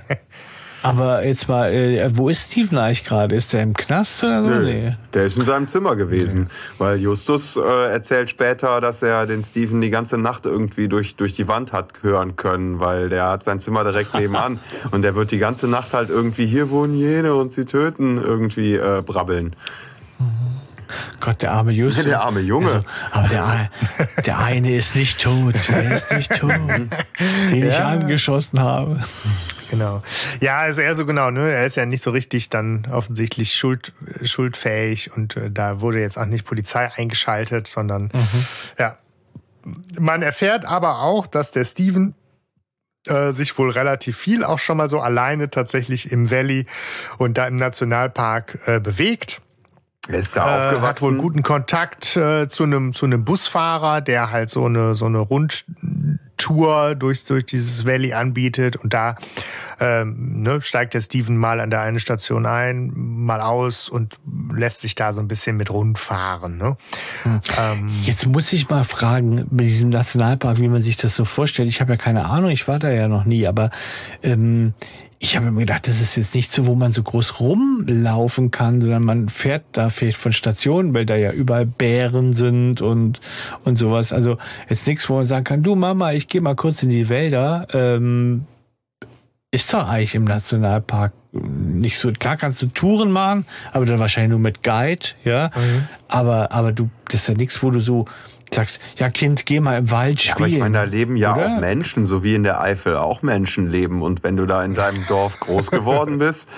aber 0.82 1.24
jetzt 1.24 1.48
mal, 1.48 1.72
äh, 1.72 2.10
wo 2.14 2.28
ist 2.28 2.50
Steven 2.50 2.78
eigentlich 2.78 3.04
gerade? 3.04 3.34
Ist 3.34 3.52
der 3.52 3.62
im 3.62 3.74
Knast 3.74 4.22
oder 4.24 4.42
so? 4.42 4.48
Nö, 4.48 4.64
nee. 4.64 4.96
Der 5.14 5.24
ist 5.24 5.38
in 5.38 5.44
seinem 5.44 5.66
Zimmer 5.66 5.96
gewesen, 5.96 6.42
nee. 6.42 6.48
weil 6.78 6.98
Justus 6.98 7.56
äh, 7.56 7.60
erzählt 7.60 8.30
später, 8.30 8.80
dass 8.80 9.02
er 9.02 9.26
den 9.26 9.42
Steven 9.42 9.80
die 9.80 9.90
ganze 9.90 10.18
Nacht 10.18 10.46
irgendwie 10.46 10.88
durch, 10.88 11.16
durch 11.16 11.34
die 11.34 11.48
Wand 11.48 11.72
hat 11.72 12.02
hören 12.02 12.36
können, 12.36 12.80
weil 12.80 13.08
der 13.08 13.28
hat 13.28 13.44
sein 13.44 13.58
Zimmer 13.58 13.84
direkt 13.84 14.14
nebenan 14.14 14.58
und 14.90 15.02
der 15.02 15.14
wird 15.14 15.30
die 15.30 15.38
ganze 15.38 15.68
Nacht 15.68 15.94
halt 15.94 16.10
irgendwie, 16.10 16.46
hier 16.46 16.70
wohnen 16.70 16.96
jene 16.96 17.34
und 17.34 17.52
sie 17.52 17.64
töten, 17.64 18.18
irgendwie 18.18 18.74
äh, 18.74 19.02
brabbeln. 19.04 19.54
Gott, 21.20 21.42
der 21.42 21.52
arme 21.52 21.72
Justus. 21.72 22.04
Der 22.04 22.22
arme 22.22 22.40
Junge. 22.40 22.66
Also, 22.66 22.86
aber 23.10 23.28
der, 23.28 23.70
der 24.24 24.38
eine 24.38 24.74
ist 24.74 24.94
nicht 24.94 25.20
tot. 25.20 25.68
Er 25.68 25.92
ist 25.92 26.12
nicht 26.12 26.32
tot. 26.34 26.50
Den 26.50 26.90
ja. 27.52 27.66
ich 27.68 27.80
angeschossen 27.80 28.60
habe. 28.60 29.00
Genau. 29.70 30.02
Ja, 30.40 30.58
also 30.58 30.82
er 30.82 30.94
so 30.94 31.06
genau, 31.06 31.30
ne? 31.30 31.50
Er 31.50 31.64
ist 31.64 31.76
ja 31.76 31.86
nicht 31.86 32.02
so 32.02 32.10
richtig 32.10 32.50
dann 32.50 32.86
offensichtlich 32.92 33.54
schuld, 33.54 33.94
schuldfähig 34.22 35.16
und 35.16 35.36
äh, 35.36 35.50
da 35.50 35.80
wurde 35.80 36.00
jetzt 36.00 36.18
auch 36.18 36.26
nicht 36.26 36.44
Polizei 36.44 36.90
eingeschaltet, 36.92 37.68
sondern 37.68 38.10
mhm. 38.12 38.46
ja. 38.78 38.98
Man 39.98 40.22
erfährt 40.22 40.64
aber 40.66 41.02
auch, 41.02 41.26
dass 41.26 41.52
der 41.52 41.64
Steven 41.64 42.16
äh, 43.06 43.32
sich 43.32 43.56
wohl 43.58 43.70
relativ 43.70 44.16
viel 44.16 44.44
auch 44.44 44.58
schon 44.58 44.76
mal 44.76 44.88
so 44.88 45.00
alleine 45.00 45.50
tatsächlich 45.50 46.12
im 46.12 46.30
Valley 46.30 46.66
und 47.18 47.38
da 47.38 47.46
im 47.46 47.56
Nationalpark 47.56 48.58
äh, 48.66 48.80
bewegt. 48.80 49.40
Er 50.08 50.18
ist 50.18 50.36
da 50.36 50.46
äh, 50.46 50.66
aufgewachsen. 50.66 50.88
Hat 50.88 51.02
wohl 51.02 51.16
guten 51.18 51.42
Kontakt 51.42 52.16
äh, 52.16 52.48
zu 52.48 52.64
einem 52.64 52.92
zu 52.92 53.06
einem 53.06 53.24
Busfahrer, 53.24 54.00
der 54.00 54.30
halt 54.30 54.50
so 54.50 54.64
eine 54.64 54.94
so 54.94 55.06
eine 55.06 55.18
Rund 55.18 55.64
Tour 56.42 56.96
durch, 56.96 57.24
durch 57.24 57.46
dieses 57.46 57.86
Valley 57.86 58.14
anbietet 58.14 58.74
und 58.74 58.92
da 58.92 59.14
ähm, 59.78 60.42
ne, 60.42 60.60
steigt 60.60 60.92
der 60.92 61.00
Steven 61.00 61.36
mal 61.36 61.60
an 61.60 61.70
der 61.70 61.82
einen 61.82 62.00
Station 62.00 62.46
ein, 62.46 62.92
mal 62.94 63.40
aus 63.40 63.88
und 63.88 64.18
lässt 64.52 64.80
sich 64.80 64.96
da 64.96 65.12
so 65.12 65.20
ein 65.20 65.28
bisschen 65.28 65.56
mit 65.56 65.70
rundfahren. 65.70 66.58
Ne? 66.58 66.76
Hm. 67.22 67.40
Ähm, 67.58 67.90
Jetzt 68.02 68.26
muss 68.26 68.52
ich 68.52 68.68
mal 68.68 68.82
fragen, 68.82 69.46
mit 69.50 69.66
diesem 69.66 69.90
Nationalpark, 69.90 70.58
wie 70.58 70.68
man 70.68 70.82
sich 70.82 70.96
das 70.96 71.14
so 71.14 71.24
vorstellt. 71.24 71.68
Ich 71.68 71.80
habe 71.80 71.92
ja 71.92 71.96
keine 71.96 72.24
Ahnung, 72.24 72.50
ich 72.50 72.66
war 72.66 72.80
da 72.80 72.90
ja 72.90 73.06
noch 73.06 73.24
nie, 73.24 73.46
aber 73.46 73.70
ähm, 74.24 74.74
ich 75.22 75.36
habe 75.36 75.52
mir 75.52 75.60
gedacht, 75.60 75.86
das 75.86 76.00
ist 76.00 76.16
jetzt 76.16 76.34
nicht 76.34 76.52
so, 76.52 76.66
wo 76.66 76.74
man 76.74 76.92
so 76.92 77.04
groß 77.04 77.38
rumlaufen 77.38 78.50
kann, 78.50 78.80
sondern 78.80 79.04
man 79.04 79.28
fährt 79.28 79.62
da 79.70 79.88
vielleicht 79.88 80.18
von 80.18 80.32
Stationen, 80.32 80.94
weil 80.94 81.06
da 81.06 81.14
ja 81.14 81.30
überall 81.30 81.64
Bären 81.64 82.32
sind 82.32 82.82
und 82.82 83.20
und 83.62 83.76
sowas. 83.76 84.12
Also 84.12 84.38
jetzt 84.68 84.84
nichts, 84.88 85.08
wo 85.08 85.14
man 85.14 85.26
sagen 85.26 85.44
kann, 85.44 85.62
du 85.62 85.76
Mama, 85.76 86.12
ich 86.12 86.26
gehe 86.26 86.40
mal 86.40 86.56
kurz 86.56 86.82
in 86.82 86.90
die 86.90 87.08
Wälder. 87.08 87.68
Ähm, 87.72 88.46
ist 89.52 89.72
doch 89.72 89.86
eigentlich 89.86 90.16
im 90.16 90.24
Nationalpark 90.24 91.12
nicht 91.30 91.98
so. 91.98 92.10
Klar 92.10 92.36
kannst 92.36 92.60
du 92.60 92.66
Touren 92.66 93.12
machen, 93.12 93.46
aber 93.70 93.86
dann 93.86 94.00
wahrscheinlich 94.00 94.30
nur 94.30 94.40
mit 94.40 94.64
Guide, 94.64 95.06
ja. 95.22 95.52
Mhm. 95.54 95.86
Aber 96.08 96.50
aber 96.50 96.72
du, 96.72 96.90
das 97.06 97.20
ist 97.20 97.28
ja 97.28 97.34
nichts, 97.34 97.62
wo 97.62 97.70
du 97.70 97.78
so 97.78 98.06
sagst, 98.54 98.80
ja 98.96 99.10
Kind, 99.10 99.46
geh 99.46 99.60
mal 99.60 99.78
im 99.78 99.90
Wald 99.90 100.20
spielen. 100.20 100.36
Ja, 100.36 100.36
aber 100.36 100.46
ich 100.46 100.58
meine, 100.58 100.78
da 100.78 100.84
leben 100.84 101.16
ja 101.16 101.34
oder? 101.34 101.46
auch 101.46 101.60
Menschen, 101.60 102.04
so 102.04 102.22
wie 102.22 102.34
in 102.34 102.42
der 102.42 102.60
Eifel 102.60 102.96
auch 102.96 103.22
Menschen 103.22 103.68
leben. 103.68 104.02
Und 104.02 104.22
wenn 104.22 104.36
du 104.36 104.46
da 104.46 104.64
in 104.64 104.74
deinem 104.74 105.06
Dorf 105.08 105.40
groß 105.40 105.70
geworden 105.70 106.18
bist, 106.18 106.48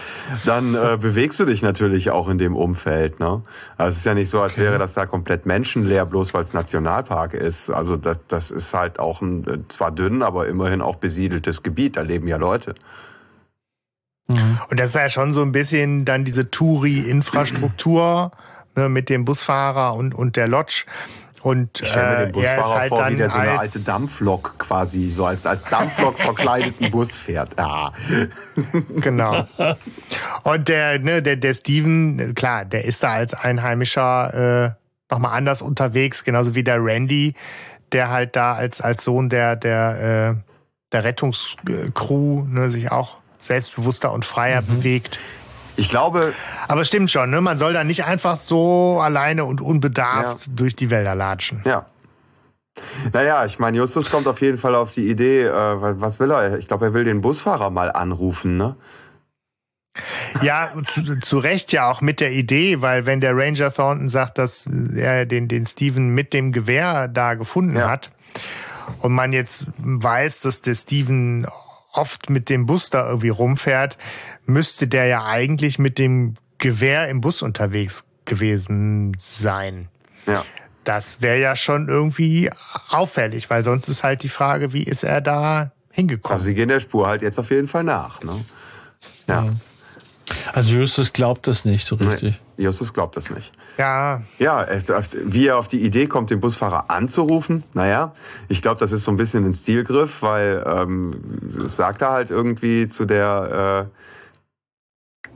dann 0.44 0.74
äh, 0.74 0.98
bewegst 1.00 1.38
du 1.40 1.44
dich 1.44 1.62
natürlich 1.62 2.10
auch 2.10 2.28
in 2.28 2.38
dem 2.38 2.56
Umfeld. 2.56 3.20
Ne? 3.20 3.42
Also 3.76 3.90
es 3.90 3.98
ist 3.98 4.06
ja 4.06 4.14
nicht 4.14 4.30
so, 4.30 4.40
als 4.40 4.54
okay. 4.54 4.62
wäre 4.62 4.78
das 4.78 4.94
da 4.94 5.06
komplett 5.06 5.46
menschenleer, 5.46 6.06
bloß 6.06 6.34
weil 6.34 6.42
es 6.42 6.52
Nationalpark 6.52 7.34
ist. 7.34 7.70
Also 7.70 7.96
das, 7.96 8.20
das 8.28 8.50
ist 8.50 8.74
halt 8.74 8.98
auch 8.98 9.20
ein 9.20 9.46
äh, 9.46 9.58
zwar 9.68 9.92
dünn, 9.92 10.22
aber 10.22 10.46
immerhin 10.46 10.80
auch 10.80 10.96
besiedeltes 10.96 11.62
Gebiet. 11.62 11.96
Da 11.96 12.02
leben 12.02 12.26
ja 12.28 12.36
Leute. 12.36 12.74
Mhm. 14.28 14.58
Und 14.68 14.80
das 14.80 14.90
ist 14.90 14.94
ja 14.94 15.08
schon 15.08 15.32
so 15.32 15.42
ein 15.42 15.52
bisschen 15.52 16.04
dann 16.04 16.24
diese 16.24 16.50
Touri-Infrastruktur 16.50 18.32
ne, 18.74 18.88
mit 18.88 19.08
dem 19.08 19.24
Busfahrer 19.24 19.94
und, 19.94 20.14
und 20.14 20.36
der 20.36 20.48
Lodge. 20.48 20.86
Und 21.44 21.82
ich 21.82 21.88
stelle 21.88 22.08
mir 22.08 22.16
den 22.16 22.28
äh, 22.28 22.32
Busfahrer 22.32 22.74
halt 22.80 22.88
vor, 22.88 23.10
wie 23.10 23.16
der 23.16 23.28
so 23.28 23.36
eine 23.36 23.58
alte 23.58 23.84
Dampflok 23.84 24.58
quasi, 24.58 25.10
so 25.10 25.26
als, 25.26 25.44
als 25.44 25.62
Dampflok 25.64 26.18
verkleideten 26.18 26.90
Bus 26.90 27.18
fährt. 27.18 27.50
Ja. 27.58 27.92
Genau. 28.96 29.46
Und 30.44 30.68
der, 30.68 30.98
ne, 31.00 31.20
der, 31.22 31.36
der 31.36 31.52
Steven, 31.52 32.34
klar, 32.34 32.64
der 32.64 32.86
ist 32.86 33.02
da 33.02 33.10
als 33.10 33.34
Einheimischer 33.34 34.76
äh, 34.78 35.12
nochmal 35.12 35.36
anders 35.36 35.60
unterwegs, 35.60 36.24
genauso 36.24 36.54
wie 36.54 36.64
der 36.64 36.82
Randy, 36.82 37.34
der 37.92 38.08
halt 38.08 38.36
da 38.36 38.54
als, 38.54 38.80
als 38.80 39.04
Sohn 39.04 39.28
der, 39.28 39.54
der, 39.54 40.36
äh, 40.38 40.50
der 40.92 41.04
Rettungscrew 41.04 42.44
ne, 42.44 42.70
sich 42.70 42.90
auch 42.90 43.18
selbstbewusster 43.36 44.12
und 44.12 44.24
freier 44.24 44.62
mhm. 44.62 44.66
bewegt. 44.66 45.18
Ich 45.76 45.88
glaube. 45.88 46.32
Aber 46.68 46.84
stimmt 46.84 47.10
schon, 47.10 47.30
ne? 47.30 47.40
Man 47.40 47.58
soll 47.58 47.72
da 47.72 47.84
nicht 47.84 48.04
einfach 48.04 48.36
so 48.36 49.00
alleine 49.00 49.44
und 49.44 49.60
unbedarft 49.60 50.46
ja. 50.46 50.52
durch 50.54 50.76
die 50.76 50.90
Wälder 50.90 51.14
latschen. 51.14 51.62
Ja. 51.64 51.86
Naja, 53.12 53.44
ich 53.44 53.58
meine, 53.58 53.76
Justus 53.76 54.10
kommt 54.10 54.26
auf 54.26 54.40
jeden 54.40 54.58
Fall 54.58 54.74
auf 54.74 54.92
die 54.92 55.08
Idee, 55.08 55.42
äh, 55.44 55.50
was 56.00 56.18
will 56.18 56.30
er? 56.32 56.58
Ich 56.58 56.66
glaube, 56.66 56.86
er 56.86 56.94
will 56.94 57.04
den 57.04 57.20
Busfahrer 57.20 57.70
mal 57.70 57.92
anrufen, 57.92 58.56
ne? 58.56 58.76
Ja, 60.42 60.72
zu, 60.88 61.20
zu 61.20 61.38
Recht 61.38 61.70
ja 61.72 61.88
auch 61.88 62.00
mit 62.00 62.20
der 62.20 62.32
Idee, 62.32 62.82
weil 62.82 63.06
wenn 63.06 63.20
der 63.20 63.36
Ranger 63.36 63.72
Thornton 63.72 64.08
sagt, 64.08 64.38
dass 64.38 64.66
er 64.96 65.24
den, 65.24 65.46
den 65.46 65.66
Steven 65.66 66.08
mit 66.08 66.32
dem 66.32 66.50
Gewehr 66.50 67.06
da 67.06 67.34
gefunden 67.34 67.76
ja. 67.76 67.88
hat 67.88 68.10
und 69.02 69.12
man 69.12 69.32
jetzt 69.32 69.66
weiß, 69.78 70.40
dass 70.40 70.62
der 70.62 70.74
Steven 70.74 71.46
oft 71.92 72.28
mit 72.28 72.50
dem 72.50 72.66
Bus 72.66 72.90
da 72.90 73.06
irgendwie 73.06 73.28
rumfährt, 73.28 73.96
müsste 74.46 74.88
der 74.88 75.06
ja 75.06 75.24
eigentlich 75.24 75.78
mit 75.78 75.98
dem 75.98 76.34
Gewehr 76.58 77.08
im 77.08 77.20
Bus 77.20 77.42
unterwegs 77.42 78.04
gewesen 78.24 79.16
sein. 79.18 79.88
Ja. 80.26 80.44
Das 80.84 81.22
wäre 81.22 81.40
ja 81.40 81.56
schon 81.56 81.88
irgendwie 81.88 82.50
auffällig, 82.88 83.48
weil 83.50 83.62
sonst 83.62 83.88
ist 83.88 84.02
halt 84.02 84.22
die 84.22 84.28
Frage, 84.28 84.72
wie 84.72 84.82
ist 84.82 85.02
er 85.02 85.20
da 85.20 85.72
hingekommen? 85.90 86.34
Also 86.34 86.44
sie 86.46 86.54
gehen 86.54 86.68
der 86.68 86.80
Spur 86.80 87.06
halt 87.06 87.22
jetzt 87.22 87.38
auf 87.38 87.50
jeden 87.50 87.66
Fall 87.66 87.84
nach. 87.84 88.22
Ne? 88.22 88.44
Ja. 89.26 89.44
ja. 89.44 89.52
Also 90.52 90.70
Justus 90.70 91.12
glaubt 91.12 91.46
das 91.46 91.64
nicht 91.64 91.84
so 91.84 91.96
richtig. 91.96 92.40
Nee, 92.56 92.64
Justus 92.64 92.94
glaubt 92.94 93.16
das 93.16 93.28
nicht. 93.30 93.52
Ja. 93.76 94.22
Ja, 94.38 94.66
wie 95.24 95.48
er 95.48 95.58
auf 95.58 95.68
die 95.68 95.82
Idee 95.82 96.06
kommt, 96.06 96.30
den 96.30 96.40
Busfahrer 96.40 96.90
anzurufen, 96.90 97.62
naja, 97.74 98.14
ich 98.48 98.62
glaube, 98.62 98.80
das 98.80 98.92
ist 98.92 99.04
so 99.04 99.10
ein 99.10 99.16
bisschen 99.16 99.44
ein 99.44 99.52
Stilgriff, 99.52 100.22
weil 100.22 100.64
ähm, 100.66 101.12
das 101.58 101.76
sagt 101.76 102.02
er 102.02 102.10
halt 102.10 102.30
irgendwie 102.30 102.88
zu 102.88 103.04
der 103.04 103.90
äh, 103.92 103.98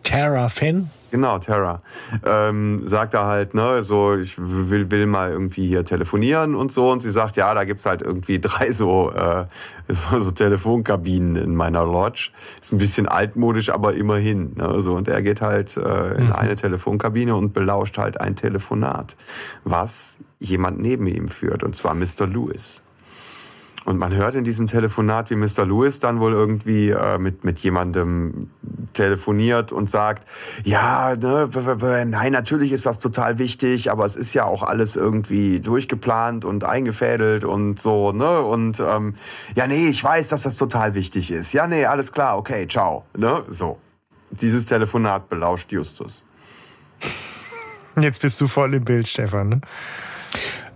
Tara 0.08 0.48
Finn. 0.48 0.88
Genau, 1.10 1.38
Terra. 1.38 1.82
Ähm, 2.24 2.88
sagt 2.88 3.12
er 3.12 3.26
halt, 3.26 3.52
ne, 3.52 3.82
so, 3.82 4.16
ich 4.16 4.38
will, 4.38 4.90
will 4.90 5.04
mal 5.04 5.30
irgendwie 5.30 5.66
hier 5.66 5.84
telefonieren 5.84 6.54
und 6.54 6.72
so. 6.72 6.90
Und 6.90 7.00
sie 7.00 7.10
sagt, 7.10 7.36
ja, 7.36 7.52
da 7.52 7.64
gibt's 7.64 7.84
halt 7.84 8.00
irgendwie 8.00 8.40
drei 8.40 8.72
so, 8.72 9.10
äh, 9.10 9.44
so, 9.88 10.20
so 10.20 10.30
Telefonkabinen 10.30 11.36
in 11.36 11.54
meiner 11.54 11.84
Lodge. 11.84 12.30
Ist 12.58 12.72
ein 12.72 12.78
bisschen 12.78 13.06
altmodisch, 13.06 13.68
aber 13.68 13.94
immerhin. 13.94 14.54
Ne, 14.56 14.80
so, 14.80 14.94
und 14.94 15.08
er 15.08 15.20
geht 15.20 15.42
halt 15.42 15.76
äh, 15.76 16.14
in 16.14 16.26
mhm. 16.28 16.32
eine 16.32 16.56
Telefonkabine 16.56 17.36
und 17.36 17.52
belauscht 17.52 17.98
halt 17.98 18.18
ein 18.18 18.34
Telefonat, 18.34 19.14
was 19.64 20.18
jemand 20.40 20.80
neben 20.80 21.06
ihm 21.06 21.28
führt, 21.28 21.62
und 21.64 21.76
zwar 21.76 21.94
Mr. 21.94 22.26
Lewis. 22.26 22.82
Und 23.88 23.96
man 23.96 24.14
hört 24.14 24.34
in 24.34 24.44
diesem 24.44 24.66
Telefonat, 24.66 25.30
wie 25.30 25.34
Mr. 25.34 25.64
Lewis 25.64 25.98
dann 25.98 26.20
wohl 26.20 26.34
irgendwie 26.34 26.90
äh, 26.90 27.16
mit, 27.16 27.42
mit 27.42 27.58
jemandem 27.60 28.50
telefoniert 28.92 29.72
und 29.72 29.88
sagt, 29.88 30.28
ja, 30.62 31.16
ne, 31.16 31.48
nein, 32.04 32.32
natürlich 32.32 32.72
ist 32.72 32.84
das 32.84 32.98
total 32.98 33.38
wichtig, 33.38 33.90
aber 33.90 34.04
es 34.04 34.14
ist 34.14 34.34
ja 34.34 34.44
auch 34.44 34.62
alles 34.62 34.94
irgendwie 34.94 35.60
durchgeplant 35.60 36.44
und 36.44 36.64
eingefädelt 36.64 37.46
und 37.46 37.80
so, 37.80 38.12
ne? 38.12 38.42
Und 38.42 38.78
ähm, 38.78 39.14
ja, 39.56 39.66
nee, 39.66 39.88
ich 39.88 40.04
weiß, 40.04 40.28
dass 40.28 40.42
das 40.42 40.58
total 40.58 40.94
wichtig 40.94 41.30
ist. 41.30 41.54
Ja, 41.54 41.66
nee, 41.66 41.86
alles 41.86 42.12
klar, 42.12 42.36
okay, 42.36 42.68
ciao. 42.68 43.06
Ne? 43.16 43.42
So. 43.48 43.78
Dieses 44.32 44.66
Telefonat 44.66 45.30
belauscht 45.30 45.72
Justus. 45.72 46.26
Jetzt 47.98 48.20
bist 48.20 48.38
du 48.38 48.48
voll 48.48 48.74
im 48.74 48.84
Bild, 48.84 49.08
Stefan, 49.08 49.48
ne? 49.48 49.60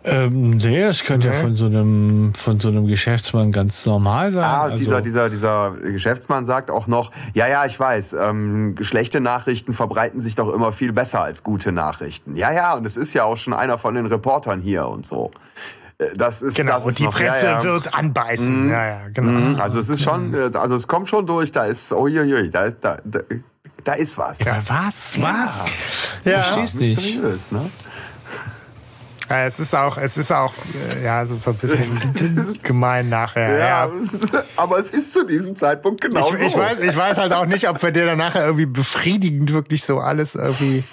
Ähm, 0.04 0.56
nee, 0.56 0.82
das 0.82 1.04
könnte 1.04 1.28
okay. 1.28 1.36
ja 1.36 1.42
von 1.42 1.56
so 1.56 1.66
einem 1.66 2.34
von 2.34 2.58
so 2.58 2.68
einem 2.68 2.86
Geschäftsmann 2.86 3.52
ganz 3.52 3.86
normal 3.86 4.32
sein. 4.32 4.42
Ah, 4.42 4.62
also 4.62 4.76
dieser 4.76 5.00
dieser 5.00 5.30
dieser 5.30 5.72
Geschäftsmann 5.80 6.44
sagt 6.44 6.70
auch 6.70 6.88
noch, 6.88 7.12
ja 7.34 7.46
ja, 7.46 7.66
ich 7.66 7.78
weiß, 7.78 8.14
ähm, 8.14 8.74
schlechte 8.80 9.20
Nachrichten 9.20 9.72
verbreiten 9.72 10.20
sich 10.20 10.34
doch 10.34 10.52
immer 10.52 10.72
viel 10.72 10.92
besser 10.92 11.22
als 11.22 11.44
gute 11.44 11.70
Nachrichten. 11.70 12.36
Ja 12.36 12.52
ja, 12.52 12.74
und 12.74 12.84
es 12.84 12.96
ist 12.96 13.14
ja 13.14 13.24
auch 13.24 13.36
schon 13.36 13.52
einer 13.52 13.78
von 13.78 13.94
den 13.94 14.06
Reportern 14.06 14.60
hier 14.60 14.88
und 14.88 15.06
so. 15.06 15.30
Äh, 15.98 16.16
das 16.16 16.42
ist, 16.42 16.56
genau, 16.56 16.74
das 16.74 16.84
und 16.84 16.90
ist 16.90 16.98
die 16.98 17.04
noch, 17.04 17.14
Presse 17.14 17.46
ja, 17.46 17.58
ja. 17.58 17.62
wird 17.62 17.94
anbeißen. 17.94 18.68
Mm, 18.68 18.70
ja, 18.70 18.86
ja, 18.86 19.00
genau. 19.12 19.40
Mm, 19.40 19.60
also 19.60 19.78
es 19.78 19.88
ist 19.88 20.02
schon, 20.02 20.34
äh, 20.34 20.50
also 20.54 20.74
es 20.74 20.88
kommt 20.88 21.08
schon 21.08 21.26
durch, 21.26 21.52
da 21.52 21.66
ist, 21.66 21.92
uiuiui, 21.92 22.50
da 22.50 22.64
ist, 22.64 22.78
da, 22.80 22.98
da, 23.04 23.20
da 23.84 23.92
ist 23.92 24.18
was. 24.18 24.38
Ja, 24.40 24.58
was? 24.66 25.20
Was? 25.20 25.64
Ja, 26.24 26.32
ja 26.32 26.42
verstehst 26.42 26.74
nicht. 26.74 27.52
Ne? 27.52 27.70
Ja, 29.32 29.46
es 29.46 29.58
ist 29.58 29.74
auch, 29.74 29.96
es 29.96 30.18
ist 30.18 30.30
auch, 30.30 30.52
äh, 30.94 31.04
ja, 31.04 31.22
es 31.22 31.30
ist 31.30 31.44
so 31.44 31.50
ein 31.50 31.56
bisschen 31.56 32.58
gemein 32.62 33.08
nachher. 33.08 33.50
Ja, 33.58 33.86
ja, 33.86 33.92
aber 34.56 34.78
es 34.78 34.90
ist 34.90 35.12
zu 35.14 35.24
diesem 35.24 35.56
Zeitpunkt 35.56 36.02
genau 36.02 36.30
ich, 36.30 36.38
so. 36.38 36.44
Ich 36.44 36.56
weiß, 36.56 36.80
ich 36.80 36.94
weiß 36.94 37.16
halt 37.16 37.32
auch 37.32 37.46
nicht, 37.46 37.66
ob 37.66 37.82
wir 37.82 37.92
dir 37.92 38.04
dann 38.04 38.18
nachher 38.18 38.44
irgendwie 38.44 38.66
befriedigend 38.66 39.52
wirklich 39.54 39.84
so 39.84 39.98
alles 40.00 40.34
irgendwie 40.34 40.84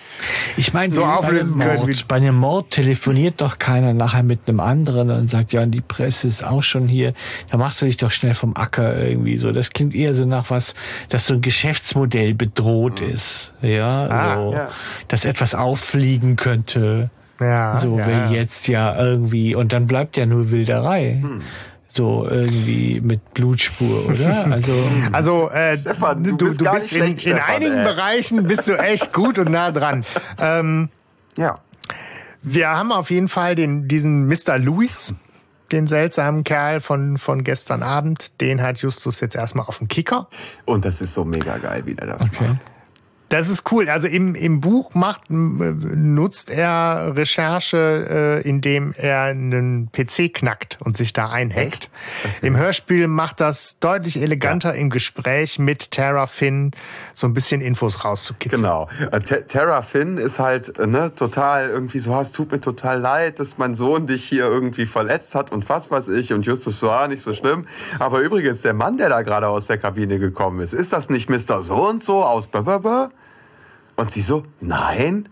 ich 0.57 0.73
meine, 0.73 0.91
so 0.91 1.03
auflösen 1.03 1.59
können. 1.59 1.85
Mord, 1.85 2.07
bei 2.07 2.15
einem 2.15 2.35
Mord 2.35 2.71
telefoniert 2.71 3.41
doch 3.41 3.59
keiner 3.59 3.93
nachher 3.93 4.23
mit 4.23 4.47
einem 4.47 4.59
anderen 4.59 5.11
und 5.11 5.29
sagt, 5.29 5.53
ja, 5.53 5.65
die 5.65 5.81
Presse 5.81 6.27
ist 6.27 6.43
auch 6.43 6.63
schon 6.63 6.87
hier. 6.87 7.13
Da 7.49 7.57
machst 7.57 7.81
du 7.81 7.85
dich 7.85 7.97
doch 7.97 8.11
schnell 8.11 8.33
vom 8.33 8.55
Acker 8.55 8.97
irgendwie 8.97 9.37
so. 9.37 9.51
Das 9.51 9.71
klingt 9.71 9.95
eher 9.95 10.13
so 10.13 10.25
nach 10.25 10.49
was, 10.49 10.75
dass 11.09 11.27
so 11.27 11.35
ein 11.35 11.41
Geschäftsmodell 11.41 12.33
bedroht 12.33 13.01
mhm. 13.01 13.09
ist. 13.09 13.53
Ja, 13.61 14.07
ah, 14.07 14.35
so, 14.35 14.53
ja. 14.53 14.69
dass 15.07 15.25
etwas 15.25 15.55
auffliegen 15.55 16.35
könnte. 16.35 17.09
Ja, 17.39 17.77
so 17.77 17.97
ja. 17.97 18.07
wie 18.07 18.35
jetzt 18.35 18.67
ja 18.67 18.95
irgendwie, 18.97 19.55
und 19.55 19.73
dann 19.73 19.87
bleibt 19.87 20.17
ja 20.17 20.25
nur 20.25 20.51
Wilderei. 20.51 21.19
Hm. 21.21 21.41
So 21.91 22.27
irgendwie 22.29 23.01
mit 23.01 23.33
Blutspur, 23.33 24.09
oder? 24.09 24.45
Also, 24.51 24.73
also 25.11 25.49
äh, 25.49 25.77
Stefan, 25.77 26.23
du, 26.23 26.35
du 26.35 26.45
bist, 26.45 26.61
du 26.61 26.71
bist 26.71 26.93
in, 26.93 27.17
in 27.17 27.39
einigen 27.39 27.77
ey. 27.77 27.83
Bereichen 27.83 28.43
bist 28.43 28.67
du 28.67 28.77
echt 28.77 29.11
gut 29.11 29.39
und 29.39 29.51
nah 29.51 29.71
dran. 29.71 30.05
Ähm, 30.39 30.89
ja. 31.35 31.59
Wir 32.41 32.69
haben 32.69 32.91
auf 32.91 33.09
jeden 33.09 33.27
Fall 33.27 33.55
den, 33.55 33.87
diesen 33.87 34.27
Mr. 34.27 34.57
Louis, 34.57 35.15
den 35.71 35.87
seltsamen 35.87 36.43
Kerl 36.43 36.79
von, 36.79 37.17
von 37.17 37.43
gestern 37.43 37.83
Abend. 37.83 38.39
Den 38.39 38.61
hat 38.61 38.77
Justus 38.77 39.19
jetzt 39.19 39.35
erstmal 39.35 39.65
auf 39.65 39.79
dem 39.79 39.87
Kicker. 39.87 40.29
Und 40.65 40.85
das 40.85 41.01
ist 41.01 41.13
so 41.13 41.25
mega 41.25 41.57
geil, 41.57 41.83
wie 41.85 41.95
der 41.95 42.07
das 42.07 42.21
okay. 42.21 42.49
macht. 42.49 42.57
Das 43.29 43.47
ist 43.47 43.71
cool. 43.71 43.89
Also 43.89 44.07
im, 44.07 44.33
im 44.33 44.59
Buch 44.59 44.95
macht, 44.95 45.29
nutzt 45.29 46.49
er 46.49 47.15
Recherche, 47.15 48.41
äh, 48.43 48.47
indem 48.47 48.93
er 48.97 49.21
einen 49.21 49.91
PC 49.91 50.33
knackt 50.33 50.79
und 50.83 50.97
sich 50.97 51.13
da 51.13 51.29
einhackt. 51.29 51.89
Okay. 52.23 52.47
Im 52.47 52.57
Hörspiel 52.57 53.07
macht 53.07 53.39
das 53.39 53.77
deutlich 53.79 54.19
eleganter 54.19 54.73
ja. 54.73 54.81
im 54.81 54.89
Gespräch 54.89 55.59
mit 55.59 55.91
Tara 55.91 56.25
Finn 56.25 56.71
so 57.13 57.27
ein 57.27 57.33
bisschen 57.33 57.61
Infos 57.61 58.03
rauszukitzeln. 58.03 58.63
Genau. 58.63 58.89
Äh, 59.11 59.21
Tara 59.21 59.83
Finn 59.83 60.17
ist 60.17 60.39
halt 60.39 60.77
ne, 60.79 61.13
total 61.13 61.69
irgendwie 61.69 61.99
so, 61.99 62.19
es 62.19 62.31
tut 62.31 62.51
mir 62.51 62.59
total 62.59 62.99
leid, 62.99 63.39
dass 63.39 63.59
mein 63.59 63.75
Sohn 63.75 64.07
dich 64.07 64.23
hier 64.23 64.45
irgendwie 64.45 64.87
verletzt 64.87 65.35
hat 65.35 65.51
und 65.51 65.69
was 65.69 65.91
weiß 65.91 66.07
ich. 66.09 66.33
Und 66.33 66.45
Justus 66.47 66.83
ah, 66.83 67.07
nicht 67.07 67.21
so 67.21 67.33
schlimm. 67.33 67.67
Aber 67.99 68.21
übrigens, 68.21 68.63
der 68.63 68.73
Mann, 68.73 68.97
der 68.97 69.09
da 69.09 69.21
gerade 69.21 69.47
aus 69.47 69.67
der 69.67 69.77
Kabine 69.77 70.17
gekommen 70.17 70.59
ist, 70.61 70.73
ist 70.73 70.93
das 70.93 71.09
nicht 71.09 71.29
Mr. 71.29 71.61
So 71.61 71.87
und 71.87 72.03
so 72.03 72.23
aus 72.23 72.47
Blablabla? 72.47 73.11
Und 73.99 74.11
sie 74.11 74.21
so, 74.21 74.43
nein, 74.61 75.27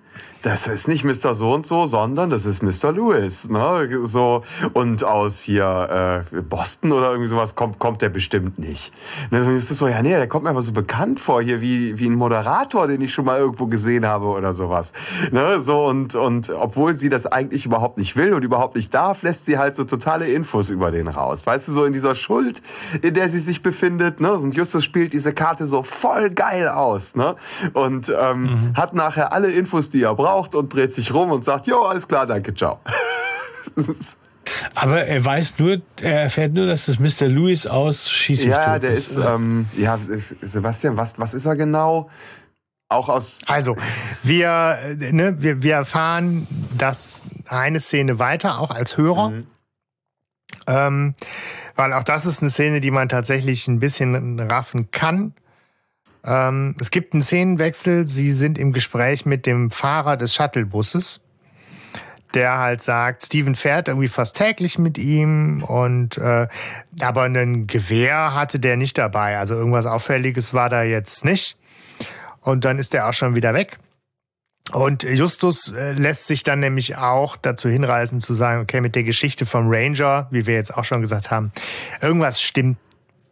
das 0.47 0.67
ist 0.67 0.87
nicht 0.87 1.03
Mr. 1.03 1.33
So 1.33 1.53
und 1.53 1.65
so, 1.65 1.85
sondern 1.85 2.29
das 2.29 2.45
ist 2.45 2.63
Mr. 2.63 2.93
Lewis, 2.93 3.49
ne? 3.49 3.89
So 4.03 4.43
und 4.73 5.03
aus 5.03 5.41
hier 5.41 6.23
äh, 6.33 6.41
Boston 6.41 6.91
oder 6.93 7.11
irgendwie 7.11 7.27
sowas 7.29 7.55
kommt 7.55 7.79
kommt 7.79 8.01
der 8.01 8.09
bestimmt 8.09 8.57
nicht. 8.59 8.93
Und 9.29 9.39
dann 9.39 9.57
ist 9.57 9.71
das 9.71 9.77
so, 9.77 9.87
ja 9.87 10.01
nee, 10.01 10.09
der 10.09 10.27
kommt 10.27 10.45
mir 10.45 10.51
aber 10.51 10.61
so 10.61 10.71
bekannt 10.71 11.19
vor 11.19 11.41
hier 11.41 11.59
wie 11.61 11.99
wie 11.99 12.07
ein 12.07 12.15
Moderator, 12.15 12.87
den 12.87 13.01
ich 13.01 13.13
schon 13.13 13.25
mal 13.25 13.39
irgendwo 13.39 13.67
gesehen 13.67 14.05
habe 14.05 14.27
oder 14.27 14.53
sowas. 14.53 14.93
Ne? 15.31 15.59
So 15.59 15.85
und 15.85 16.15
und 16.15 16.49
obwohl 16.49 16.95
sie 16.95 17.09
das 17.09 17.25
eigentlich 17.25 17.65
überhaupt 17.65 17.97
nicht 17.97 18.15
will 18.15 18.33
und 18.33 18.43
überhaupt 18.43 18.75
nicht 18.75 18.93
darf, 18.93 19.23
lässt 19.23 19.45
sie 19.45 19.57
halt 19.57 19.75
so 19.75 19.83
totale 19.83 20.27
Infos 20.27 20.69
über 20.69 20.91
den 20.91 21.07
raus. 21.07 21.45
Weißt 21.45 21.67
du, 21.67 21.73
so 21.73 21.83
in 21.83 21.93
dieser 21.93 22.15
Schuld, 22.15 22.61
in 23.01 23.13
der 23.13 23.27
sie 23.27 23.39
sich 23.39 23.63
befindet, 23.63 24.21
ne? 24.21 24.31
Und 24.33 24.55
Justus 24.55 24.85
spielt 24.85 25.13
diese 25.13 25.33
Karte 25.33 25.65
so 25.65 25.83
voll 25.83 26.29
geil 26.29 26.69
aus, 26.69 27.15
ne? 27.15 27.35
Und 27.73 28.09
ähm, 28.17 28.43
mhm. 28.43 28.73
hat 28.75 28.93
nachher 28.93 29.33
alle 29.33 29.51
Infos, 29.51 29.89
die 29.89 30.03
er 30.03 30.06
braucht 30.13 30.37
braucht 30.37 30.55
und 30.55 30.73
dreht 30.73 30.93
sich 30.93 31.13
rum 31.13 31.31
und 31.31 31.43
sagt, 31.43 31.67
jo, 31.67 31.83
alles 31.83 32.07
klar, 32.07 32.25
danke, 32.25 32.53
ciao. 32.53 32.79
Aber 34.75 35.03
er 35.03 35.23
weiß 35.23 35.59
nur, 35.59 35.81
er 36.01 36.21
erfährt 36.21 36.53
nur, 36.53 36.67
dass 36.67 36.85
das 36.85 36.99
Mr. 36.99 37.27
Lewis 37.27 37.67
aus 37.67 38.09
Schieß 38.09 38.45
Ja, 38.45 38.79
der 38.79 38.91
ist, 38.91 39.11
ist 39.11 39.17
ähm, 39.17 39.67
ja, 39.75 39.99
Sebastian, 40.41 40.95
was, 40.95 41.19
was 41.19 41.33
ist 41.33 41.45
er 41.45 41.57
genau? 41.57 42.09
Auch 42.89 43.09
aus. 43.09 43.41
Also, 43.45 43.75
wir, 44.23 44.95
ne, 44.97 45.35
wir, 45.39 45.61
wir 45.61 45.73
erfahren 45.73 46.47
das 46.77 47.23
eine 47.45 47.81
Szene 47.81 48.19
weiter, 48.19 48.59
auch 48.59 48.71
als 48.71 48.95
Hörer. 48.95 49.31
Mhm. 49.31 49.47
Ähm, 50.67 51.15
weil 51.75 51.91
auch 51.91 52.03
das 52.03 52.25
ist 52.25 52.41
eine 52.41 52.49
Szene, 52.49 52.79
die 52.79 52.91
man 52.91 53.09
tatsächlich 53.09 53.67
ein 53.67 53.79
bisschen 53.79 54.39
raffen 54.39 54.91
kann. 54.91 55.33
Ähm, 56.27 56.75
es 56.79 56.91
gibt 56.91 57.13
einen 57.13 57.23
Szenenwechsel. 57.23 58.05
Sie 58.05 58.33
sind 58.33 58.59
im 58.59 58.73
Gespräch 58.73 59.25
mit 59.25 59.45
dem 59.45 59.71
Fahrer 59.71 60.17
des 60.17 60.35
Shuttlebusses, 60.35 61.21
der 62.33 62.57
halt 62.57 62.83
sagt, 62.83 63.23
Steven 63.23 63.55
fährt 63.55 63.87
irgendwie 63.87 64.09
fast 64.09 64.35
täglich 64.35 64.77
mit 64.77 64.97
ihm 64.97 65.63
und 65.63 66.17
äh, 66.17 66.47
aber 66.99 67.23
ein 67.23 67.65
Gewehr 67.65 68.33
hatte 68.33 68.59
der 68.59 68.75
nicht 68.75 68.97
dabei. 68.97 69.39
Also 69.39 69.55
irgendwas 69.55 69.85
Auffälliges 69.85 70.53
war 70.53 70.67
da 70.67 70.83
jetzt 70.83 71.23
nicht. 71.23 71.57
Und 72.41 72.65
dann 72.65 72.77
ist 72.77 72.93
er 72.93 73.07
auch 73.07 73.13
schon 73.13 73.35
wieder 73.35 73.53
weg. 73.53 73.79
Und 74.73 75.03
Justus 75.03 75.71
äh, 75.71 75.93
lässt 75.93 76.27
sich 76.27 76.43
dann 76.43 76.59
nämlich 76.59 76.97
auch 76.97 77.37
dazu 77.37 77.69
hinreißen 77.69 78.19
zu 78.19 78.33
sagen, 78.33 78.61
okay, 78.61 78.81
mit 78.81 78.95
der 78.95 79.03
Geschichte 79.03 79.45
vom 79.45 79.67
Ranger, 79.69 80.27
wie 80.31 80.45
wir 80.45 80.55
jetzt 80.55 80.75
auch 80.75 80.83
schon 80.83 80.99
gesagt 80.99 81.31
haben, 81.31 81.53
irgendwas 82.01 82.41
stimmt 82.41 82.77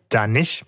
da 0.08 0.28
nicht. 0.28 0.66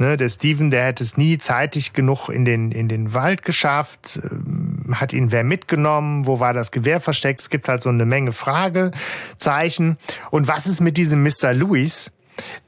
Ne, 0.00 0.16
der 0.16 0.30
Steven, 0.30 0.70
der 0.70 0.86
hätte 0.86 1.04
es 1.04 1.18
nie 1.18 1.36
zeitig 1.36 1.92
genug 1.92 2.30
in 2.30 2.46
den, 2.46 2.72
in 2.72 2.88
den 2.88 3.12
Wald 3.12 3.44
geschafft. 3.44 4.18
Ähm, 4.24 4.94
hat 4.98 5.12
ihn 5.12 5.30
wer 5.30 5.44
mitgenommen? 5.44 6.26
Wo 6.26 6.40
war 6.40 6.54
das 6.54 6.70
Gewehr 6.70 7.02
versteckt? 7.02 7.42
Es 7.42 7.50
gibt 7.50 7.68
halt 7.68 7.82
so 7.82 7.90
eine 7.90 8.06
Menge 8.06 8.32
Fragezeichen. 8.32 9.98
Und 10.30 10.48
was 10.48 10.66
ist 10.66 10.80
mit 10.80 10.96
diesem 10.96 11.22
Mr. 11.22 11.52
Louis? 11.52 12.10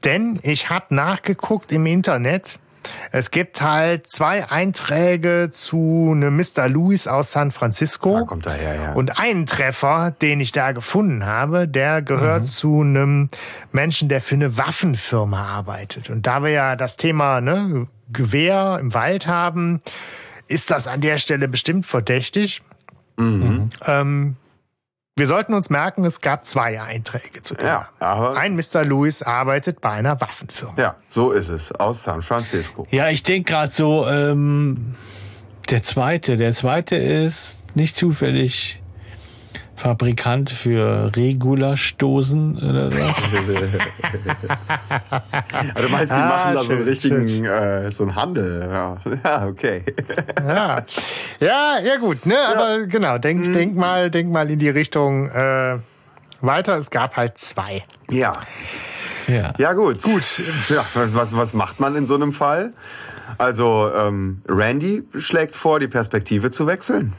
Denn 0.03 0.39
ich 0.43 0.69
habe 0.69 0.93
nachgeguckt 0.93 1.71
im 1.71 1.87
Internet. 1.87 2.59
Es 3.11 3.31
gibt 3.31 3.61
halt 3.61 4.09
zwei 4.09 4.49
Einträge 4.49 5.49
zu 5.51 6.11
einem 6.15 6.35
Mr. 6.35 6.67
Louis 6.67 7.07
aus 7.07 7.31
San 7.31 7.51
Francisco. 7.51 8.19
Da 8.19 8.25
kommt 8.25 8.45
er 8.45 8.53
her, 8.53 8.75
ja. 8.75 8.93
Und 8.93 9.19
einen 9.19 9.45
Treffer, 9.45 10.11
den 10.11 10.39
ich 10.39 10.51
da 10.51 10.71
gefunden 10.71 11.25
habe, 11.25 11.67
der 11.67 12.01
gehört 12.01 12.41
mhm. 12.41 12.47
zu 12.47 12.81
einem 12.81 13.29
Menschen, 13.71 14.09
der 14.09 14.21
für 14.21 14.35
eine 14.35 14.57
Waffenfirma 14.57 15.45
arbeitet. 15.45 16.09
Und 16.09 16.27
da 16.27 16.43
wir 16.43 16.51
ja 16.51 16.75
das 16.75 16.97
Thema 16.97 17.41
ne, 17.41 17.87
Gewehr 18.11 18.77
im 18.79 18.93
Wald 18.93 19.27
haben, 19.27 19.81
ist 20.47 20.71
das 20.71 20.87
an 20.87 21.01
der 21.01 21.17
Stelle 21.17 21.47
bestimmt 21.47 21.85
verdächtig. 21.85 22.61
Mhm. 23.17 23.69
Ähm, 23.85 24.35
wir 25.15 25.27
sollten 25.27 25.53
uns 25.53 25.69
merken, 25.69 26.05
es 26.05 26.21
gab 26.21 26.45
zwei 26.45 26.81
Einträge 26.81 27.41
zu 27.41 27.53
dem. 27.53 27.65
Ja, 27.65 27.89
aber 27.99 28.35
Ein 28.35 28.55
Mr. 28.55 28.83
Lewis 28.83 29.21
arbeitet 29.21 29.79
bei 29.79 29.91
einer 29.91 30.19
Waffenfirma. 30.19 30.73
Ja, 30.77 30.95
so 31.07 31.31
ist 31.31 31.49
es, 31.49 31.71
aus 31.71 32.03
San 32.03 32.21
Francisco. 32.21 32.87
Ja, 32.89 33.09
ich 33.09 33.23
denke 33.23 33.51
gerade 33.51 33.71
so, 33.71 34.07
ähm, 34.07 34.95
der 35.69 35.83
zweite, 35.83 36.37
der 36.37 36.53
zweite 36.53 36.95
ist 36.95 37.75
nicht 37.75 37.95
zufällig 37.95 38.82
Fabrikant 39.75 40.49
für 40.49 41.11
Regulastoßen 41.15 42.57
oder 42.57 42.91
so. 42.91 43.01
also 45.73 45.87
du 45.87 45.91
meinst, 45.91 46.11
die 46.11 46.15
ah, 46.15 46.27
machen 46.27 46.53
da 46.53 46.59
schön, 46.59 46.67
so 46.67 46.73
einen 46.73 46.83
richtigen, 46.83 47.45
äh, 47.45 47.91
so 47.91 48.03
einen 48.03 48.15
Handel. 48.15 48.69
Ja, 48.71 48.97
ja 49.23 49.47
okay. 49.47 49.83
ja. 50.39 50.85
ja, 51.39 51.79
ja 51.79 51.97
gut, 51.97 52.25
ne, 52.25 52.35
ja. 52.35 52.53
aber 52.53 52.85
genau, 52.85 53.17
denk, 53.17 53.47
mhm. 53.47 53.53
denk 53.53 53.75
mal, 53.75 54.11
denk 54.11 54.31
mal 54.31 54.49
in 54.49 54.59
die 54.59 54.69
Richtung 54.69 55.29
äh, 55.29 55.79
weiter. 56.41 56.77
Es 56.77 56.89
gab 56.91 57.17
halt 57.17 57.37
zwei. 57.37 57.83
Ja. 58.09 58.33
Ja, 59.27 59.53
ja 59.57 59.73
gut. 59.73 60.01
Gut. 60.01 60.23
Ja, 60.69 60.85
was, 60.93 61.35
was 61.35 61.53
macht 61.53 61.79
man 61.79 61.95
in 61.95 62.05
so 62.05 62.15
einem 62.15 62.33
Fall? 62.33 62.71
Also 63.37 63.89
ähm, 63.95 64.41
Randy 64.47 65.03
schlägt 65.17 65.55
vor, 65.55 65.79
die 65.79 65.87
Perspektive 65.87 66.51
zu 66.51 66.67
wechseln. 66.67 67.13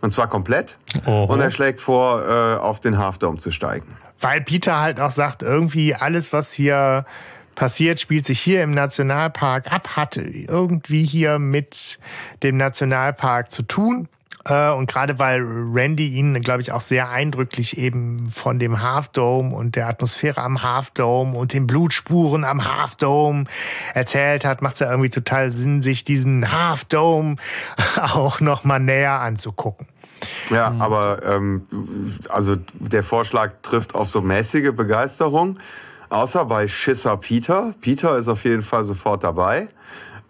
Und 0.00 0.10
zwar 0.10 0.28
komplett. 0.28 0.78
Oho. 1.06 1.24
Und 1.24 1.40
er 1.40 1.50
schlägt 1.50 1.80
vor, 1.80 2.22
äh, 2.22 2.56
auf 2.56 2.80
den 2.80 2.98
Half 2.98 3.18
Dome 3.18 3.38
zu 3.38 3.50
steigen. 3.50 3.96
Weil 4.20 4.40
Peter 4.42 4.80
halt 4.80 5.00
auch 5.00 5.10
sagt, 5.10 5.42
irgendwie 5.42 5.94
alles, 5.94 6.32
was 6.32 6.52
hier 6.52 7.06
passiert, 7.54 8.00
spielt 8.00 8.24
sich 8.24 8.40
hier 8.40 8.62
im 8.62 8.70
Nationalpark 8.70 9.70
ab, 9.70 9.96
hat 9.96 10.16
irgendwie 10.16 11.04
hier 11.04 11.38
mit 11.38 11.98
dem 12.42 12.56
Nationalpark 12.56 13.50
zu 13.50 13.62
tun. 13.62 14.08
Äh, 14.44 14.70
und 14.70 14.90
gerade 14.90 15.18
weil 15.18 15.42
Randy 15.42 16.08
ihn, 16.08 16.40
glaube 16.40 16.62
ich, 16.62 16.72
auch 16.72 16.80
sehr 16.80 17.10
eindrücklich 17.10 17.76
eben 17.76 18.30
von 18.30 18.58
dem 18.58 18.80
Half 18.80 19.08
Dome 19.10 19.54
und 19.54 19.76
der 19.76 19.88
Atmosphäre 19.88 20.40
am 20.40 20.62
Half 20.62 20.92
Dome 20.92 21.36
und 21.36 21.52
den 21.52 21.66
Blutspuren 21.66 22.44
am 22.44 22.64
Half 22.64 22.94
Dome 22.96 23.44
erzählt 23.94 24.44
hat, 24.44 24.62
macht 24.62 24.74
es 24.74 24.80
ja 24.80 24.90
irgendwie 24.90 25.10
total 25.10 25.52
Sinn, 25.52 25.80
sich 25.80 26.04
diesen 26.04 26.52
Half 26.52 26.84
Dome 26.86 27.36
auch 28.00 28.40
noch 28.40 28.64
mal 28.64 28.80
näher 28.80 29.20
anzugucken. 29.20 29.86
Ja, 30.50 30.70
mhm. 30.70 30.82
aber 30.82 31.22
ähm, 31.24 31.66
also 32.28 32.56
der 32.74 33.04
Vorschlag 33.04 33.52
trifft 33.62 33.94
auf 33.94 34.08
so 34.08 34.20
mäßige 34.20 34.72
Begeisterung, 34.72 35.58
außer 36.08 36.44
bei 36.44 36.68
Schisser 36.68 37.16
Peter. 37.16 37.74
Peter 37.80 38.16
ist 38.16 38.28
auf 38.28 38.44
jeden 38.44 38.62
Fall 38.62 38.84
sofort 38.84 39.24
dabei. 39.24 39.68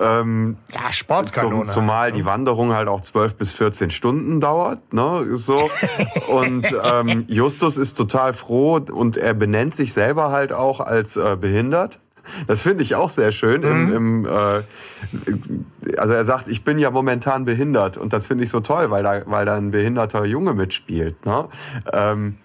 Ähm, 0.00 0.56
ja, 0.72 0.90
Sportkanone. 0.90 1.64
Zum, 1.64 1.74
zumal 1.74 2.10
die 2.10 2.24
Wanderung 2.24 2.72
halt 2.72 2.88
auch 2.88 3.02
12 3.02 3.36
bis 3.36 3.52
14 3.52 3.90
Stunden 3.90 4.40
dauert, 4.40 4.94
ne, 4.94 5.26
so. 5.36 5.68
und 6.28 6.66
ähm, 6.82 7.26
Justus 7.28 7.76
ist 7.76 7.98
total 7.98 8.32
froh 8.32 8.76
und 8.76 9.18
er 9.18 9.34
benennt 9.34 9.76
sich 9.76 9.92
selber 9.92 10.30
halt 10.30 10.54
auch 10.54 10.80
als 10.80 11.16
äh, 11.16 11.36
behindert. 11.38 12.00
Das 12.47 12.62
finde 12.62 12.82
ich 12.82 12.94
auch 12.94 13.10
sehr 13.10 13.32
schön. 13.32 13.60
Mhm. 13.60 13.66
Im, 13.66 13.94
im, 13.94 14.26
äh, 14.26 15.97
also 15.97 16.14
er 16.14 16.24
sagt, 16.24 16.48
ich 16.48 16.64
bin 16.64 16.78
ja 16.78 16.90
momentan 16.90 17.44
behindert 17.44 17.97
und 17.97 18.12
das 18.12 18.26
finde 18.26 18.44
ich 18.44 18.51
so 18.51 18.60
toll, 18.60 18.90
weil 18.90 19.02
da, 19.02 19.22
weil 19.26 19.47
da 19.47 19.56
ein 19.56 19.70
behinderter 19.70 20.24
Junge 20.24 20.55
mitspielt. 20.55 21.24
Ne? 21.26 21.48
Ähm, 21.92 22.36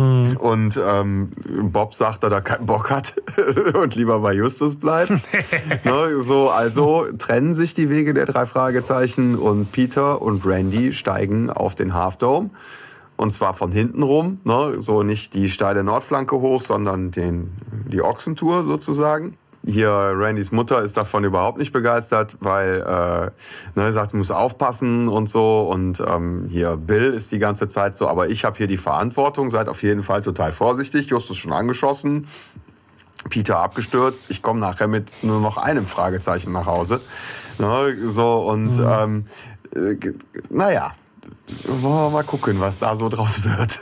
Mhm. 0.00 0.36
Und 0.38 0.80
ähm, 0.82 1.32
Bob 1.70 1.94
sagt, 1.94 2.22
dass 2.22 2.32
er 2.32 2.40
keinen 2.40 2.64
Bock 2.64 2.90
hat 2.90 3.14
und 3.74 3.94
lieber 3.94 4.20
bei 4.20 4.32
Justus 4.32 4.76
bleibt. 4.76 5.10
ne, 5.84 6.22
so, 6.22 6.48
also 6.48 7.06
trennen 7.18 7.54
sich 7.54 7.74
die 7.74 7.90
Wege 7.90 8.14
der 8.14 8.26
drei 8.26 8.46
Fragezeichen 8.46 9.36
und 9.36 9.72
Peter 9.72 10.22
und 10.22 10.46
Randy 10.46 10.92
steigen 10.94 11.50
auf 11.50 11.74
den 11.74 11.92
Half 11.92 12.16
Dome. 12.16 12.50
Und 13.20 13.32
zwar 13.32 13.52
von 13.52 13.70
hinten 13.70 14.02
rum, 14.02 14.40
ne, 14.44 14.80
so 14.80 15.02
nicht 15.02 15.34
die 15.34 15.50
steile 15.50 15.84
Nordflanke 15.84 16.40
hoch, 16.40 16.62
sondern 16.62 17.10
den, 17.10 17.52
die 17.92 18.00
Ochsentour 18.00 18.64
sozusagen 18.64 19.36
hier 19.66 19.90
Randys 19.90 20.52
Mutter 20.52 20.80
ist 20.82 20.96
davon 20.96 21.24
überhaupt 21.24 21.58
nicht 21.58 21.70
begeistert, 21.72 22.38
weil 22.40 22.80
äh, 22.80 23.78
ne, 23.78 23.92
sagt, 23.92 24.14
du 24.14 24.16
musst 24.16 24.32
aufpassen 24.32 25.08
und 25.08 25.28
so. 25.28 25.68
Und 25.70 26.00
ähm, 26.00 26.46
hier 26.48 26.78
Bill 26.78 27.12
ist 27.12 27.30
die 27.30 27.38
ganze 27.38 27.68
Zeit 27.68 27.94
so, 27.94 28.08
aber 28.08 28.30
ich 28.30 28.46
habe 28.46 28.56
hier 28.56 28.66
die 28.66 28.78
Verantwortung, 28.78 29.50
seid 29.50 29.68
auf 29.68 29.82
jeden 29.82 30.02
Fall 30.02 30.22
total 30.22 30.52
vorsichtig. 30.52 31.10
Justus 31.10 31.36
schon 31.36 31.52
angeschossen, 31.52 32.26
Peter 33.28 33.58
abgestürzt. 33.58 34.30
Ich 34.30 34.40
komme 34.40 34.60
nachher 34.60 34.88
mit 34.88 35.10
nur 35.22 35.40
noch 35.40 35.58
einem 35.58 35.84
Fragezeichen 35.84 36.52
nach 36.52 36.66
Hause. 36.66 37.00
Ne, 37.58 37.96
so 38.08 38.38
und 38.48 38.78
mhm. 38.78 39.24
ähm, 39.74 39.94
äh, 40.00 40.14
naja, 40.48 40.92
wollen 41.66 41.82
wir 41.82 42.10
mal 42.10 42.24
gucken, 42.24 42.60
was 42.60 42.78
da 42.78 42.96
so 42.96 43.08
draus 43.08 43.42
wird. 43.44 43.78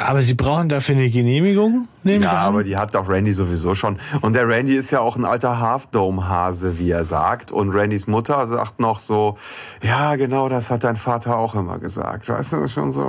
Aber 0.00 0.22
Sie 0.22 0.34
brauchen 0.34 0.68
dafür 0.68 0.94
eine 0.94 1.10
Genehmigung? 1.10 1.88
Ja, 2.04 2.34
aber 2.34 2.62
die 2.62 2.76
hat 2.76 2.94
doch 2.94 3.08
Randy 3.08 3.32
sowieso 3.32 3.74
schon. 3.74 3.98
Und 4.20 4.34
der 4.34 4.46
Randy 4.48 4.76
ist 4.76 4.92
ja 4.92 5.00
auch 5.00 5.16
ein 5.16 5.24
alter 5.24 5.58
Half-Dome-Hase, 5.58 6.78
wie 6.78 6.90
er 6.90 7.02
sagt. 7.02 7.50
Und 7.50 7.74
Randys 7.74 8.06
Mutter 8.06 8.46
sagt 8.46 8.78
noch 8.78 9.00
so, 9.00 9.38
ja, 9.82 10.14
genau, 10.14 10.48
das 10.48 10.70
hat 10.70 10.84
dein 10.84 10.96
Vater 10.96 11.36
auch 11.36 11.56
immer 11.56 11.80
gesagt. 11.80 12.28
Weißt 12.28 12.52
du, 12.52 12.56
das 12.58 12.66
ist 12.66 12.74
schon 12.74 12.92
so. 12.92 13.02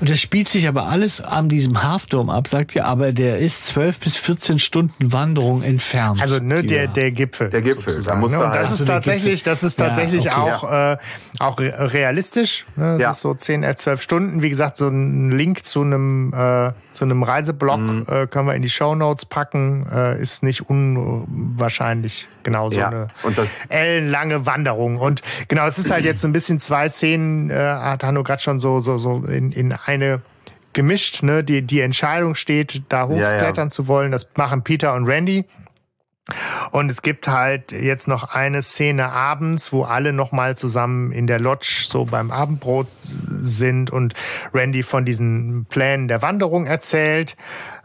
Und 0.00 0.08
das 0.08 0.20
spielt 0.20 0.48
sich 0.48 0.68
aber 0.68 0.86
alles 0.86 1.20
an 1.20 1.48
diesem 1.48 1.82
Halfdome 1.82 2.32
ab, 2.32 2.48
sagt 2.48 2.74
ihr, 2.74 2.86
aber 2.86 3.12
der 3.12 3.38
ist 3.38 3.66
zwölf 3.66 4.00
bis 4.00 4.16
14 4.16 4.58
Stunden 4.58 5.12
Wanderung 5.12 5.62
entfernt. 5.62 6.20
Also 6.20 6.38
ne, 6.38 6.62
der, 6.62 6.88
der 6.88 7.10
Gipfel. 7.10 7.50
Der 7.50 7.62
Gipfel, 7.62 8.02
da 8.02 8.14
muss 8.14 8.32
ne? 8.32 8.44
Und 8.44 8.54
das 8.54 8.78
ist 8.78 8.86
tatsächlich, 8.86 9.42
das 9.42 9.62
ist 9.62 9.76
tatsächlich 9.76 10.24
ja, 10.24 10.42
okay. 10.42 10.52
auch, 10.52 10.72
äh, 10.72 10.96
auch 11.38 11.58
realistisch. 11.58 12.66
Ne? 12.76 12.92
Das 12.92 13.02
ja. 13.02 13.10
ist 13.12 13.20
so 13.20 13.34
10, 13.34 13.62
11, 13.62 13.76
12 13.76 14.02
Stunden. 14.02 14.42
Wie 14.42 14.48
gesagt, 14.48 14.76
so 14.76 14.88
ein 14.88 15.30
Link 15.30 15.64
zu 15.64 15.82
einem 15.82 16.32
äh, 16.32 16.72
zu 17.00 17.06
einem 17.06 17.22
Reiseblog 17.22 17.78
mhm. 17.78 18.06
äh, 18.10 18.26
können 18.26 18.46
wir 18.46 18.54
in 18.54 18.60
die 18.60 18.68
Show 18.68 18.94
Notes 18.94 19.24
packen. 19.24 19.86
Äh, 19.90 20.20
ist 20.20 20.42
nicht 20.42 20.68
unwahrscheinlich 20.68 22.28
genau 22.42 22.70
so 22.70 22.78
ja. 22.78 22.88
eine 22.88 23.06
und 23.22 23.38
das 23.38 23.64
ellenlange 23.70 24.44
Wanderung. 24.44 24.98
Und 24.98 25.22
genau, 25.48 25.66
es 25.66 25.78
ist 25.78 25.90
halt 25.90 26.04
jetzt 26.10 26.24
ein 26.24 26.32
bisschen 26.32 26.60
zwei 26.60 26.90
Szenen, 26.90 27.48
äh, 27.48 27.54
hat 27.54 28.04
Hanno 28.04 28.22
gerade 28.22 28.42
schon 28.42 28.60
so, 28.60 28.80
so, 28.80 28.98
so 28.98 29.24
in, 29.26 29.49
in 29.52 29.72
eine 29.72 30.22
gemischt. 30.72 31.22
Ne? 31.22 31.44
Die, 31.44 31.62
die 31.62 31.80
Entscheidung 31.80 32.34
steht, 32.34 32.82
da 32.88 33.08
hochklettern 33.08 33.54
ja, 33.56 33.64
ja. 33.64 33.68
zu 33.68 33.88
wollen. 33.88 34.12
Das 34.12 34.28
machen 34.36 34.62
Peter 34.62 34.94
und 34.94 35.06
Randy. 35.06 35.44
Und 36.70 36.90
es 36.90 37.02
gibt 37.02 37.26
halt 37.26 37.72
jetzt 37.72 38.06
noch 38.06 38.34
eine 38.34 38.62
Szene 38.62 39.10
abends, 39.10 39.72
wo 39.72 39.82
alle 39.82 40.12
nochmal 40.12 40.56
zusammen 40.56 41.10
in 41.10 41.26
der 41.26 41.40
Lodge 41.40 41.86
so 41.88 42.04
beim 42.04 42.30
Abendbrot 42.30 42.86
sind 43.42 43.90
und 43.90 44.14
Randy 44.54 44.82
von 44.82 45.04
diesen 45.04 45.64
Plänen 45.64 46.06
der 46.06 46.22
Wanderung 46.22 46.66
erzählt, 46.66 47.36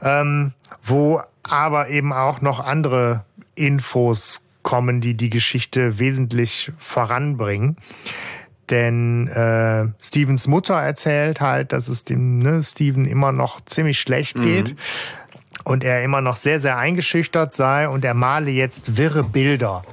ähm, 0.02 0.54
wo 0.84 1.22
aber 1.42 1.90
eben 1.90 2.14
auch 2.14 2.42
noch 2.42 2.60
andere 2.60 3.26
Infos 3.56 4.42
kommen, 4.62 5.02
die 5.02 5.16
die 5.16 5.30
Geschichte 5.30 6.00
wesentlich 6.00 6.72
voranbringen. 6.78 7.78
Denn 8.70 9.28
äh, 9.28 9.88
Stevens 10.02 10.48
Mutter 10.48 10.76
erzählt 10.76 11.40
halt, 11.42 11.72
dass 11.72 11.88
es 11.88 12.04
dem 12.04 12.40
ne, 12.40 12.64
Steven 12.64 13.06
immer 13.06 13.32
noch 13.32 13.64
ziemlich 13.66 14.00
schlecht 14.00 14.36
geht. 14.36 14.70
Mhm 14.70 14.78
und 15.64 15.84
er 15.84 16.04
immer 16.04 16.22
noch 16.22 16.36
sehr, 16.36 16.60
sehr 16.60 16.78
eingeschüchtert 16.78 17.54
sei 17.54 17.90
und 17.90 18.06
er 18.06 18.14
male 18.14 18.52
jetzt 18.52 18.98
wirre 18.98 19.24
Bilder. 19.24 19.84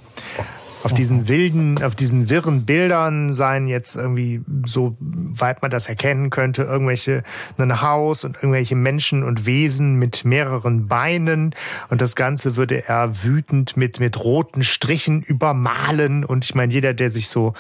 Auf 0.83 0.93
diesen 0.93 1.29
wilden, 1.29 1.83
auf 1.83 1.95
diesen 1.95 2.31
wirren 2.31 2.65
Bildern 2.65 3.33
seien 3.33 3.67
jetzt 3.67 3.97
irgendwie, 3.97 4.43
so 4.67 4.97
weit 5.01 5.63
man 5.63 5.71
das 5.71 5.89
erkennen 5.89 6.31
könnte, 6.31 6.63
irgendwelche, 6.63 7.23
ein 7.59 7.81
Haus 7.81 8.25
und 8.25 8.37
irgendwelche 8.37 8.77
Menschen 8.77 9.23
und 9.23 9.47
Wesen 9.47 9.95
mit 9.95 10.25
mehreren 10.25 10.89
Beinen. 10.89 11.55
Und 11.91 12.01
das 12.01 12.17
Ganze 12.17 12.57
würde 12.57 12.89
er 12.89 13.23
wütend 13.23 13.77
mit, 13.77 14.01
mit 14.01 14.19
roten 14.19 14.63
Strichen 14.63 15.23
übermalen. 15.23 16.25
Und 16.25 16.45
ich 16.45 16.55
meine, 16.55 16.73
jeder, 16.73 16.95
der 16.95 17.11
sich 17.11 17.29
so 17.29 17.55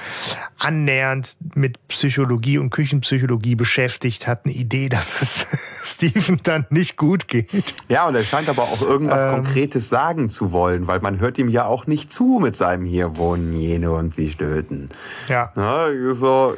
annähernd 0.59 1.36
mit 1.55 1.86
Psychologie 1.89 2.59
und 2.59 2.70
Küchenpsychologie 2.70 3.55
beschäftigt, 3.55 4.27
hat 4.27 4.44
eine 4.44 4.55
Idee, 4.55 4.89
dass 4.89 5.23
es 5.23 5.47
Steven 5.85 6.40
dann 6.43 6.66
nicht 6.70 6.97
gut 6.97 7.28
geht. 7.28 7.74
Ja, 7.89 8.07
und 8.07 8.15
er 8.15 8.24
scheint 8.24 8.49
aber 8.49 8.62
auch 8.62 8.82
irgendwas 8.82 9.24
ähm, 9.24 9.31
Konkretes 9.31 9.89
sagen 9.89 10.31
zu 10.31 10.53
wollen, 10.53 10.86
weil 10.86 11.01
man 11.01 11.20
hört 11.20 11.39
ihm 11.39 11.49
ja 11.49 11.66
auch 11.66 11.86
nicht 11.86 12.12
zu 12.12 12.39
mit 12.40 12.57
seinem 12.57 12.85
hier 12.85 13.11
wohnen 13.16 13.52
jene 13.52 13.93
und 13.93 14.14
sie 14.14 14.30
stöten. 14.30 14.89
Ja. 15.28 15.52
ja 15.56 16.14
so, 16.14 16.55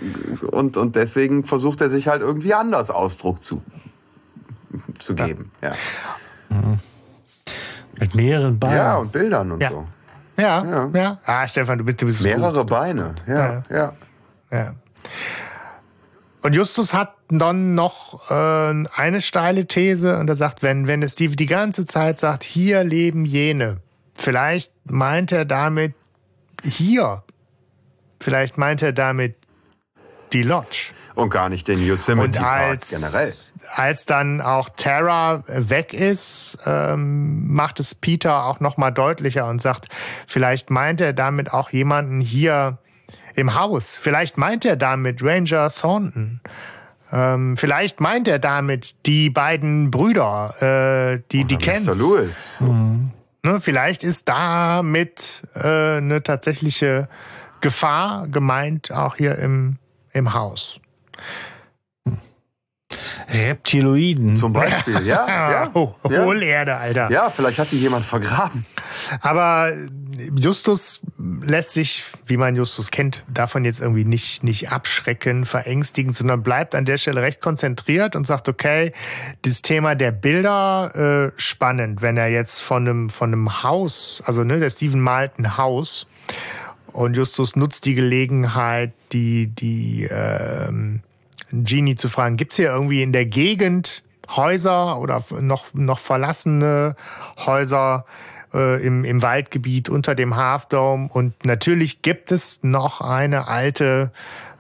und, 0.51 0.76
und 0.76 0.97
deswegen 0.97 1.44
versucht 1.44 1.81
er 1.81 1.90
sich 1.90 2.09
halt 2.09 2.22
irgendwie 2.22 2.55
anders 2.55 2.90
Ausdruck 2.90 3.43
zu, 3.43 3.62
zu 4.98 5.14
geben. 5.14 5.51
Ja. 5.62 5.74
ja. 6.51 6.78
Mit 7.98 8.14
mehreren 8.14 8.59
Beinen. 8.59 8.76
Ja, 8.76 8.97
und 8.97 9.12
Bildern 9.12 9.52
und 9.52 9.62
Ja. 9.62 9.70
so. 9.70 9.86
Ja, 10.36 10.64
Ja. 10.64 10.90
ja. 10.93 11.18
Ah, 11.24 11.47
Stefan, 11.47 11.78
du 11.78 11.85
bist, 11.85 12.02
du 12.02 12.06
bist 12.06 12.22
Mehrere 12.22 12.60
gut. 12.60 12.70
Beine. 12.70 13.14
Ja, 13.26 13.62
ja. 13.70 13.93
Ja. 14.51 14.74
Und 16.43 16.55
Justus 16.55 16.93
hat 16.93 17.14
dann 17.28 17.74
noch 17.74 18.31
äh, 18.31 18.35
eine 18.35 19.20
steile 19.20 19.66
These 19.66 20.18
und 20.18 20.28
er 20.28 20.35
sagt, 20.35 20.62
wenn, 20.62 20.86
wenn 20.86 21.01
der 21.01 21.09
Steve 21.09 21.36
die 21.36 21.47
ganze 21.47 21.86
Zeit 21.86 22.18
sagt, 22.18 22.43
hier 22.43 22.85
leben 22.85 23.24
jene, 23.24 23.78
vielleicht 24.14 24.70
meint 24.85 25.32
er 25.32 25.47
damit 25.47 25.94
hier. 26.65 27.23
Vielleicht 28.20 28.59
meint 28.59 28.82
er 28.82 28.93
damit 28.93 29.36
die 30.32 30.43
Lodge. 30.43 30.93
Und 31.15 31.31
gar 31.31 31.49
nicht 31.49 31.69
den 31.69 31.81
Yosemite 31.81 32.27
Und 32.27 32.36
Park 32.36 32.62
als, 32.62 32.91
generell. 32.91 33.32
als 33.77 34.05
dann 34.05 34.41
auch 34.41 34.69
Tara 34.77 35.45
weg 35.47 35.95
ist, 35.95 36.59
ähm, 36.66 37.53
macht 37.53 37.78
es 37.78 37.95
Peter 37.95 38.45
auch 38.47 38.59
noch 38.59 38.77
mal 38.77 38.91
deutlicher 38.91 39.47
und 39.47 39.62
sagt, 39.62 39.89
vielleicht 40.27 40.70
meint 40.70 41.01
er 41.01 41.12
damit 41.12 41.53
auch 41.53 41.70
jemanden 41.70 42.20
hier 42.20 42.78
im 43.36 43.55
Haus. 43.55 43.97
Vielleicht 44.01 44.39
meint 44.39 44.65
er 44.65 44.77
damit 44.77 45.23
Ranger 45.23 45.70
Thornton. 45.70 46.41
Ähm, 47.12 47.57
vielleicht 47.57 48.01
meint 48.01 48.27
er 48.27 48.41
damit 48.41 49.07
die 49.07 49.31
beiden 49.31 49.93
Brüder, 49.93 50.55
äh, 51.15 51.23
die 51.31 51.45
die 51.45 51.57
Mr. 51.57 51.61
kennst. 51.61 51.86
Lewis. 51.86 52.62
Ne, 53.45 53.61
vielleicht 53.61 54.05
ist 54.05 54.27
damit 54.27 55.43
äh, 55.55 55.99
eine 55.99 56.23
tatsächliche 56.23 57.11
Gefahr 57.61 58.27
gemeint, 58.27 58.91
auch 58.91 59.16
hier 59.16 59.37
im, 59.37 59.77
im 60.15 60.33
Haus. 60.33 60.81
Reptiloiden. 63.32 64.36
Zum 64.36 64.52
Beispiel, 64.52 65.06
ja. 65.06 65.26
ja, 65.28 65.70
Oh, 65.74 65.94
ja. 66.09 66.24
Hohlerde, 66.24 66.76
Alter. 66.76 67.10
ja, 67.10 67.31
vielleicht 67.31 67.59
hat 67.59 67.70
die 67.72 67.78
jemand 67.78 68.05
vergraben. 68.05 68.64
Aber 69.20 69.72
Justus 70.36 71.01
lässt 71.18 71.72
sich, 71.72 72.05
wie 72.26 72.36
man 72.36 72.55
Justus 72.55 72.90
kennt, 72.90 73.24
davon 73.28 73.64
jetzt 73.64 73.81
irgendwie 73.81 74.05
nicht, 74.05 74.44
nicht 74.44 74.70
abschrecken, 74.70 75.44
verängstigen, 75.44 76.12
sondern 76.12 76.43
bleibt 76.43 76.74
an 76.74 76.85
der 76.85 76.98
Stelle 76.98 77.22
recht 77.22 77.40
konzentriert 77.40 78.14
und 78.16 78.26
sagt, 78.26 78.48
okay, 78.48 78.93
das 79.43 79.62
Thema 79.62 79.94
der 79.94 80.12
Bilder, 80.12 81.32
äh, 81.35 81.40
spannend, 81.40 82.02
wenn 82.02 82.16
er 82.16 82.28
jetzt 82.28 82.60
von 82.60 82.86
einem, 82.89 83.10
von 83.10 83.32
einem 83.32 83.62
Haus, 83.62 84.22
also 84.24 84.44
ne, 84.44 84.60
der 84.60 84.70
Steven 84.70 85.01
malt 85.01 85.39
ein 85.39 85.56
Haus 85.56 86.06
und 86.93 87.16
Justus 87.16 87.56
nutzt 87.56 87.85
die 87.86 87.94
Gelegenheit, 87.94 88.93
die, 89.12 89.48
die, 89.48 90.09
ähm, 90.10 91.01
Genie 91.62 91.94
zu 91.94 92.09
fragen, 92.09 92.36
gibt's 92.36 92.56
hier 92.56 92.70
irgendwie 92.70 93.02
in 93.02 93.12
der 93.12 93.26
Gegend 93.26 94.02
Häuser 94.28 94.98
oder 94.98 95.22
noch, 95.40 95.72
noch 95.74 95.98
verlassene 95.98 96.97
Häuser 97.39 98.06
äh, 98.52 98.85
im, 98.85 99.05
im 99.05 99.22
Waldgebiet 99.22 99.89
unter 99.89 100.14
dem 100.14 100.36
Half 100.36 100.66
Dome? 100.66 101.09
Und 101.12 101.44
natürlich 101.44 102.02
gibt 102.02 102.32
es 102.32 102.62
noch 102.62 103.01
eine 103.01 103.47
alte, 103.48 104.10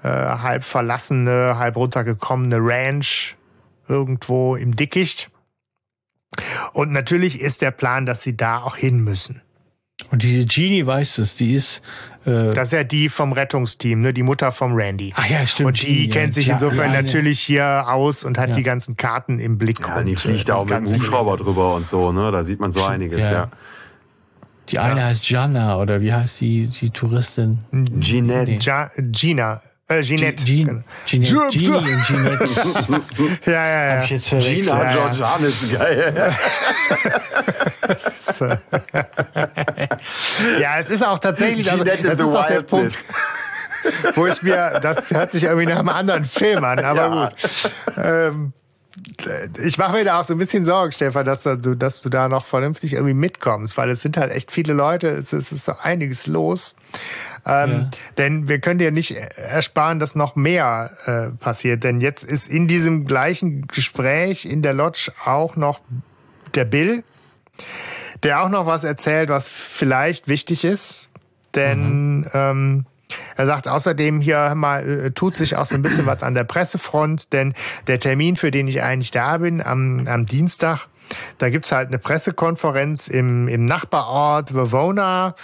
äh, 0.02 0.08
halb 0.08 0.64
verlassene, 0.64 1.58
halb 1.58 1.76
runtergekommene 1.76 2.58
Ranch 2.60 3.36
irgendwo 3.88 4.56
im 4.56 4.76
Dickicht. 4.76 5.30
Und 6.72 6.92
natürlich 6.92 7.40
ist 7.40 7.62
der 7.62 7.70
Plan, 7.70 8.06
dass 8.06 8.22
sie 8.22 8.36
da 8.36 8.62
auch 8.62 8.76
hin 8.76 9.02
müssen. 9.02 9.40
Und 10.10 10.22
diese 10.22 10.46
Genie 10.46 10.86
weiß 10.86 11.18
es, 11.18 11.36
die 11.36 11.54
ist. 11.54 11.82
Äh, 12.26 12.50
Das 12.52 12.68
ist 12.68 12.72
ja 12.72 12.84
die 12.84 13.08
vom 13.08 13.32
Rettungsteam, 13.32 14.00
ne? 14.00 14.12
die 14.14 14.22
Mutter 14.22 14.52
vom 14.52 14.74
Randy. 14.74 15.12
ach 15.16 15.28
ja, 15.28 15.46
stimmt. 15.46 15.66
Und 15.68 15.82
die 15.82 15.86
Genie, 15.86 16.08
kennt 16.08 16.34
sich 16.34 16.46
ja, 16.46 16.54
insofern 16.54 16.92
ja, 16.92 17.02
natürlich 17.02 17.40
hier 17.40 17.84
aus 17.88 18.24
und 18.24 18.38
hat 18.38 18.50
Ja. 18.50 18.54
die 18.56 18.62
ganzen 18.62 18.96
Karten 18.96 19.38
im 19.38 19.58
Blick. 19.58 19.80
Ja, 19.80 19.98
und, 19.98 20.06
die 20.06 20.12
äh, 20.12 20.16
fliegt 20.16 20.48
da 20.48 20.54
auch 20.56 20.64
mit 20.64 20.72
dem 20.74 20.86
Hubschrauber 20.94 21.36
drüber 21.36 21.74
und 21.74 21.86
so, 21.86 22.12
ne? 22.12 22.30
Da 22.32 22.44
sieht 22.44 22.60
man 22.60 22.70
so 22.70 22.84
einiges, 22.84 23.22
Ja. 23.28 23.32
ja. 23.32 23.48
Die 24.70 24.78
eine 24.78 25.04
heißt 25.04 25.28
Jana 25.28 25.76
oder 25.76 26.00
wie 26.00 26.12
heißt 26.14 26.40
die, 26.40 26.68
die 26.68 26.88
Touristin? 26.88 27.58
Nee. 27.70 28.58
Ja, 28.62 28.90
Gina. 28.96 29.60
Äh, 29.98 30.02
Ginette. 30.02 30.44
Jean, 30.44 30.84
Jeanette, 31.06 31.48
Genie 31.50 31.94
und 31.94 32.04
Jeanette. 32.04 32.44
Ja, 33.46 33.52
ja, 33.52 33.92
Hab 33.92 33.98
ja. 33.98 34.02
ich 34.04 34.10
jetzt. 34.10 34.30
Gina 34.30 34.44
Ja, 34.44 34.84
ja. 34.84 34.92
Georgianis, 34.94 35.72
geil. 35.72 36.14
ja, 40.60 40.78
es 40.78 40.90
ist 40.90 41.04
auch 41.04 41.18
tatsächlich, 41.18 41.70
also, 41.70 41.84
Ginette 41.84 42.08
das 42.08 42.18
the 42.18 42.24
ist 42.24 42.34
auch 42.34 42.46
der. 42.46 42.62
Punkt, 42.62 43.04
wo 44.14 44.26
ich 44.26 44.42
mir, 44.42 44.80
das 44.80 45.10
hört 45.10 45.30
sich 45.30 45.44
irgendwie 45.44 45.66
nach 45.66 45.78
einem 45.78 45.88
anderen 45.90 46.24
Film 46.24 46.64
an, 46.64 46.78
aber 46.80 47.00
Ja. 47.00 47.28
gut. 47.28 47.34
Ähm, 48.02 48.52
ich 49.62 49.78
mache 49.78 49.92
mir 49.92 50.04
da 50.04 50.20
auch 50.20 50.24
so 50.24 50.34
ein 50.34 50.38
bisschen 50.38 50.64
Sorgen, 50.64 50.92
Stefan, 50.92 51.24
dass 51.24 51.42
du, 51.42 51.74
dass 51.74 52.02
du 52.02 52.08
da 52.08 52.28
noch 52.28 52.44
vernünftig 52.44 52.92
irgendwie 52.92 53.14
mitkommst, 53.14 53.76
weil 53.76 53.90
es 53.90 54.02
sind 54.02 54.16
halt 54.16 54.30
echt 54.30 54.52
viele 54.52 54.72
Leute, 54.72 55.08
es 55.08 55.32
ist, 55.32 55.46
es 55.46 55.52
ist 55.52 55.64
so 55.64 55.72
einiges 55.82 56.26
los. 56.26 56.76
Ähm, 57.44 57.70
Ja. 57.70 57.90
Denn 58.18 58.48
wir 58.48 58.60
können 58.60 58.78
dir 58.78 58.92
nicht 58.92 59.12
ersparen, 59.12 59.98
dass 59.98 60.14
noch 60.14 60.36
mehr 60.36 60.92
äh, 61.06 61.36
passiert. 61.42 61.82
Denn 61.82 62.00
jetzt 62.00 62.22
ist 62.22 62.48
in 62.48 62.68
diesem 62.68 63.06
gleichen 63.06 63.66
Gespräch 63.66 64.44
in 64.44 64.62
der 64.62 64.74
Lodge 64.74 65.12
auch 65.24 65.56
noch 65.56 65.80
der 66.54 66.64
Bill, 66.64 67.02
der 68.22 68.42
auch 68.42 68.48
noch 68.48 68.66
was 68.66 68.84
erzählt, 68.84 69.28
was 69.28 69.48
vielleicht 69.48 70.28
wichtig 70.28 70.64
ist. 70.64 71.08
Denn 71.54 72.28
ähm, 72.32 72.86
er 73.36 73.46
sagt 73.46 73.68
außerdem 73.68 74.20
hier 74.20 74.54
mal, 74.54 75.06
äh, 75.06 75.10
tut 75.10 75.36
sich 75.36 75.56
auch 75.56 75.64
so 75.64 75.74
ein 75.74 75.82
bisschen 75.82 76.06
was 76.06 76.22
an 76.22 76.34
der 76.34 76.44
Pressefront, 76.44 77.32
denn 77.32 77.54
der 77.86 78.00
Termin, 78.00 78.36
für 78.36 78.50
den 78.50 78.68
ich 78.68 78.82
eigentlich 78.82 79.10
da 79.10 79.38
bin, 79.38 79.62
am, 79.62 80.06
am 80.06 80.26
Dienstag, 80.26 80.86
da 81.38 81.50
gibt's 81.50 81.72
halt 81.72 81.88
eine 81.88 81.98
Pressekonferenz 81.98 83.08
im, 83.08 83.48
im 83.48 83.64
Nachbarort 83.64 84.54
Wavona 84.54 85.34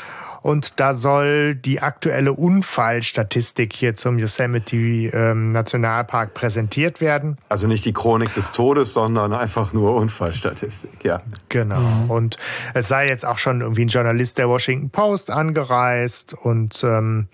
und 0.43 0.81
da 0.81 0.95
soll 0.95 1.55
die 1.55 1.81
aktuelle 1.81 2.33
Unfallstatistik 2.33 3.73
hier 3.73 3.95
zum 3.95 4.19
Yosemite 4.19 4.77
ähm, 4.77 5.53
Nationalpark 5.53 6.35
präsentiert 6.35 7.01
werden. 7.01 7.39
Also 7.49 7.67
nicht 7.67 7.85
die 7.85 7.93
Chronik 7.93 8.35
des 8.35 8.51
Todes, 8.51 8.93
sondern 8.95 9.33
einfach 9.33 9.73
nur 9.73 9.95
Unfallstatistik, 9.95 11.05
ja. 11.05 11.23
Genau. 11.49 11.81
Und 12.09 12.37
es 12.75 12.89
sei 12.89 13.07
jetzt 13.09 13.27
auch 13.27 13.39
schon 13.39 13.61
irgendwie 13.61 13.85
ein 13.85 13.89
Journalist 13.89 14.39
der 14.39 14.49
Washington 14.49 14.91
Post 14.91 15.31
angereist 15.31 16.35
und 16.35 16.83
ähm, 16.85 17.29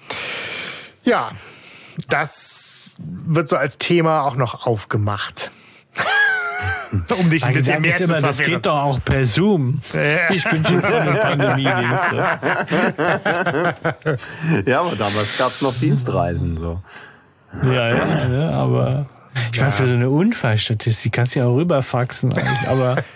ja, 1.02 1.30
das 2.08 2.90
wird 2.98 3.48
so 3.48 3.56
als 3.56 3.78
Thema 3.78 4.24
auch 4.24 4.36
noch 4.36 4.66
aufgemacht. 4.66 5.50
Um 7.18 7.30
dich 7.30 7.44
ein 7.44 7.52
Mein 7.52 7.54
bisschen 7.54 7.82
Gedanke 7.82 7.88
mehr 7.88 7.96
zu 7.96 8.04
immer, 8.04 8.20
das 8.20 8.36
verwirren. 8.36 8.54
geht 8.54 8.66
doch 8.66 8.82
auch 8.82 9.00
per 9.04 9.26
Zoom. 9.26 9.80
Ja. 9.92 10.30
Ich 10.30 10.44
bin 10.44 10.64
schon 10.64 10.80
von 10.80 11.04
der 11.04 11.14
Pandemie. 11.14 11.64
denkst 11.64 12.14
Ja, 14.66 14.80
aber 14.80 14.96
damals 14.96 15.28
gab's 15.38 15.62
noch 15.62 15.78
Dienstreisen, 15.78 16.58
so. 16.58 16.82
Ja, 17.62 17.88
ja, 17.88 18.28
ne, 18.28 18.50
aber 18.52 19.06
ich 19.52 19.60
meine, 19.60 19.72
für 19.72 19.86
so 19.86 19.94
eine 19.94 20.10
Unfallstatistik 20.10 21.12
kannst 21.12 21.34
du 21.34 21.40
ja 21.40 21.46
auch 21.46 21.56
rüberfaxen 21.56 22.32
eigentlich, 22.32 22.68
aber 22.68 23.02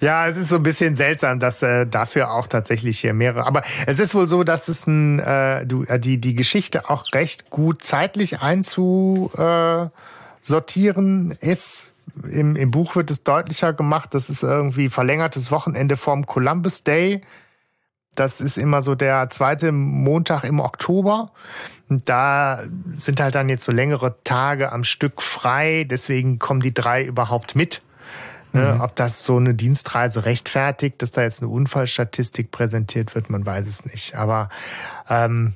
Ja, 0.00 0.28
es 0.28 0.36
ist 0.36 0.50
so 0.50 0.56
ein 0.56 0.62
bisschen 0.62 0.96
seltsam, 0.96 1.40
dass 1.40 1.62
äh, 1.62 1.86
dafür 1.86 2.30
auch 2.32 2.46
tatsächlich 2.46 3.00
hier 3.00 3.14
mehrere. 3.14 3.46
Aber 3.46 3.62
es 3.86 3.98
ist 3.98 4.14
wohl 4.14 4.26
so, 4.26 4.44
dass 4.44 4.68
es 4.68 4.86
ein, 4.86 5.18
äh, 5.18 5.64
du, 5.64 5.84
äh, 5.84 5.98
die, 5.98 6.18
die 6.18 6.34
Geschichte 6.34 6.90
auch 6.90 7.04
recht 7.14 7.48
gut 7.48 7.82
zeitlich 7.82 8.40
einzusortieren 8.40 11.30
ist. 11.40 11.93
Im, 12.30 12.56
Im 12.56 12.70
Buch 12.70 12.96
wird 12.96 13.10
es 13.10 13.24
deutlicher 13.24 13.72
gemacht, 13.72 14.14
das 14.14 14.30
ist 14.30 14.42
irgendwie 14.42 14.88
verlängertes 14.88 15.50
Wochenende 15.50 15.96
vorm 15.96 16.26
Columbus 16.26 16.84
Day. 16.84 17.22
Das 18.14 18.40
ist 18.40 18.56
immer 18.56 18.80
so 18.80 18.94
der 18.94 19.28
zweite 19.30 19.72
Montag 19.72 20.44
im 20.44 20.60
Oktober. 20.60 21.32
Und 21.88 22.08
da 22.08 22.62
sind 22.94 23.20
halt 23.20 23.34
dann 23.34 23.48
jetzt 23.48 23.64
so 23.64 23.72
längere 23.72 24.16
Tage 24.22 24.70
am 24.70 24.84
Stück 24.84 25.20
frei. 25.20 25.84
Deswegen 25.84 26.38
kommen 26.38 26.60
die 26.60 26.72
drei 26.72 27.04
überhaupt 27.04 27.56
mit. 27.56 27.82
Ne, 28.52 28.78
ob 28.80 28.94
das 28.94 29.24
so 29.24 29.36
eine 29.36 29.52
Dienstreise 29.52 30.26
rechtfertigt, 30.26 31.02
dass 31.02 31.10
da 31.10 31.22
jetzt 31.22 31.42
eine 31.42 31.50
Unfallstatistik 31.50 32.52
präsentiert 32.52 33.16
wird, 33.16 33.28
man 33.28 33.44
weiß 33.44 33.66
es 33.66 33.84
nicht. 33.84 34.14
Aber 34.14 34.48
ähm, 35.10 35.54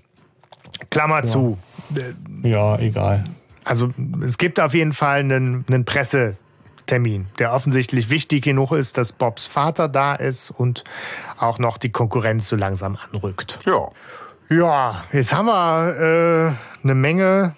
Klammer 0.91 1.23
zu. 1.23 1.59
ja, 2.43 2.77
egal. 2.81 3.23
Also 3.63 3.91
es 4.25 4.37
gibt 4.37 4.59
auf 4.59 4.75
jeden 4.75 4.93
Fall 4.93 5.21
einen, 5.21 5.65
einen 5.69 5.85
Pressetermin, 6.89 7.27
der 7.39 7.53
offensichtlich 7.53 8.09
wichtig 8.09 8.45
genug 8.45 8.73
ist, 8.73 8.97
dass 8.97 9.13
Bobs 9.13 9.47
Vater 9.47 9.89
da 9.89 10.15
ist 10.15 10.51
und 10.51 10.85
auch 11.39 11.59
noch 11.59 11.77
die 11.77 11.91
Konkurrenz 11.91 12.49
so 12.49 12.57
langsam 12.57 12.99
anrückt. 13.13 13.59
Ja. 13.67 13.89
Ja, 14.51 15.05
jetzt 15.13 15.35
haben 15.35 15.47
wir 15.47 16.57
äh, 16.57 16.83
eine 16.83 16.95
Menge 16.95 17.55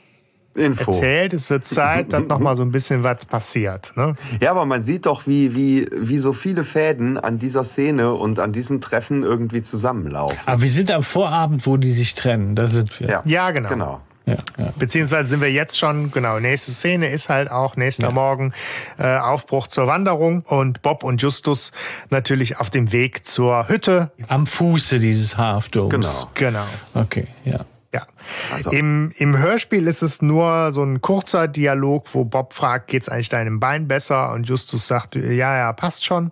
Info. 0.57 0.91
erzählt. 0.91 1.33
Es 1.33 1.49
wird 1.49 1.65
Zeit, 1.65 2.13
dass 2.13 2.25
noch 2.27 2.41
mal 2.41 2.57
so 2.57 2.63
ein 2.63 2.73
bisschen 2.73 3.05
was 3.05 3.25
passiert. 3.25 3.93
Ne? 3.97 4.15
Ja, 4.41 4.51
aber 4.51 4.65
man 4.65 4.83
sieht 4.83 5.07
doch, 5.07 5.29
wie, 5.29 5.55
wie, 5.55 5.87
wie 5.93 6.19
so 6.19 6.33
viele 6.33 6.65
Fäden 6.65 7.17
an 7.17 7.39
dieser 7.39 7.63
Szene 7.63 8.13
und 8.15 8.41
an 8.41 8.53
diesem 8.53 8.81
Treffen 8.81 9.23
irgendwie 9.23 9.63
zusammenlaufen. 9.63 10.39
Aber 10.47 10.61
wir 10.61 10.69
sind 10.69 10.91
am 10.91 11.05
Vorabend, 11.05 11.65
wo 11.65 11.77
die 11.77 11.93
sich 11.93 12.17
trennen. 12.17 12.57
Da 12.57 12.67
sind 12.67 12.99
wir. 12.99 13.09
Ja, 13.09 13.23
Ja, 13.25 13.53
genau. 13.53 13.69
Genau. 13.69 14.01
Ja, 14.27 14.37
ja. 14.59 14.73
Beziehungsweise 14.79 15.31
sind 15.31 15.41
wir 15.41 15.51
jetzt 15.51 15.79
schon, 15.79 16.13
genau, 16.13 16.39
nächste 16.39 16.73
Szene 16.73 17.09
ist 17.09 17.29
halt 17.29 17.51
auch 17.51 17.77
nächster 17.77 18.09
ja. 18.09 18.13
Morgen 18.13 18.53
äh, 18.99 19.17
Aufbruch 19.17 19.67
zur 19.67 19.87
Wanderung 19.87 20.43
und 20.43 20.83
Bob 20.83 21.03
und 21.05 21.23
Justus 21.23 21.73
natürlich 22.11 22.59
auf 22.59 22.71
dem 22.71 22.93
Weg 22.93 23.25
zur 23.25 23.69
Hütte. 23.69 24.13
Am 24.29 24.47
Fuße 24.47 24.99
dieses 24.99 25.37
Hafdoms. 25.37 25.91
Genau. 25.91 26.31
Genau. 26.35 26.67
Okay, 26.95 27.25
ja. 27.45 27.65
Ja. 27.93 28.07
Also. 28.55 28.71
Im, 28.71 29.13
Im 29.17 29.37
Hörspiel 29.37 29.89
ist 29.89 30.03
es 30.03 30.23
nur 30.23 30.71
so 30.73 30.85
ein 30.85 31.01
kurzer 31.01 31.49
Dialog, 31.49 32.15
wo 32.15 32.25
Bob 32.25 32.53
fragt, 32.53 32.87
geht's 32.87 33.09
eigentlich 33.09 33.31
deinem 33.31 33.59
Bein 33.59 33.89
besser? 33.89 34.33
Und 34.33 34.49
Justus 34.49 34.87
sagt, 34.87 35.17
ja, 35.17 35.57
ja, 35.57 35.73
passt 35.73 36.05
schon. 36.05 36.31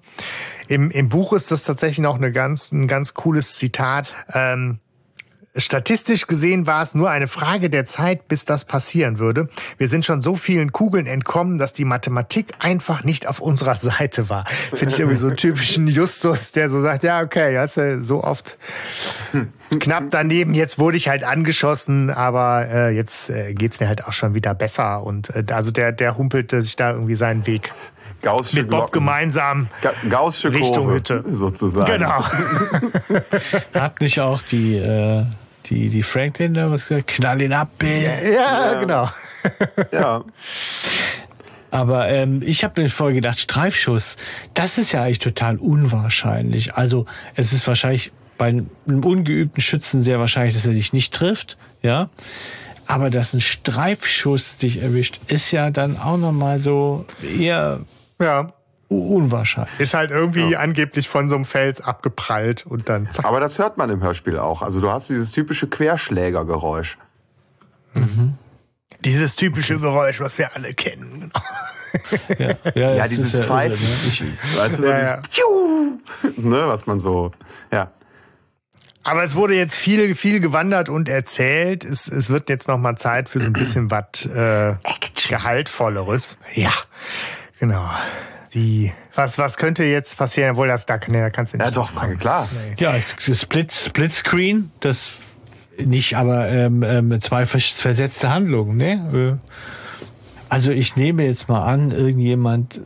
Im, 0.69 0.91
im 0.93 1.09
Buch 1.09 1.33
ist 1.33 1.51
das 1.51 1.65
tatsächlich 1.65 1.99
noch 1.99 2.17
eine 2.17 2.31
ganz, 2.31 2.71
ein 2.71 2.87
ganz 2.87 3.15
cooles 3.15 3.57
Zitat. 3.57 4.15
Ähm, 4.33 4.79
Statistisch 5.59 6.27
gesehen 6.27 6.67
war 6.67 6.83
es 6.83 6.95
nur 6.95 7.11
eine 7.11 7.27
Frage 7.27 7.69
der 7.69 7.85
Zeit, 7.85 8.29
bis 8.29 8.45
das 8.45 8.65
passieren 8.65 9.19
würde. 9.19 9.49
Wir 9.77 9.89
sind 9.89 10.05
schon 10.05 10.21
so 10.21 10.37
vielen 10.37 10.73
Kugeln 10.73 11.07
entkommen, 11.07 11.59
dass 11.59 11.73
die 11.73 11.85
Mathematik 11.85 12.55
einfach 12.61 13.03
nicht 13.03 13.27
auf 13.27 13.41
unserer 13.41 13.75
Seite 13.75 14.29
war. 14.29 14.47
Finde 14.47 14.95
ich 14.95 15.01
irgendwie 15.01 15.19
so 15.19 15.27
einen 15.27 15.37
typischen 15.37 15.89
Justus, 15.89 16.53
der 16.53 16.69
so 16.69 16.81
sagt, 16.81 17.03
ja, 17.03 17.23
okay, 17.23 17.59
hast 17.59 17.77
du 17.77 18.03
so 18.03 18.23
oft 18.23 18.57
knapp 19.81 20.05
daneben. 20.11 20.55
Jetzt 20.55 20.79
wurde 20.79 20.97
ich 20.97 21.09
halt 21.09 21.25
angeschossen, 21.25 22.11
aber 22.11 22.69
äh, 22.69 22.91
jetzt 22.91 23.29
äh, 23.31 23.53
geht's 23.55 23.81
mir 23.81 23.89
halt 23.89 24.05
auch 24.07 24.13
schon 24.13 24.35
wieder 24.35 24.55
besser. 24.55 25.03
Und 25.03 25.31
äh, 25.31 25.45
also 25.53 25.71
der, 25.71 25.93
der 25.93 26.17
humpelte 26.17 26.63
sich 26.63 26.77
da 26.77 26.93
irgendwie 26.93 27.17
seinen 27.17 27.47
Weg. 27.47 27.73
Gaußsche 28.23 28.57
mit 28.57 28.69
Bob 28.69 28.79
Glocken. 28.79 28.93
gemeinsam 29.01 29.69
Ga 29.81 29.93
Gaußsche 30.09 30.53
Richtung 30.53 30.85
Kurve, 30.85 30.95
Hütte. 30.95 31.25
Sozusagen. 31.27 31.93
Genau. 31.93 32.25
Hat 33.75 34.01
nicht 34.01 34.21
auch 34.21 34.43
die, 34.43 34.77
äh, 34.77 35.25
die, 35.67 35.89
die 35.89 36.03
Franklin 36.03 36.55
da 36.55 36.71
was 36.71 36.89
gesagt? 36.89 37.09
Knall 37.09 37.43
ihn 37.43 37.53
ab, 37.53 37.71
ey. 37.83 38.33
Ja, 38.33 38.73
ja, 38.73 38.81
genau. 38.81 39.11
ja. 39.93 40.25
Aber 41.71 42.09
ähm, 42.09 42.41
ich 42.45 42.65
habe 42.65 42.83
mir 42.83 42.89
vorher 42.89 43.15
gedacht, 43.15 43.39
Streifschuss, 43.39 44.17
das 44.55 44.79
ist 44.79 44.93
ja 44.93 45.03
eigentlich 45.03 45.19
total 45.19 45.57
unwahrscheinlich. 45.57 46.75
Also 46.75 47.05
es 47.35 47.53
ist 47.53 47.67
wahrscheinlich 47.67 48.13
bei 48.39 48.47
einem 48.49 48.71
ungeübten 48.87 49.61
Schützen 49.61 50.01
sehr 50.01 50.19
wahrscheinlich, 50.19 50.55
dass 50.55 50.65
er 50.65 50.73
dich 50.73 50.93
nicht 50.93 51.13
trifft, 51.13 51.59
ja. 51.83 52.09
Aber 52.87 53.11
dass 53.11 53.35
ein 53.35 53.43
Streifschuss 53.43 54.57
dich 54.57 54.81
erwischt, 54.81 55.21
ist 55.27 55.51
ja 55.51 55.71
dann 55.71 55.99
auch 55.99 56.17
nochmal 56.17 56.59
so 56.59 57.05
eher 57.23 57.81
ja. 58.21 58.53
Unwahrscheinlich. 58.89 59.79
Ist 59.81 59.95
halt 59.95 60.11
irgendwie 60.11 60.51
ja. 60.51 60.61
angeblich 60.61 61.09
von 61.09 61.29
so 61.29 61.37
einem 61.37 61.45
Fels 61.45 61.81
abgeprallt 61.81 62.67
und 62.67 62.89
dann 62.89 63.11
zack. 63.11 63.25
Aber 63.25 63.41
das 63.41 63.59
hört 63.59 63.79
man 63.79 63.91
im 63.91 64.03
Hörspiel 64.03 64.39
auch. 64.39 64.63
Also 64.63 64.81
du 64.81 64.91
hast 64.91 65.11
dieses 65.11 65.31
typische 65.31 65.69
Querschlägergeräusch. 65.69 66.99
Mhm. 67.95 68.35
Dieses 69.05 69.37
typische 69.37 69.79
Geräusch, 69.79 70.21
was 70.21 70.39
wir 70.39 70.57
alle 70.57 70.75
kennen. 70.75 71.31
ja, 72.39 72.55
ja, 72.75 72.95
ja 72.95 73.09
dieses 73.09 73.33
ja 73.33 73.45
Pfeifen. 73.45 73.81
ne? 73.81 73.97
Ich, 74.07 74.25
weißt 74.57 74.79
du, 74.79 74.83
so 74.83 74.89
ja, 74.89 75.21
dieses 75.21 76.37
ne, 76.37 76.67
was 76.67 76.87
man 76.87 76.99
so, 76.99 77.33
ja. 77.71 77.93
Aber 79.05 79.23
es 79.23 79.35
wurde 79.35 79.55
jetzt 79.55 79.75
viel, 79.75 80.15
viel 80.15 80.41
gewandert 80.41 80.89
und 80.89 81.09
erzählt. 81.09 81.85
Es, 81.85 82.09
es 82.09 82.29
wird 82.29 82.51
jetzt 82.51 82.69
noch 82.69 82.77
mal 82.77 82.97
Zeit 82.97 83.29
für 83.29 83.41
so 83.41 83.47
ein 83.47 83.53
bisschen 83.53 83.91
was 83.91 84.27
äh, 84.27 84.75
Gehaltvolleres. 85.29 86.37
Ja, 86.55 86.73
genau. 87.59 87.89
Die, 88.55 88.93
was, 89.15 89.39
was 89.39 89.57
könnte 89.57 89.85
jetzt 89.85 90.17
passieren? 90.17 90.57
Wohl 90.57 90.69
das 90.69 90.87
da, 90.87 90.99
nee, 91.07 91.21
da 91.21 91.31
kannst 91.31 91.53
du 91.53 91.59
nicht. 91.59 91.67
Ja, 91.67 91.71
doch, 91.71 91.93
klar. 92.19 92.49
Nee. 92.53 92.83
Ja, 92.83 92.95
Split, 93.01 93.73
Split 93.73 94.13
Screen, 94.13 94.71
das 94.81 95.13
nicht, 95.79 96.17
aber 96.17 96.49
ähm, 96.49 96.83
ähm, 96.83 97.21
zwei 97.21 97.47
versetzte 97.47 98.31
Handlungen, 98.31 98.77
ne? 98.77 99.39
Äh, 99.41 99.51
also 100.49 100.71
ich 100.71 100.97
nehme 100.97 101.25
jetzt 101.25 101.49
mal 101.49 101.65
an, 101.65 101.91
irgendjemand 101.91 102.81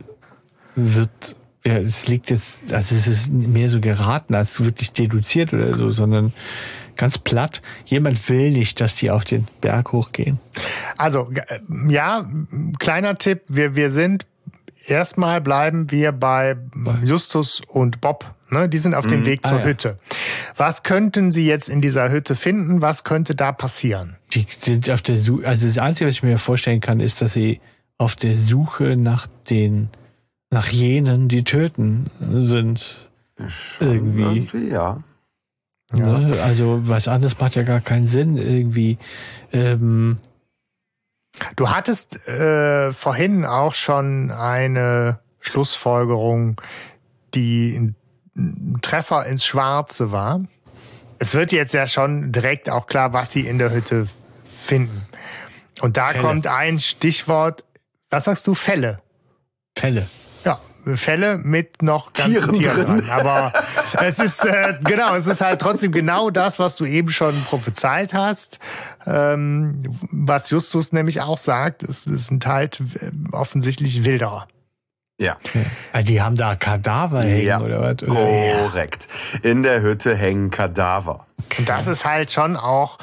wird 0.75 1.35
ja, 1.65 1.77
es 1.77 2.07
liegt 2.07 2.29
jetzt, 2.29 2.73
also 2.73 2.93
es 2.93 3.07
ist 3.07 3.31
mehr 3.31 3.69
so 3.69 3.79
geraten 3.79 4.35
als 4.35 4.63
wirklich 4.63 4.91
deduziert 4.91 5.53
oder 5.53 5.75
so, 5.75 5.89
sondern 5.89 6.33
ganz 6.97 7.17
platt. 7.17 7.61
Jemand 7.85 8.29
will 8.29 8.51
nicht, 8.51 8.81
dass 8.81 8.95
die 8.95 9.09
auf 9.09 9.23
den 9.23 9.47
Berg 9.61 9.93
hochgehen. 9.93 10.39
Also, 10.97 11.31
äh, 11.31 11.59
ja, 11.87 12.29
kleiner 12.79 13.17
Tipp. 13.17 13.43
Wir, 13.47 13.75
wir 13.75 13.89
sind, 13.89 14.25
erstmal 14.85 15.41
bleiben 15.41 15.91
wir 15.91 16.11
bei 16.11 16.57
Justus 17.03 17.61
und 17.67 18.01
Bob. 18.01 18.33
Ne? 18.49 18.69
Die 18.69 18.77
sind 18.77 18.93
auf 18.93 19.07
dem 19.07 19.21
mhm. 19.21 19.25
Weg 19.25 19.45
zur 19.45 19.57
ah, 19.57 19.59
ja. 19.59 19.65
Hütte. 19.65 19.99
Was 20.55 20.83
könnten 20.83 21.31
sie 21.31 21.45
jetzt 21.45 21.69
in 21.69 21.81
dieser 21.81 22.11
Hütte 22.11 22.35
finden? 22.35 22.81
Was 22.81 23.03
könnte 23.03 23.35
da 23.35 23.51
passieren? 23.51 24.17
Die 24.33 24.45
sind 24.47 24.89
auf 24.89 25.01
der 25.01 25.17
Suche, 25.17 25.47
also 25.47 25.67
das 25.67 25.77
Einzige, 25.77 26.07
was 26.07 26.15
ich 26.15 26.23
mir 26.23 26.37
vorstellen 26.37 26.79
kann, 26.81 26.99
ist, 26.99 27.21
dass 27.21 27.33
sie 27.33 27.61
auf 27.97 28.15
der 28.15 28.35
Suche 28.35 28.95
nach 28.95 29.27
den 29.49 29.89
nach 30.51 30.67
jenen, 30.67 31.29
die 31.29 31.43
töten 31.43 32.11
sind. 32.19 33.09
Schon 33.47 33.87
irgendwie. 33.87 34.21
irgendwie. 34.21 34.67
Ja. 34.69 35.03
Ne? 35.91 36.39
Also 36.41 36.87
was 36.87 37.07
anderes 37.07 37.39
macht 37.39 37.55
ja 37.55 37.63
gar 37.63 37.81
keinen 37.81 38.07
Sinn 38.07 38.37
irgendwie. 38.37 38.97
Ähm, 39.51 40.17
du 41.55 41.69
hattest 41.69 42.27
äh, 42.27 42.91
vorhin 42.91 43.45
auch 43.45 43.73
schon 43.73 44.31
eine 44.31 45.19
Schlussfolgerung, 45.39 46.61
die 47.33 47.93
ein 48.35 48.79
Treffer 48.81 49.25
ins 49.25 49.45
Schwarze 49.45 50.11
war. 50.11 50.41
Es 51.19 51.33
wird 51.33 51.51
jetzt 51.51 51.73
ja 51.73 51.87
schon 51.87 52.31
direkt 52.31 52.69
auch 52.69 52.87
klar, 52.87 53.13
was 53.13 53.31
sie 53.31 53.41
in 53.41 53.57
der 53.57 53.71
Hütte 53.71 54.07
finden. 54.45 55.07
Und 55.81 55.97
da 55.97 56.07
Fälle. 56.07 56.23
kommt 56.23 56.47
ein 56.47 56.79
Stichwort, 56.79 57.63
was 58.09 58.25
sagst 58.25 58.47
du, 58.47 58.55
Fälle? 58.55 59.01
Fälle. 59.77 60.07
Fälle 60.95 61.37
mit 61.37 61.81
noch 61.81 62.13
ganzen 62.13 62.33
Tieren, 62.33 62.59
Tieren 62.59 62.97
dran. 62.97 63.09
Aber 63.09 63.53
es 64.01 64.19
ist 64.19 64.45
äh, 64.45 64.73
genau, 64.83 65.15
es 65.15 65.27
ist 65.27 65.41
halt 65.41 65.61
trotzdem 65.61 65.91
genau 65.91 66.29
das, 66.29 66.59
was 66.59 66.75
du 66.75 66.85
eben 66.85 67.09
schon 67.09 67.43
prophezeit 67.43 68.13
hast, 68.13 68.59
ähm, 69.05 69.83
was 70.11 70.49
Justus 70.49 70.91
nämlich 70.91 71.21
auch 71.21 71.37
sagt. 71.37 71.83
Es, 71.83 72.07
es 72.07 72.27
sind 72.27 72.45
halt 72.45 72.81
offensichtlich 73.31 74.03
Wilderer. 74.05 74.47
Ja. 75.19 75.37
Die 76.01 76.21
haben 76.21 76.35
da 76.35 76.55
Kadaver 76.55 77.21
hängen 77.21 77.45
ja, 77.45 77.61
oder 77.61 77.81
was? 77.81 77.97
Korrekt. 78.07 79.07
In 79.43 79.63
der 79.63 79.81
Hütte 79.81 80.15
hängen 80.15 80.49
Kadaver. 80.49 81.27
Und 81.57 81.69
das 81.69 81.87
ist 81.87 82.03
halt 82.03 82.31
schon 82.31 82.57
auch 82.57 82.97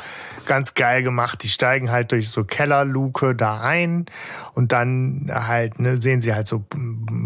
ganz 0.51 0.75
geil 0.75 1.05
gemacht. 1.05 1.45
Die 1.45 1.49
steigen 1.49 1.93
halt 1.93 2.11
durch 2.11 2.29
so 2.29 2.43
Kellerluke 2.43 3.37
da 3.37 3.61
ein 3.61 4.07
und 4.53 4.73
dann 4.73 5.31
halt 5.33 5.79
ne, 5.79 6.01
sehen 6.01 6.21
sie 6.21 6.35
halt 6.35 6.49
so 6.49 6.65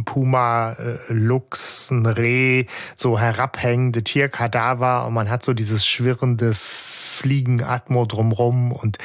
Puma, 0.05 0.73
äh, 0.73 0.99
Luchs, 1.09 1.91
ein 1.91 2.05
Reh, 2.05 2.67
so 2.97 3.19
herabhängende 3.19 4.05
Tierkadaver 4.05 5.07
und 5.07 5.15
man 5.15 5.31
hat 5.31 5.43
so 5.43 5.55
dieses 5.55 5.87
schwirrende 5.87 6.53
Fliegenatmo 6.53 8.05
drumrum 8.05 8.73
und 8.73 8.99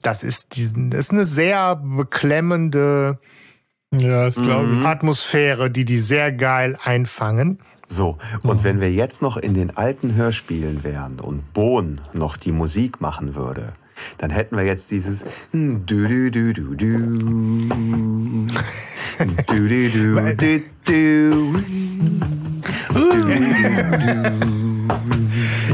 das 0.00 0.22
ist 0.22 0.56
diesen, 0.56 0.88
das 0.88 1.00
ist 1.00 1.12
eine 1.12 1.26
sehr 1.26 1.76
beklemmende 1.76 3.18
ja, 3.92 4.30
mhm. 4.34 4.86
Atmosphäre, 4.86 5.70
die 5.70 5.84
die 5.84 5.98
sehr 5.98 6.32
geil 6.32 6.78
einfangen. 6.82 7.58
So, 7.86 8.18
und 8.42 8.58
mhm. 8.58 8.64
wenn 8.64 8.80
wir 8.80 8.92
jetzt 8.92 9.22
noch 9.22 9.36
in 9.36 9.54
den 9.54 9.76
alten 9.76 10.14
Hörspielen 10.14 10.82
wären 10.84 11.20
und 11.20 11.52
Bohn 11.52 12.00
noch 12.12 12.36
die 12.36 12.52
Musik 12.52 13.00
machen 13.00 13.34
würde, 13.34 13.72
dann 14.18 14.30
hätten 14.30 14.56
wir 14.56 14.64
jetzt 14.64 14.90
dieses 14.90 15.24
du 15.52 15.80
du 15.82 16.30
du 16.30 16.52
du 16.52 16.74
du. 16.74 17.68
Du 19.46 19.68
du 19.68 19.90
du 19.90 20.36
du 20.36 20.62
du 20.84 21.62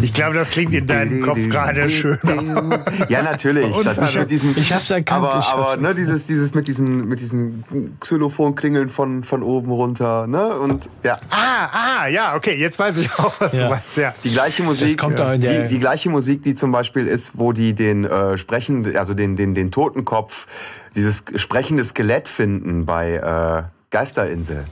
ich 0.03 0.13
glaube, 0.13 0.35
das 0.35 0.51
klingt 0.51 0.73
in 0.75 0.87
deinem 0.87 1.23
Kopf 1.23 1.39
gerade 1.49 1.89
schöner. 1.91 2.85
Ja, 3.09 3.23
natürlich. 3.23 3.75
Das 3.85 3.99
ist 3.99 4.17
mit 4.17 4.31
diesen, 4.31 4.57
ich 4.57 4.73
hab's 4.73 4.91
erkannt. 4.91 5.25
Aber, 5.25 5.47
aber 5.53 5.77
ne, 5.77 5.95
dieses, 5.95 6.27
dieses 6.27 6.55
mit 6.55 6.69
diesen, 6.69 7.09
mit 7.09 7.21
diesen 7.21 7.65
Xylophon-Klingeln 8.01 8.89
von, 8.89 9.25
von 9.25 9.43
oben 9.43 9.71
runter, 9.71 10.27
ne? 10.27 10.59
Und 10.59 10.89
ja. 11.03 11.19
Ah, 11.31 11.69
ah, 11.73 12.07
ja, 12.09 12.35
okay, 12.35 12.57
jetzt 12.57 12.79
weiß 12.79 12.99
ich 12.99 13.11
auch, 13.19 13.41
was 13.41 13.53
ja. 13.53 13.65
du 13.65 13.71
meinst. 13.71 13.97
Ja. 13.97 14.15
Die 14.25 14.31
gleiche 14.33 14.63
Musik, 14.63 14.99
kommt 14.99 15.19
ja. 15.19 15.37
die, 15.37 15.69
die 15.69 15.79
gleiche 15.79 16.11
Musik, 16.11 16.43
die 16.43 16.55
zum 16.55 16.73
Beispiel 16.73 17.07
ist, 17.07 17.39
wo 17.39 17.53
die 17.53 17.75
den 17.75 18.05
äh, 18.05 18.37
sprechen, 18.39 18.97
also 18.97 19.15
den, 19.15 19.37
den, 19.37 19.55
den 19.55 19.71
Totenkopf, 19.71 20.47
dieses 20.95 21.25
sprechende 21.37 21.85
Skelett 21.85 22.29
finden 22.29 22.87
bei 22.87 23.15
äh, 23.15 23.63
Geisterinsel. 23.91 24.65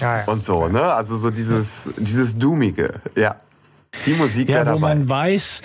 Ja, 0.00 0.20
ja. 0.20 0.24
Und 0.26 0.44
so, 0.44 0.68
ne? 0.68 0.82
Also 0.82 1.16
so 1.16 1.30
dieses, 1.30 1.88
dieses 1.98 2.38
Doomige, 2.38 3.00
ja. 3.14 3.36
Die 4.06 4.14
Musik 4.14 4.48
Ja, 4.48 4.62
wo 4.62 4.64
dabei. 4.64 4.80
man 4.80 5.08
weiß, 5.08 5.62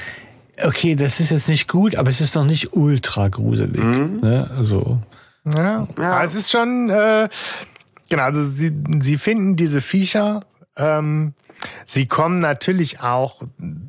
okay, 0.63 0.95
das 0.95 1.19
ist 1.19 1.31
jetzt 1.31 1.49
nicht 1.49 1.67
gut, 1.67 1.95
aber 1.95 2.09
es 2.09 2.21
ist 2.21 2.35
noch 2.35 2.45
nicht 2.45 2.73
ultra 2.73 3.27
gruselig. 3.27 3.83
Mhm. 3.83 4.19
Ne? 4.21 4.49
Also. 4.55 5.01
Ja, 5.45 5.87
ja. 5.97 6.23
es 6.23 6.35
ist 6.35 6.51
schon, 6.51 6.89
äh, 6.89 7.29
genau, 8.09 8.23
also 8.23 8.43
sie, 8.45 8.71
sie 8.99 9.17
finden 9.17 9.55
diese 9.55 9.81
Viecher, 9.81 10.41
ähm, 10.75 11.33
sie 11.85 12.05
kommen 12.05 12.39
natürlich 12.39 12.99
auch 12.99 13.41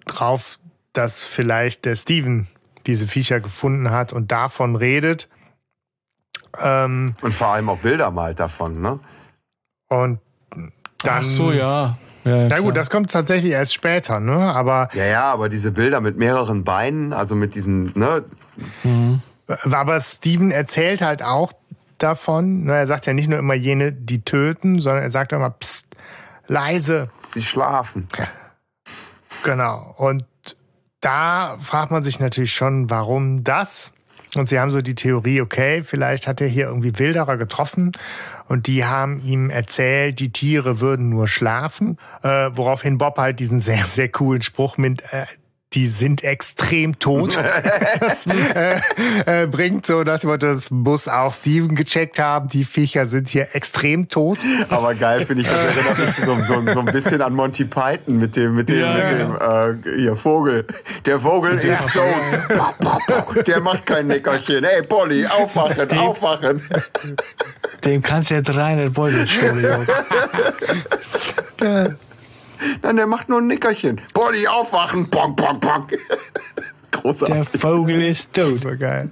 drauf, 0.06 0.58
dass 0.92 1.22
vielleicht 1.22 1.84
der 1.84 1.96
Steven 1.96 2.46
diese 2.86 3.06
Viecher 3.06 3.40
gefunden 3.40 3.90
hat 3.90 4.12
und 4.12 4.32
davon 4.32 4.74
redet. 4.76 5.28
Ähm, 6.58 7.14
und 7.20 7.34
vor 7.34 7.48
allem 7.48 7.68
auch 7.68 7.78
Bilder 7.78 8.10
malt 8.10 8.40
davon, 8.40 8.80
ne? 8.80 9.00
Und 9.88 10.20
dann. 11.02 11.24
Ach 11.26 11.28
so, 11.28 11.52
ja. 11.52 11.96
Ja, 12.24 12.48
Na 12.48 12.58
gut, 12.58 12.76
das 12.76 12.90
kommt 12.90 13.10
tatsächlich 13.10 13.52
erst 13.52 13.72
später, 13.72 14.20
ne? 14.20 14.34
Aber 14.34 14.90
ja, 14.92 15.06
ja, 15.06 15.22
aber 15.32 15.48
diese 15.48 15.72
Bilder 15.72 16.00
mit 16.02 16.18
mehreren 16.18 16.64
Beinen, 16.64 17.14
also 17.14 17.34
mit 17.34 17.54
diesen, 17.54 17.92
ne? 17.94 18.24
Mhm. 18.82 19.22
Aber 19.72 19.98
Steven 20.00 20.50
erzählt 20.50 21.00
halt 21.00 21.22
auch 21.22 21.52
davon. 21.98 22.64
Ne? 22.64 22.76
Er 22.76 22.86
sagt 22.86 23.06
ja 23.06 23.12
nicht 23.12 23.28
nur 23.28 23.38
immer 23.38 23.54
jene, 23.54 23.92
die 23.92 24.22
töten, 24.22 24.80
sondern 24.80 25.02
er 25.02 25.10
sagt 25.10 25.32
immer, 25.32 25.50
psst, 25.50 25.86
leise. 26.46 27.10
Sie 27.26 27.42
schlafen. 27.42 28.08
Genau. 29.42 29.94
Und 29.96 30.24
da 31.00 31.56
fragt 31.60 31.90
man 31.90 32.02
sich 32.02 32.20
natürlich 32.20 32.52
schon, 32.52 32.90
warum 32.90 33.44
das? 33.44 33.90
Und 34.34 34.46
sie 34.46 34.60
haben 34.60 34.70
so 34.70 34.80
die 34.80 34.94
Theorie, 34.94 35.40
okay, 35.40 35.82
vielleicht 35.82 36.26
hat 36.26 36.40
er 36.40 36.46
hier 36.46 36.66
irgendwie 36.66 36.98
Wilderer 36.98 37.36
getroffen. 37.36 37.92
Und 38.48 38.66
die 38.66 38.84
haben 38.84 39.20
ihm 39.22 39.50
erzählt, 39.50 40.20
die 40.20 40.30
Tiere 40.30 40.80
würden 40.80 41.08
nur 41.08 41.28
schlafen, 41.28 41.98
äh, 42.22 42.50
woraufhin 42.52 42.98
Bob 42.98 43.18
halt 43.18 43.40
diesen 43.40 43.58
sehr, 43.58 43.84
sehr 43.86 44.08
coolen 44.08 44.42
Spruch 44.42 44.76
mit, 44.76 45.02
äh, 45.12 45.26
die 45.72 45.86
sind 45.86 46.24
extrem 46.24 46.98
tot. 46.98 47.38
das 48.00 48.26
äh, 48.26 48.80
äh, 49.26 49.46
bringt 49.46 49.86
so, 49.86 50.02
dass 50.02 50.24
wir 50.24 50.36
das 50.36 50.70
muss 50.70 51.06
auch 51.06 51.32
Steven 51.32 51.76
gecheckt 51.76 52.18
haben. 52.18 52.48
Die 52.48 52.64
Viecher 52.64 53.06
sind 53.06 53.28
hier 53.28 53.54
extrem 53.54 54.08
tot. 54.08 54.38
Aber 54.68 54.94
geil 54.94 55.26
finde 55.26 55.42
ich, 55.42 55.48
das 55.48 55.76
erinnert 55.76 55.98
mich 55.98 56.16
so, 56.16 56.40
so, 56.40 56.72
so, 56.72 56.80
ein 56.80 56.86
bisschen 56.86 57.22
an 57.22 57.34
Monty 57.34 57.64
Python 57.64 58.18
mit 58.18 58.34
dem, 58.34 58.56
mit 58.56 58.68
dem, 58.68 58.80
ja, 58.80 58.94
mit 58.94 59.10
dem 59.10 59.36
äh, 59.36 59.96
hier, 59.96 60.16
Vogel. 60.16 60.66
Der 61.06 61.20
Vogel 61.20 61.64
ja. 61.64 61.74
ist 61.74 61.88
tot. 61.92 63.46
Der 63.46 63.60
macht 63.60 63.86
kein 63.86 64.08
Nickerchen. 64.08 64.64
Hey 64.64 64.82
Polly, 64.82 65.24
aufwachen, 65.26 65.86
dem, 65.88 65.98
aufwachen. 65.98 66.62
Dem 67.84 68.02
kannst 68.02 68.30
du 68.30 68.34
jetzt 68.34 68.54
rein, 68.56 68.78
Entschuldigung. 68.78 69.86
Nein, 72.82 72.96
der 72.96 73.06
macht 73.06 73.28
nur 73.28 73.40
ein 73.40 73.46
Nickerchen. 73.46 74.00
Polly, 74.12 74.46
aufwachen. 74.46 75.08
Pong, 75.10 75.36
pong, 75.36 75.60
pong. 75.60 75.86
Großartig. 76.90 77.50
Der 77.50 77.60
Vogel 77.60 78.02
ist 78.02 78.32
tot. 78.34 78.60
Super 78.60 78.76
geil. 78.76 79.10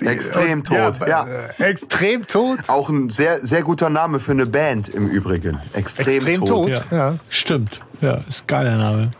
Extrem 0.00 0.64
tot, 0.64 0.98
ja, 1.00 1.06
ja. 1.06 1.26
Äh, 1.58 1.70
extrem 1.70 2.26
tot. 2.26 2.58
Auch 2.68 2.88
ein 2.88 3.10
sehr, 3.10 3.44
sehr 3.44 3.62
guter 3.62 3.90
Name 3.90 4.20
für 4.20 4.32
eine 4.32 4.46
Band 4.46 4.88
im 4.88 5.08
Übrigen. 5.08 5.60
Extrem, 5.72 6.16
extrem 6.16 6.46
tot. 6.46 6.48
tot. 6.48 6.68
Ja. 6.68 6.84
ja. 6.90 7.18
Stimmt. 7.28 7.80
Ja, 8.00 8.16
ist 8.28 8.42
ein 8.42 8.46
geiler 8.46 8.76
Name. 8.76 9.12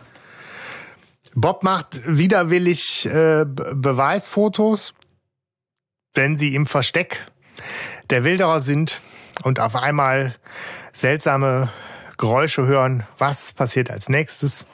Bob 1.33 1.63
macht 1.63 2.01
widerwillig 2.05 3.05
äh, 3.05 3.45
Beweisfotos, 3.45 4.93
wenn 6.13 6.37
sie 6.37 6.55
im 6.55 6.65
Versteck 6.65 7.25
der 8.09 8.23
Wilderer 8.23 8.59
sind 8.59 9.01
und 9.43 9.59
auf 9.59 9.75
einmal 9.75 10.35
seltsame 10.93 11.71
Geräusche 12.17 12.65
hören. 12.65 13.03
Was 13.17 13.51
passiert 13.53 13.89
als 13.91 14.09
nächstes? 14.09 14.65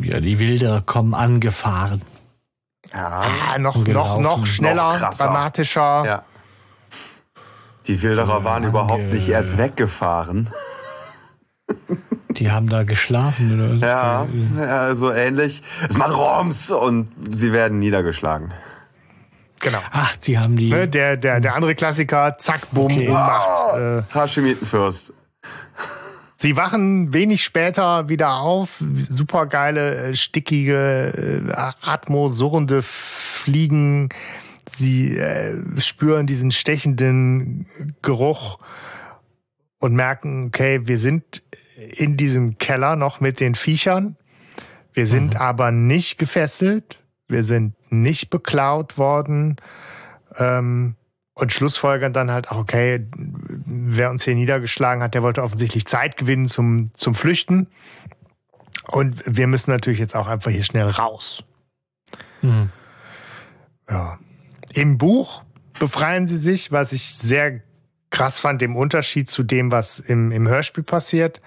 Ja, 0.00 0.20
die 0.20 0.38
Wilder 0.38 0.82
kommen 0.84 1.14
angefahren. 1.14 2.02
Ja, 2.92 3.20
ah, 3.52 3.58
noch, 3.58 3.76
noch, 3.86 4.20
noch 4.20 4.46
schneller, 4.46 4.98
noch 4.98 5.14
dramatischer. 5.14 6.04
Ja. 6.06 6.24
Die 7.86 8.00
Wilderer 8.02 8.38
ja, 8.38 8.44
waren 8.44 8.64
überhaupt 8.64 9.12
nicht 9.12 9.28
erst 9.28 9.58
weggefahren. 9.58 10.48
Die 12.30 12.50
haben 12.50 12.68
da 12.68 12.84
geschlafen 12.84 13.54
oder 13.54 13.78
so. 13.78 13.84
Ja, 13.84 14.26
ja 14.56 14.94
so 14.94 15.10
ähnlich. 15.12 15.62
Es 15.88 15.96
macht 15.96 16.16
Roms 16.16 16.70
und 16.70 17.08
sie 17.30 17.52
werden 17.52 17.78
niedergeschlagen. 17.78 18.52
Genau. 19.60 19.78
Ach, 19.92 20.16
die 20.18 20.38
haben 20.38 20.56
die. 20.56 20.70
Ne, 20.70 20.88
der, 20.88 21.16
der, 21.16 21.40
der 21.40 21.54
andere 21.54 21.74
Klassiker, 21.74 22.36
zack, 22.38 22.70
bumm, 22.70 22.92
okay. 22.92 23.08
macht. 23.08 23.78
Äh, 23.78 24.02
Haschimitenfürst. 24.12 25.14
Sie 26.36 26.56
wachen 26.56 27.12
wenig 27.12 27.42
später 27.42 28.08
wieder 28.08 28.36
auf. 28.36 28.82
Supergeile, 29.08 30.08
äh, 30.08 30.14
stickige, 30.14 31.44
äh, 31.48 31.52
atmosurrende 31.54 32.82
Fliegen. 32.82 34.10
Sie 34.76 35.16
äh, 35.16 35.56
spüren 35.80 36.26
diesen 36.26 36.50
stechenden 36.50 37.66
Geruch 38.02 38.58
und 39.78 39.94
merken, 39.94 40.46
okay, 40.48 40.80
wir 40.84 40.98
sind 40.98 41.42
in 41.76 42.16
diesem 42.16 42.58
Keller 42.58 42.96
noch 42.96 43.20
mit 43.20 43.40
den 43.40 43.54
Viechern. 43.54 44.16
Wir 44.92 45.06
sind 45.06 45.34
mhm. 45.34 45.40
aber 45.40 45.70
nicht 45.70 46.18
gefesselt. 46.18 47.02
Wir 47.28 47.44
sind 47.44 47.74
nicht 47.90 48.30
beklaut 48.30 48.98
worden. 48.98 49.56
Ähm, 50.36 50.96
und 51.34 51.52
schlussfolgern 51.52 52.12
dann 52.12 52.30
halt 52.30 52.50
auch, 52.50 52.58
okay, 52.58 53.06
wer 53.66 54.10
uns 54.10 54.24
hier 54.24 54.34
niedergeschlagen 54.34 55.02
hat, 55.02 55.14
der 55.14 55.22
wollte 55.22 55.42
offensichtlich 55.42 55.86
Zeit 55.86 56.16
gewinnen 56.16 56.46
zum, 56.46 56.94
zum 56.94 57.14
Flüchten. 57.14 57.66
Und 58.86 59.22
wir 59.26 59.46
müssen 59.46 59.70
natürlich 59.70 59.98
jetzt 59.98 60.14
auch 60.14 60.28
einfach 60.28 60.50
hier 60.50 60.62
schnell 60.62 60.86
raus. 60.86 61.44
Mhm. 62.42 62.70
Ja. 63.88 64.18
Im 64.72 64.98
Buch 64.98 65.42
befreien 65.78 66.26
sie 66.26 66.36
sich, 66.36 66.70
was 66.70 66.92
ich 66.92 67.14
sehr 67.14 67.60
krass 68.10 68.38
fand, 68.38 68.62
im 68.62 68.76
Unterschied 68.76 69.28
zu 69.28 69.42
dem, 69.42 69.72
was 69.72 69.98
im, 69.98 70.30
im 70.30 70.46
Hörspiel 70.46 70.84
passiert, 70.84 71.40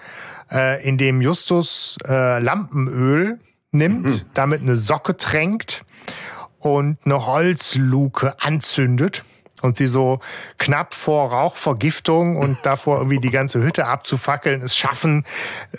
äh, 0.50 0.86
indem 0.86 1.22
Justus 1.22 1.96
äh, 2.06 2.40
Lampenöl 2.40 3.40
nimmt, 3.70 4.06
mhm. 4.06 4.20
damit 4.34 4.60
eine 4.60 4.76
Socke 4.76 5.16
tränkt 5.16 5.84
und 6.58 6.98
eine 7.04 7.24
Holzluke 7.26 8.34
anzündet 8.40 9.24
und 9.62 9.76
sie 9.76 9.86
so 9.86 10.20
knapp 10.58 10.94
vor 10.94 11.30
Rauchvergiftung 11.30 12.36
und 12.36 12.58
davor 12.62 12.98
irgendwie 12.98 13.18
die 13.18 13.30
ganze 13.30 13.62
Hütte 13.62 13.86
abzufackeln, 13.86 14.62
es 14.62 14.76
schaffen, 14.76 15.24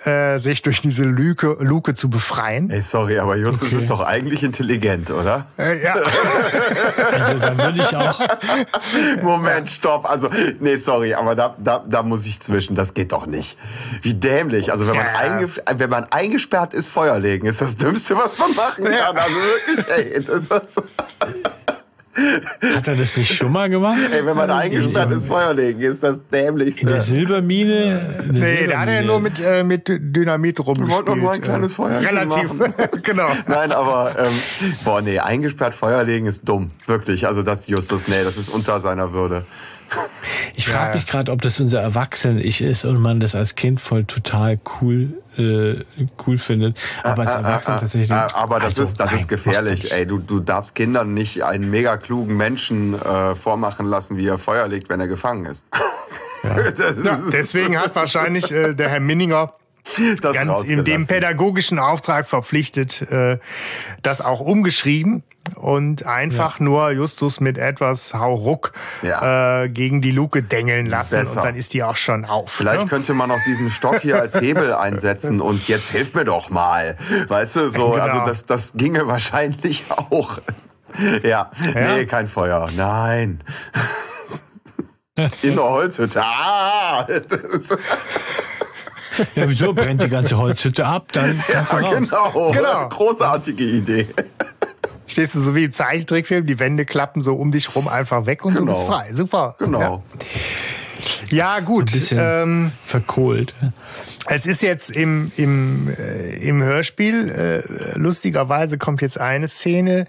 äh, 0.06 0.38
sich 0.38 0.62
durch 0.62 0.82
diese 0.82 1.04
Luke, 1.04 1.58
Luke 1.60 1.96
zu 1.96 2.10
befreien. 2.10 2.70
Ey, 2.70 2.82
sorry, 2.82 3.20
aber 3.20 3.36
Justus 3.36 3.70
okay. 3.70 3.82
ist 3.82 3.90
doch 3.90 4.02
eigentlich 4.02 4.44
intelligent, 4.44 5.12
oder? 5.12 5.48
Äh, 5.58 5.84
ja. 5.84 5.94
also 7.12 7.40
dann 7.40 7.58
würde 7.58 7.82
ich 7.82 7.96
auch. 7.96 8.20
Moment, 9.22 9.70
stopp. 9.70 10.10
Also, 10.10 10.30
nee, 10.60 10.76
sorry, 10.76 11.14
aber 11.14 11.36
da, 11.36 11.56
da, 11.58 11.84
da 11.88 12.04
muss 12.04 12.26
ich 12.26 12.40
zwischen. 12.40 12.76
Das 12.76 12.94
geht 12.94 13.12
doch 13.12 13.26
nicht. 13.26 13.58
Wie 14.02 14.14
dämlich. 14.14 14.72
Also 14.72 14.88
wenn 14.88 14.96
man, 14.96 15.06
ja. 15.06 15.48
wenn 15.74 15.90
man 15.90 16.06
eingesperrt 16.12 16.74
ist, 16.74 16.90
Feuer 16.90 17.20
legen, 17.20 17.48
ist 17.48 17.62
das 17.62 17.78
Dümmste, 17.78 18.16
was 18.18 18.38
man 18.38 18.56
machen 18.56 18.86
kann. 18.86 19.18
Also 19.18 19.36
wirklich, 19.36 19.88
ey, 19.90 20.24
das 20.24 20.64
ist. 20.64 20.82
Hat 22.76 22.88
er 22.88 22.96
das 22.96 23.18
nicht 23.18 23.36
schon 23.36 23.52
mal 23.52 23.70
gemacht? 23.70 24.00
Ey, 24.12 24.26
wenn 24.26 24.36
man 24.36 24.50
eingesperrt 24.50 25.12
ist, 25.12 25.28
Feuer 25.28 25.54
legen, 25.54 25.80
ist 25.82 26.04
das 26.04 26.20
dämlichste. 26.32 26.82
In 26.82 26.88
der 26.88 27.02
Silbermine? 27.02 28.24
In 28.28 28.34
der 28.36 28.44
nee, 28.44 28.68
da 28.68 28.80
hat 28.80 28.88
er 28.90 28.96
ja 28.96 29.04
nur 29.04 29.20
mit, 29.20 29.40
äh, 29.40 29.64
mit 29.64 29.88
Dynamit 29.88 30.60
rumgespielt. 30.60 31.08
Doch 31.08 31.16
nur 31.16 31.32
ein 31.32 31.42
kleines 31.42 31.76
Feuer 31.76 32.02
Relativ, 32.02 32.52
genau. 33.04 33.28
Nein, 33.48 33.72
aber, 33.72 34.16
ähm, 34.20 34.34
boah, 34.84 35.02
nee, 35.02 35.20
eingesperrt 35.20 35.74
Feuer 35.74 36.04
legen 36.04 36.26
ist 36.26 36.48
dumm. 36.48 36.72
Wirklich. 36.88 37.28
Also 37.28 37.44
das, 37.44 37.68
Justus, 37.68 38.08
nee, 38.08 38.24
das 38.24 38.38
ist 38.38 38.50
unter 38.50 38.80
seiner 38.80 39.14
Würde. 39.14 39.46
Ich 40.56 40.68
frage 40.68 40.90
ja. 40.90 40.96
mich 40.96 41.08
gerade, 41.08 41.32
ob 41.32 41.42
das 41.42 41.60
unser 41.60 41.82
Erwachsenen-Ich 41.82 42.62
ist 42.62 42.86
und 42.86 43.00
man 43.00 43.20
das 43.20 43.36
als 43.36 43.56
Kind 43.56 43.82
voll 43.82 44.04
total 44.04 44.60
cool 44.82 45.14
äh, 45.40 45.86
cool 46.26 46.38
findet. 46.38 46.78
Aber 47.04 47.24
als 47.24 47.36
Erwachsener 47.36 47.78
äh, 47.78 47.80
tatsächlich. 47.80 48.12
aber 48.12 48.56
das 48.60 48.66
also, 48.66 48.84
ist 48.84 49.00
das 49.00 49.12
nein, 49.12 49.20
ist 49.20 49.28
gefährlich. 49.28 49.92
Ey, 49.92 50.06
du 50.06 50.20
du 50.20 50.40
darfst 50.40 50.76
Kindern 50.76 51.14
nicht 51.14 51.44
einen 51.44 51.70
mega 51.70 51.98
klugen 51.98 52.38
Menschen 52.38 52.94
äh, 52.94 53.36
vormachen 53.36 53.86
lassen, 53.86 54.18
wie 54.18 54.28
er 54.28 54.38
Feuer 54.38 54.68
legt, 54.68 54.90
wenn 54.90 55.00
er 55.00 55.08
gefangen 55.08 55.46
ist. 55.46 55.66
Ja. 56.44 56.58
ja 57.04 57.20
deswegen 57.32 57.80
hat 57.80 57.96
wahrscheinlich 57.96 58.52
äh, 58.52 58.74
der 58.74 58.90
Herr 58.90 59.00
Minninger 59.00 59.54
das 60.22 60.36
ganz 60.36 60.70
in 60.70 60.84
dem 60.84 61.08
pädagogischen 61.08 61.80
Auftrag 61.80 62.28
verpflichtet, 62.28 63.02
äh, 63.04 63.40
das 64.02 64.22
auch 64.22 64.40
umgeschrieben 64.40 65.24
und 65.56 66.06
einfach 66.06 66.60
ja. 66.60 66.66
nur 66.66 66.92
Justus 66.92 67.40
mit 67.40 67.58
etwas 67.58 68.14
Hauruck 68.14 68.74
ja. 69.02 69.64
äh, 69.64 69.70
gegen 69.70 70.02
die 70.02 70.12
Luke 70.12 70.44
dengeln 70.44 70.86
lassen 70.86 71.20
Besser. 71.20 71.42
und 71.42 71.48
dann 71.48 71.56
ist 71.56 71.74
die 71.74 71.84
auch 71.84 71.96
schon 71.96 72.26
auf. 72.26 72.52
Vielleicht 72.52 72.84
ne? 72.84 72.88
könnte 72.88 73.14
man 73.14 73.32
auch 73.32 73.44
diesen 73.46 73.70
Stock 73.70 74.02
hier 74.02 74.20
als 74.20 74.40
Hebel 74.40 74.74
einsetzen 74.74 75.42
und 75.50 75.68
jetzt 75.68 75.90
hilf 75.90 76.14
mir 76.14 76.26
doch 76.26 76.50
mal. 76.50 76.98
Weißt 77.28 77.56
du, 77.56 77.70
so, 77.70 77.92
genau. 77.92 78.04
also 78.04 78.26
das, 78.26 78.46
das 78.46 78.74
ginge 78.74 79.08
wahrscheinlich 79.08 79.86
auch. 79.90 80.40
ja. 81.24 81.52
ja, 81.74 81.96
nee, 81.96 82.06
kein 82.06 82.28
Feuer. 82.28 82.70
Nein. 82.76 83.44
In 85.42 85.56
der 85.56 85.66
Holzhütte. 85.66 86.22
Ah! 86.24 87.06
Ja, 89.36 89.50
wieso 89.50 89.74
brennt 89.74 90.04
die 90.04 90.10
ganze 90.10 90.38
Holzhütte 90.38 90.86
ab? 90.86 91.08
Dann 91.14 91.44
ja, 91.52 91.64
genau. 91.64 92.52
genau. 92.52 92.90
Großartige 92.90 93.64
Idee. 93.64 94.08
Stehst 95.08 95.36
du 95.36 95.40
so 95.40 95.56
wie 95.56 95.64
im 95.64 95.72
Zeichentrickfilm, 95.72 96.46
die 96.46 96.60
Wände 96.60 96.86
klappen 96.86 97.22
so 97.22 97.34
um 97.34 97.52
dich 97.52 97.76
rum 97.76 97.88
einfach 97.88 98.26
weg 98.26 98.46
und 98.46 98.54
genau. 98.54 98.66
du 98.66 98.72
bist 98.74 98.88
frei. 98.88 99.14
Super. 99.14 99.56
Genau. 99.58 99.80
Ja. 99.80 100.02
Ja, 101.32 101.60
gut. 101.60 101.90
Ein 101.90 101.94
bisschen 101.94 102.20
ähm, 102.22 102.72
verkohlt. 102.84 103.54
Es 104.28 104.46
ist 104.46 104.62
jetzt 104.62 104.92
im, 104.92 105.32
im, 105.38 105.90
äh, 105.98 106.36
im 106.38 106.62
Hörspiel, 106.62 107.30
äh, 107.30 107.98
lustigerweise 107.98 108.78
kommt 108.78 109.02
jetzt 109.02 109.20
eine 109.20 109.48
Szene, 109.48 110.06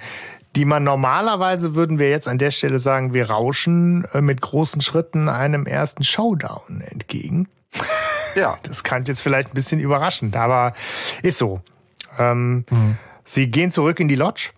die 0.57 0.65
man 0.65 0.82
normalerweise 0.82 1.74
würden 1.74 1.99
wir 1.99 2.11
jetzt 2.11 2.27
an 2.27 2.39
der 2.39 2.51
Stelle 2.51 2.78
sagen, 2.78 3.15
wir 3.15 3.31
rauschen 3.31 4.05
äh, 4.12 4.20
mit 4.20 4.41
großen 4.41 4.81
Schritten 4.81 5.28
einem 5.28 5.66
ersten 5.66 6.03
Showdown 6.03 6.81
entgegen. 6.81 7.49
Ja. 8.35 8.59
Das 8.63 8.85
kann 8.85 9.05
jetzt 9.05 9.23
vielleicht 9.23 9.51
ein 9.51 9.55
bisschen 9.55 9.81
überraschend, 9.81 10.37
aber 10.37 10.73
ist 11.23 11.39
so. 11.39 11.63
Ähm, 12.19 12.65
mhm. 12.71 12.97
Sie 13.25 13.49
gehen 13.49 13.71
zurück 13.71 13.99
in 14.01 14.09
die 14.09 14.15
Lodge. 14.15 14.51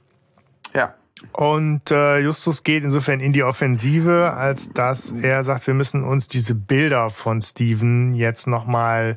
Ja. 0.75 0.95
Und 1.33 1.91
äh, 1.91 2.19
Justus 2.19 2.65
geht 2.65 2.85
insofern 2.85 3.21
in 3.21 3.33
die 3.33 3.43
Offensive, 3.45 4.33
als 4.33 4.73
dass 4.73 5.13
er 5.13 5.43
sagt, 5.43 5.67
wir 5.67 5.75
müssen 5.75 6.05
uns 6.05 6.29
diese 6.29 6.55
Bilder 6.55 7.11
von 7.11 7.41
Steven 7.41 8.15
jetzt 8.15 8.47
nochmal 8.47 9.17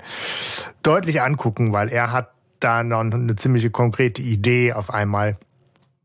deutlich 0.83 1.21
angucken, 1.21 1.73
weil 1.73 1.89
er 1.89 2.11
hat 2.11 2.31
da 2.59 2.83
noch 2.83 2.99
eine 2.99 3.35
ziemliche 3.35 3.69
konkrete 3.69 4.21
Idee 4.21 4.73
auf 4.73 4.89
einmal, 4.89 5.37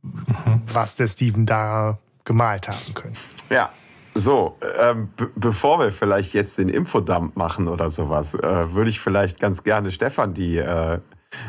mhm. 0.02 0.62
was 0.72 0.96
der 0.96 1.06
Steven 1.06 1.46
da 1.46 1.98
gemalt 2.24 2.68
haben 2.68 2.94
könnte. 2.94 3.20
Ja. 3.50 3.70
So, 4.14 4.58
ähm, 4.80 5.08
bevor 5.36 5.78
wir 5.78 5.92
vielleicht 5.92 6.34
jetzt 6.34 6.58
den 6.58 6.68
Infodump 6.68 7.36
machen 7.36 7.68
oder 7.68 7.90
sowas, 7.90 8.34
äh, 8.34 8.72
würde 8.72 8.90
ich 8.90 9.00
vielleicht 9.00 9.38
ganz 9.38 9.62
gerne 9.62 9.90
Stefan 9.92 10.34
die 10.34 10.58
äh, 10.58 10.98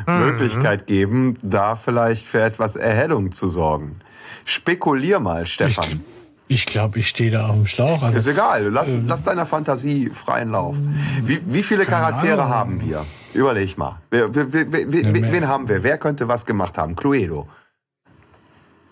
mhm. 0.06 0.18
Möglichkeit 0.20 0.86
geben, 0.86 1.38
da 1.42 1.74
vielleicht 1.74 2.26
für 2.26 2.40
etwas 2.40 2.76
Erhellung 2.76 3.32
zu 3.32 3.48
sorgen. 3.48 3.96
Spekulier 4.44 5.18
mal, 5.18 5.46
Stefan. 5.46 6.02
Ich, 6.48 6.64
ich 6.64 6.66
glaube, 6.66 7.00
ich 7.00 7.08
stehe 7.08 7.30
da 7.32 7.48
auf 7.48 7.56
dem 7.56 7.66
Schlauch. 7.66 8.02
Also, 8.02 8.18
ist 8.18 8.26
egal, 8.28 8.68
lass, 8.68 8.88
äh, 8.88 9.00
lass 9.06 9.24
deiner 9.24 9.46
Fantasie 9.46 10.10
freien 10.10 10.50
Lauf. 10.50 10.76
Wie, 11.22 11.40
wie 11.44 11.62
viele 11.62 11.84
Charaktere 11.84 12.48
haben 12.48 12.80
wir? 12.80 13.04
Überleg 13.34 13.76
mal. 13.76 14.00
Wer, 14.10 14.32
wer, 14.34 14.52
wer, 14.52 14.92
wen 15.32 15.48
haben 15.48 15.68
wir? 15.68 15.82
Wer 15.82 15.98
könnte 15.98 16.28
was 16.28 16.46
gemacht 16.46 16.78
haben? 16.78 16.94
Cluedo. 16.94 17.48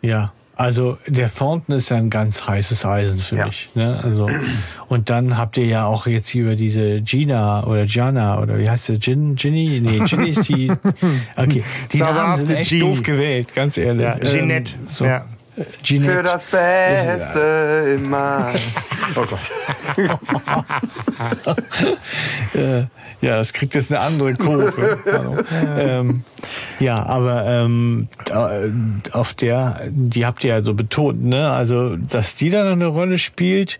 Ja. 0.02 0.32
Also 0.60 0.98
der 1.06 1.32
Thornton 1.32 1.74
ist 1.76 1.88
ja 1.88 1.96
ein 1.96 2.10
ganz 2.10 2.46
heißes 2.46 2.84
Eisen 2.84 3.18
für 3.18 3.36
ja. 3.36 3.46
mich. 3.46 3.70
Ne? 3.74 3.98
Also 4.04 4.28
und 4.88 5.08
dann 5.08 5.38
habt 5.38 5.56
ihr 5.56 5.64
ja 5.64 5.86
auch 5.86 6.06
jetzt 6.06 6.34
über 6.34 6.54
diese 6.54 7.00
Gina 7.00 7.64
oder 7.64 7.86
Gianna 7.86 8.38
oder 8.42 8.58
wie 8.58 8.68
heißt 8.68 8.90
der 8.90 9.00
Gin 9.00 9.36
Ginny? 9.36 9.80
Nee, 9.82 10.00
Ginny 10.00 10.28
ist 10.28 10.50
die. 10.50 10.70
Okay, 11.36 11.64
die 11.92 11.98
Namen 11.98 12.36
sind 12.36 12.50
echt 12.50 12.70
G. 12.70 12.80
doof 12.80 13.02
gewählt, 13.02 13.54
ganz 13.54 13.78
ehrlich. 13.78 14.04
Ja, 14.04 14.18
Jeanette. 14.18 14.74
Ähm, 14.74 14.86
so. 14.86 15.06
Ja. 15.06 15.24
Ginette. 15.82 16.12
Für 16.12 16.22
das 16.22 16.46
Beste 16.46 17.98
immer. 17.98 18.52
Oh 19.16 19.26
Gott. 19.26 19.40
ja, 23.20 23.36
das 23.36 23.52
kriegt 23.52 23.74
jetzt 23.74 23.92
eine 23.92 24.00
andere 24.00 24.34
Kurve. 24.34 24.98
ähm, 25.78 26.24
ja, 26.78 27.04
aber 27.04 27.44
ähm, 27.46 28.08
auf 29.12 29.34
der, 29.34 29.80
die 29.90 30.24
habt 30.24 30.44
ihr 30.44 30.50
ja 30.50 30.62
so 30.62 30.74
betont, 30.74 31.24
ne? 31.24 31.50
Also, 31.50 31.96
dass 31.96 32.34
die 32.36 32.50
da 32.50 32.64
noch 32.64 32.72
eine 32.72 32.86
Rolle 32.86 33.18
spielt. 33.18 33.78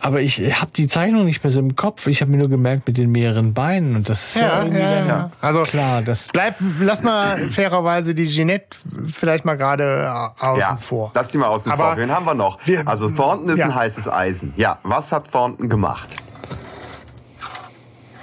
Aber 0.00 0.20
ich 0.20 0.38
habe 0.60 0.72
die 0.76 0.88
Zeichnung 0.88 1.24
nicht 1.24 1.42
mehr 1.42 1.50
so 1.50 1.60
im 1.60 1.76
Kopf. 1.76 2.06
Ich 2.06 2.20
habe 2.20 2.30
mir 2.30 2.38
nur 2.38 2.50
gemerkt 2.50 2.86
mit 2.86 2.98
den 2.98 3.10
mehreren 3.10 3.54
Beinen 3.54 3.96
und 3.96 4.08
das 4.08 4.24
ist 4.24 4.36
ja, 4.36 4.48
ja 4.48 4.58
irgendwie 4.62 4.82
ja, 4.82 5.06
ja. 5.06 5.30
Also 5.40 5.62
klar, 5.62 6.02
das 6.02 6.28
bleib, 6.32 6.56
lass 6.80 7.02
mal 7.02 7.38
fairerweise 7.50 8.14
die 8.14 8.26
Jeanette 8.26 8.76
vielleicht 9.06 9.44
mal 9.44 9.56
gerade 9.56 10.12
außen 10.38 10.60
ja, 10.60 10.76
vor. 10.76 11.12
Lass 11.22 11.30
die 11.30 11.38
mal 11.38 11.46
außen 11.46 11.70
aber 11.70 11.84
vor. 11.84 11.96
Wen 11.98 12.10
haben 12.10 12.26
wir 12.26 12.34
noch? 12.34 12.58
Wir, 12.64 12.88
also 12.88 13.08
Thornton 13.08 13.48
ist 13.50 13.62
ein 13.62 13.72
heißes 13.72 14.08
Eisen. 14.08 14.52
Ja, 14.56 14.80
was 14.82 15.12
hat 15.12 15.30
Thornton 15.30 15.68
gemacht? 15.68 16.16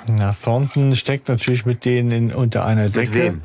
Na, 0.06 0.34
Thornton 0.44 0.98
steckt 0.98 1.30
natürlich 1.30 1.66
mit 1.66 1.86
denen 1.86 2.12
in, 2.12 2.34
unter 2.34 2.66
einer 2.66 2.90
Decke. 2.90 3.00
Mit 3.00 3.14
wem? 3.14 3.42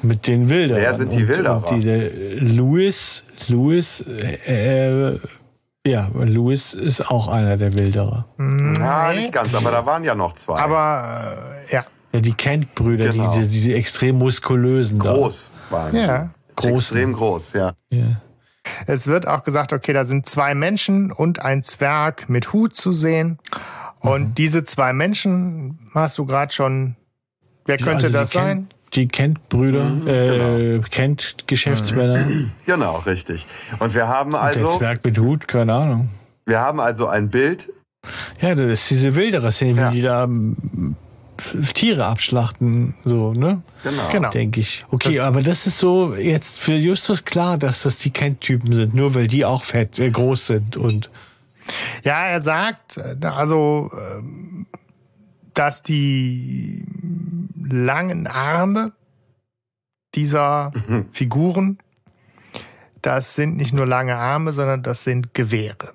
Mit 0.00 0.26
den 0.26 0.48
Wilderern. 0.48 0.80
Wer 0.80 0.94
sind 0.94 1.12
die 1.12 1.28
Wilderer? 1.28 1.58
Und 1.58 1.76
diese 1.76 2.08
Louis, 2.38 3.22
Louis, 3.48 4.00
äh, 4.00 5.18
ja, 5.86 6.08
Louis 6.14 6.72
ist 6.72 7.10
auch 7.10 7.28
einer 7.28 7.58
der 7.58 7.74
Wilderer. 7.74 8.28
Ja, 8.78 9.12
nicht 9.12 9.32
ganz, 9.32 9.54
aber 9.54 9.72
da 9.72 9.84
waren 9.84 10.04
ja 10.04 10.14
noch 10.14 10.32
zwei. 10.32 10.58
Aber, 10.58 11.36
äh, 11.68 11.74
ja. 11.74 11.84
Ja, 12.14 12.20
die 12.20 12.32
Kent-Brüder, 12.32 13.10
genau. 13.12 13.30
diese, 13.34 13.46
diese 13.46 13.74
extrem 13.74 14.16
muskulösen. 14.16 14.98
Groß 14.98 15.52
da. 15.68 15.76
waren 15.76 15.96
Ja. 15.96 16.30
Groß. 16.62 16.80
Extrem 16.80 17.12
groß, 17.12 17.52
ja. 17.52 17.74
ja. 17.90 18.20
Es 18.86 19.06
wird 19.06 19.26
auch 19.26 19.44
gesagt, 19.44 19.72
okay, 19.72 19.92
da 19.92 20.04
sind 20.04 20.26
zwei 20.26 20.54
Menschen 20.54 21.12
und 21.12 21.40
ein 21.40 21.62
Zwerg 21.62 22.28
mit 22.28 22.52
Hut 22.52 22.76
zu 22.76 22.92
sehen. 22.92 23.38
Und 24.00 24.30
mhm. 24.30 24.34
diese 24.34 24.64
zwei 24.64 24.92
Menschen 24.92 25.78
hast 25.94 26.18
du 26.18 26.26
gerade 26.26 26.52
schon. 26.52 26.96
Wer 27.64 27.76
könnte 27.76 28.06
also 28.06 28.18
das 28.18 28.30
sein? 28.30 28.68
die 28.94 29.08
Kent-Brüder, 29.08 29.84
mhm, 29.84 30.06
äh, 30.06 30.68
genau. 30.68 30.88
Kent-Geschäftsmänner. 30.90 32.26
Genau, 32.66 32.96
richtig. 32.98 33.46
Und 33.78 33.94
wir 33.94 34.08
haben 34.08 34.34
also. 34.34 34.60
Und 34.60 34.72
der 34.72 34.78
Zwerg 34.78 35.04
mit 35.04 35.18
Hut, 35.18 35.48
keine 35.48 35.74
Ahnung. 35.74 36.10
Wir 36.46 36.60
haben 36.60 36.80
also 36.80 37.06
ein 37.06 37.30
Bild. 37.30 37.72
Ja, 38.40 38.54
das 38.54 38.66
ist 38.66 38.90
diese 38.90 39.14
Wilderer-Szene, 39.14 39.80
ja. 39.80 39.90
wie 39.90 39.96
die 39.96 40.02
da 40.02 40.28
Tiere 41.74 42.06
abschlachten, 42.06 42.94
so, 43.04 43.32
ne? 43.32 43.62
Genau. 43.82 44.08
genau. 44.10 44.30
Denke 44.30 44.60
ich. 44.60 44.84
Okay, 44.90 45.16
das, 45.16 45.24
aber 45.24 45.42
das 45.42 45.66
ist 45.66 45.78
so 45.78 46.14
jetzt 46.14 46.58
für 46.58 46.74
Justus 46.74 47.24
klar, 47.24 47.58
dass 47.58 47.82
das 47.82 47.98
die 47.98 48.10
Kent-Typen 48.10 48.72
sind, 48.72 48.94
nur 48.94 49.14
weil 49.14 49.28
die 49.28 49.44
auch 49.44 49.64
fett, 49.64 49.98
äh, 49.98 50.10
groß 50.10 50.46
sind 50.46 50.76
und. 50.76 51.10
Ja, 52.02 52.24
er 52.24 52.40
sagt, 52.40 52.96
äh, 52.96 53.16
also, 53.26 53.90
ähm, 53.94 54.66
dass 55.54 55.82
die 55.82 56.84
langen 57.62 58.26
Arme 58.26 58.92
dieser 60.14 60.72
mhm. 60.88 61.06
Figuren, 61.12 61.78
das 63.00 63.34
sind 63.34 63.56
nicht 63.56 63.72
nur 63.72 63.86
lange 63.86 64.16
Arme, 64.16 64.52
sondern 64.52 64.82
das 64.82 65.04
sind 65.04 65.34
Gewehre. 65.34 65.92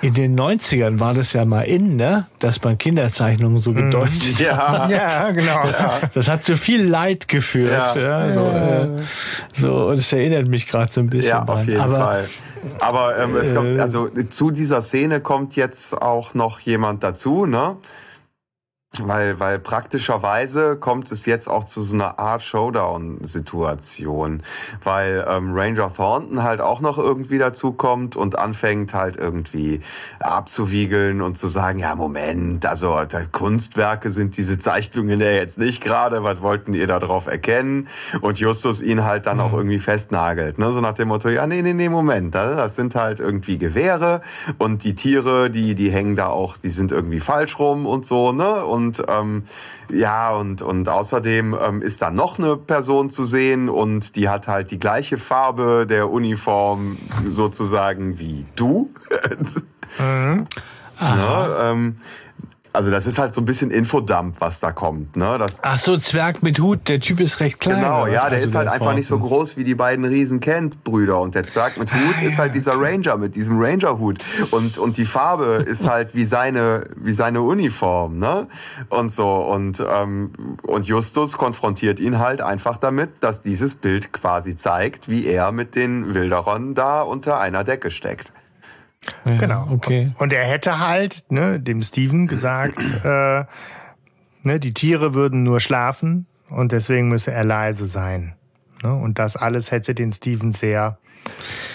In 0.00 0.14
den 0.14 0.38
90ern 0.38 1.00
war 1.00 1.12
das 1.12 1.32
ja 1.32 1.44
mal 1.44 1.62
in, 1.62 1.96
ne? 1.96 2.26
dass 2.38 2.62
man 2.62 2.78
Kinderzeichnungen 2.78 3.58
so 3.58 3.72
mhm. 3.72 3.90
gedeutet 3.90 4.38
ja. 4.38 4.88
ja, 4.88 5.30
genau. 5.32 5.64
Das, 5.64 5.84
das, 6.14 6.28
hat 6.28 6.44
zu 6.44 6.56
viel 6.56 6.84
Leid 6.84 7.26
geführt. 7.26 7.96
Ja. 7.96 7.96
ja 7.96 8.32
so, 8.32 8.40
äh, 8.40 8.88
so, 9.54 9.90
das 9.90 10.12
erinnert 10.12 10.46
mich 10.46 10.68
gerade 10.68 10.92
so 10.92 11.00
ein 11.00 11.08
bisschen. 11.08 11.30
Ja, 11.30 11.44
auf 11.44 11.66
jeden 11.66 11.80
Aber, 11.80 11.98
Fall. 11.98 12.28
Aber 12.80 13.18
ähm, 13.18 13.36
es 13.36 13.54
kommt, 13.54 13.78
äh, 13.78 13.80
also 13.80 14.08
zu 14.28 14.50
dieser 14.50 14.82
Szene 14.82 15.20
kommt 15.20 15.56
jetzt 15.56 16.00
auch 16.00 16.34
noch 16.34 16.60
jemand 16.60 17.02
dazu, 17.02 17.46
ne? 17.46 17.76
Weil, 19.06 19.38
weil 19.40 19.58
praktischerweise 19.58 20.76
kommt 20.76 21.12
es 21.12 21.26
jetzt 21.26 21.48
auch 21.48 21.64
zu 21.64 21.82
so 21.82 21.94
einer 21.94 22.18
Art 22.18 22.42
Showdown-Situation, 22.42 24.42
weil 24.82 25.24
ähm, 25.28 25.52
Ranger 25.52 25.92
Thornton 25.94 26.42
halt 26.42 26.60
auch 26.60 26.80
noch 26.80 26.98
irgendwie 26.98 27.38
dazu 27.38 27.72
kommt 27.72 28.16
und 28.16 28.38
anfängt 28.38 28.94
halt 28.94 29.16
irgendwie 29.16 29.80
abzuwiegeln 30.20 31.20
und 31.20 31.38
zu 31.38 31.46
sagen, 31.46 31.78
ja 31.78 31.94
Moment, 31.94 32.66
also 32.66 32.98
Kunstwerke 33.32 34.10
sind 34.10 34.36
diese 34.36 34.58
Zeichnungen 34.58 35.20
ja 35.20 35.30
jetzt 35.30 35.58
nicht 35.58 35.82
gerade, 35.82 36.24
was 36.24 36.42
wollten 36.42 36.74
ihr 36.74 36.86
da 36.86 36.98
drauf 36.98 37.26
erkennen? 37.26 37.88
Und 38.20 38.38
Justus 38.38 38.82
ihn 38.82 39.04
halt 39.04 39.26
dann 39.26 39.40
auch 39.40 39.52
mhm. 39.52 39.58
irgendwie 39.58 39.78
festnagelt, 39.78 40.58
ne? 40.58 40.72
so 40.72 40.80
nach 40.80 40.94
dem 40.94 41.08
Motto, 41.08 41.28
ja 41.28 41.46
nee, 41.46 41.62
nee, 41.62 41.74
nee, 41.74 41.88
Moment, 41.88 42.34
das 42.34 42.76
sind 42.76 42.94
halt 42.94 43.20
irgendwie 43.20 43.58
Gewehre 43.58 44.22
und 44.58 44.84
die 44.84 44.94
Tiere, 44.94 45.50
die, 45.50 45.74
die 45.74 45.90
hängen 45.90 46.16
da 46.16 46.28
auch, 46.28 46.56
die 46.56 46.70
sind 46.70 46.92
irgendwie 46.92 47.20
falsch 47.20 47.58
rum 47.58 47.86
und 47.86 48.06
so, 48.06 48.32
ne? 48.32 48.64
Und 48.64 48.87
und 48.88 49.02
ähm, 49.08 49.44
ja, 49.90 50.30
und, 50.34 50.62
und 50.62 50.88
außerdem 50.88 51.56
ähm, 51.60 51.82
ist 51.82 52.02
da 52.02 52.10
noch 52.10 52.38
eine 52.38 52.56
Person 52.56 53.10
zu 53.10 53.24
sehen 53.24 53.68
und 53.68 54.16
die 54.16 54.28
hat 54.28 54.48
halt 54.48 54.70
die 54.70 54.78
gleiche 54.78 55.18
Farbe 55.18 55.86
der 55.88 56.10
Uniform 56.10 56.96
sozusagen 57.26 58.18
wie 58.18 58.46
du. 58.56 58.90
mhm. 59.98 60.46
Ja, 61.00 61.70
ähm, 61.70 61.98
also 62.78 62.92
das 62.92 63.08
ist 63.08 63.18
halt 63.18 63.34
so 63.34 63.40
ein 63.40 63.44
bisschen 63.44 63.72
Infodump, 63.72 64.36
was 64.40 64.60
da 64.60 64.70
kommt. 64.70 65.16
Ne? 65.16 65.36
Das 65.36 65.58
Ach 65.64 65.80
so, 65.80 65.98
Zwerg 65.98 66.44
mit 66.44 66.60
Hut, 66.60 66.86
der 66.86 67.00
Typ 67.00 67.18
ist 67.18 67.40
recht 67.40 67.58
klein. 67.58 67.80
Genau, 67.80 68.06
ja, 68.06 68.30
der 68.30 68.38
also 68.38 68.46
ist 68.46 68.54
halt 68.54 68.68
einfach 68.68 68.94
nicht 68.94 69.08
so 69.08 69.18
groß 69.18 69.56
wie 69.56 69.64
die 69.64 69.74
beiden 69.74 70.04
riesen 70.04 70.38
Kent-Brüder. 70.38 71.20
Und 71.20 71.34
der 71.34 71.42
Zwerg 71.42 71.76
mit 71.76 71.92
Hut 71.92 72.14
ah, 72.18 72.22
ist 72.22 72.38
halt 72.38 72.54
dieser 72.54 72.80
Ranger 72.80 73.16
mit 73.16 73.34
diesem 73.34 73.60
Ranger-Hut. 73.60 74.18
Und, 74.52 74.78
und 74.78 74.96
die 74.96 75.06
Farbe 75.06 75.64
ist 75.66 75.88
halt 75.88 76.14
wie 76.14 76.24
seine, 76.24 76.88
wie 76.94 77.12
seine 77.12 77.42
Uniform. 77.42 78.20
Ne? 78.20 78.46
Und 78.90 79.10
so. 79.10 79.28
Und, 79.28 79.84
ähm, 79.84 80.30
und 80.62 80.86
Justus 80.86 81.36
konfrontiert 81.36 81.98
ihn 81.98 82.20
halt 82.20 82.42
einfach 82.42 82.76
damit, 82.76 83.10
dass 83.18 83.42
dieses 83.42 83.74
Bild 83.74 84.12
quasi 84.12 84.54
zeigt, 84.54 85.08
wie 85.08 85.26
er 85.26 85.50
mit 85.50 85.74
den 85.74 86.14
Wilderern 86.14 86.76
da 86.76 87.02
unter 87.02 87.40
einer 87.40 87.64
Decke 87.64 87.90
steckt. 87.90 88.32
Ja, 89.24 89.36
genau. 89.36 89.68
Okay. 89.70 90.12
Und 90.18 90.32
er 90.32 90.44
hätte 90.44 90.78
halt 90.78 91.24
ne, 91.30 91.60
dem 91.60 91.82
Steven 91.82 92.26
gesagt, 92.26 92.78
äh, 93.04 93.44
ne, 94.42 94.60
die 94.60 94.74
Tiere 94.74 95.14
würden 95.14 95.42
nur 95.42 95.60
schlafen 95.60 96.26
und 96.50 96.72
deswegen 96.72 97.08
müsse 97.08 97.32
er 97.32 97.44
leise 97.44 97.86
sein. 97.86 98.34
Ne? 98.82 98.94
Und 98.94 99.18
das 99.18 99.36
alles 99.36 99.70
hätte 99.70 99.94
den 99.94 100.12
Steven 100.12 100.52
sehr 100.52 100.98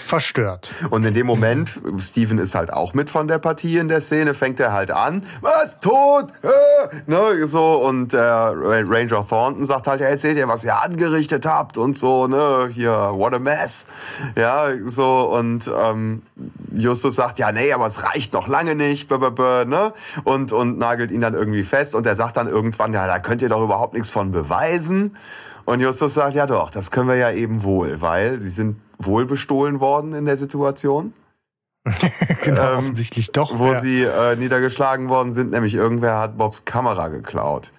verstört. 0.04 0.70
Und 0.90 1.04
in 1.04 1.14
dem 1.14 1.26
Moment, 1.26 1.80
Steven 1.98 2.38
ist 2.38 2.54
halt 2.54 2.72
auch 2.72 2.94
mit 2.94 3.10
von 3.10 3.26
der 3.26 3.38
Partie 3.38 3.78
in 3.78 3.88
der 3.88 4.00
Szene, 4.00 4.34
fängt 4.34 4.60
er 4.60 4.72
halt 4.72 4.90
an, 4.90 5.24
was, 5.40 5.80
tot, 5.80 6.26
äh, 6.42 6.48
ne, 7.06 7.46
so, 7.46 7.74
und 7.76 8.12
der 8.12 8.52
Ranger 8.54 9.26
Thornton 9.26 9.64
sagt 9.64 9.86
halt, 9.86 10.00
hey, 10.00 10.16
seht 10.16 10.36
ihr, 10.36 10.46
was 10.46 10.64
ihr 10.64 10.80
angerichtet 10.80 11.46
habt 11.46 11.78
und 11.78 11.96
so, 11.96 12.26
ne, 12.26 12.68
hier, 12.70 13.10
what 13.12 13.34
a 13.34 13.38
mess, 13.38 13.86
ja, 14.36 14.68
so, 14.84 15.34
und 15.34 15.70
ähm, 15.76 16.22
Justus 16.72 17.14
sagt, 17.14 17.38
ja, 17.38 17.50
nee, 17.50 17.72
aber 17.72 17.86
es 17.86 18.02
reicht 18.02 18.32
noch 18.32 18.46
lange 18.46 18.74
nicht, 18.74 19.08
b 19.08 19.14
-b 19.16 19.30
-b, 19.30 19.64
ne, 19.64 19.92
und, 20.24 20.52
und 20.52 20.78
nagelt 20.78 21.10
ihn 21.10 21.20
dann 21.22 21.34
irgendwie 21.34 21.64
fest 21.64 21.94
und 21.94 22.06
er 22.06 22.16
sagt 22.16 22.36
dann 22.36 22.48
irgendwann, 22.48 22.92
ja, 22.92 23.06
da 23.06 23.18
könnt 23.18 23.42
ihr 23.42 23.48
doch 23.48 23.62
überhaupt 23.62 23.94
nichts 23.94 24.10
von 24.10 24.32
beweisen. 24.32 25.16
Und 25.64 25.80
Justus 25.80 26.12
sagt, 26.12 26.34
ja 26.34 26.46
doch, 26.46 26.70
das 26.70 26.90
können 26.90 27.08
wir 27.08 27.16
ja 27.16 27.30
eben 27.30 27.62
wohl, 27.62 28.02
weil 28.02 28.38
sie 28.38 28.50
sind 28.50 28.76
wohl 28.98 29.26
bestohlen 29.26 29.80
worden 29.80 30.12
in 30.14 30.24
der 30.24 30.36
Situation. 30.36 31.12
genau, 32.42 32.72
ähm, 32.72 32.78
offensichtlich 32.78 33.32
doch. 33.32 33.58
Wo 33.58 33.72
ja. 33.72 33.80
sie 33.80 34.02
äh, 34.02 34.36
niedergeschlagen 34.36 35.08
worden 35.08 35.32
sind, 35.32 35.50
nämlich 35.50 35.74
irgendwer 35.74 36.18
hat 36.18 36.38
Bobs 36.38 36.64
Kamera 36.64 37.08
geklaut. 37.08 37.72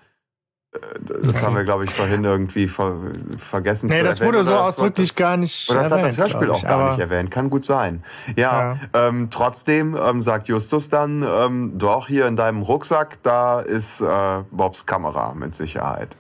Äh, 0.76 0.78
das 1.24 1.42
haben 1.42 1.56
wir, 1.56 1.64
glaube 1.64 1.86
ich, 1.86 1.92
vorhin 1.92 2.24
irgendwie 2.24 2.68
ver 2.68 2.96
vergessen 3.38 3.88
nee, 3.88 3.98
zu 3.98 4.04
das 4.04 4.20
erwähnen. 4.20 4.34
das 4.34 4.46
wurde 4.46 4.56
so 4.56 4.56
ausdrücklich 4.56 5.16
gar 5.16 5.38
nicht 5.38 5.70
Oder 5.70 5.80
das 5.80 5.90
erwähnt, 5.90 6.04
hat 6.04 6.12
das 6.12 6.18
Hörspiel 6.20 6.52
auch 6.52 6.62
gar 6.62 6.90
nicht 6.90 7.00
erwähnt. 7.00 7.32
Kann 7.32 7.50
gut 7.50 7.66
sein. 7.66 8.04
Ja, 8.36 8.78
ja. 8.94 9.08
Ähm, 9.08 9.30
trotzdem 9.32 9.98
ähm, 10.00 10.22
sagt 10.22 10.50
Justus 10.50 10.90
dann, 10.90 11.26
ähm, 11.28 11.74
doch, 11.80 12.08
hier 12.08 12.28
in 12.28 12.36
deinem 12.36 12.62
Rucksack, 12.62 13.18
da 13.24 13.60
ist 13.60 14.02
äh, 14.02 14.44
Bobs 14.52 14.86
Kamera 14.86 15.34
mit 15.34 15.56
Sicherheit. 15.56 16.16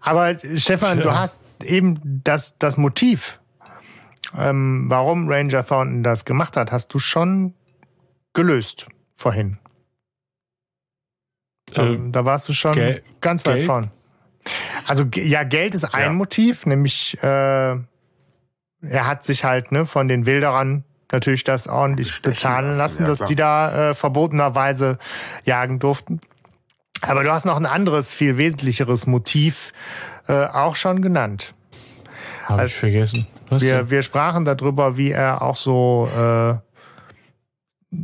Aber 0.00 0.36
Stefan, 0.56 0.98
ja. 0.98 1.04
du 1.04 1.10
hast 1.12 1.42
eben 1.62 2.22
das, 2.24 2.56
das 2.58 2.78
Motiv 2.78 3.38
ähm, 4.38 4.86
warum 4.88 5.28
Ranger 5.28 5.64
Thornton 5.64 6.02
das 6.02 6.24
gemacht 6.24 6.56
hat, 6.56 6.72
hast 6.72 6.92
du 6.94 6.98
schon 6.98 7.54
gelöst 8.34 8.86
vorhin. 9.14 9.58
Ähm, 11.74 12.12
da 12.12 12.24
warst 12.24 12.48
du 12.48 12.52
schon 12.52 12.72
Gel 12.72 13.02
ganz 13.20 13.44
weit 13.46 13.56
Geld? 13.56 13.66
vorn. 13.66 13.90
Also 14.86 15.04
ja, 15.14 15.42
Geld 15.42 15.74
ist 15.74 15.84
ein 15.84 16.02
ja. 16.02 16.12
Motiv, 16.12 16.66
nämlich 16.66 17.18
äh, 17.22 17.26
er 17.26 19.06
hat 19.06 19.24
sich 19.24 19.44
halt 19.44 19.72
ne, 19.72 19.86
von 19.86 20.06
den 20.06 20.26
Wilderern 20.26 20.84
natürlich 21.10 21.44
das 21.44 21.66
ordentlich 21.66 22.22
bezahlen 22.22 22.72
lassen, 22.72 23.02
ja, 23.02 23.08
dass 23.08 23.24
die 23.24 23.34
da 23.34 23.90
äh, 23.90 23.94
verbotenerweise 23.94 24.98
jagen 25.44 25.78
durften. 25.78 26.20
Aber 27.00 27.24
du 27.24 27.32
hast 27.32 27.44
noch 27.44 27.56
ein 27.56 27.66
anderes, 27.66 28.14
viel 28.14 28.36
wesentlicheres 28.38 29.06
Motiv 29.06 29.72
äh, 30.28 30.46
auch 30.46 30.76
schon 30.76 31.02
genannt. 31.02 31.54
Habe 32.44 32.66
ich 32.66 32.74
vergessen. 32.74 33.26
Was 33.48 33.62
wir, 33.62 33.78
denn? 33.78 33.90
wir 33.90 34.02
sprachen 34.02 34.44
darüber, 34.44 34.96
wie 34.96 35.10
er 35.10 35.42
auch 35.42 35.56
so 35.56 36.08
äh, 36.16 36.54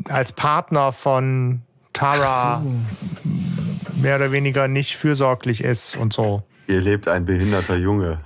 als 0.08 0.32
Partner 0.32 0.92
von 0.92 1.62
Tara 1.92 2.62
so. 2.62 4.00
mehr 4.00 4.16
oder 4.16 4.32
weniger 4.32 4.68
nicht 4.68 4.96
fürsorglich 4.96 5.62
ist 5.62 5.96
und 5.96 6.12
so. 6.12 6.42
Hier 6.66 6.80
lebt 6.80 7.08
ein 7.08 7.24
behinderter 7.24 7.76
Junge. 7.76 8.20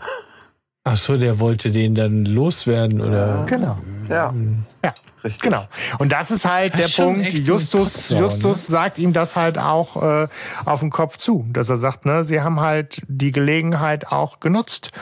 Ach 0.84 0.96
so, 0.96 1.16
der 1.16 1.40
wollte 1.40 1.72
den 1.72 1.96
dann 1.96 2.24
loswerden 2.24 3.00
oder? 3.00 3.44
Genau. 3.48 3.78
Ja. 4.08 4.32
Ja. 4.84 4.94
Richtig. 5.24 5.42
Genau. 5.42 5.64
Und 5.98 6.12
das 6.12 6.30
ist 6.30 6.44
halt 6.44 6.74
das 6.74 6.94
der 6.94 7.02
Punkt. 7.02 7.32
Justus, 7.32 7.92
Potsau, 7.92 8.18
Justus 8.20 8.68
ne? 8.68 8.72
sagt 8.72 8.98
ihm 8.98 9.12
das 9.12 9.34
halt 9.34 9.58
auch 9.58 10.00
äh, 10.00 10.28
auf 10.64 10.78
den 10.78 10.90
Kopf 10.90 11.16
zu, 11.16 11.44
dass 11.52 11.68
er 11.68 11.76
sagt, 11.76 12.06
ne, 12.06 12.22
sie 12.22 12.40
haben 12.40 12.60
halt 12.60 13.02
die 13.08 13.32
Gelegenheit 13.32 14.06
auch 14.12 14.38
genutzt, 14.38 14.92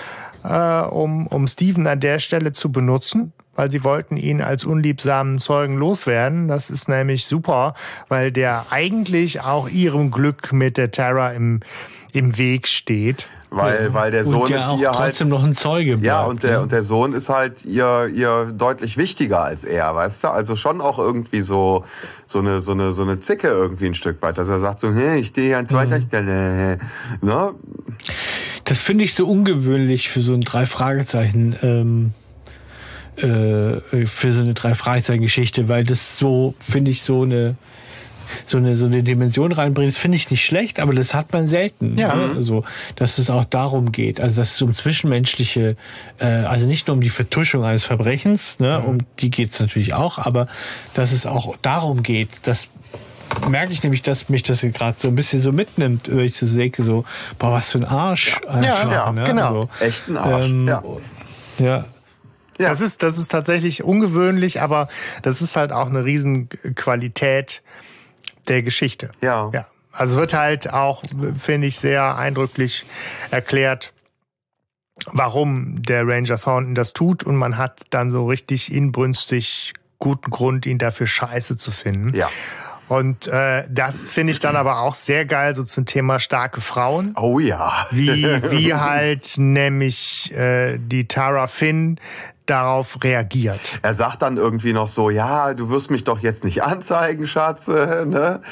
äh, 0.45 0.81
um, 0.83 1.27
um 1.27 1.47
Steven 1.47 1.87
an 1.87 2.01
der 2.01 2.19
Stelle 2.19 2.53
zu 2.53 2.71
benutzen 2.71 3.33
weil 3.57 3.69
sie 3.69 3.85
wollten 3.85 4.17
ihn 4.17 4.43
als 4.43 4.65
unliebsamen 4.65 5.39
Zeugen 5.39 5.77
loswerden. 5.77 6.49
Das 6.49 6.71
ist 6.71 6.89
nämlich 6.89 7.27
super, 7.27 7.75
weil 8.09 8.33
der 8.33 8.67
eigentlich 8.71 9.41
auch 9.41 9.69
ihrem 9.69 10.11
Glück 10.11 10.53
mit 10.53 10.77
der 10.77 10.91
Terra 10.91 11.31
im, 11.31 11.61
im 12.13 12.37
Weg 12.37 12.67
steht. 12.67 13.29
Weil, 13.57 13.85
ja. 13.85 13.95
weil 13.95 14.11
der 14.11 14.25
Sohn 14.25 14.51
ja 14.51 14.59
ist 14.59 14.81
ihr 14.81 14.91
halt 14.91 15.11
trotzdem 15.11 15.29
noch 15.29 15.45
ein 15.45 15.55
Zeuge. 15.55 15.93
Bleibt, 15.93 16.05
ja, 16.05 16.25
und 16.25 16.43
der, 16.43 16.51
ne? 16.53 16.63
und 16.63 16.73
der 16.73 16.83
Sohn 16.83 17.13
ist 17.13 17.29
halt 17.29 17.65
ihr, 17.65 18.11
ihr 18.13 18.47
deutlich 18.47 18.97
wichtiger 18.97 19.43
als 19.43 19.63
er, 19.63 19.95
weißt 19.95 20.25
du? 20.25 20.29
Also 20.29 20.57
schon 20.57 20.81
auch 20.81 20.99
irgendwie 20.99 21.41
so, 21.41 21.85
so 22.27 22.41
eine, 22.41 22.61
so 22.61 22.73
eine, 22.73 22.93
so 22.93 23.03
eine 23.03 23.21
Zicke 23.21 23.49
irgendwie 23.49 23.87
ein 23.87 23.95
Stück 23.95 24.21
weit, 24.23 24.39
dass 24.39 24.49
er 24.49 24.59
sagt 24.59 24.81
so, 24.81 24.93
hey, 24.93 25.21
ich 25.21 25.29
stehe 25.29 25.47
hier 25.47 25.59
an 25.59 25.69
zweiter 25.69 25.97
mhm. 25.97 26.01
Stelle, 26.01 26.79
ne? 27.21 27.53
Das 28.65 28.81
finde 28.81 29.05
ich 29.05 29.15
so 29.15 29.27
ungewöhnlich 29.27 30.09
für 30.09 30.21
so 30.21 30.35
ein 30.35 30.41
drei 30.41 30.67
Fragezeichen, 30.67 31.57
ähm, 31.63 32.13
äh, 33.17 34.07
für 34.07 34.33
so 34.33 34.41
eine 34.41 34.55
drei 34.55 34.75
Fragezeichen 34.75 35.23
Geschichte, 35.23 35.69
weil 35.69 35.85
das 35.85 36.19
so, 36.19 36.55
finde 36.59 36.91
ich, 36.91 37.03
so 37.03 37.23
eine, 37.23 37.57
so 38.47 38.59
eine 38.59 38.77
so 38.77 38.87
eine 38.87 39.03
Dimension 39.03 39.53
reinbringt, 39.53 39.93
das 39.93 39.99
finde 39.99 40.17
ich 40.17 40.31
nicht 40.31 40.45
schlecht, 40.45 40.81
aber 40.81 40.95
das 40.95 41.15
hat 41.15 41.33
man 41.33 41.47
selten. 41.47 41.99
Ja. 41.99 42.15
Ne? 42.15 42.35
Also, 42.37 42.65
dass 42.97 43.19
es 43.19 43.31
auch 43.31 43.45
darum 43.45 43.93
geht, 43.93 44.21
also 44.21 44.41
dass 44.41 44.55
es 44.55 44.63
um 44.63 44.75
zwischenmenschliche, 44.75 45.77
äh, 46.19 46.25
also 46.25 46.67
nicht 46.67 46.87
nur 46.87 46.95
um 46.95 47.01
die 47.01 47.11
Vertuschung 47.11 47.65
eines 47.65 47.85
Verbrechens, 47.85 48.59
ne, 48.61 48.81
mhm. 48.81 48.85
um 48.89 48.99
die 49.19 49.31
geht's 49.31 49.61
natürlich 49.61 49.95
auch, 49.95 50.19
aber 50.19 50.49
dass 50.95 51.13
es 51.13 51.27
auch 51.27 51.57
darum 51.63 52.03
geht, 52.03 52.29
dass 52.45 52.69
merke 53.49 53.73
ich 53.73 53.83
nämlich, 53.83 54.03
dass 54.03 54.29
mich 54.29 54.43
das 54.43 54.61
gerade 54.61 54.99
so 54.99 55.09
ein 55.09 55.15
bisschen 55.15 55.41
so 55.41 55.53
mitnimmt, 55.53 56.09
wenn 56.09 56.21
ich 56.21 56.37
so 56.37 56.47
denke, 56.47 56.83
so, 56.85 57.05
boah, 57.39 57.53
was 57.53 57.73
für 57.73 57.79
ein 57.79 57.85
Arsch. 57.85 58.37
Ja, 58.45 58.51
einfach, 58.51 58.93
ja, 58.93 59.13
ne? 59.13 59.25
genau. 59.25 59.47
Also, 59.47 59.69
Echt 59.81 60.09
ein 60.09 60.17
Arsch. 60.17 60.47
Ähm, 60.47 60.69
ja. 60.69 60.83
ja. 61.59 61.85
Ja. 62.59 62.69
Das 62.69 62.81
ist, 62.81 63.03
das 63.03 63.19
ist 63.19 63.31
tatsächlich 63.31 63.83
ungewöhnlich, 63.83 64.61
aber 64.61 64.89
das 65.23 65.43
ist 65.43 65.57
halt 65.57 65.73
auch 65.73 65.89
eine 65.89 66.05
Riesenqualität 66.05 67.63
der 68.49 68.63
Geschichte. 68.63 69.11
Ja. 69.21 69.51
Ja. 69.53 69.67
Also 69.93 70.17
wird 70.17 70.35
halt 70.35 70.73
auch, 70.73 71.03
finde 71.39 71.69
ich, 71.69 71.79
sehr 71.79 72.17
eindrücklich 72.17 72.85
erklärt, 73.31 73.93
warum 75.07 75.83
der 75.83 76.07
Ranger 76.07 76.39
Thornton 76.39 76.75
das 76.75 76.93
tut 76.93 77.23
und 77.23 77.37
man 77.37 77.57
hat 77.57 77.83
dann 77.91 78.11
so 78.11 78.27
richtig 78.27 78.73
inbrünstig 78.73 79.73
guten 79.99 80.31
Grund, 80.31 80.67
ihn 80.67 80.79
dafür 80.79 81.07
scheiße 81.07 81.57
zu 81.57 81.71
finden. 81.71 82.15
Ja. 82.15 82.29
Und 82.89 83.27
äh, 83.29 83.65
das 83.71 84.11
finde 84.11 84.33
ich 84.33 84.41
dann 84.41 84.57
aber 84.57 84.81
auch 84.81 84.95
sehr 84.95 85.25
geil, 85.25 85.55
so 85.55 85.63
zum 85.63 85.87
Thema 85.87 86.21
starke 86.21 86.61
Frauen. 86.61 87.15
Oh 87.17 87.39
ja. 87.39 87.87
Wie, 87.91 88.25
wie 88.51 88.75
halt 88.75 89.35
nämlich 89.37 90.33
äh, 90.33 90.79
die 90.79 91.07
Tara 91.07 91.47
Finn 91.47 91.99
darauf 92.47 93.03
reagiert. 93.03 93.61
Er 93.83 93.95
sagt 93.95 94.23
dann 94.23 94.37
irgendwie 94.37 94.73
noch 94.73 94.89
so, 94.89 95.11
ja, 95.11 95.55
du 95.55 95.71
wirst 95.71 95.91
mich 95.91 96.05
doch 96.05 96.21
jetzt 96.21 96.45
nicht 96.45 96.63
anzeigen, 96.63 97.27
Schatz, 97.27 97.67
ne? 97.69 98.43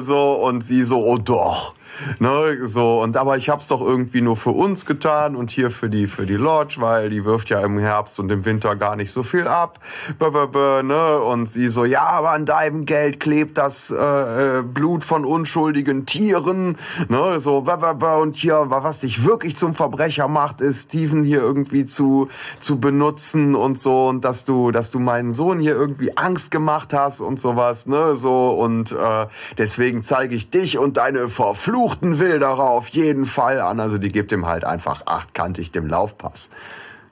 So, 0.00 0.32
und 0.34 0.62
sie 0.62 0.82
so, 0.82 1.04
oh 1.04 1.18
doch. 1.18 1.75
Ne, 2.18 2.66
so, 2.66 3.02
und 3.02 3.16
aber 3.16 3.36
ich 3.36 3.48
hab's 3.48 3.68
doch 3.68 3.80
irgendwie 3.80 4.20
nur 4.20 4.36
für 4.36 4.50
uns 4.50 4.84
getan 4.84 5.34
und 5.34 5.50
hier 5.50 5.70
für 5.70 5.88
die, 5.88 6.06
für 6.06 6.26
die 6.26 6.34
Lodge, 6.34 6.76
weil 6.78 7.10
die 7.10 7.24
wirft 7.24 7.48
ja 7.48 7.60
im 7.60 7.78
Herbst 7.78 8.18
und 8.18 8.30
im 8.30 8.44
Winter 8.44 8.76
gar 8.76 8.96
nicht 8.96 9.10
so 9.10 9.22
viel 9.22 9.46
ab. 9.48 9.80
B 10.18 10.26
-b 10.26 10.52
-b, 10.52 10.82
ne? 10.82 11.18
Und 11.20 11.46
sie 11.46 11.68
so, 11.68 11.84
ja, 11.84 12.02
aber 12.02 12.30
an 12.30 12.44
deinem 12.44 12.84
Geld 12.84 13.20
klebt 13.20 13.58
das 13.58 13.90
äh, 13.90 14.58
äh 14.58 14.62
Blut 14.62 15.04
von 15.04 15.24
unschuldigen 15.24 16.06
Tieren. 16.06 16.76
Ne? 17.08 17.38
So, 17.38 17.62
b 17.62 17.72
-b 17.72 17.98
-b, 17.98 18.20
und 18.20 18.36
hier, 18.36 18.66
was 18.68 19.00
dich 19.00 19.24
wirklich 19.24 19.56
zum 19.56 19.74
Verbrecher 19.74 20.28
macht, 20.28 20.60
ist 20.60 20.90
Steven 20.90 21.24
hier 21.24 21.40
irgendwie 21.40 21.84
zu, 21.84 22.28
zu 22.60 22.78
benutzen 22.78 23.54
und 23.54 23.78
so, 23.78 24.08
und 24.08 24.24
dass 24.24 24.44
du, 24.44 24.70
dass 24.70 24.90
du 24.90 24.98
meinen 24.98 25.32
Sohn 25.32 25.60
hier 25.60 25.74
irgendwie 25.74 26.16
Angst 26.16 26.50
gemacht 26.50 26.92
hast 26.92 27.20
und 27.20 27.40
sowas, 27.40 27.86
ne? 27.86 28.16
So, 28.16 28.50
und 28.50 28.92
äh, 28.92 29.26
deswegen 29.56 30.02
zeige 30.02 30.34
ich 30.34 30.50
dich 30.50 30.78
und 30.78 30.98
deine 30.98 31.28
Verfluchung 31.28 31.75
verfluchten 31.76 32.18
Wilderer 32.18 32.70
auf 32.70 32.88
jeden 32.88 33.26
Fall 33.26 33.60
an. 33.60 33.80
Also 33.80 33.98
die 33.98 34.10
gibt 34.10 34.32
ihm 34.32 34.46
halt 34.46 34.64
einfach 34.64 35.06
achtkantig 35.06 35.72
dem 35.72 35.86
Laufpass. 35.86 36.50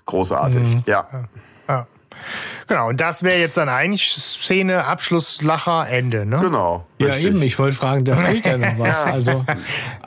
Großartig, 0.06 0.62
mhm. 0.62 0.82
ja. 0.86 1.06
ja. 1.68 1.86
Genau, 2.68 2.88
und 2.88 3.00
das 3.00 3.22
wäre 3.22 3.38
jetzt 3.38 3.56
dann 3.56 3.68
eigentlich 3.68 4.14
Szene, 4.16 4.86
Abschluss, 4.86 5.42
Lacher, 5.42 5.88
Ende, 5.88 6.24
ne? 6.24 6.38
Genau. 6.38 6.86
Ja, 6.98 7.08
richtig. 7.08 7.26
eben, 7.26 7.42
ich 7.42 7.58
wollte 7.58 7.76
fragen, 7.76 8.04
da 8.04 8.16
fehlt 8.24 8.46
ja 8.46 8.56
noch 8.56 8.78
was. 8.78 9.04
Also, 9.04 9.44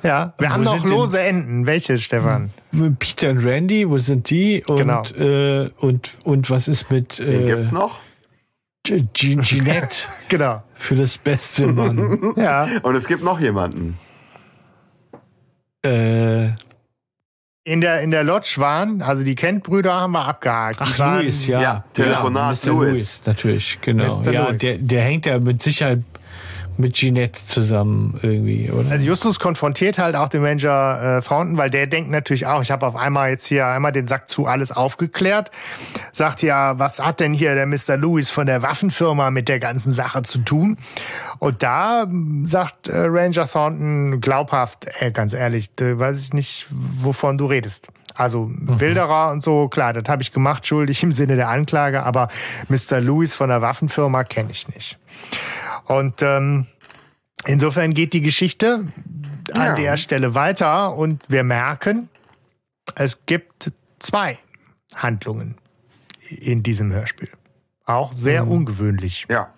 ja, 0.04 0.34
wir 0.40 0.50
haben 0.50 0.64
noch 0.64 0.84
lose 0.84 1.20
Enden. 1.20 1.68
Welche, 1.68 1.98
Stefan? 2.00 2.50
Peter 2.98 3.30
und 3.30 3.46
Randy, 3.46 3.88
wo 3.90 3.98
sind 4.00 4.30
die? 4.30 4.64
Und, 4.66 4.78
genau. 4.78 5.04
äh, 5.04 5.70
und, 5.78 6.12
und 6.24 6.50
was 6.50 6.68
ist 6.68 6.90
mit. 6.90 7.20
Äh, 7.20 7.40
Wen 7.40 7.48
gibt's 7.48 7.72
noch? 7.72 8.00
Ginette. 8.84 10.08
genau. 10.30 10.64
Für 10.74 10.96
das 10.96 11.18
beste 11.18 11.68
Mann. 11.68 12.34
ja. 12.38 12.68
Und 12.82 12.96
es 12.96 13.08
gibt 13.08 13.22
noch 13.22 13.40
jemanden. 13.40 13.98
Äh, 15.88 16.50
in 17.64 17.82
der, 17.82 18.02
in 18.02 18.12
der 18.12 18.24
Lodge 18.24 18.56
waren, 18.58 19.02
also 19.02 19.24
die 19.24 19.36
Kent-Brüder 19.36 19.94
haben 19.94 20.14
wir 20.14 20.26
abgehakt. 20.26 20.78
Ach, 20.80 21.00
waren, 21.00 21.22
Louis, 21.22 21.48
ja. 21.48 21.62
ja 21.62 21.84
Telefonat 21.92 22.64
ja, 22.64 22.72
Louis. 22.72 22.88
Louis. 22.88 23.22
Natürlich, 23.26 23.80
genau. 23.82 24.22
Mr. 24.22 24.32
Ja, 24.32 24.48
Louis. 24.48 24.60
Der, 24.60 24.78
der 24.78 25.02
hängt 25.02 25.26
ja 25.26 25.38
mit 25.40 25.62
Sicherheit 25.62 26.04
mit 26.80 26.94
Jeanette 26.94 27.40
zusammen 27.46 28.20
irgendwie, 28.22 28.72
oder? 28.72 28.92
Also 28.92 29.06
Justus 29.06 29.40
konfrontiert 29.40 29.98
halt 29.98 30.16
auch 30.16 30.30
den 30.30 30.44
Ranger 30.44 31.18
äh, 31.18 31.22
Thornton, 31.22 31.58
weil 31.58 31.70
der 31.70 31.88
denkt 31.88 32.10
natürlich 32.10 32.46
auch, 32.46 32.62
ich 32.62 32.72
habe 32.72 32.86
auf 32.86 32.96
einmal 32.96 33.30
jetzt 33.30 33.46
hier 33.46 33.68
einmal 33.68 33.92
den 33.92 34.08
Sack 34.08 34.30
zu 34.30 34.46
alles 34.46 34.72
aufgeklärt. 34.72 35.52
Sagt 36.12 36.42
ja, 36.42 36.80
was 36.80 37.00
hat 37.00 37.20
denn 37.20 37.34
hier 37.34 37.56
der 37.56 37.66
Mr. 37.66 37.98
Lewis 37.98 38.30
von 38.30 38.46
der 38.46 38.62
Waffenfirma 38.62 39.32
mit 39.32 39.50
der 39.50 39.60
ganzen 39.60 39.92
Sache 39.92 40.22
zu 40.24 40.40
tun? 40.40 40.78
Und 41.40 41.64
da 41.64 42.04
hm, 42.04 42.48
sagt 42.48 42.88
äh, 42.88 42.98
Ranger 42.98 43.48
Thornton 43.48 44.22
glaubhaft, 44.22 44.88
äh, 45.00 45.12
ganz 45.12 45.34
ehrlich, 45.34 45.70
äh, 45.80 45.98
weiß 45.98 46.22
ich 46.22 46.34
nicht, 46.34 46.68
wovon 46.70 47.38
du 47.38 47.46
redest. 47.46 47.88
Also 48.18 48.46
mhm. 48.46 48.80
Wilderer 48.80 49.32
und 49.32 49.44
so, 49.44 49.68
klar, 49.68 49.94
das 49.94 50.06
habe 50.10 50.24
ich 50.24 50.34
gemacht, 50.34 50.66
schuldig 50.66 51.04
im 51.04 51.12
Sinne 51.12 51.36
der 51.36 51.50
Anklage, 51.50 52.04
aber 52.04 52.30
Mr. 52.68 53.00
Lewis 53.00 53.36
von 53.36 53.50
der 53.50 53.62
Waffenfirma 53.62 54.24
kenne 54.24 54.52
ich 54.52 54.68
nicht. 54.70 54.98
Und 55.88 56.22
ähm, 56.22 56.68
insofern 57.46 57.94
geht 57.94 58.14
die 58.14 58.22
Geschichte 58.22 58.86
an 59.54 59.66
ja. 59.66 59.76
der 59.76 59.98
Stelle 59.98 60.36
weiter 60.36 60.96
und 60.96 61.24
wir 61.30 61.44
merken, 61.44 62.10
es 62.96 63.26
gibt 63.26 63.72
zwei 64.00 64.38
Handlungen 64.96 65.56
in 66.30 66.64
diesem 66.64 66.92
Hörspiel. 66.92 67.30
Auch 67.86 68.12
sehr 68.12 68.46
mhm. 68.46 68.52
ungewöhnlich. 68.52 69.26
Ja. 69.30 69.54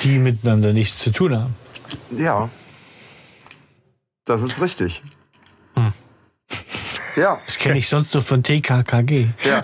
Die 0.00 0.18
miteinander 0.18 0.72
nichts 0.72 0.98
zu 0.98 1.10
tun 1.10 1.36
haben. 1.36 1.54
Ja. 2.10 2.48
Das 4.24 4.42
ist 4.42 4.60
richtig. 4.60 5.02
Ja. 7.16 7.40
Das 7.44 7.58
kenne 7.58 7.78
ich 7.78 7.88
sonst 7.88 8.12
nur 8.14 8.22
von 8.22 8.42
TKKG. 8.42 9.26
Ja. 9.44 9.62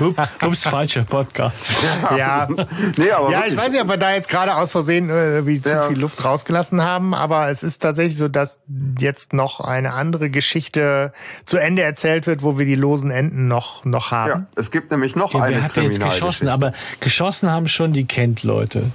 Ups, 0.46 0.64
falscher 0.64 1.04
Podcast. 1.04 1.70
Ja. 1.82 2.16
Ja, 2.16 2.48
nee, 2.96 3.10
aber 3.10 3.30
ja 3.30 3.44
ich 3.46 3.56
weiß 3.56 3.72
nicht, 3.72 3.80
ob 3.80 3.88
wir 3.88 3.96
da 3.96 4.14
jetzt 4.14 4.28
gerade 4.28 4.54
aus 4.54 4.72
Versehen 4.72 5.10
äh, 5.10 5.46
wie 5.46 5.60
zu 5.60 5.70
ja. 5.70 5.88
viel 5.88 5.98
Luft 5.98 6.24
rausgelassen 6.24 6.82
haben, 6.82 7.14
aber 7.14 7.48
es 7.48 7.62
ist 7.62 7.80
tatsächlich 7.80 8.18
so, 8.18 8.28
dass 8.28 8.58
jetzt 8.98 9.32
noch 9.32 9.60
eine 9.60 9.92
andere 9.92 10.30
Geschichte 10.30 11.12
zu 11.44 11.56
Ende 11.56 11.82
erzählt 11.82 12.26
wird, 12.26 12.42
wo 12.42 12.58
wir 12.58 12.66
die 12.66 12.74
losen 12.74 13.10
Enden 13.10 13.46
noch, 13.46 13.84
noch 13.84 14.10
haben. 14.10 14.30
Ja, 14.30 14.46
es 14.56 14.70
gibt 14.70 14.90
nämlich 14.90 15.16
noch 15.16 15.34
ja, 15.34 15.42
eine 15.42 15.56
Wer 15.56 15.62
hat 15.64 15.76
jetzt 15.76 16.02
geschossen? 16.02 16.48
Aber 16.48 16.72
geschossen 17.00 17.50
haben 17.50 17.68
schon 17.68 17.92
die 17.92 18.04
Kent-Leute. 18.04 18.90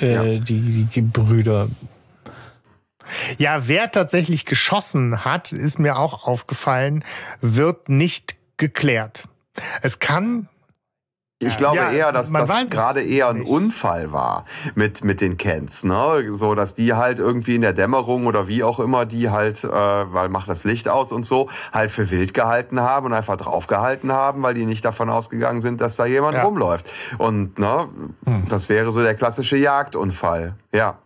Äh, 0.00 0.12
ja. 0.12 0.22
die, 0.38 0.84
die 0.84 1.00
Brüder. 1.00 1.68
Ja, 3.36 3.68
wer 3.68 3.90
tatsächlich 3.90 4.44
geschossen 4.44 5.24
hat, 5.24 5.52
ist 5.52 5.78
mir 5.78 5.98
auch 5.98 6.24
aufgefallen, 6.24 7.04
wird 7.40 7.88
nicht 7.88 8.36
geklärt. 8.56 9.24
Es 9.82 9.98
kann 9.98 10.48
ich 11.40 11.56
glaube 11.56 11.76
ja, 11.76 11.92
eher, 11.92 12.12
dass 12.12 12.32
das 12.32 12.48
gerade 12.68 13.00
eher 13.00 13.28
ein 13.28 13.38
nicht. 13.38 13.48
Unfall 13.48 14.10
war 14.10 14.44
mit 14.74 15.04
mit 15.04 15.20
den 15.20 15.36
Kents, 15.36 15.84
ne? 15.84 16.24
So, 16.32 16.56
dass 16.56 16.74
die 16.74 16.94
halt 16.94 17.20
irgendwie 17.20 17.54
in 17.54 17.60
der 17.60 17.72
Dämmerung 17.72 18.26
oder 18.26 18.48
wie 18.48 18.64
auch 18.64 18.80
immer 18.80 19.06
die 19.06 19.30
halt, 19.30 19.62
äh, 19.62 19.68
weil 19.70 20.30
macht 20.30 20.48
das 20.48 20.64
Licht 20.64 20.88
aus 20.88 21.12
und 21.12 21.24
so, 21.24 21.48
halt 21.72 21.92
für 21.92 22.10
wild 22.10 22.34
gehalten 22.34 22.80
haben 22.80 23.06
und 23.06 23.12
einfach 23.12 23.36
draufgehalten 23.36 24.10
haben, 24.10 24.42
weil 24.42 24.54
die 24.54 24.66
nicht 24.66 24.84
davon 24.84 25.10
ausgegangen 25.10 25.60
sind, 25.60 25.80
dass 25.80 25.94
da 25.94 26.06
jemand 26.06 26.34
ja. 26.34 26.42
rumläuft. 26.42 26.86
Und 27.18 27.56
ne, 27.60 27.88
hm. 28.24 28.48
das 28.48 28.68
wäre 28.68 28.90
so 28.90 29.00
der 29.00 29.14
klassische 29.14 29.56
Jagdunfall. 29.56 30.56
Ja. 30.72 30.98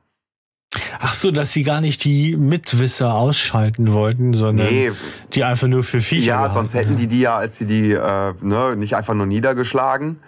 Ach 1.01 1.13
so, 1.13 1.31
dass 1.31 1.53
sie 1.53 1.65
gar 1.65 1.81
nicht 1.81 2.05
die 2.05 2.37
Mitwisser 2.37 3.15
ausschalten 3.15 3.93
wollten, 3.93 4.33
sondern 4.33 4.67
nee. 4.67 4.93
die 5.35 5.45
einfach 5.45 5.69
nur 5.69 5.83
für 5.83 6.01
Viecher. 6.01 6.27
Ja, 6.27 6.51
sonst 6.51 6.73
hätten 6.75 6.97
die 6.97 7.07
die 7.07 7.21
ja, 7.21 7.37
als 7.37 7.59
sie 7.59 7.67
die 7.67 7.93
äh, 7.93 8.35
ne, 8.41 8.77
nicht 8.77 8.97
einfach 8.97 9.15
nur 9.15 9.27
niedergeschlagen 9.27 10.21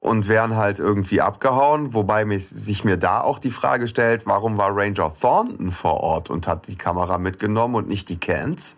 und 0.00 0.28
wären 0.28 0.56
halt 0.56 0.78
irgendwie 0.78 1.20
abgehauen. 1.20 1.92
Wobei 1.92 2.24
mich, 2.24 2.48
sich 2.48 2.84
mir 2.84 2.96
da 2.96 3.20
auch 3.20 3.38
die 3.38 3.50
Frage 3.50 3.86
stellt, 3.88 4.26
warum 4.26 4.56
war 4.56 4.74
Ranger 4.74 5.12
Thornton 5.18 5.70
vor 5.70 6.00
Ort 6.00 6.30
und 6.30 6.46
hat 6.46 6.66
die 6.66 6.76
Kamera 6.76 7.18
mitgenommen 7.18 7.74
und 7.74 7.88
nicht 7.88 8.08
die 8.08 8.18
Cans? 8.18 8.76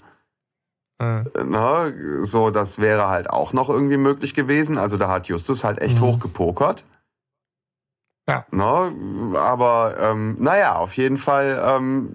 Mhm. 0.99 1.27
Ne, 1.51 2.23
so, 2.23 2.51
das 2.51 2.79
wäre 2.79 3.09
halt 3.09 3.31
auch 3.31 3.53
noch 3.53 3.69
irgendwie 3.69 3.97
möglich 3.97 4.35
gewesen. 4.35 4.79
Also 4.79 4.97
da 4.97 5.09
hat 5.09 5.29
Justus 5.29 5.63
halt 5.63 5.81
echt 5.81 5.99
mhm. 5.99 6.03
hoch 6.03 6.19
gepokert. 6.19 6.85
Ja. 8.29 8.45
Ne? 8.51 9.39
aber 9.39 9.97
ähm, 10.01 10.37
naja, 10.41 10.77
auf 10.77 10.97
jeden 10.97 11.17
Fall, 11.17 11.63
ähm, 11.65 12.13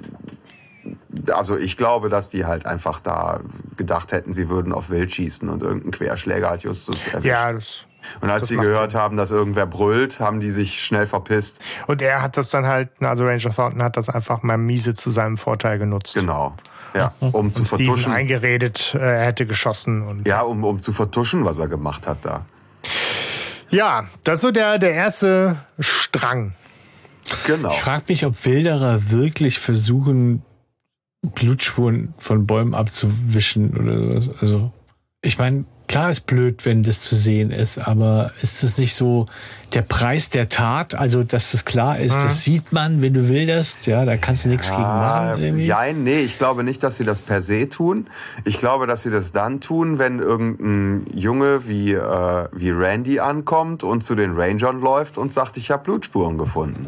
also 1.32 1.58
ich 1.58 1.78
glaube, 1.78 2.10
dass 2.10 2.30
die 2.30 2.46
halt 2.46 2.66
einfach 2.66 3.00
da 3.00 3.40
gedacht 3.78 4.12
hätten, 4.12 4.34
sie 4.34 4.50
würden 4.50 4.74
auf 4.74 4.90
Wild 4.90 5.14
schießen 5.14 5.48
und 5.48 5.64
irgendein 5.64 5.92
Querschläger 5.92 6.50
hat 6.50 6.64
Justus 6.64 7.08
erwischt. 7.08 7.26
Ja, 7.26 7.54
das, 7.54 7.86
und 8.20 8.30
als 8.30 8.48
sie 8.48 8.58
gehört 8.58 8.92
Sinn. 8.92 9.00
haben, 9.00 9.18
dass 9.18 9.32
irgendwer 9.32 9.66
brüllt, 9.66 10.20
haben 10.20 10.40
die 10.40 10.52
sich 10.52 10.84
schnell 10.84 11.08
verpisst. 11.08 11.60
Und 11.88 12.02
er 12.02 12.22
hat 12.22 12.38
das 12.38 12.50
dann 12.50 12.66
halt, 12.66 12.90
also 13.00 13.26
Ranger 13.26 13.54
Thornton 13.54 13.84
hat 13.84 13.98
das 13.98 14.10
einfach 14.10 14.44
mal 14.44 14.58
miese 14.58 14.94
zu 14.94 15.12
seinem 15.12 15.38
Vorteil 15.38 15.78
genutzt. 15.78 16.14
Genau. 16.14 16.56
Ja, 16.94 17.14
um 17.22 17.34
und 17.34 17.54
zu 17.54 17.64
vertuschen. 17.64 17.98
Steven 17.98 18.14
eingeredet, 18.14 18.98
er 19.00 19.26
hätte 19.26 19.46
geschossen. 19.46 20.02
Und 20.02 20.28
ja, 20.28 20.42
um, 20.42 20.64
um 20.64 20.80
zu 20.80 20.92
vertuschen, 20.92 21.46
was 21.46 21.58
er 21.60 21.68
gemacht 21.68 22.06
hat 22.06 22.18
da. 22.24 22.46
Ja, 23.72 24.08
das 24.24 24.36
ist 24.36 24.42
so 24.42 24.52
der, 24.52 24.78
der 24.78 24.94
erste 24.94 25.58
Strang. 25.80 26.54
Genau. 27.48 27.72
Ich 27.72 27.80
frage 27.80 28.04
mich, 28.10 28.26
ob 28.26 28.46
Wilderer 28.46 29.12
wirklich 29.12 29.60
versuchen, 29.60 30.44
Blutspuren 31.22 32.14
von 32.18 32.46
Bäumen 32.46 32.74
abzuwischen 32.74 33.78
oder 33.78 34.22
sowas. 34.22 34.42
Also, 34.42 34.72
ich 35.22 35.38
meine, 35.38 35.66
Klar 35.92 36.10
ist 36.10 36.26
blöd, 36.26 36.66
wenn 36.66 36.84
das 36.84 37.02
zu 37.02 37.16
sehen 37.16 37.52
ist, 37.52 37.78
aber 37.78 38.32
ist 38.42 38.64
es 38.64 38.78
nicht 38.78 38.96
so 38.96 39.26
der 39.74 39.82
Preis 39.82 40.30
der 40.30 40.48
Tat? 40.48 40.96
Also, 40.96 41.24
dass 41.24 41.52
das 41.52 41.66
klar 41.66 42.00
ist, 42.00 42.16
hm. 42.16 42.24
das 42.24 42.44
sieht 42.44 42.72
man, 42.72 43.02
wenn 43.02 43.14
du 43.14 43.28
willst, 43.28 43.88
ja, 43.88 44.06
da 44.06 44.16
kannst 44.16 44.46
du 44.46 44.50
nichts 44.50 44.70
ja, 44.70 44.76
gegen 44.78 44.88
machen. 44.88 45.44
Irgendwie. 45.44 45.66
Ja, 45.66 45.92
nee, 45.92 46.22
ich 46.22 46.38
glaube 46.38 46.64
nicht, 46.64 46.82
dass 46.82 46.96
sie 46.96 47.04
das 47.04 47.20
per 47.20 47.42
se 47.42 47.68
tun. 47.68 48.08
Ich 48.46 48.58
glaube, 48.58 48.88
dass 48.88 49.04
sie 49.04 49.12
das 49.12 49.34
dann 49.34 49.60
tun, 49.60 50.00
wenn 50.00 50.20
irgendein 50.20 51.08
Junge 51.14 51.68
wie, 51.68 51.92
äh, 51.92 52.48
wie 52.54 52.70
Randy 52.70 53.20
ankommt 53.20 53.84
und 53.84 54.02
zu 54.02 54.16
den 54.16 54.40
Rangern 54.40 54.80
läuft 54.80 55.18
und 55.18 55.34
sagt, 55.34 55.58
ich 55.58 55.72
habe 55.72 55.84
Blutspuren 55.84 56.38
gefunden. 56.38 56.88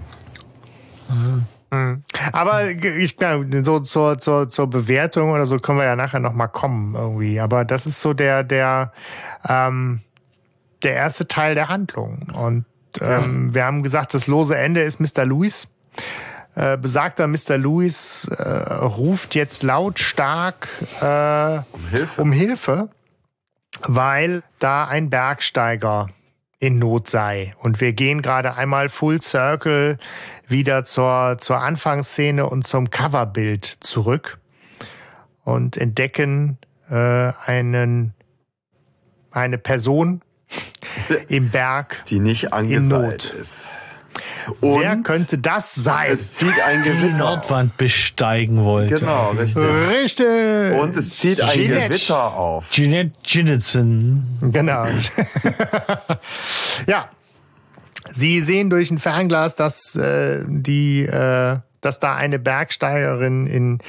Mhm. 1.10 1.44
Mhm. 1.74 2.04
Aber 2.32 2.70
ich 2.70 3.18
glaube, 3.18 3.64
so 3.64 3.80
zur, 3.80 4.20
zur, 4.20 4.50
zur 4.50 4.70
Bewertung 4.70 5.32
oder 5.32 5.46
so 5.46 5.58
können 5.58 5.80
wir 5.80 5.86
ja 5.86 5.96
nachher 5.96 6.20
nochmal 6.20 6.50
kommen 6.50 6.94
irgendwie. 6.94 7.40
Aber 7.40 7.66
das 7.66 7.86
ist 7.88 8.02
so 8.02 8.14
der, 8.14 8.44
der, 8.44 8.94
ähm, 9.48 10.02
der 10.84 10.94
erste 10.94 11.28
Teil 11.28 11.56
der 11.56 11.70
Handlung. 11.70 12.28
Und 12.34 12.66
ähm, 13.02 13.48
ja. 13.48 13.54
wir 13.56 13.66
haben 13.66 13.82
gesagt, 13.82 14.14
das 14.14 14.28
lose 14.28 14.56
Ende 14.56 14.84
ist 14.84 15.00
Mr. 15.00 15.26
Lewis. 15.26 15.68
Äh, 16.56 16.78
besagter 16.78 17.28
Mr. 17.28 17.58
Lewis 17.58 18.26
äh, 18.26 18.44
ruft 18.44 19.34
jetzt 19.34 19.64
lautstark 19.64 20.68
äh, 21.02 21.60
um, 21.72 21.88
Hilfe. 21.90 22.22
um 22.22 22.32
Hilfe, 22.32 22.90
weil 23.82 24.44
da 24.60 24.86
ein 24.86 25.10
Bergsteiger 25.10 26.10
in 26.64 26.80
Not 26.80 27.10
sei. 27.10 27.54
Und 27.60 27.82
wir 27.82 27.92
gehen 27.92 28.22
gerade 28.22 28.56
einmal 28.56 28.88
Full 28.88 29.22
Circle 29.22 29.98
wieder 30.48 30.86
zur, 30.86 31.36
zur 31.38 31.60
Anfangsszene 31.60 32.50
und 32.50 32.66
zum 32.66 32.90
Coverbild 32.90 33.66
zurück 33.82 34.40
und 35.44 35.76
entdecken 35.76 36.58
äh, 36.90 36.96
einen, 37.46 38.14
eine 39.30 39.58
Person 39.58 40.22
im 41.28 41.50
Berg, 41.50 42.06
die 42.08 42.22
nicht 42.22 42.54
angeseilt 42.54 43.26
ist. 43.26 43.68
Und 44.62 44.82
Wer 44.82 44.98
könnte 44.98 45.38
das 45.38 45.76
sein? 45.76 46.12
Es 46.12 46.32
zieht 46.32 46.60
ein 46.66 46.84
Gewitter. 46.84 47.08
Die 47.14 47.20
Nordwand 47.20 47.78
besteigen 47.78 48.64
wollte. 48.64 49.00
Genau, 49.00 49.32
richtig. 49.32 49.64
Richtig. 49.64 50.80
Und 50.80 50.96
es 50.96 51.18
zieht 51.18 51.42
ein 51.42 51.50
Jeanette. 51.50 51.90
Gewitter 51.90 52.36
auf. 52.36 52.70
Jeanette 52.72 53.12
Jinnetson. 53.26 54.24
Genau. 54.42 54.86
ja. 56.88 57.10
Sie 58.12 58.42
sehen 58.42 58.70
durch 58.70 58.92
ein 58.92 59.00
Fernglas, 59.00 59.56
dass 59.56 59.96
äh, 59.96 60.44
die 60.48 61.04
äh, 61.04 61.58
dass 61.84 62.00
da 62.00 62.16
eine 62.16 62.40
Bergsteigerin 62.40 63.46
in, 63.46 63.80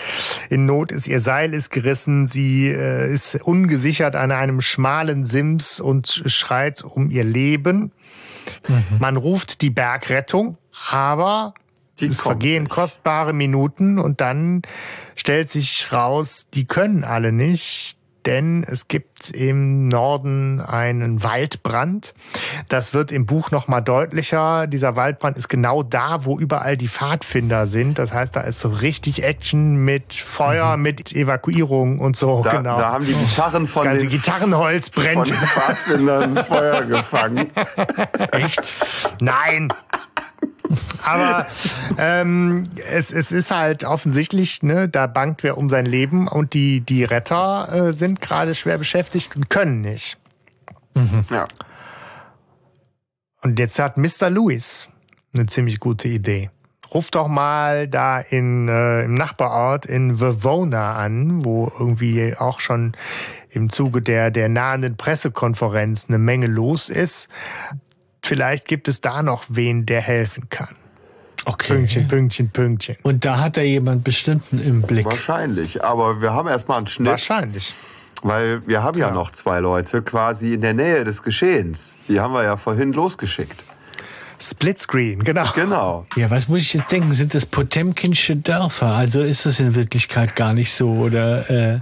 in 0.51 0.67
Not 0.67 0.93
ist. 0.93 1.07
Ihr 1.07 1.21
Seil 1.21 1.55
ist 1.55 1.71
gerissen, 1.71 2.27
sie 2.27 2.69
äh, 2.69 3.13
ist 3.13 3.37
ungesichert 3.37 4.17
an 4.17 4.33
einem 4.33 4.61
schmalen 4.61 5.25
Sims 5.25 5.81
und 5.81 6.25
schreit 6.27 6.83
um 6.83 7.11
ihr 7.11 7.25
Leben. 7.25 7.93
Mhm. 8.69 8.99
Man 8.99 9.17
ruft 9.17 9.63
die 9.63 9.71
Bergrettung, 9.71 10.59
aber 10.91 11.55
die 12.01 12.07
es 12.07 12.21
vergehen 12.21 12.65
nicht. 12.65 12.73
kostbare 12.73 13.33
Minuten 13.33 13.99
und 13.99 14.21
dann 14.21 14.63
stellt 15.15 15.49
sich 15.49 15.93
raus, 15.93 16.47
die 16.53 16.65
können 16.65 17.05
alle 17.05 17.33
nicht 17.33 17.99
denn 18.27 18.65
es 18.65 18.89
gibt 18.89 19.31
im 19.31 19.89
Norden 19.89 20.61
einen 20.61 21.23
Waldbrand. 21.23 22.15
Das 22.69 22.95
wird 22.95 23.13
im 23.13 23.27
Buch 23.27 23.51
nochmal 23.51 23.83
deutlicher. 23.83 24.67
Dieser 24.67 24.97
Waldbrand 24.97 25.37
ist 25.37 25.49
genau 25.49 25.83
da, 25.83 26.25
wo 26.25 26.39
überall 26.39 26.77
die 26.77 26.89
Pfadfinder 26.89 27.67
sind. 27.67 27.99
Das 27.99 28.13
heißt, 28.13 28.35
da 28.35 28.41
ist 28.41 28.61
so 28.61 28.69
richtig 28.69 29.23
Action 29.23 29.77
mit 29.77 30.15
Feuer, 30.15 30.77
mhm. 30.77 30.83
mit 30.83 31.13
Evakuierung 31.13 31.99
und 31.99 32.17
so. 32.17 32.43
Da, 32.43 32.57
genau. 32.57 32.77
da 32.77 32.93
haben 32.93 33.05
die 33.05 33.15
Gitarren 33.15 33.67
von 33.67 33.87
das 33.87 33.99
den, 33.99 34.09
Gitarrenholz 34.09 34.91
brennt. 34.91 35.29
Von 35.29 35.37
den 35.37 35.37
Pfadfindern 35.37 36.45
Feuer 36.45 36.85
gefangen. 36.85 37.51
Echt? 38.33 38.75
Nein. 39.21 39.73
Aber 41.03 41.47
ähm, 41.99 42.65
es, 42.91 43.13
es 43.13 43.33
ist 43.33 43.51
halt 43.51 43.85
offensichtlich, 43.85 44.63
ne, 44.63 44.89
da 44.89 45.07
bangt 45.07 45.43
wer 45.43 45.59
um 45.59 45.69
sein 45.69 45.87
Leben 45.87 46.29
und 46.29 46.55
die, 46.55 46.81
die 46.81 47.05
Retter 47.05 47.89
äh, 47.89 47.93
sind 47.93 48.21
gerade 48.21 48.55
schwer 48.55 48.79
beschäftigt 48.79 49.37
und 49.37 49.51
können 49.51 49.81
nicht. 49.81 50.19
Mhm. 50.95 51.25
Ja. 51.31 51.47
Und 53.43 53.59
jetzt 53.59 53.79
hat 53.79 53.97
Mr. 53.97 54.31
Lewis 54.31 54.89
eine 55.35 55.47
ziemlich 55.47 55.81
gute 55.81 56.09
Idee. 56.09 56.51
Ruf 56.93 57.11
doch 57.11 57.29
mal 57.29 57.89
da 57.89 58.21
in, 58.21 58.69
äh, 58.69 59.03
im 59.05 59.15
Nachbarort 59.15 59.85
in 59.85 60.21
Vivona 60.21 60.95
an, 60.95 61.45
wo 61.45 61.71
irgendwie 61.79 62.37
auch 62.37 62.61
schon 62.61 62.97
im 63.51 63.69
Zuge 63.71 64.01
der, 64.01 64.31
der 64.31 64.49
nahenden 64.49 64.97
Pressekonferenz 64.97 66.07
eine 66.09 66.19
Menge 66.19 66.47
los 66.47 66.89
ist. 66.89 67.29
Vielleicht 68.25 68.67
gibt 68.67 68.89
es 68.89 69.03
da 69.03 69.23
noch 69.23 69.45
wen, 69.49 69.85
der 69.85 70.01
helfen 70.01 70.49
kann. 70.49 70.75
Okay. 71.45 71.75
Pünktchen, 71.75 72.09
Pünktchen, 72.09 72.51
Pünktchen. 72.51 72.97
Und 73.03 73.27
da 73.27 73.39
hat 73.39 73.59
er 73.59 73.65
jemand 73.65 74.03
bestimmten 74.03 74.59
im 74.59 74.81
Blick. 74.81 75.05
Wahrscheinlich. 75.05 75.85
Aber 75.85 76.23
wir 76.23 76.33
haben 76.33 76.49
erstmal 76.49 76.79
einen 76.79 76.87
Schnitt. 76.87 77.11
Wahrscheinlich. 77.11 77.75
Weil 78.23 78.67
wir 78.67 78.83
haben 78.83 78.99
ja, 78.99 79.09
ja 79.09 79.15
noch 79.15 79.31
zwei 79.31 79.61
Leute 79.61 80.01
quasi 80.01 80.55
in 80.55 80.63
der 80.63 80.73
Nähe 80.73 81.05
des 81.05 81.23
Geschehens. 81.23 82.03
Die 82.09 82.19
haben 82.19 82.33
wir 82.33 82.45
ja 82.45 82.57
vorhin 82.57 82.95
losgeschickt. 82.95 83.67
Splitscreen, 84.41 85.23
genau. 85.23 85.53
Genau. 85.55 86.07
Ja, 86.17 86.31
was 86.31 86.49
muss 86.49 86.61
ich 86.61 86.73
jetzt 86.73 86.91
denken? 86.91 87.13
Sind 87.13 87.35
das 87.35 87.45
Potemkinsche 87.45 88.37
Dörfer? 88.37 88.87
Also 88.87 89.21
ist 89.21 89.45
das 89.45 89.61
in 89.61 89.75
Wirklichkeit 89.75 90.35
gar 90.35 90.55
nicht 90.55 90.73
so 90.73 90.91
oder 90.93 91.51
äh, 91.51 91.81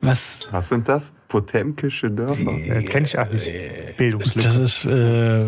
was? 0.00 0.40
Was 0.50 0.70
sind 0.70 0.88
das? 0.88 1.12
Potemkische 1.32 2.10
Dörfer? 2.10 2.52
Äh, 2.52 2.82
Kenne 2.82 3.06
ich 3.06 3.18
auch 3.18 3.30
nicht. 3.30 3.46
Bildungslücke. 3.96 4.46
Das 4.46 4.56
ist 4.56 4.84
äh, 4.84 5.46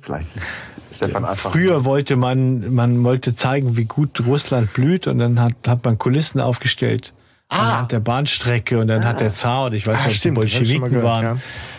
Vielleicht 0.00 0.34
ist 0.36 0.52
Stefan 0.94 1.26
einfach. 1.26 1.52
Früher 1.52 1.84
wollte 1.84 2.16
man, 2.16 2.72
man 2.74 3.04
wollte 3.04 3.34
zeigen, 3.36 3.76
wie 3.76 3.84
gut 3.84 4.18
Russland 4.26 4.72
blüht 4.72 5.06
und 5.06 5.18
dann 5.18 5.38
hat, 5.40 5.52
hat 5.66 5.84
man 5.84 5.98
Kulissen 5.98 6.40
aufgestellt 6.40 7.12
Ah. 7.48 7.60
anhand 7.74 7.92
der 7.92 8.00
Bahnstrecke 8.00 8.78
und 8.80 8.88
dann 8.88 9.04
hat 9.04 9.20
der 9.20 9.32
Zar, 9.32 9.66
und 9.66 9.74
ich 9.74 9.86
weiß 9.86 9.98
Ah, 10.02 10.06
nicht, 10.08 10.16
ob 10.16 10.22
die 10.22 10.30
Bolschewiken 10.32 10.88
gehört, 10.88 11.04
waren, 11.04 11.24
ja. 11.24 11.36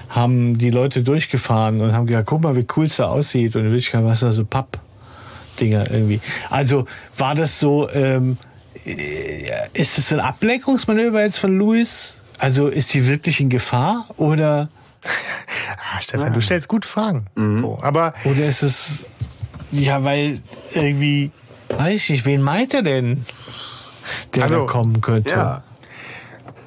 haben 0.07 0.57
die 0.57 0.69
Leute 0.69 1.03
durchgefahren 1.03 1.81
und 1.81 1.91
haben 1.91 2.05
gesagt, 2.05 2.27
guck 2.27 2.41
mal, 2.43 2.55
wie 2.55 2.65
cool 2.77 2.85
es 2.85 2.95
da 2.97 3.07
aussieht 3.09 3.53
und 3.55 3.63
in 3.63 3.71
Wirklichkeit 3.71 4.01
war 4.05 4.13
es 4.13 4.21
da 4.21 4.31
so 4.31 4.45
Papp-Dinger 4.45 5.91
irgendwie. 5.91 6.21
Also 6.51 6.85
war 7.17 7.35
das 7.35 7.59
so, 7.59 7.89
ähm, 7.89 8.37
äh, 8.85 9.41
ist 9.73 9.97
es 9.97 10.13
ein 10.13 10.21
Ablenkungsmanöver 10.21 11.21
jetzt 11.23 11.39
von 11.39 11.57
Louis? 11.57 12.15
Also 12.39 12.67
ist 12.67 12.89
sie 12.89 13.07
wirklich 13.07 13.39
in 13.39 13.49
Gefahr 13.49 14.05
oder, 14.17 14.69
Ah, 15.03 16.01
Stefan, 16.01 16.33
du 16.33 16.41
stellst 16.41 16.67
gute 16.67 16.87
Fragen. 16.87 17.27
So, 17.35 17.79
aber 17.81 18.13
oder 18.25 18.45
ist 18.45 18.63
es, 18.63 19.09
ja, 19.71 20.03
weil 20.03 20.39
irgendwie, 20.73 21.31
weiß 21.69 21.95
ich 21.95 22.09
nicht, 22.09 22.25
wen 22.25 22.41
meint 22.41 22.73
er 22.73 22.81
denn, 22.83 23.23
der 24.35 24.43
Also, 24.43 24.59
da 24.61 24.65
kommen 24.71 25.01
könnte? 25.01 25.29
Ja. 25.31 25.63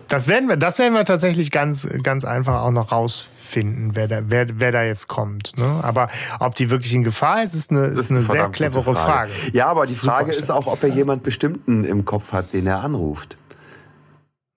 das 0.09 0.26
werden 0.28 0.48
wir, 0.48 0.56
das 0.56 0.78
werden 0.78 0.94
wir 0.94 1.05
tatsächlich 1.05 1.51
ganz, 1.51 1.86
ganz 2.02 2.24
einfach 2.24 2.62
auch 2.62 2.70
noch 2.70 2.92
rausfinden, 2.92 3.94
wer 3.94 4.09
da, 4.09 4.20
wer, 4.24 4.47
wer 4.59 4.72
da 4.72 4.82
jetzt 4.84 5.09
kommt. 5.09 5.52
Ne? 5.59 5.80
Aber 5.82 6.09
ob 6.38 6.55
die 6.55 6.70
wirklich 6.70 6.92
in 6.94 7.02
Gefahr 7.05 7.42
ist, 7.42 7.55
ist 7.55 7.70
eine, 7.70 7.90
Das 7.90 8.06
ist 8.06 8.10
eine 8.12 8.22
sehr 8.22 8.48
clevere 8.48 8.94
Frage. 8.94 9.32
Ja, 9.52 9.66
aber 9.66 9.86
die 9.86 9.94
Super, 9.94 10.06
Frage 10.12 10.32
ist 10.32 10.44
Stefan. 10.47 10.56
auch, 10.62 10.66
ob 10.66 10.82
er 10.82 10.88
jemand 10.90 11.22
Bestimmten 11.24 11.84
im 11.84 12.05
Kopf 12.05 12.32
hat, 12.32 12.52
den 12.55 12.66
er 12.66 12.80
anruft. 12.82 13.36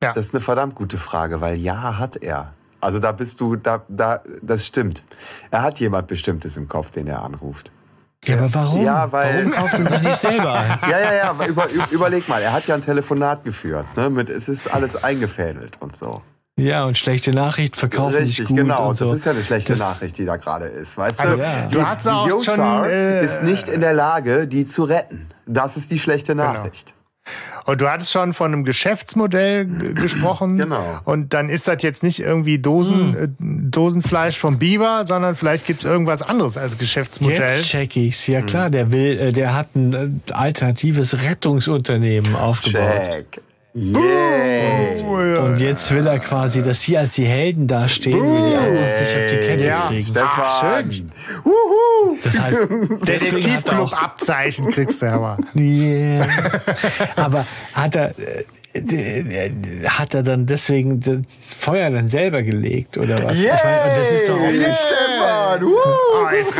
Ja. 0.03 0.13
Das 0.13 0.25
ist 0.25 0.33
eine 0.33 0.41
verdammt 0.41 0.75
gute 0.75 0.97
Frage, 0.97 1.41
weil 1.41 1.55
ja, 1.55 1.97
hat 1.97 2.17
er. 2.17 2.53
Also 2.81 2.99
da 2.99 3.11
bist 3.13 3.39
du, 3.41 3.55
da, 3.55 3.81
da, 3.87 4.21
das 4.41 4.65
stimmt. 4.65 5.03
Er 5.51 5.61
hat 5.61 5.79
jemand 5.79 6.07
Bestimmtes 6.07 6.57
im 6.57 6.67
Kopf, 6.67 6.91
den 6.91 7.07
er 7.07 7.21
anruft. 7.23 7.71
Ja, 8.25 8.37
aber 8.37 8.53
warum? 8.53 8.83
Ja, 8.85 9.11
weil- 9.11 9.37
Warum 9.45 9.51
kauft 9.51 9.73
er 9.73 9.89
sich 9.89 10.01
nicht 10.01 10.15
selber 10.21 10.53
ein? 10.53 10.79
Ja, 10.89 10.99
ja, 10.99 11.13
ja, 11.13 11.45
über, 11.47 11.69
über, 11.69 11.91
überleg 11.91 12.27
mal, 12.29 12.41
er 12.41 12.53
hat 12.53 12.67
ja 12.67 12.75
ein 12.75 12.81
Telefonat 12.81 13.43
geführt. 13.43 13.85
Ne, 13.97 14.09
mit, 14.09 14.29
es 14.29 14.47
ist 14.49 14.67
alles 14.73 15.01
eingefädelt 15.03 15.77
und 15.81 15.95
so. 15.95 16.21
Ja, 16.55 16.85
und 16.85 16.97
schlechte 16.97 17.31
Nachricht 17.33 17.75
verkaufen 17.75 18.15
Richtig, 18.15 18.39
nicht 18.39 18.47
gut 18.49 18.57
genau. 18.57 18.89
und 18.89 18.97
so. 18.97 19.05
Das 19.05 19.13
ist 19.15 19.25
ja 19.25 19.31
eine 19.31 19.43
schlechte 19.43 19.73
Das- 19.73 19.79
Nachricht, 19.79 20.17
die 20.17 20.25
da 20.25 20.35
gerade 20.37 20.65
ist. 20.67 20.97
Weißt 20.97 21.19
Also, 21.19 21.35
du, 21.37 21.41
ja. 21.41 21.65
die, 21.65 21.75
du 21.75 21.85
hast 21.85 22.07
auch 22.07 22.25
die 22.25 22.29
schon, 22.29 22.39
Yosar 22.39 22.89
äh, 22.89 23.25
ist 23.25 23.43
nicht 23.43 23.67
in 23.69 23.81
der 23.81 23.93
Lage, 23.93 24.45
die 24.47 24.65
zu 24.65 24.83
retten. 24.83 25.27
Das 25.47 25.75
ist 25.77 25.89
die 25.91 25.99
schlechte 25.99 26.33
Genau. 26.35 26.53
Und 27.65 27.79
du 27.79 27.89
hattest 27.89 28.11
schon 28.11 28.33
von 28.33 28.51
einem 28.51 28.65
Geschäftsmodell 28.65 29.65
gesprochen. 29.95 30.57
Genau. 30.57 30.99
Und 31.05 31.33
dann 31.33 31.49
ist 31.49 31.67
das 31.67 31.81
jetzt 31.81 32.03
nicht 32.03 32.19
irgendwie 32.19 32.59
Dosen, 32.59 33.15
äh, 33.15 33.27
Dosenfleisch 33.39 34.37
vom 34.37 34.59
Biber, 34.59 35.05
sondern 35.05 35.35
vielleicht 35.35 35.65
gibt 35.65 35.83
es 35.83 35.85
irgendwas 35.85 36.21
anderes 36.21 36.57
als 36.57 36.77
Geschäftsmodell. 36.77 37.57
Jetzt 37.57 37.69
check 37.69 37.95
ich's. 37.95 38.27
Ja 38.27 38.41
klar, 38.41 38.69
der 38.69 38.91
will, 38.91 39.17
äh, 39.19 39.31
der 39.31 39.53
hat 39.53 39.75
ein 39.75 39.93
äh, 39.93 40.33
alternatives 40.33 41.21
Rettungsunternehmen 41.21 42.35
aufgebaut. 42.35 42.83
Check. 43.09 43.41
Yeah. 43.75 45.43
Und 45.43 45.57
jetzt 45.59 45.91
will 45.91 46.05
er 46.05 46.19
quasi, 46.19 46.61
dass 46.61 46.81
sie 46.83 46.95
als 46.97 47.13
die 47.13 47.25
Helden 47.25 47.67
dastehen, 47.67 48.19
wie 48.19 48.49
die 48.51 48.55
anderen 48.55 48.87
sich 48.87 49.15
auf 49.15 49.25
die 49.31 49.37
Kette 49.37 49.65
Ja. 49.67 49.87
kriegen. 49.87 50.07
Stefan. 50.09 50.29
Ach, 50.35 50.61
schön. 50.83 51.11
Wuhu. 51.43 52.17
Das 52.23 52.39
heißt, 52.39 52.57
deswegen 52.69 52.91
hat 52.93 53.09
er 53.09 53.15
Detektivclub 53.19 53.79
auch, 53.79 53.93
Abzeichen 53.93 54.69
kriegst 54.69 55.01
du 55.01 55.11
aber. 55.11 55.37
yeah. 55.55 56.27
aber 57.15 57.45
hat 57.73 57.95
er, 57.95 58.13
äh, 58.73 59.51
hat 59.87 60.13
er 60.13 60.23
dann 60.23 60.45
deswegen 60.45 60.99
das 60.99 61.21
Feuer 61.57 61.89
dann 61.89 62.09
selber 62.09 62.43
gelegt 62.43 62.97
oder 62.99 63.23
was? 63.23 63.37
Yeah. 63.37 63.55
Ich 63.55 63.63
meine, 63.63 63.95
das 63.97 64.11
ist 64.11 64.29
doch 64.29 64.35
auch 64.35 64.41
Yeah, 64.43 64.67
nicht, 64.69 64.85
Stefan. 65.23 65.61
Wuhu. 65.61 65.75
Oh, 65.75 66.29
jetzt 66.31 66.55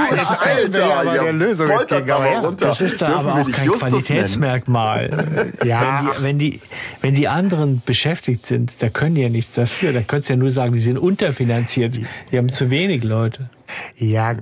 wir 0.73 0.95
aber 0.95 1.13
der 1.13 1.33
Lösung 1.33 1.69
entgegen, 1.69 2.11
aber 2.11 2.31
ja. 2.31 2.39
runter. 2.39 2.67
Das 2.67 2.81
ist 2.81 3.01
da 3.01 3.07
Dürfen 3.07 3.27
aber 3.29 3.41
auch 3.41 3.51
kein 3.51 3.65
Justus? 3.65 3.89
Qualitätsmerkmal. 3.89 5.53
Ja. 5.63 6.03
Wenn, 6.19 6.19
die, 6.19 6.23
wenn, 6.23 6.39
die, 6.39 6.61
wenn 7.01 7.15
die 7.15 7.27
anderen 7.27 7.81
beschäftigt 7.85 8.45
sind, 8.45 8.73
da 8.79 8.89
können 8.89 9.15
die 9.15 9.21
ja 9.21 9.29
nichts 9.29 9.55
dafür. 9.55 9.93
Da 9.93 10.01
könntest 10.01 10.29
du 10.29 10.33
ja 10.33 10.37
nur 10.37 10.51
sagen, 10.51 10.73
die 10.73 10.79
sind 10.79 10.97
unterfinanziert. 10.97 11.99
Die 12.31 12.37
haben 12.37 12.49
zu 12.49 12.69
wenig 12.69 13.03
Leute. 13.03 13.49
Ja, 13.95 14.35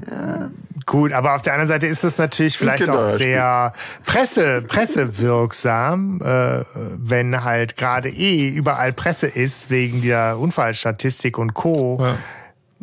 gut, 0.85 1.13
aber 1.13 1.35
auf 1.35 1.41
der 1.41 1.53
anderen 1.53 1.67
Seite 1.67 1.87
ist 1.87 2.03
es 2.03 2.17
natürlich 2.17 2.57
vielleicht 2.57 2.89
auch 2.89 3.01
sehr 3.11 3.73
Presse, 4.05 4.63
pressewirksam, 4.67 6.21
äh, 6.21 6.63
wenn 6.73 7.43
halt 7.43 7.77
gerade 7.77 8.09
eh 8.09 8.49
überall 8.49 8.93
Presse 8.93 9.27
ist 9.27 9.69
wegen 9.69 10.01
der 10.01 10.37
Unfallstatistik 10.39 11.37
und 11.37 11.53
Co. 11.53 11.97
Ja. 12.01 12.17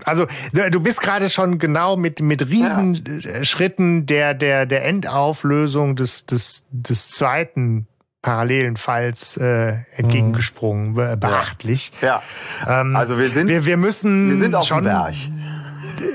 Also 0.04 0.26
du 0.52 0.80
bist 0.80 1.00
gerade 1.00 1.28
schon 1.28 1.58
genau 1.58 1.96
mit 1.96 2.20
mit 2.20 2.46
Riesenschritten 2.48 4.06
der 4.06 4.34
der 4.34 4.66
der 4.66 4.84
Endauflösung 4.84 5.96
des 5.96 6.26
des 6.26 6.64
des 6.70 7.08
zweiten 7.08 7.86
parallelen 8.20 8.76
Falls 8.76 9.36
äh, 9.36 9.74
entgegengesprungen, 9.96 10.94
be- 10.94 11.16
beachtlich. 11.16 11.92
Ja. 12.02 12.22
Ähm, 12.66 12.96
Also 12.96 13.18
wir 13.18 13.30
sind, 13.30 13.48
wir, 13.48 13.64
wir 13.64 13.76
müssen 13.76 14.30
wir 14.30 14.36
sind 14.36 14.54
auf 14.56 14.66
schon 14.66 14.82
dem 14.84 14.92
Berg. 14.92 15.14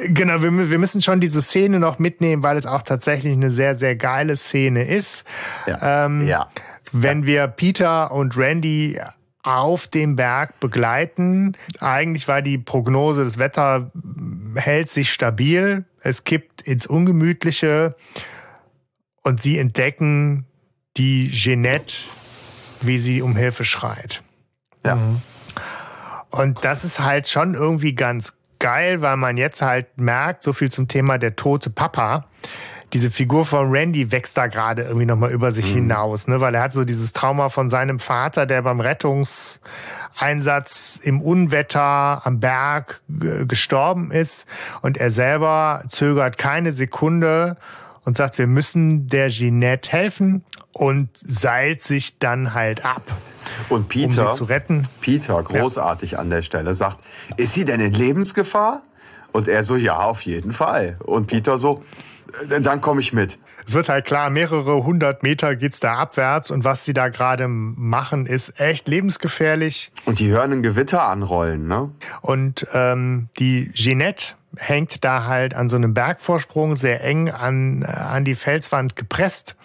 Genau, 0.09 0.41
wir, 0.41 0.69
wir 0.69 0.79
müssen 0.79 1.01
schon 1.01 1.21
diese 1.21 1.41
Szene 1.41 1.79
noch 1.79 1.99
mitnehmen, 1.99 2.43
weil 2.43 2.57
es 2.57 2.65
auch 2.65 2.81
tatsächlich 2.81 3.33
eine 3.33 3.49
sehr, 3.49 3.75
sehr 3.75 3.95
geile 3.95 4.35
Szene 4.35 4.85
ist. 4.85 5.25
Ja. 5.65 6.05
Ähm, 6.05 6.27
ja. 6.27 6.49
Wenn 6.91 7.25
wir 7.25 7.47
Peter 7.47 8.11
und 8.11 8.37
Randy 8.37 8.99
auf 9.43 9.87
dem 9.87 10.15
Berg 10.15 10.59
begleiten, 10.59 11.53
eigentlich 11.79 12.27
war 12.27 12.41
die 12.41 12.57
Prognose, 12.57 13.23
das 13.23 13.37
Wetter 13.37 13.91
hält 14.55 14.89
sich 14.89 15.11
stabil, 15.11 15.85
es 16.01 16.23
kippt 16.23 16.61
ins 16.61 16.87
Ungemütliche 16.87 17.95
und 19.21 19.41
sie 19.41 19.57
entdecken 19.57 20.45
die 20.97 21.29
Jeanette, 21.31 21.95
wie 22.81 22.99
sie 22.99 23.21
um 23.21 23.35
Hilfe 23.35 23.65
schreit. 23.65 24.23
Ja. 24.85 24.97
Und 26.29 26.63
das 26.65 26.83
ist 26.83 26.99
halt 26.99 27.27
schon 27.27 27.53
irgendwie 27.53 27.93
ganz 27.93 28.35
geil, 28.59 29.01
weil 29.01 29.17
man 29.17 29.37
jetzt 29.37 29.61
halt 29.61 29.99
merkt, 29.99 30.43
so 30.43 30.53
viel 30.53 30.71
zum 30.71 30.87
Thema 30.87 31.17
der 31.17 31.35
tote 31.35 31.69
Papa. 31.69 32.27
Diese 32.93 33.11
Figur 33.11 33.45
von 33.45 33.69
Randy 33.71 34.11
wächst 34.11 34.37
da 34.37 34.47
gerade 34.47 34.83
irgendwie 34.83 35.05
nochmal 35.05 35.31
über 35.31 35.51
sich 35.51 35.65
hinaus, 35.65 36.27
ne? 36.27 36.39
weil 36.39 36.55
er 36.55 36.61
hat 36.61 36.71
so 36.73 36.85
dieses 36.85 37.11
Trauma 37.11 37.49
von 37.49 37.67
seinem 37.67 37.99
Vater, 37.99 38.45
der 38.45 38.61
beim 38.61 38.79
Rettungseinsatz 38.79 40.99
im 41.01 41.21
Unwetter 41.21 42.25
am 42.25 42.39
Berg 42.39 43.01
gestorben 43.07 44.11
ist 44.11 44.47
und 44.81 44.97
er 44.97 45.09
selber 45.09 45.83
zögert 45.89 46.37
keine 46.37 46.71
Sekunde 46.71 47.57
und 48.05 48.17
sagt, 48.17 48.37
wir 48.37 48.47
müssen 48.47 49.07
der 49.07 49.29
Jeanette 49.29 49.91
helfen 49.91 50.43
und 50.71 51.09
seilt 51.15 51.81
sich 51.81 52.19
dann 52.19 52.53
halt 52.53 52.85
ab, 52.85 53.03
Und 53.69 53.77
um 53.77 53.87
Peter, 53.87 54.33
sie 54.33 54.37
zu 54.37 54.43
retten. 54.45 54.87
Peter, 55.01 55.41
großartig 55.41 56.19
an 56.19 56.29
der 56.29 56.41
Stelle, 56.41 56.75
sagt, 56.75 56.97
ist 57.37 57.53
sie 57.53 57.65
denn 57.65 57.79
in 57.79 57.93
Lebensgefahr? 57.93 58.81
Und 59.31 59.47
er 59.47 59.63
so, 59.63 59.75
ja, 59.75 59.97
auf 59.97 60.21
jeden 60.21 60.51
Fall. 60.51 60.97
Und 61.03 61.25
Peter 61.25 61.57
so, 61.57 61.83
Dann 62.47 62.81
komme 62.81 63.01
ich 63.01 63.13
mit. 63.13 63.37
Es 63.65 63.73
wird 63.73 63.89
halt 63.89 64.05
klar, 64.05 64.29
mehrere 64.29 64.83
hundert 64.83 65.23
Meter 65.23 65.55
geht's 65.55 65.79
da 65.79 65.93
abwärts 65.93 66.51
und 66.51 66.63
was 66.63 66.85
sie 66.85 66.93
da 66.93 67.09
gerade 67.09 67.47
machen, 67.47 68.25
ist 68.25 68.59
echt 68.59 68.87
lebensgefährlich. 68.87 69.91
Und 70.05 70.19
die 70.19 70.29
hören 70.29 70.51
ein 70.51 70.63
Gewitter 70.63 71.03
anrollen, 71.07 71.67
ne? 71.67 71.91
Und 72.21 72.67
ähm, 72.73 73.29
die 73.39 73.71
Jeanette 73.73 74.33
hängt 74.57 75.03
da 75.03 75.25
halt 75.25 75.53
an 75.53 75.69
so 75.69 75.75
einem 75.75 75.93
Bergvorsprung 75.93 76.75
sehr 76.75 77.03
eng 77.03 77.29
an, 77.29 77.83
an 77.83 78.25
die 78.25 78.35
Felswand 78.35 78.95
gepresst. 78.95 79.55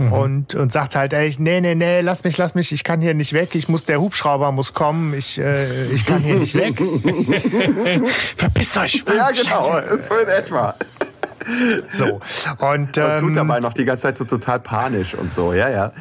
Mhm. 0.00 0.12
Und, 0.12 0.54
und 0.54 0.70
sagt 0.70 0.94
halt, 0.94 1.12
ey, 1.12 1.34
nee, 1.38 1.60
nee, 1.60 1.74
nee, 1.74 2.02
lass 2.02 2.22
mich, 2.22 2.36
lass 2.36 2.54
mich, 2.54 2.70
ich 2.70 2.84
kann 2.84 3.00
hier 3.00 3.14
nicht 3.14 3.32
weg, 3.32 3.56
ich 3.56 3.68
muss, 3.68 3.84
der 3.84 4.00
Hubschrauber 4.00 4.52
muss 4.52 4.72
kommen, 4.72 5.12
ich, 5.12 5.38
äh, 5.38 5.86
ich 5.86 6.06
kann 6.06 6.22
hier 6.22 6.36
nicht 6.36 6.54
weg. 6.54 6.80
Verpisst 8.36 8.78
euch! 8.78 9.04
Ja, 9.08 9.32
genau, 9.32 9.96
so 9.98 10.14
in 10.18 10.28
etwa. 10.28 10.76
So. 11.88 12.20
Und, 12.58 12.98
ähm, 12.98 13.04
und 13.04 13.18
tut 13.20 13.36
dabei 13.36 13.60
noch 13.60 13.72
die 13.72 13.84
ganze 13.84 14.02
Zeit 14.02 14.18
so 14.18 14.24
total 14.24 14.60
panisch 14.60 15.14
und 15.14 15.30
so, 15.30 15.52
ja, 15.52 15.68
ja. 15.68 15.92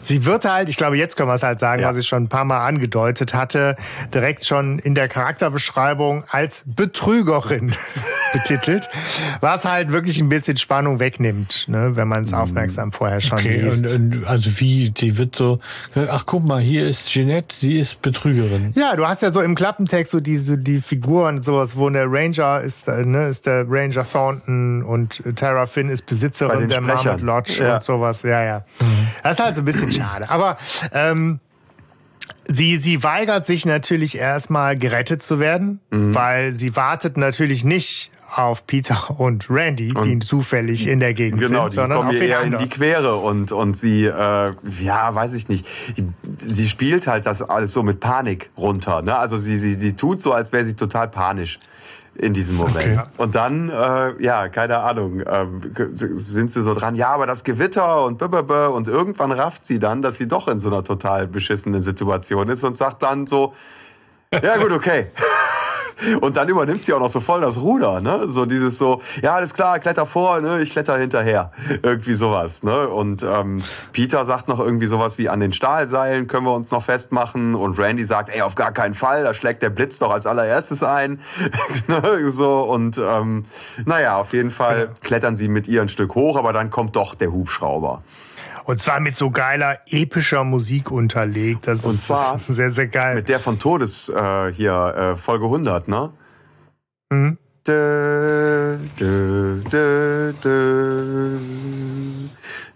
Sie 0.00 0.24
wird 0.24 0.44
halt, 0.44 0.68
ich 0.68 0.76
glaube, 0.76 0.96
jetzt 0.96 1.16
können 1.16 1.28
wir 1.28 1.34
es 1.34 1.42
halt 1.42 1.60
sagen, 1.60 1.82
ja. 1.82 1.88
was 1.88 1.96
ich 1.96 2.06
schon 2.06 2.24
ein 2.24 2.28
paar 2.28 2.44
Mal 2.44 2.64
angedeutet 2.66 3.34
hatte, 3.34 3.76
direkt 4.14 4.44
schon 4.44 4.78
in 4.78 4.94
der 4.94 5.08
Charakterbeschreibung 5.08 6.24
als 6.28 6.62
Betrügerin 6.66 7.74
betitelt, 8.32 8.88
was 9.40 9.64
halt 9.64 9.92
wirklich 9.92 10.20
ein 10.20 10.28
bisschen 10.28 10.56
Spannung 10.56 11.00
wegnimmt, 11.00 11.66
ne, 11.68 11.92
wenn 11.94 12.08
man 12.08 12.22
es 12.22 12.32
mhm. 12.32 12.38
aufmerksam 12.38 12.92
vorher 12.92 13.20
schon 13.20 13.38
okay, 13.38 13.60
liest. 13.60 13.92
Und, 13.92 14.16
und, 14.16 14.26
also 14.26 14.60
wie, 14.60 14.90
die 14.90 15.18
wird 15.18 15.36
so, 15.36 15.58
ach 15.94 16.24
guck 16.26 16.44
mal, 16.44 16.60
hier 16.60 16.86
ist 16.86 17.10
Jeanette, 17.10 17.54
die 17.60 17.78
ist 17.78 18.02
Betrügerin. 18.02 18.72
Ja, 18.74 18.96
du 18.96 19.06
hast 19.06 19.22
ja 19.22 19.30
so 19.30 19.40
im 19.40 19.54
Klappentext 19.54 20.12
so 20.12 20.20
diese 20.20 20.58
die 20.58 20.80
Figuren, 20.80 21.42
sowas, 21.42 21.76
wo 21.76 21.88
der 21.90 22.06
Ranger 22.10 22.60
ist, 22.62 22.88
äh, 22.88 23.04
ne, 23.04 23.28
ist 23.28 23.46
der 23.46 23.64
Ranger 23.68 24.06
Thornton 24.10 24.82
und 24.82 25.22
Tara 25.36 25.66
Finn 25.66 25.88
ist 25.88 26.06
Besitzerin 26.06 26.68
der 26.68 26.80
Marmot 26.80 27.20
Lodge 27.20 27.62
ja. 27.62 27.74
und 27.74 27.82
sowas. 27.82 28.22
Ja, 28.22 28.42
ja. 28.42 28.58
Mhm. 28.80 29.08
Das 29.22 29.32
ist 29.32 29.44
halt 29.44 29.56
so 29.56 29.61
ein 29.62 29.64
bisschen 29.64 29.90
schade. 29.90 30.28
Aber 30.30 30.58
ähm, 30.92 31.40
Sie, 32.46 32.76
sie 32.76 33.02
weigert 33.02 33.46
sich 33.46 33.66
natürlich 33.66 34.16
erstmal 34.16 34.76
gerettet 34.76 35.22
zu 35.22 35.38
werden, 35.38 35.80
mhm. 35.90 36.14
weil 36.14 36.52
sie 36.52 36.74
wartet 36.74 37.16
natürlich 37.16 37.64
nicht 37.64 38.10
auf 38.34 38.66
Peter 38.66 39.20
und 39.20 39.48
Randy, 39.50 39.92
und 39.92 40.04
die 40.04 40.18
zufällig 40.18 40.86
in 40.86 41.00
der 41.00 41.12
Gegend 41.14 41.40
genau, 41.40 41.68
sind, 41.68 41.80
sondern 41.80 41.98
kommen 41.98 42.16
auf 42.16 42.22
eher 42.22 42.40
in 42.42 42.56
die 42.56 42.68
Quere 42.68 43.16
und 43.16 43.52
und 43.52 43.76
sie, 43.76 44.06
äh, 44.06 44.52
ja, 44.80 45.14
weiß 45.14 45.34
ich 45.34 45.48
nicht, 45.48 45.66
sie 46.38 46.68
spielt 46.68 47.06
halt 47.06 47.26
das 47.26 47.42
alles 47.42 47.72
so 47.72 47.82
mit 47.82 48.00
Panik 48.00 48.50
runter. 48.56 49.02
Ne? 49.02 49.16
Also 49.16 49.36
sie, 49.36 49.58
sie, 49.58 49.74
sie 49.74 49.94
tut 49.94 50.20
so, 50.22 50.32
als 50.32 50.52
wäre 50.52 50.64
sie 50.64 50.74
total 50.74 51.08
panisch 51.08 51.58
in 52.14 52.34
diesem 52.34 52.56
Moment. 52.56 53.00
Okay. 53.00 53.08
Und 53.16 53.34
dann, 53.34 53.70
äh, 53.70 54.22
ja, 54.22 54.48
keine 54.48 54.78
Ahnung, 54.78 55.20
äh, 55.20 55.46
sind 55.94 56.50
sie 56.50 56.62
so 56.62 56.74
dran, 56.74 56.94
ja, 56.94 57.08
aber 57.08 57.26
das 57.26 57.42
Gewitter 57.44 58.04
und 58.04 58.18
blablabla, 58.18 58.68
und 58.68 58.88
irgendwann 58.88 59.32
rafft 59.32 59.64
sie 59.64 59.78
dann, 59.78 60.02
dass 60.02 60.18
sie 60.18 60.28
doch 60.28 60.48
in 60.48 60.58
so 60.58 60.68
einer 60.68 60.84
total 60.84 61.26
beschissenen 61.26 61.82
Situation 61.82 62.48
ist 62.48 62.64
und 62.64 62.76
sagt 62.76 63.02
dann 63.02 63.26
so, 63.26 63.54
ja 64.32 64.56
gut, 64.56 64.72
okay. 64.72 65.06
Und 66.20 66.36
dann 66.36 66.48
übernimmt 66.48 66.82
sie 66.82 66.92
auch 66.92 67.00
noch 67.00 67.08
so 67.08 67.20
voll 67.20 67.40
das 67.40 67.58
Ruder, 67.58 68.00
ne? 68.00 68.28
So 68.28 68.46
dieses 68.46 68.78
so, 68.78 69.00
ja, 69.22 69.34
alles 69.34 69.54
klar, 69.54 69.78
kletter 69.78 70.06
vor, 70.06 70.40
ne? 70.40 70.60
Ich 70.60 70.70
kletter 70.70 70.98
hinterher. 70.98 71.52
Irgendwie 71.82 72.14
sowas, 72.14 72.62
ne? 72.62 72.88
Und 72.88 73.22
ähm, 73.22 73.62
Peter 73.92 74.24
sagt 74.24 74.48
noch 74.48 74.58
irgendwie 74.58 74.86
sowas 74.86 75.18
wie 75.18 75.28
an 75.28 75.40
den 75.40 75.52
Stahlseilen 75.52 76.26
können 76.26 76.46
wir 76.46 76.54
uns 76.54 76.70
noch 76.70 76.84
festmachen. 76.84 77.54
Und 77.54 77.78
Randy 77.78 78.04
sagt, 78.04 78.30
ey, 78.34 78.42
auf 78.42 78.54
gar 78.54 78.72
keinen 78.72 78.94
Fall, 78.94 79.22
da 79.24 79.34
schlägt 79.34 79.62
der 79.62 79.70
Blitz 79.70 79.98
doch 79.98 80.10
als 80.10 80.26
allererstes 80.26 80.82
ein. 80.82 81.20
Ne? 81.88 82.30
so, 82.30 82.62
und 82.62 82.98
ähm, 82.98 83.44
naja, 83.84 84.18
auf 84.18 84.32
jeden 84.32 84.50
Fall 84.50 84.90
klettern 85.02 85.36
sie 85.36 85.48
mit 85.48 85.68
ihr 85.68 85.82
ein 85.82 85.88
Stück 85.88 86.14
hoch, 86.14 86.36
aber 86.36 86.52
dann 86.52 86.70
kommt 86.70 86.96
doch 86.96 87.14
der 87.14 87.32
Hubschrauber. 87.32 88.02
Und 88.64 88.78
zwar 88.78 89.00
mit 89.00 89.16
so 89.16 89.30
geiler, 89.30 89.78
epischer 89.86 90.44
Musik 90.44 90.90
unterlegt. 90.90 91.66
Das 91.66 91.84
und 91.84 91.94
ist 91.94 92.04
zwar 92.04 92.38
sehr, 92.40 92.70
sehr 92.70 92.88
geil. 92.88 93.16
Mit 93.16 93.28
der 93.28 93.40
von 93.40 93.58
Todes 93.58 94.08
äh, 94.08 94.52
hier, 94.52 95.14
äh, 95.14 95.16
Folge 95.16 95.46
100, 95.46 95.88
ne? 95.88 96.12
Mhm. 97.10 97.38
Dö, 97.66 98.78
dö, 98.98 99.60
dö, 99.70 100.32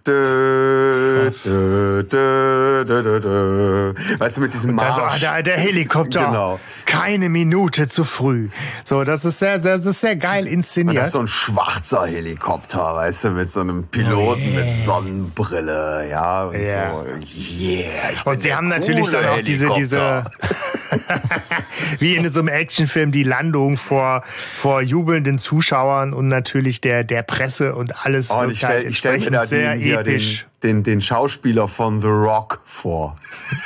dö. 0.06 1.30
Dö, 1.44 2.04
dö, 2.04 3.94
Weißt 4.18 4.36
du, 4.36 4.40
mit 4.40 4.52
diesem 4.54 4.74
Marsch. 4.74 4.96
So, 4.96 5.02
ah, 5.02 5.16
der, 5.18 5.42
der 5.42 5.58
Helikopter. 5.58 6.26
Genau. 6.26 6.60
Keine 6.84 7.28
Minute 7.28 7.88
zu 7.88 8.04
früh. 8.04 8.48
So, 8.84 9.04
das 9.04 9.24
ist 9.24 9.38
sehr, 9.38 9.60
sehr, 9.60 9.74
das 9.74 9.86
ist 9.86 10.00
sehr 10.00 10.16
geil 10.16 10.46
inszeniert. 10.46 10.90
Und 10.90 10.96
das 10.96 11.06
ist 11.08 11.12
so 11.12 11.20
ein 11.20 11.28
schwarzer 11.28 12.06
Helikopter, 12.06 12.94
weißt 12.94 13.24
du, 13.24 13.30
mit 13.30 13.50
so 13.50 13.60
einem 13.60 13.84
Piloten 13.88 14.42
oh, 14.42 14.56
yeah. 14.56 14.64
mit 14.64 14.74
Sonnenbrille, 14.74 16.08
ja, 16.10 16.44
und 16.44 16.54
yeah. 16.54 16.90
so. 16.90 17.06
Yeah. 17.60 17.90
Und 18.24 18.40
sie 18.40 18.54
haben 18.54 18.68
natürlich 18.68 19.08
dann 19.08 19.26
auch 19.26 19.42
diese, 19.42 19.68
diese, 19.76 20.24
wie 21.98 22.16
in 22.16 22.30
so 22.30 22.40
einem 22.40 22.48
Actionfilm, 22.48 23.12
die 23.12 23.22
Landung 23.22 23.76
vor, 23.76 24.22
vor 24.24 24.82
jubelnden 24.82 25.38
Zuschauern 25.38 26.12
und 26.12 26.28
natürlich 26.28 26.80
der, 26.80 27.04
der 27.04 27.22
Presse 27.22 27.74
und 27.74 28.04
alles. 28.04 28.30
Oh, 28.30 28.40
und 28.40 28.52
ich 28.52 28.58
stelle 28.58 28.92
stell 28.92 29.18
mir 29.18 29.30
da 29.30 29.46
sehr 29.46 29.76
die, 29.76 29.95
den, 30.02 30.22
den, 30.62 30.82
den 30.82 31.00
Schauspieler 31.00 31.68
von 31.68 32.00
The 32.00 32.08
Rock 32.08 32.60
vor. 32.64 33.16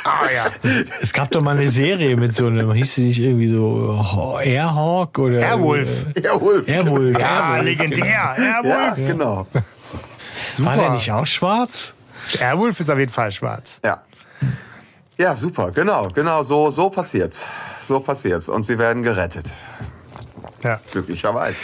Ah 0.04 0.26
ja. 0.34 0.46
Es 1.00 1.12
gab 1.12 1.30
doch 1.30 1.42
mal 1.42 1.56
eine 1.56 1.68
Serie 1.68 2.16
mit 2.16 2.34
so 2.34 2.46
einem, 2.46 2.72
hieß 2.72 2.94
sie 2.94 3.06
nicht 3.06 3.18
irgendwie 3.18 3.48
so 3.48 4.38
Airhawk 4.42 5.18
oder? 5.18 5.40
Airwolf. 5.40 6.06
Airwolf. 6.14 6.68
Airwolf. 6.68 7.18
Ja, 7.18 7.50
Airwolf. 7.50 7.64
legendär. 7.64 8.36
Airwolf. 8.36 8.98
Ja, 8.98 9.06
genau. 9.06 9.46
Super. 10.56 10.70
War 10.70 10.76
der 10.76 10.90
nicht 10.90 11.10
auch 11.10 11.26
schwarz? 11.26 11.94
Airwolf 12.38 12.78
ist 12.80 12.90
auf 12.90 12.98
jeden 12.98 13.12
Fall 13.12 13.32
schwarz. 13.32 13.80
Ja. 13.84 14.02
Ja, 15.18 15.34
super, 15.34 15.70
genau, 15.70 16.08
genau, 16.08 16.42
so, 16.42 16.70
so 16.70 16.88
passiert's. 16.88 17.46
So 17.82 18.00
passiert's. 18.00 18.48
Und 18.48 18.62
sie 18.62 18.78
werden 18.78 19.02
gerettet. 19.02 19.52
Ja. 20.62 20.80
Glücklicherweise. 20.90 21.60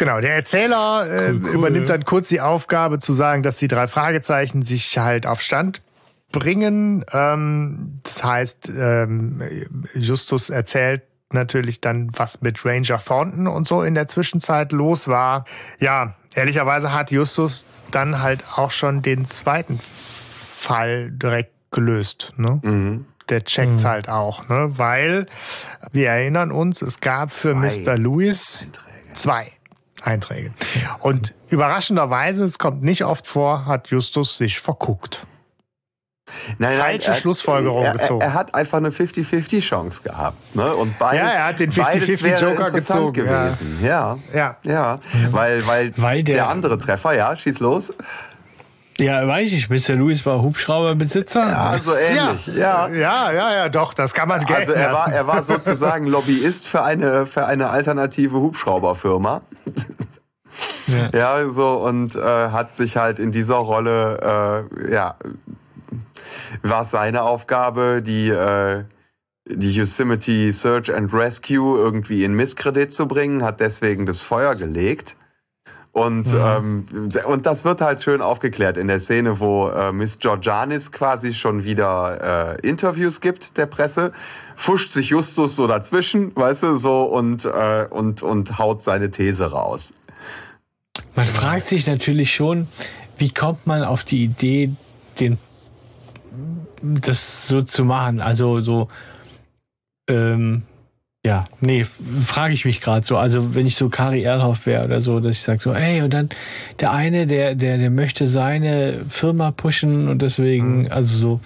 Genau, 0.00 0.18
der 0.18 0.34
Erzähler 0.34 1.06
äh, 1.06 1.28
cool, 1.28 1.40
cool. 1.42 1.50
übernimmt 1.50 1.90
dann 1.90 2.06
kurz 2.06 2.28
die 2.28 2.40
Aufgabe 2.40 3.00
zu 3.00 3.12
sagen, 3.12 3.42
dass 3.42 3.58
die 3.58 3.68
drei 3.68 3.86
Fragezeichen 3.86 4.62
sich 4.62 4.96
halt 4.96 5.26
auf 5.26 5.42
Stand 5.42 5.82
bringen. 6.32 7.04
Ähm, 7.12 8.00
das 8.02 8.24
heißt, 8.24 8.72
ähm, 8.74 9.42
Justus 9.92 10.48
erzählt 10.48 11.02
natürlich 11.32 11.82
dann, 11.82 12.12
was 12.14 12.40
mit 12.40 12.64
Ranger 12.64 12.96
Thornton 12.96 13.46
und 13.46 13.68
so 13.68 13.82
in 13.82 13.94
der 13.94 14.06
Zwischenzeit 14.06 14.72
los 14.72 15.06
war. 15.06 15.44
Ja, 15.80 16.14
ehrlicherweise 16.34 16.94
hat 16.94 17.10
Justus 17.10 17.66
dann 17.90 18.22
halt 18.22 18.42
auch 18.56 18.70
schon 18.70 19.02
den 19.02 19.26
zweiten 19.26 19.80
Fall 20.56 21.10
direkt 21.10 21.52
gelöst. 21.72 22.32
Ne? 22.38 22.58
Mhm. 22.62 23.04
Der 23.28 23.44
checkt's 23.44 23.82
mhm. 23.82 23.88
halt 23.88 24.08
auch, 24.08 24.48
ne? 24.48 24.78
weil 24.78 25.26
wir 25.92 26.08
erinnern 26.08 26.52
uns, 26.52 26.80
es 26.80 27.00
gab 27.00 27.32
für 27.32 27.52
zwei 27.52 27.82
Mr. 27.84 27.98
Lewis 27.98 28.66
zwei 29.12 29.52
Einträge. 30.02 30.52
Und 31.00 31.34
überraschenderweise, 31.48 32.44
es 32.44 32.58
kommt 32.58 32.82
nicht 32.82 33.04
oft 33.04 33.26
vor, 33.26 33.66
hat 33.66 33.88
Justus 33.88 34.36
sich 34.36 34.60
verguckt. 34.60 35.26
Nein, 36.58 36.78
Falsche 36.78 37.10
nein, 37.10 37.20
Schlussfolgerung 37.20 37.84
er, 37.84 37.92
gezogen. 37.92 38.20
Er, 38.20 38.34
hat 38.34 38.54
einfach 38.54 38.78
eine 38.78 38.90
50-50 38.90 39.60
Chance 39.60 40.02
gehabt. 40.02 40.54
Ne? 40.54 40.74
Und 40.74 40.98
beid, 40.98 41.18
ja, 41.18 41.28
er 41.28 41.46
hat 41.46 41.58
den 41.58 41.72
50-50 41.72 42.40
Joker 42.40 42.70
gezogen. 42.70 43.12
gewesen. 43.12 43.78
Ja, 43.82 44.16
ja, 44.32 44.56
ja. 44.62 44.64
ja. 44.64 45.00
Weil, 45.32 45.66
weil, 45.66 45.92
weil 45.96 46.22
der, 46.22 46.36
der 46.36 46.48
andere 46.48 46.78
Treffer, 46.78 47.14
ja, 47.14 47.34
schieß 47.36 47.58
los. 47.60 47.92
Ja, 49.00 49.26
weiß 49.26 49.52
ich. 49.52 49.70
Mr. 49.70 49.94
Lewis 49.96 50.26
war 50.26 50.42
Hubschrauberbesitzer. 50.42 51.48
Ja, 51.48 51.78
so 51.78 51.94
ähnlich. 51.94 52.46
Ja, 52.48 52.88
ja, 52.88 52.88
ja, 52.88 53.32
ja, 53.32 53.54
ja 53.54 53.68
doch, 53.68 53.94
das 53.94 54.12
kann 54.12 54.28
man 54.28 54.44
gelten 54.44 54.60
Also 54.60 54.72
er 54.74 54.92
war, 54.92 55.12
er 55.12 55.26
war 55.26 55.42
sozusagen 55.42 56.06
Lobbyist 56.06 56.66
für 56.66 56.82
eine, 56.82 57.26
für 57.26 57.46
eine 57.46 57.70
alternative 57.70 58.36
Hubschrauberfirma. 58.36 59.42
Ja. 60.86 61.10
ja, 61.14 61.50
so 61.50 61.82
und 61.82 62.16
äh, 62.16 62.20
hat 62.20 62.74
sich 62.74 62.96
halt 62.96 63.18
in 63.20 63.32
dieser 63.32 63.56
Rolle, 63.56 64.66
äh, 64.76 64.92
ja, 64.92 65.16
war 66.62 66.82
es 66.82 66.90
seine 66.90 67.22
Aufgabe, 67.22 68.02
die 68.02 68.28
äh, 68.28 68.84
die 69.46 69.72
Yosemite 69.72 70.52
Search 70.52 70.94
and 70.94 71.12
Rescue 71.14 71.78
irgendwie 71.78 72.24
in 72.24 72.34
Misskredit 72.34 72.92
zu 72.92 73.08
bringen, 73.08 73.42
hat 73.42 73.60
deswegen 73.60 74.06
das 74.06 74.20
Feuer 74.20 74.54
gelegt 74.54 75.16
und, 75.92 76.32
mhm. 76.32 76.86
ähm, 76.86 77.08
und 77.26 77.46
das 77.46 77.64
wird 77.64 77.80
halt 77.80 78.02
schön 78.02 78.22
aufgeklärt 78.22 78.76
in 78.76 78.86
der 78.86 79.00
Szene, 79.00 79.40
wo 79.40 79.68
äh, 79.68 79.92
Miss 79.92 80.18
Georgianis 80.18 80.92
quasi 80.92 81.34
schon 81.34 81.64
wieder 81.64 82.58
äh, 82.62 82.66
Interviews 82.66 83.20
gibt 83.20 83.56
der 83.56 83.66
Presse, 83.66 84.12
fuscht 84.54 84.92
sich 84.92 85.08
Justus 85.08 85.56
so 85.56 85.66
dazwischen, 85.66 86.34
weißt 86.36 86.62
du, 86.62 86.76
so 86.76 87.02
und, 87.02 87.44
äh, 87.44 87.86
und, 87.90 88.22
und 88.22 88.58
haut 88.58 88.84
seine 88.84 89.10
These 89.10 89.50
raus. 89.50 89.92
Man 91.16 91.26
fragt 91.26 91.66
sich 91.66 91.86
natürlich 91.88 92.32
schon, 92.32 92.68
wie 93.18 93.30
kommt 93.30 93.66
man 93.66 93.82
auf 93.82 94.04
die 94.04 94.22
Idee, 94.22 94.72
den 95.18 95.38
das 96.82 97.48
so 97.48 97.62
zu 97.62 97.84
machen? 97.84 98.20
Also 98.20 98.60
so 98.60 98.88
ähm, 100.08 100.62
Ja, 101.26 101.44
nee, 101.60 101.84
frage 101.84 102.54
ich 102.54 102.64
mich 102.64 102.80
gerade 102.80 103.04
so. 103.04 103.18
Also 103.18 103.54
wenn 103.54 103.66
ich 103.66 103.76
so 103.76 103.90
Kari 103.90 104.22
Erlhoff 104.22 104.64
wäre 104.64 104.86
oder 104.86 105.02
so, 105.02 105.20
dass 105.20 105.32
ich 105.32 105.42
sage 105.42 105.58
so, 105.58 105.74
ey, 105.74 106.00
und 106.00 106.14
dann 106.14 106.30
der 106.80 106.92
eine, 106.92 107.26
der, 107.26 107.54
der, 107.54 107.76
der 107.76 107.90
möchte 107.90 108.26
seine 108.26 109.04
Firma 109.10 109.50
pushen 109.50 110.08
und 110.08 110.22
deswegen, 110.22 110.84
mhm. 110.84 110.92
also 110.92 111.14
so. 111.14 111.40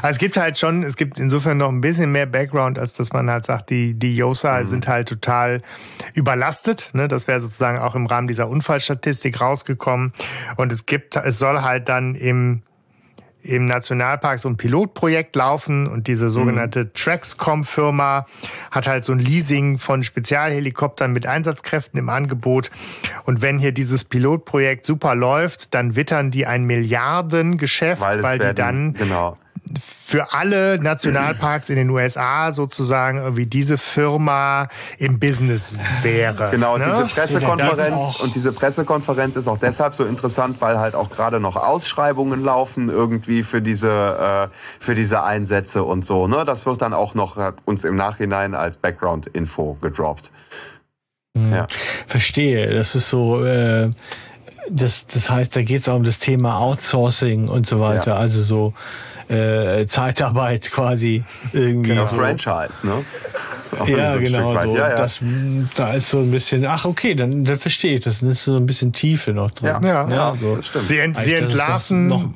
Also 0.00 0.12
es 0.12 0.18
gibt 0.18 0.38
halt 0.38 0.56
schon, 0.56 0.82
es 0.82 0.96
gibt 0.96 1.18
insofern 1.18 1.58
noch 1.58 1.68
ein 1.68 1.82
bisschen 1.82 2.10
mehr 2.10 2.24
Background, 2.24 2.78
als 2.78 2.94
dass 2.94 3.12
man 3.12 3.30
halt 3.30 3.44
sagt, 3.44 3.68
die, 3.68 3.92
die 3.92 4.16
Yosa 4.16 4.60
mhm. 4.60 4.66
sind 4.66 4.88
halt 4.88 5.08
total 5.08 5.60
überlastet. 6.14 6.88
Ne? 6.94 7.06
Das 7.06 7.28
wäre 7.28 7.40
sozusagen 7.40 7.78
auch 7.80 7.94
im 7.94 8.06
Rahmen 8.06 8.28
dieser 8.28 8.48
Unfallstatistik 8.48 9.42
rausgekommen. 9.42 10.14
Und 10.56 10.72
es 10.72 10.86
gibt, 10.86 11.16
es 11.16 11.38
soll 11.38 11.60
halt 11.60 11.90
dann 11.90 12.14
im 12.14 12.62
im 13.42 13.64
Nationalpark 13.64 14.38
so 14.38 14.48
ein 14.48 14.56
Pilotprojekt 14.56 15.34
laufen 15.36 15.86
und 15.86 16.06
diese 16.06 16.28
sogenannte 16.28 16.84
mhm. 16.84 16.92
Traxcom-Firma 16.94 18.26
hat 18.70 18.88
halt 18.88 19.04
so 19.04 19.12
ein 19.12 19.18
Leasing 19.18 19.78
von 19.78 20.02
Spezialhelikoptern 20.02 21.12
mit 21.12 21.26
Einsatzkräften 21.26 21.98
im 21.98 22.08
Angebot. 22.08 22.70
Und 23.24 23.40
wenn 23.40 23.58
hier 23.58 23.72
dieses 23.72 24.04
Pilotprojekt 24.04 24.84
super 24.84 25.14
läuft, 25.14 25.74
dann 25.74 25.96
wittern 25.96 26.30
die 26.30 26.46
ein 26.46 26.64
Milliardengeschäft, 26.64 28.00
weil, 28.00 28.22
weil 28.22 28.38
die 28.38 28.54
dann 28.54 28.94
genau 28.94 29.38
für 30.02 30.32
alle 30.32 30.78
Nationalparks 30.78 31.70
in 31.70 31.76
den 31.76 31.90
USA 31.90 32.52
sozusagen 32.52 33.18
irgendwie 33.18 33.46
diese 33.46 33.78
Firma 33.78 34.68
im 34.98 35.18
Business 35.18 35.76
wäre. 36.02 36.50
Genau, 36.50 36.78
ne? 36.78 36.84
diese 36.84 37.06
Pressekonferenz 37.06 38.20
und 38.20 38.34
diese 38.34 38.52
Pressekonferenz 38.52 39.36
ist 39.36 39.48
auch 39.48 39.58
deshalb 39.58 39.94
so 39.94 40.04
interessant, 40.04 40.60
weil 40.60 40.78
halt 40.78 40.94
auch 40.94 41.10
gerade 41.10 41.40
noch 41.40 41.56
Ausschreibungen 41.56 42.42
laufen 42.42 42.88
irgendwie 42.88 43.42
für 43.42 43.62
diese 43.62 44.48
äh, 44.50 44.54
für 44.78 44.94
diese 44.94 45.22
Einsätze 45.22 45.84
und 45.84 46.04
so. 46.04 46.26
Ne, 46.26 46.44
das 46.44 46.66
wird 46.66 46.82
dann 46.82 46.94
auch 46.94 47.14
noch 47.14 47.36
uns 47.64 47.84
im 47.84 47.96
Nachhinein 47.96 48.54
als 48.54 48.78
Background-Info 48.78 49.78
gedroppt. 49.80 50.32
Hm. 51.36 51.52
Ja. 51.52 51.66
Verstehe. 52.06 52.74
Das 52.74 52.94
ist 52.94 53.08
so. 53.08 53.44
Äh 53.44 53.90
das, 54.70 55.06
das 55.06 55.30
heißt, 55.30 55.54
da 55.56 55.62
geht 55.62 55.82
es 55.82 55.88
auch 55.88 55.96
um 55.96 56.04
das 56.04 56.18
Thema 56.18 56.58
Outsourcing 56.58 57.48
und 57.48 57.66
so 57.66 57.80
weiter. 57.80 58.12
Ja. 58.12 58.16
Also 58.16 58.42
so 58.42 58.74
äh, 59.28 59.86
Zeitarbeit 59.86 60.70
quasi 60.70 61.24
irgendwie. 61.52 61.90
Genau, 61.90 62.06
so. 62.06 62.16
Franchise, 62.16 62.86
ne? 62.86 63.04
Auch 63.78 63.88
ja, 63.88 64.12
so 64.12 64.20
genau. 64.20 64.60
So. 64.62 64.76
Ja, 64.76 64.90
ja. 64.90 64.96
Das, 64.96 65.20
da 65.74 65.92
ist 65.92 66.10
so 66.10 66.18
ein 66.18 66.30
bisschen, 66.30 66.64
ach 66.66 66.84
okay, 66.84 67.14
dann, 67.14 67.44
dann 67.44 67.56
verstehe 67.56 67.94
ich 67.94 68.00
das. 68.00 68.20
Dann 68.20 68.30
ist 68.30 68.44
so 68.44 68.56
ein 68.56 68.66
bisschen 68.66 68.92
Tiefe 68.92 69.32
noch 69.32 69.50
drin. 69.50 69.68
Ja, 69.68 69.80
ja, 69.82 70.08
ja 70.08 70.34
so. 70.40 70.56
das 70.56 70.68
stimmt. 70.68 70.86
Sie, 70.86 70.98
ent, 70.98 71.16
sie 71.16 71.34
entlarven... 71.34 72.06
Noch, 72.06 72.30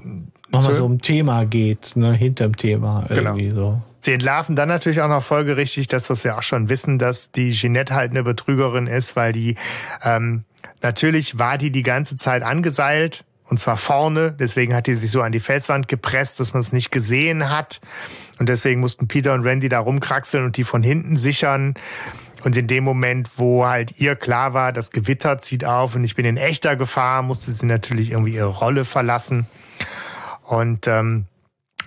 noch 0.53 0.63
mal 0.63 0.75
so 0.75 0.85
um 0.85 1.01
Thema 1.01 1.47
geht, 1.47 1.97
ne, 1.97 2.13
hinterm 2.13 2.57
Thema 2.57 3.07
genau. 3.09 3.31
irgendwie 3.31 3.49
genau. 3.49 3.61
so. 3.61 3.83
Sie 4.01 4.13
entlarven 4.13 4.57
dann 4.57 4.69
natürlich 4.69 5.01
auch 5.01 5.09
noch 5.09 5.23
folgerichtig 5.23 5.87
das, 5.87 6.11
was 6.11 6.25
wir 6.25 6.37
auch 6.37 6.43
schon 6.43 6.69
wissen, 6.69 6.99
dass 6.99 7.31
die 7.31 7.53
Jeanette 7.53 7.95
halt 7.95 8.11
eine 8.11 8.23
Betrügerin 8.23 8.87
ist, 8.87 9.17
weil 9.17 9.33
die 9.33 9.57
ähm, 10.03 10.45
natürlich 10.83 11.39
war 11.39 11.57
die 11.57 11.71
die 11.71 11.83
ganze 11.83 12.17
Zeit 12.17 12.43
angeseilt 12.43 13.25
und 13.53 13.59
zwar 13.59 13.77
vorne. 13.77 14.33
Deswegen 14.33 14.75
hat 14.75 14.87
die 14.87 14.95
sich 14.95 15.11
so 15.11 15.21
an 15.21 15.31
die 15.31 15.39
Felswand 15.39 15.87
gepresst, 15.87 16.41
dass 16.41 16.55
man 16.55 16.63
es 16.63 16.73
nicht 16.73 16.91
gesehen 16.91 17.51
hat. 17.51 17.83
Und 18.39 18.49
deswegen 18.49 18.81
mussten 18.81 19.09
Peter 19.09 19.35
und 19.35 19.45
Randy 19.45 19.69
da 19.69 19.79
rumkraxeln 19.79 20.43
und 20.43 20.57
die 20.57 20.65
von 20.65 20.83
hinten 20.83 21.17
sichern. 21.17 21.75
Und 22.45 22.57
in 22.57 22.67
dem 22.67 22.83
Moment, 22.83 23.29
wo 23.37 23.67
halt 23.67 24.01
ihr 24.01 24.17
klar 24.17 24.55
war, 24.55 24.73
das 24.73 24.91
Gewitter 24.91 25.37
zieht 25.37 25.67
auf 25.67 25.95
und 25.95 26.03
ich 26.03 26.15
bin 26.15 26.25
in 26.25 26.39
echter 26.39 26.77
Gefahr, 26.77 27.23
musste 27.23 27.53
sie 27.53 27.67
natürlich 27.67 28.13
irgendwie 28.13 28.37
ihre 28.37 28.47
Rolle 28.47 28.87
verlassen. 28.87 29.47
Und 30.45 30.87
ähm, 30.87 31.27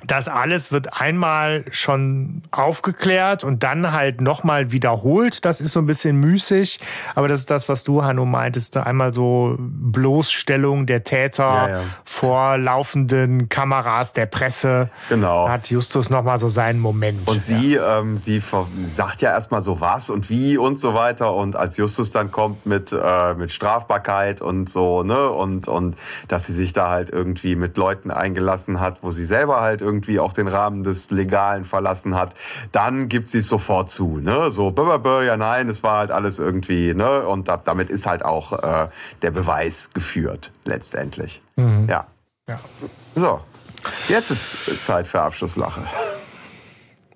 das 0.08 0.28
alles 0.28 0.72
wird 0.72 1.00
einmal 1.00 1.66
schon 1.72 2.44
aufgeklärt 2.52 3.44
und 3.44 3.64
dann 3.64 3.92
halt 3.92 4.22
nochmal 4.22 4.72
wiederholt. 4.72 5.46
Das 5.46 5.62
ist 5.62 5.74
so 5.74 5.80
ein 5.80 5.86
bisschen 5.86 6.18
müßig, 6.18 6.80
aber 7.16 7.28
das 7.28 7.42
ist 7.42 7.52
das, 7.52 7.70
was 7.70 7.84
du, 7.84 8.04
Hanno, 8.04 8.26
meintest. 8.26 8.78
Einmal 8.78 9.12
so 9.12 9.56
Bloßstellung 9.58 10.86
der 10.86 11.04
Täter 11.04 11.44
ja, 11.44 11.70
ja. 11.70 11.84
vor 12.04 12.58
laufenden 12.58 13.50
Kameras 13.50 14.14
der 14.14 14.26
Presse. 14.26 14.90
Genau. 15.10 15.48
Da 15.48 15.54
hat 15.54 15.70
Justus 15.70 16.10
nochmal 16.10 16.38
so 16.38 16.50
seinen 16.50 16.80
Moment. 16.80 17.28
Und 17.28 17.44
sie, 17.44 17.76
ja. 17.76 18.00
ähm, 18.00 18.18
sie 18.18 18.42
sagt 18.78 19.22
ja 19.22 19.32
erstmal 19.32 19.62
so 19.62 19.82
was 19.82 20.10
und 20.10 20.30
wie 20.30 20.58
und 20.58 20.80
so 20.80 20.94
weiter. 20.94 21.34
Und 21.34 21.56
als 21.56 21.78
Justus 21.78 22.12
dann 22.12 22.32
kommt 22.32 22.66
mit, 22.66 22.92
äh, 22.92 23.34
mit 23.36 23.52
Strafbarkeit 23.52 24.42
und 24.42 24.70
so, 24.70 25.04
ne, 25.04 25.30
und, 25.30 25.68
und 25.68 25.96
dass 26.28 26.46
sie 26.48 26.54
sich 26.54 26.74
da 26.74 26.90
halt 26.90 27.10
irgendwie 27.10 27.56
mit 27.56 27.78
Leuten 27.78 28.12
eingelassen 28.12 28.80
hat, 28.80 29.00
wo 29.02 29.12
sie 29.12 29.26
selber 29.26 29.62
halt 29.62 29.82
irgendwie 29.82 29.95
irgendwie 29.96 30.20
auch 30.20 30.34
den 30.34 30.48
Rahmen 30.48 30.84
des 30.84 31.10
Legalen 31.10 31.64
verlassen 31.64 32.16
hat, 32.16 32.36
dann 32.72 33.08
gibt 33.08 33.30
sie 33.30 33.38
es 33.38 33.48
sofort 33.48 33.90
zu. 33.90 34.18
Ne? 34.18 34.52
So, 34.52 34.72
bö, 34.72 34.98
bö, 35.00 35.26
ja 35.26 35.38
nein, 35.38 35.70
es 35.70 35.84
war 35.84 36.00
halt 36.00 36.12
alles 36.12 36.40
irgendwie, 36.40 36.94
ne? 36.94 37.26
Und 37.26 37.48
da, 37.48 37.58
damit 37.58 37.90
ist 37.90 38.06
halt 38.06 38.24
auch 38.26 38.52
äh, 38.52 38.90
der 39.22 39.32
Beweis 39.32 39.92
geführt, 39.94 40.52
letztendlich. 40.66 41.42
Mhm. 41.56 41.88
Ja. 41.90 42.08
ja. 42.48 42.60
So, 43.16 43.40
jetzt 44.10 44.32
ist 44.32 44.84
Zeit 44.84 45.08
für 45.08 45.22
Abschlusslache. 45.22 45.82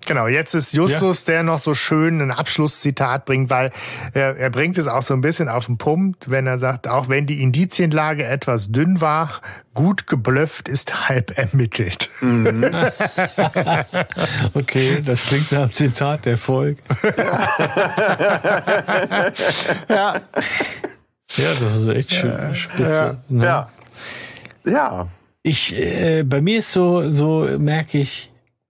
Genau, 0.09 0.27
jetzt 0.27 0.55
ist 0.55 0.73
Justus, 0.73 1.27
ja. 1.27 1.33
der 1.33 1.43
noch 1.43 1.59
so 1.59 1.75
schön 1.75 2.19
ein 2.19 2.31
Abschlusszitat 2.31 3.25
bringt, 3.25 3.51
weil 3.51 3.69
er, 4.15 4.35
er 4.37 4.49
bringt 4.49 4.79
es 4.79 4.87
auch 4.87 5.03
so 5.03 5.13
ein 5.13 5.21
bisschen 5.21 5.49
auf 5.49 5.67
den 5.67 5.77
Punkt, 5.77 6.31
wenn 6.31 6.47
er 6.47 6.57
sagt, 6.57 6.87
auch 6.87 7.09
wenn 7.09 7.27
die 7.27 7.43
Indizienlage 7.43 8.25
etwas 8.25 8.71
dünn 8.71 9.01
war, 9.01 9.39
gut 9.75 10.07
geblufft 10.07 10.67
ist 10.67 11.07
halb 11.07 11.37
ermittelt. 11.37 12.09
Mhm. 12.21 12.71
okay, 14.55 15.03
das 15.05 15.21
klingt 15.21 15.51
nach 15.51 15.61
einem 15.61 15.73
Zitat 15.73 16.25
der 16.25 16.39
Folge. 16.39 16.81
ja. 19.89 20.21
Ja, 21.35 21.53
das 21.53 21.75
ist 21.75 21.87
echt 21.87 22.13
schön, 22.13 22.55
spitze. 22.55 22.81
Ja. 22.81 23.15
Ne? 23.29 23.45
ja. 23.45 23.69
ja. 24.65 25.07
Ich, 25.43 25.75
äh, 25.77 26.23
bei 26.23 26.41
mir 26.41 26.57
ist 26.57 26.71
so, 26.71 27.11
so 27.11 27.47
merke 27.59 27.99
ich, 27.99 28.28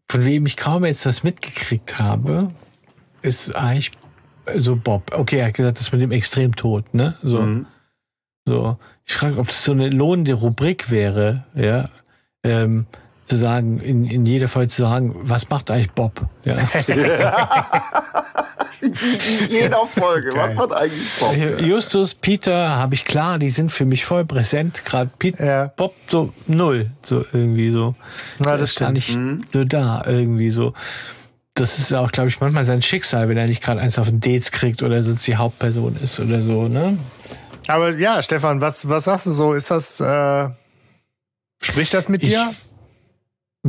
von 0.10 0.26
wem 0.26 0.46
ich 0.46 0.58
kaum 0.58 0.86
jetzt 0.86 1.06
das 1.06 1.24
mitgekriegt 1.24 2.00
habe, 2.00 2.52
ist 3.22 3.56
eigentlich 3.56 3.92
so 4.58 4.76
Bob. 4.76 5.12
Okay, 5.14 5.38
er 5.38 5.48
hat 5.48 5.54
gesagt, 5.54 5.80
das 5.80 5.92
mit 5.92 6.02
dem 6.02 6.12
Extremtod, 6.12 6.94
ne? 6.94 7.16
So. 7.22 7.42
Mhm. 7.42 7.68
So. 8.46 8.78
Ich 9.06 9.14
frage, 9.14 9.38
ob 9.38 9.48
das 9.48 9.64
so 9.64 9.72
eine 9.72 9.90
lohnende 9.90 10.34
Rubrik 10.34 10.90
wäre, 10.90 11.46
ja. 11.54 11.90
Ähm, 12.44 12.88
zu 13.28 13.36
sagen, 13.36 13.80
in, 13.80 14.06
in 14.06 14.26
jeder 14.26 14.48
Folge 14.48 14.70
zu 14.70 14.82
sagen, 14.82 15.14
was 15.22 15.50
macht 15.50 15.70
eigentlich 15.70 15.92
Bob? 15.92 16.26
Ja. 16.46 16.58
in, 18.82 18.94
jeder 19.50 19.86
Folge, 19.88 20.32
okay. 20.32 20.40
was 20.40 20.56
macht 20.56 20.74
eigentlich 20.74 21.08
Bob? 21.20 21.36
Justus, 21.36 22.14
Peter, 22.14 22.76
habe 22.76 22.96
ich 22.96 23.06
klar, 23.06 23.40
die 23.40 23.50
sind 23.50 23.72
für 23.72 23.86
mich 23.86 24.06
voll 24.06 24.26
präsent. 24.26 24.84
Gerade 24.86 25.12
Peter, 25.18 25.46
ja. 25.46 25.66
Bob 25.68 25.96
so 26.08 26.34
null, 26.48 26.92
so 27.04 27.26
irgendwie 27.34 27.70
so. 27.70 27.96
Ja, 28.44 28.58
das 28.58 28.72
ist 28.72 28.80
gar 28.80 28.92
nicht 28.92 29.16
mhm. 29.16 29.46
so 29.54 29.64
da, 29.64 30.04
irgendwie 30.06 30.50
so. 30.50 30.74
Das 31.54 31.78
ist 31.78 31.94
auch, 31.94 32.12
glaube 32.12 32.30
ich, 32.30 32.40
manchmal 32.40 32.64
sein 32.64 32.82
Schicksal, 32.82 33.28
wenn 33.28 33.38
er 33.38 33.48
nicht 33.48 33.62
gerade 33.62 33.82
eins 33.82 34.00
auf 34.00 34.08
den 34.08 34.22
Dates 34.22 34.52
kriegt 34.52 34.82
oder 34.82 35.04
sonst 35.04 35.28
die 35.28 35.36
Hauptperson 35.36 35.98
ist 35.98 36.20
oder 36.20 36.42
so, 36.42 36.68
ne? 36.68 36.98
Aber 37.68 37.96
ja, 37.98 38.22
Stefan, 38.22 38.62
was, 38.62 38.88
was 38.88 39.04
sagst 39.04 39.26
du 39.26 39.32
so? 39.32 39.54
Ist 39.54 39.70
das, 39.70 40.00
äh, 40.00 40.50
spricht 41.62 41.94
das 41.94 42.10
mit 42.10 42.24
ich, 42.24 42.30
dir? 42.30 42.54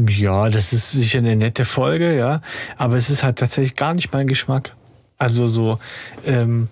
Ja, 0.08 0.48
das 0.48 0.72
ist 0.72 0.92
sicher 0.92 1.18
eine 1.18 1.36
nette 1.36 1.64
Folge, 1.64 2.16
ja. 2.16 2.42
Aber 2.76 2.96
es 2.96 3.10
ist 3.10 3.24
halt 3.24 3.38
tatsächlich 3.38 3.74
gar 3.74 3.94
nicht 3.94 4.12
mein 4.12 4.26
Geschmack. 4.26 4.74
Also 5.20 5.48
so, 5.48 5.78
ähm, 6.24 6.68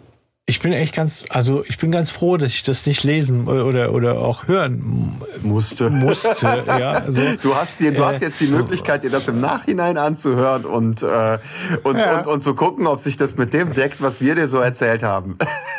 ich 0.47 0.61
bin 0.61 0.73
echt 0.73 0.95
ganz, 0.95 1.23
also 1.29 1.62
ich 1.66 1.77
bin 1.77 1.93
ganz 1.93 2.11
froh, 2.11 2.39
dass 2.39 2.55
ich 2.55 2.62
das 2.62 2.87
nicht 2.87 3.05
lesen 3.05 3.47
oder 3.47 3.93
oder 3.93 4.20
auch 4.20 4.49
hören 4.49 5.20
musste. 5.43 5.91
Musste, 5.91 6.65
ja. 6.66 6.93
Also, 7.07 7.20
du 7.43 7.55
hast 7.55 7.79
dir, 7.79 7.93
du 7.93 8.01
äh, 8.01 8.07
hast 8.07 8.23
jetzt 8.23 8.41
die 8.41 8.47
Möglichkeit, 8.47 9.03
dir 9.03 9.11
das 9.11 9.29
im 9.29 9.43
Nachhinein 9.43 9.99
anzuhören 9.99 10.65
und 10.65 11.03
äh, 11.03 11.39
und, 11.83 11.99
ja. 11.99 12.16
und 12.16 12.27
und 12.27 12.43
zu 12.43 12.55
gucken, 12.55 12.87
ob 12.87 13.01
sich 13.01 13.19
das 13.19 13.37
mit 13.37 13.53
dem 13.53 13.75
deckt, 13.75 14.01
was 14.01 14.23
wir 14.23 14.35
dir 14.35 14.49
so 14.49 14.57
erzählt 14.57 15.03
haben. 15.03 15.37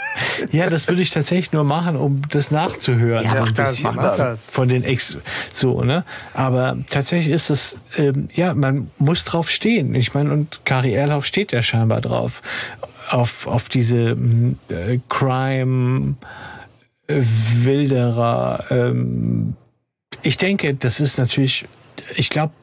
Ja, 0.51 0.69
das 0.69 0.87
würde 0.87 1.01
ich 1.01 1.09
tatsächlich 1.11 1.51
nur 1.51 1.63
machen, 1.63 1.95
um 1.95 2.21
das 2.29 2.51
nachzuhören. 2.51 3.23
Ja, 3.23 3.35
mach 3.39 3.51
das, 3.51 3.81
mach 3.81 3.95
das. 3.95 4.45
Von 4.45 4.67
den 4.67 4.83
Ex, 4.83 5.17
so, 5.53 5.83
ne? 5.83 6.03
Aber 6.33 6.77
tatsächlich 6.89 7.33
ist 7.33 7.49
es, 7.49 7.77
ähm, 7.97 8.29
ja, 8.33 8.53
man 8.53 8.91
muss 8.97 9.23
drauf 9.23 9.49
stehen. 9.49 9.95
Ich 9.95 10.13
meine, 10.13 10.31
und 10.31 10.61
Kari 10.65 10.93
Erlauf 10.93 11.25
steht 11.25 11.51
ja 11.51 11.61
scheinbar 11.61 12.01
drauf. 12.01 12.41
Auf, 13.09 13.47
auf 13.47 13.69
diese 13.69 14.17
äh, 14.69 14.99
Crime, 15.09 16.15
äh, 17.07 17.21
Wilderer, 17.63 18.65
ähm, 18.69 19.55
ich 20.21 20.37
denke, 20.37 20.73
das 20.73 20.99
ist 20.99 21.17
natürlich, 21.17 21.65
ich 22.15 22.29
glaube, 22.29 22.53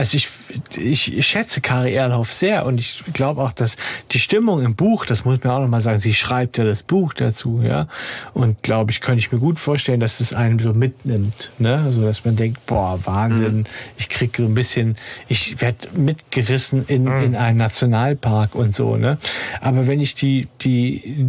also 0.00 0.16
ich, 0.16 1.14
ich 1.14 1.26
schätze 1.26 1.60
Kari 1.60 1.92
Erlhoff 1.92 2.32
sehr 2.32 2.64
und 2.64 2.80
ich 2.80 3.04
glaube 3.12 3.42
auch, 3.42 3.52
dass 3.52 3.76
die 4.12 4.18
Stimmung 4.18 4.64
im 4.64 4.74
Buch, 4.74 5.04
das 5.04 5.26
muss 5.26 5.44
man 5.44 5.52
auch 5.52 5.60
nochmal 5.60 5.82
sagen, 5.82 6.00
sie 6.00 6.14
schreibt 6.14 6.56
ja 6.56 6.64
das 6.64 6.82
Buch 6.82 7.12
dazu, 7.12 7.60
ja. 7.62 7.86
Und 8.32 8.62
glaube 8.62 8.92
ich, 8.92 9.02
könnte 9.02 9.18
ich 9.18 9.30
mir 9.30 9.38
gut 9.38 9.58
vorstellen, 9.58 10.00
dass 10.00 10.20
es 10.20 10.32
einen 10.32 10.58
so 10.58 10.72
mitnimmt, 10.72 11.52
ne? 11.58 11.92
So 11.92 12.00
dass 12.00 12.24
man 12.24 12.36
denkt, 12.36 12.64
boah, 12.64 12.98
Wahnsinn, 13.04 13.58
mhm. 13.58 13.66
ich 13.98 14.08
krieg 14.08 14.34
so 14.38 14.44
ein 14.44 14.54
bisschen, 14.54 14.96
ich 15.28 15.60
werde 15.60 15.88
mitgerissen 15.94 16.86
in, 16.86 17.04
mhm. 17.04 17.22
in 17.22 17.36
einen 17.36 17.58
Nationalpark 17.58 18.54
und 18.54 18.74
so, 18.74 18.96
ne? 18.96 19.18
Aber 19.60 19.86
wenn 19.86 20.00
ich 20.00 20.14
die, 20.14 20.48
die, 20.62 21.26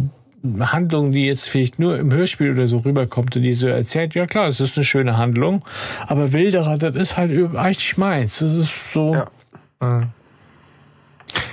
Handlung, 0.60 1.12
die 1.12 1.26
jetzt 1.26 1.48
vielleicht 1.48 1.78
nur 1.78 1.98
im 1.98 2.12
Hörspiel 2.12 2.52
oder 2.52 2.66
so 2.66 2.78
rüberkommt 2.78 3.36
und 3.36 3.42
die 3.42 3.54
so 3.54 3.68
erzählt, 3.68 4.14
ja 4.14 4.26
klar, 4.26 4.48
es 4.48 4.60
ist 4.60 4.76
eine 4.76 4.84
schöne 4.84 5.16
Handlung, 5.16 5.64
aber 6.06 6.32
Wilderer, 6.32 6.78
das 6.78 6.96
ist 6.96 7.16
halt 7.16 7.30
eigentlich 7.54 7.96
meins. 7.96 8.40
Das 8.40 8.52
ist 8.52 8.72
so. 8.92 9.14
Ja. 9.14 10.00
Äh, 10.00 10.06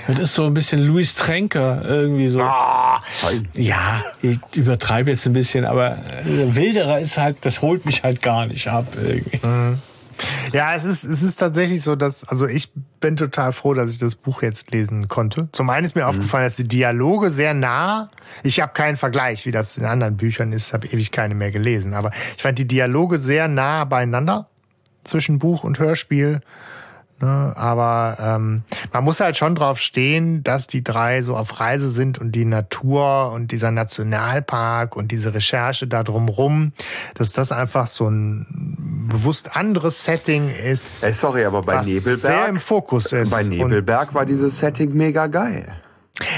das 0.08 0.20
ist 0.20 0.34
so 0.34 0.46
ein 0.46 0.54
bisschen 0.54 0.86
Louis 0.86 1.14
Tränker 1.14 1.84
irgendwie 1.86 2.30
so. 2.30 2.42
Ah, 2.42 3.04
ja, 3.54 4.04
ich 4.22 4.40
übertreibe 4.56 5.12
jetzt 5.12 5.26
ein 5.28 5.34
bisschen, 5.34 5.66
aber 5.66 5.98
äh, 6.26 6.56
Wilderer 6.56 7.00
ist 7.00 7.18
halt, 7.18 7.38
das 7.42 7.62
holt 7.62 7.86
mich 7.86 8.04
halt 8.04 8.22
gar 8.22 8.48
nicht 8.48 8.68
ab 8.68 8.88
irgendwie. 9.02 9.46
Mhm. 9.46 9.80
Ja, 10.54 10.76
es 10.76 10.86
ist, 10.86 11.04
es 11.04 11.22
ist 11.22 11.38
tatsächlich 11.38 11.84
so, 11.84 11.96
dass, 11.96 12.24
also 12.28 12.48
ich 12.48 12.72
bin 13.00 13.18
total 13.18 13.52
froh, 13.52 13.74
dass 13.74 13.92
ich 13.92 13.98
das 13.98 14.16
Buch 14.16 14.42
jetzt 14.42 14.72
lesen 14.72 15.08
konnte. 15.08 15.50
Zum 15.52 15.70
einen 15.70 15.86
ist 15.86 15.96
mir 15.96 16.04
mhm. 16.04 16.10
aufgefallen, 16.10 16.46
dass 16.46 16.56
die 16.56 16.68
Dialoge 16.68 17.32
sehr 17.32 17.54
nah, 17.54 18.12
ich 18.44 18.60
habe 18.60 18.74
keinen 18.74 18.98
Vergleich, 18.98 19.46
wie 19.46 19.52
das 19.52 19.78
in 19.78 19.86
anderen 19.86 20.18
Büchern 20.18 20.52
ist, 20.54 20.74
habe 20.74 20.88
ewig 20.88 21.12
keine 21.12 21.36
mehr 21.36 21.52
gelesen, 21.52 21.94
aber 21.94 22.12
ich 22.36 22.42
fand 22.42 22.60
die 22.60 22.68
Dialoge 22.68 23.18
sehr 23.18 23.48
nah 23.48 23.86
beieinander 23.86 24.50
zwischen 25.04 25.40
Buch 25.40 25.64
und 25.64 25.80
Hörspiel. 25.80 26.42
Ne? 27.22 27.54
Aber 27.56 28.18
ähm, 28.20 28.64
man 28.94 29.04
muss 29.04 29.20
halt 29.20 29.36
schon 29.36 29.56
drauf 29.56 29.80
stehen, 29.80 30.44
dass 30.44 30.68
die 30.68 30.84
drei 30.84 31.22
so 31.22 31.36
auf 31.36 31.60
Reise 31.60 31.90
sind 31.90 32.18
und 32.20 32.32
die 32.32 32.46
Natur 32.46 33.32
und 33.32 33.52
dieser 33.52 33.72
Nationalpark 33.72 34.96
und 34.96 35.12
diese 35.12 35.34
Recherche 35.34 35.88
da 35.88 36.04
drumrum, 36.04 36.74
dass 37.16 37.34
das 37.34 37.52
einfach 37.52 37.88
so 37.88 38.08
ein 38.08 39.08
bewusst 39.10 39.56
anderes 39.56 40.04
Setting 40.04 40.50
ist. 40.50 41.04
Ey, 41.04 41.14
sorry, 41.14 41.46
aber 41.46 41.62
bei 41.64 41.82
Nebelberg 41.82 42.18
sehr 42.18 42.48
im 42.48 42.58
Fokus 42.58 43.12
ist. 43.12 43.32
Bei 43.32 43.44
Nebelberg 43.44 44.14
war 44.14 44.26
dieses 44.26 44.60
Setting 44.60 44.96
mega 44.96 45.28
geil. 45.28 45.66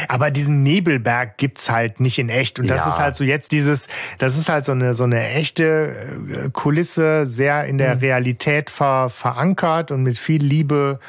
Aber 0.08 0.32
diesen 0.32 0.64
Nebelberg 0.64 1.38
gibt's 1.38 1.70
halt 1.70 2.00
nicht 2.00 2.20
in 2.20 2.30
echt. 2.30 2.60
Und 2.60 2.68
das 2.68 2.86
ja. 2.86 2.90
ist 2.90 3.00
halt 3.00 3.16
so 3.16 3.24
jetzt 3.24 3.52
dieses, 3.52 3.88
das 4.18 4.38
ist 4.38 4.50
halt 4.50 4.66
so 4.66 4.72
eine, 4.72 4.94
so 4.94 5.04
eine 5.04 5.30
echte 5.30 5.96
äh, 6.30 6.50
Kulisse, 6.52 7.26
sehr 7.26 7.66
in 7.66 7.78
der 7.78 7.96
mhm. 7.96 8.02
Realität 8.02 8.70
ver, 8.70 9.10
verankert 9.10 9.92
und 9.92 10.04
mit 10.04 10.18
viel 10.18 10.44
Liebe 10.44 11.00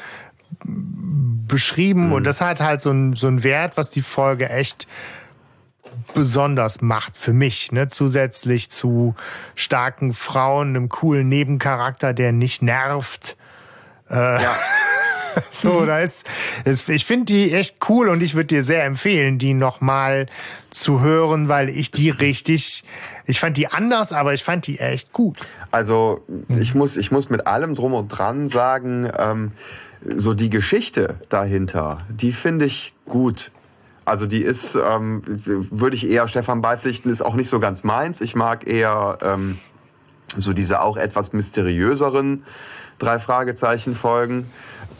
beschrieben. 0.65 2.07
Mhm. 2.07 2.13
Und 2.13 2.23
das 2.25 2.41
hat 2.41 2.59
halt 2.59 2.81
so 2.81 2.91
ein, 2.91 3.13
so 3.13 3.27
ein 3.27 3.43
Wert, 3.43 3.77
was 3.77 3.89
die 3.89 4.01
Folge 4.01 4.49
echt 4.49 4.87
besonders 6.13 6.81
macht 6.81 7.17
für 7.17 7.33
mich, 7.33 7.71
ne? 7.71 7.87
zusätzlich 7.87 8.69
zu 8.69 9.15
starken 9.55 10.13
Frauen, 10.13 10.69
einem 10.69 10.89
coolen 10.89 11.29
Nebencharakter, 11.29 12.13
der 12.13 12.31
nicht 12.31 12.61
nervt. 12.61 13.37
Äh, 14.09 14.15
ja. 14.15 14.55
so, 15.51 15.85
da 15.85 15.99
ist, 15.99 16.25
ist 16.65 16.89
ich 16.89 17.05
finde 17.05 17.25
die 17.25 17.53
echt 17.53 17.77
cool 17.89 18.09
und 18.09 18.21
ich 18.21 18.35
würde 18.35 18.47
dir 18.47 18.63
sehr 18.63 18.85
empfehlen, 18.85 19.37
die 19.39 19.53
nochmal 19.53 20.27
zu 20.69 21.01
hören, 21.01 21.49
weil 21.49 21.69
ich 21.69 21.91
die 21.91 22.09
richtig, 22.09 22.83
ich 23.25 23.39
fand 23.39 23.57
die 23.57 23.67
anders, 23.67 24.11
aber 24.11 24.33
ich 24.33 24.43
fand 24.43 24.67
die 24.67 24.79
echt 24.79 25.13
gut. 25.13 25.37
Also 25.71 26.23
ich 26.49 26.75
muss, 26.75 26.97
ich 26.97 27.11
muss 27.11 27.29
mit 27.29 27.47
allem 27.47 27.75
drum 27.75 27.93
und 27.93 28.07
dran 28.09 28.47
sagen, 28.47 29.09
ähm, 29.17 29.51
so 30.15 30.33
die 30.33 30.49
Geschichte 30.49 31.15
dahinter, 31.29 31.99
die 32.09 32.33
finde 32.33 32.65
ich 32.65 32.93
gut. 33.05 33.51
Also 34.05 34.25
die 34.25 34.41
ist, 34.41 34.75
ähm, 34.75 35.21
würde 35.25 35.95
ich 35.95 36.09
eher 36.09 36.27
Stefan 36.27 36.61
beipflichten, 36.61 37.09
ist 37.09 37.21
auch 37.21 37.35
nicht 37.35 37.47
so 37.47 37.61
ganz 37.61 37.85
meins. 37.85 38.19
Ich 38.19 38.35
mag 38.35 38.67
eher 38.67 39.17
ähm, 39.21 39.57
so 40.37 40.51
diese 40.51 40.81
auch 40.81 40.97
etwas 40.97 41.31
mysteriöseren 41.31 42.43
drei 42.99 43.19
Fragezeichen 43.19 43.95
Folgen. 43.95 44.49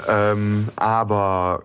Ähm, 0.08 0.70
aber 0.76 1.64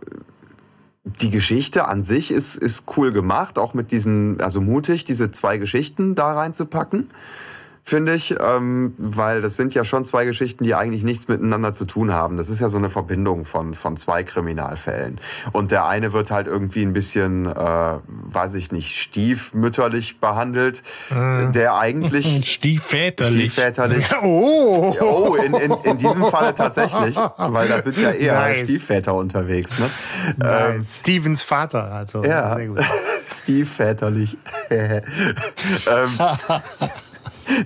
die 1.05 1.31
Geschichte 1.31 1.87
an 1.87 2.05
sich 2.05 2.31
ist, 2.31 2.57
ist 2.57 2.85
cool 2.97 3.13
gemacht, 3.13 3.59
auch 3.59 3.75
mit 3.75 3.93
diesen, 3.93 4.41
also 4.41 4.61
mutig, 4.61 5.05
diese 5.05 5.31
zwei 5.31 5.59
Geschichten 5.59 6.15
da 6.15 6.35
reinzupacken 6.35 7.11
finde 7.89 8.15
ich, 8.15 8.35
ähm, 8.39 8.93
weil 8.99 9.41
das 9.41 9.57
sind 9.57 9.73
ja 9.73 9.83
schon 9.83 10.05
zwei 10.05 10.27
Geschichten, 10.27 10.63
die 10.63 10.75
eigentlich 10.75 11.05
nichts 11.05 11.27
miteinander 11.27 11.73
zu 11.73 11.87
tun 11.87 12.13
haben. 12.13 12.37
Das 12.37 12.51
ist 12.51 12.61
ja 12.61 12.69
so 12.69 12.77
eine 12.77 12.91
Verbindung 12.91 13.47
von, 13.47 13.73
von 13.73 13.97
zwei 13.97 14.25
Kriminalfällen. 14.25 15.19
Und 15.53 15.71
der 15.71 15.87
eine 15.87 16.13
wird 16.13 16.31
halt 16.31 16.47
irgendwie 16.47 16.83
ein 16.83 16.93
bisschen, 16.93 17.47
äh, 17.47 17.51
weiß 17.55 18.55
ich 18.55 18.73
nicht, 18.73 19.01
stiefmütterlich 19.01 20.21
behandelt, 20.21 20.83
äh. 21.11 21.51
der 21.51 21.77
eigentlich... 21.77 22.45
Stiefväterlich. 22.47 23.53
Stiefväterlich. 23.53 24.07
Oh, 24.21 24.95
oh 25.01 25.35
in, 25.37 25.55
in, 25.55 25.73
in 25.85 25.97
diesem 25.97 26.27
Falle 26.27 26.53
tatsächlich, 26.53 27.17
weil 27.37 27.69
da 27.69 27.81
sind 27.81 27.97
ja 27.97 28.11
eher 28.11 28.35
nice. 28.35 28.65
Stiefväter 28.65 29.15
unterwegs. 29.15 29.79
Ne? 29.79 29.91
Nice. 30.37 30.75
Ähm, 30.75 30.83
Stevens 30.83 31.43
Vater, 31.43 31.93
also. 31.93 32.25
Ja. 32.25 32.59
Stiefväterlich. 33.29 34.37
ähm, 34.71 34.99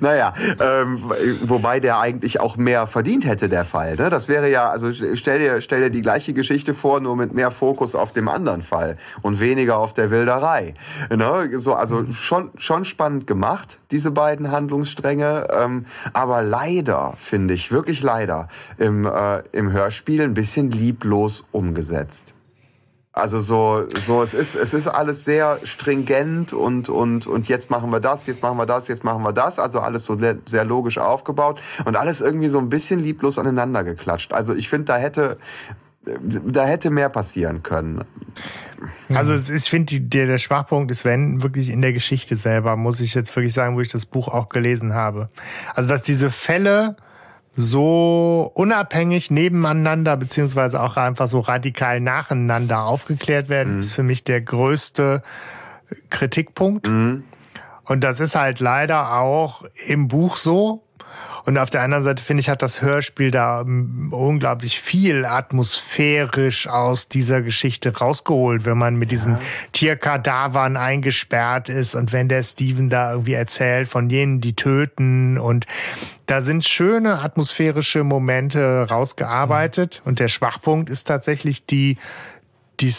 naja, 0.00 0.32
ähm, 0.60 1.02
wobei 1.42 1.80
der 1.80 1.98
eigentlich 1.98 2.40
auch 2.40 2.56
mehr 2.56 2.86
verdient 2.86 3.26
hätte, 3.26 3.48
der 3.48 3.64
Fall. 3.64 3.96
Ne? 3.96 4.10
Das 4.10 4.28
wäre 4.28 4.50
ja, 4.50 4.70
also 4.70 4.92
stell 4.92 5.38
dir, 5.38 5.60
stell 5.60 5.82
dir 5.82 5.90
die 5.90 6.02
gleiche 6.02 6.32
Geschichte 6.32 6.74
vor, 6.74 7.00
nur 7.00 7.16
mit 7.16 7.32
mehr 7.32 7.50
Fokus 7.50 7.94
auf 7.94 8.12
dem 8.12 8.28
anderen 8.28 8.62
Fall 8.62 8.96
und 9.22 9.40
weniger 9.40 9.78
auf 9.78 9.94
der 9.94 10.10
Wilderei. 10.10 10.74
Ne? 11.10 11.50
So, 11.58 11.74
also 11.74 12.04
schon, 12.12 12.50
schon 12.56 12.84
spannend 12.84 13.26
gemacht, 13.26 13.78
diese 13.90 14.10
beiden 14.10 14.50
Handlungsstränge, 14.50 15.48
ähm, 15.50 15.86
aber 16.12 16.42
leider, 16.42 17.14
finde 17.16 17.54
ich, 17.54 17.70
wirklich 17.70 18.02
leider, 18.02 18.48
im, 18.78 19.06
äh, 19.06 19.42
im 19.52 19.72
Hörspiel 19.72 20.22
ein 20.22 20.34
bisschen 20.34 20.70
lieblos 20.70 21.44
umgesetzt. 21.52 22.34
Also 23.14 23.40
so, 23.40 23.84
so 24.00 24.22
es 24.22 24.32
ist, 24.32 24.54
es 24.54 24.72
ist 24.72 24.88
alles 24.88 25.26
sehr 25.26 25.58
stringent 25.64 26.54
und 26.54 26.88
und 26.88 27.26
und 27.26 27.46
jetzt 27.46 27.70
machen 27.70 27.90
wir 27.90 28.00
das, 28.00 28.26
jetzt 28.26 28.42
machen 28.42 28.56
wir 28.56 28.64
das, 28.64 28.88
jetzt 28.88 29.04
machen 29.04 29.22
wir 29.22 29.34
das. 29.34 29.58
Also 29.58 29.80
alles 29.80 30.06
so 30.06 30.18
sehr 30.46 30.64
logisch 30.64 30.96
aufgebaut 30.96 31.60
und 31.84 31.96
alles 31.96 32.22
irgendwie 32.22 32.48
so 32.48 32.58
ein 32.58 32.70
bisschen 32.70 33.00
lieblos 33.00 33.38
aneinander 33.38 33.84
geklatscht. 33.84 34.32
Also 34.32 34.54
ich 34.54 34.70
finde, 34.70 34.86
da 34.86 34.96
hätte 34.96 35.36
da 36.04 36.64
hätte 36.64 36.90
mehr 36.90 37.10
passieren 37.10 37.62
können. 37.62 38.02
Also 39.14 39.34
ich 39.34 39.64
finde, 39.64 40.00
der, 40.00 40.26
der 40.26 40.38
Schwachpunkt 40.38 40.90
ist, 40.90 41.04
wenn 41.04 41.42
wirklich 41.42 41.68
in 41.68 41.82
der 41.82 41.92
Geschichte 41.92 42.34
selber, 42.34 42.76
muss 42.76 42.98
ich 42.98 43.14
jetzt 43.14 43.34
wirklich 43.36 43.52
sagen, 43.52 43.76
wo 43.76 43.80
ich 43.80 43.92
das 43.92 44.06
Buch 44.06 44.28
auch 44.28 44.48
gelesen 44.48 44.94
habe. 44.94 45.28
Also 45.74 45.90
dass 45.90 46.02
diese 46.02 46.30
Fälle 46.30 46.96
so 47.54 48.50
unabhängig 48.54 49.30
nebeneinander 49.30 50.16
beziehungsweise 50.16 50.80
auch 50.80 50.96
einfach 50.96 51.28
so 51.28 51.40
radikal 51.40 52.00
nacheinander 52.00 52.84
aufgeklärt 52.84 53.48
werden, 53.48 53.74
mhm. 53.74 53.80
ist 53.80 53.92
für 53.92 54.02
mich 54.02 54.24
der 54.24 54.40
größte 54.40 55.22
Kritikpunkt. 56.10 56.88
Mhm. 56.88 57.24
Und 57.84 58.02
das 58.02 58.20
ist 58.20 58.34
halt 58.34 58.60
leider 58.60 59.14
auch 59.18 59.64
im 59.86 60.08
Buch 60.08 60.36
so. 60.36 60.82
Und 61.44 61.58
auf 61.58 61.70
der 61.70 61.82
anderen 61.82 62.04
Seite 62.04 62.22
finde 62.22 62.40
ich, 62.40 62.48
hat 62.48 62.62
das 62.62 62.82
Hörspiel 62.82 63.30
da 63.30 63.62
ähm, 63.62 64.12
unglaublich 64.12 64.80
viel 64.80 65.24
atmosphärisch 65.24 66.68
aus 66.68 67.08
dieser 67.08 67.42
Geschichte 67.42 67.96
rausgeholt, 67.96 68.64
wenn 68.64 68.78
man 68.78 68.96
mit 68.96 69.10
ja. 69.10 69.16
diesen 69.16 69.38
Tierkadavern 69.72 70.76
eingesperrt 70.76 71.68
ist 71.68 71.94
und 71.94 72.12
wenn 72.12 72.28
der 72.28 72.42
Steven 72.42 72.90
da 72.90 73.12
irgendwie 73.12 73.34
erzählt 73.34 73.88
von 73.88 74.08
jenen, 74.10 74.40
die 74.40 74.54
töten 74.54 75.38
und 75.38 75.66
da 76.26 76.40
sind 76.40 76.64
schöne 76.64 77.18
atmosphärische 77.18 78.04
Momente 78.04 78.86
rausgearbeitet 78.88 80.00
mhm. 80.02 80.08
und 80.10 80.18
der 80.18 80.28
Schwachpunkt 80.28 80.90
ist 80.90 81.04
tatsächlich 81.04 81.66
die 81.66 81.98
die 82.80 82.92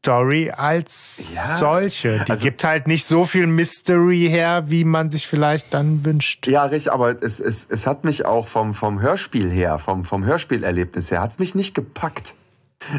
Story 0.00 0.50
als 0.50 1.24
ja, 1.34 1.56
solche. 1.58 2.24
Die 2.24 2.30
also, 2.30 2.42
gibt 2.42 2.64
halt 2.64 2.86
nicht 2.86 3.04
so 3.04 3.26
viel 3.26 3.46
Mystery 3.46 4.28
her, 4.30 4.64
wie 4.68 4.84
man 4.84 5.10
sich 5.10 5.26
vielleicht 5.26 5.74
dann 5.74 6.06
wünscht. 6.06 6.46
Ja, 6.46 6.64
richtig, 6.64 6.90
aber 6.90 7.22
es, 7.22 7.38
es, 7.38 7.66
es 7.68 7.86
hat 7.86 8.04
mich 8.04 8.24
auch 8.24 8.48
vom, 8.48 8.72
vom 8.72 9.02
Hörspiel 9.02 9.50
her, 9.50 9.78
vom, 9.78 10.04
vom 10.06 10.24
Hörspielerlebnis 10.24 11.10
her, 11.10 11.20
hat 11.20 11.32
es 11.32 11.38
mich 11.38 11.54
nicht 11.54 11.74
gepackt. 11.74 12.34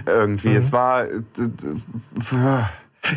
Irgendwie. 0.05 0.49
Mhm. 0.49 0.55
Es 0.57 0.71
war. 0.71 1.07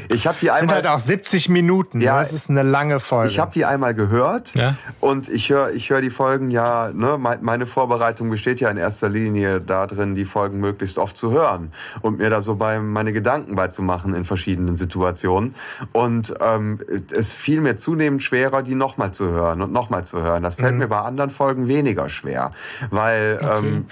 Ich 0.08 0.26
habe 0.26 0.38
die 0.40 0.50
einmal. 0.50 0.60
Sind 0.60 0.72
halt 0.72 0.86
auch 0.86 0.98
70 0.98 1.50
Minuten. 1.50 2.00
Ja, 2.00 2.18
das 2.18 2.32
ist 2.32 2.48
eine 2.48 2.62
lange 2.62 3.00
Folge. 3.00 3.30
Ich 3.30 3.38
habe 3.38 3.52
die 3.52 3.66
einmal 3.66 3.94
gehört 3.94 4.54
ja. 4.54 4.76
und 5.00 5.28
ich 5.28 5.50
höre 5.50 5.72
ich 5.72 5.90
hör 5.90 6.00
die 6.00 6.10
Folgen 6.10 6.50
ja. 6.50 6.90
Ne, 6.92 7.18
meine 7.18 7.66
Vorbereitung 7.66 8.30
besteht 8.30 8.60
ja 8.60 8.70
in 8.70 8.78
erster 8.78 9.10
Linie 9.10 9.60
darin, 9.60 10.14
die 10.14 10.24
Folgen 10.24 10.58
möglichst 10.58 10.96
oft 10.96 11.16
zu 11.16 11.32
hören 11.32 11.72
und 12.00 12.18
mir 12.18 12.30
da 12.30 12.40
so 12.40 12.54
bei 12.54 12.80
meine 12.80 13.12
Gedanken 13.12 13.56
beizumachen 13.56 14.14
in 14.14 14.24
verschiedenen 14.24 14.74
Situationen. 14.74 15.54
Und 15.92 16.34
ähm, 16.40 16.78
es 17.12 17.32
fiel 17.32 17.60
mir 17.60 17.76
zunehmend 17.76 18.22
schwerer, 18.22 18.62
die 18.62 18.74
nochmal 18.74 19.12
zu 19.12 19.26
hören 19.26 19.60
und 19.60 19.72
nochmal 19.72 20.06
zu 20.06 20.22
hören. 20.22 20.42
Das 20.42 20.54
fällt 20.54 20.72
mhm. 20.72 20.78
mir 20.78 20.88
bei 20.88 21.00
anderen 21.00 21.30
Folgen 21.30 21.68
weniger 21.68 22.08
schwer, 22.08 22.52
weil 22.90 23.38
okay. 23.42 23.58
ähm, 23.58 23.86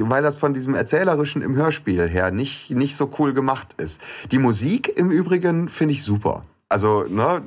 weil 0.00 0.22
das 0.22 0.36
von 0.36 0.52
diesem 0.52 0.74
erzählerischen 0.74 1.42
im 1.42 1.54
Hörspiel 1.54 2.08
her 2.08 2.32
nicht 2.32 2.70
nicht 2.70 2.96
so 2.96 3.08
cool 3.20 3.34
gemacht 3.34 3.74
ist. 3.76 4.02
Die 4.32 4.38
Musik 4.38 4.92
im 4.96 5.11
Übrigen 5.12 5.68
finde 5.68 5.94
ich 5.94 6.02
super. 6.02 6.42
Also, 6.68 7.04
ne, 7.08 7.42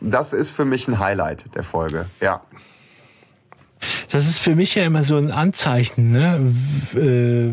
das 0.00 0.32
ist 0.32 0.52
für 0.52 0.64
mich 0.64 0.86
ein 0.88 0.98
Highlight 0.98 1.54
der 1.54 1.64
Folge, 1.64 2.06
ja. 2.20 2.42
Das 4.10 4.26
ist 4.26 4.38
für 4.38 4.54
mich 4.54 4.74
ja 4.76 4.84
immer 4.84 5.02
so 5.02 5.16
ein 5.16 5.30
Anzeichen, 5.30 6.10
ne? 6.10 6.54
Äh, 6.94 7.52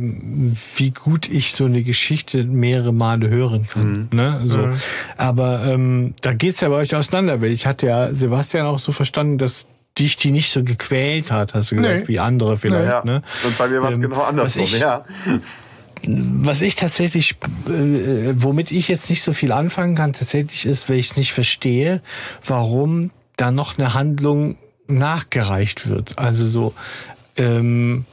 wie 0.77 0.91
gut 0.91 1.29
ich 1.29 1.53
so 1.53 1.65
eine 1.65 1.83
Geschichte 1.83 2.43
mehrere 2.45 2.93
Male 2.93 3.29
hören 3.29 3.67
kann. 3.67 4.09
Mhm. 4.11 4.17
Ne? 4.17 4.41
So. 4.45 4.57
Mhm. 4.59 4.79
Aber 5.17 5.63
ähm, 5.65 6.13
da 6.21 6.33
geht's 6.33 6.61
ja 6.61 6.69
bei 6.69 6.75
euch 6.75 6.95
auseinander, 6.95 7.41
weil 7.41 7.51
ich 7.51 7.65
hatte 7.65 7.87
ja 7.87 8.13
Sebastian 8.13 8.65
auch 8.65 8.79
so 8.79 8.91
verstanden, 8.91 9.39
dass 9.39 9.65
dich 9.97 10.15
die 10.15 10.31
nicht 10.31 10.51
so 10.51 10.63
gequält 10.63 11.31
hat, 11.31 11.53
hast 11.53 11.71
du 11.71 11.75
gesagt, 11.75 12.01
nee. 12.01 12.07
wie 12.07 12.19
andere 12.19 12.57
vielleicht. 12.57 12.89
Ja. 12.89 13.03
Ne? 13.03 13.23
Und 13.43 13.57
bei 13.57 13.67
mir 13.67 13.81
war 13.81 13.89
es 13.89 13.95
ähm, 13.95 14.03
genau 14.03 14.21
andersrum, 14.21 14.63
ich, 14.63 14.79
ja 14.79 15.03
was 16.07 16.61
ich 16.61 16.75
tatsächlich, 16.75 17.35
äh, 17.67 18.33
womit 18.35 18.71
ich 18.71 18.87
jetzt 18.87 19.09
nicht 19.09 19.21
so 19.21 19.33
viel 19.33 19.51
anfangen 19.51 19.95
kann, 19.95 20.13
tatsächlich 20.13 20.65
ist, 20.65 20.89
weil 20.89 20.97
ich 20.97 21.11
es 21.11 21.17
nicht 21.17 21.33
verstehe, 21.33 22.01
warum 22.45 23.11
da 23.37 23.51
noch 23.51 23.77
eine 23.77 23.93
Handlung 23.93 24.57
nachgereicht 24.87 25.87
wird. 25.87 26.17
Also 26.17 26.45
so, 26.45 26.73
ähm, 27.37 28.05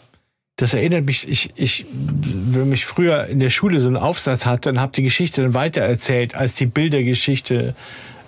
das 0.57 0.75
erinnert 0.75 1.07
mich, 1.07 1.29
ich, 1.29 1.53
ich, 1.57 1.87
wenn 1.93 2.69
mich 2.69 2.85
früher 2.85 3.27
in 3.27 3.39
der 3.39 3.51
Schule 3.51 3.81
so 3.81 3.89
einen 3.89 3.97
Aufsatz 3.97 4.45
hatte, 4.45 4.71
dann 4.73 4.81
habe 4.81 4.93
die 4.93 5.03
Geschichte 5.03 5.43
dann 5.43 5.55
weitererzählt, 5.55 6.35
als 6.35 6.55
die 6.55 6.67
Bildergeschichte 6.67 7.75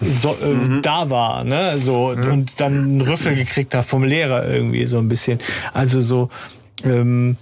so, 0.00 0.36
äh, 0.40 0.46
mhm. 0.46 0.82
da 0.82 1.10
war, 1.10 1.44
ne, 1.44 1.78
so 1.82 2.14
mhm. 2.16 2.32
und 2.32 2.60
dann 2.60 2.72
einen 2.72 3.00
Rüffel 3.00 3.34
gekriegt 3.34 3.74
habe 3.74 3.86
vom 3.86 4.04
Lehrer 4.04 4.48
irgendwie 4.48 4.86
so 4.86 4.98
ein 4.98 5.08
bisschen. 5.08 5.40
Also 5.74 6.00
so, 6.00 6.30
ähm, 6.84 7.36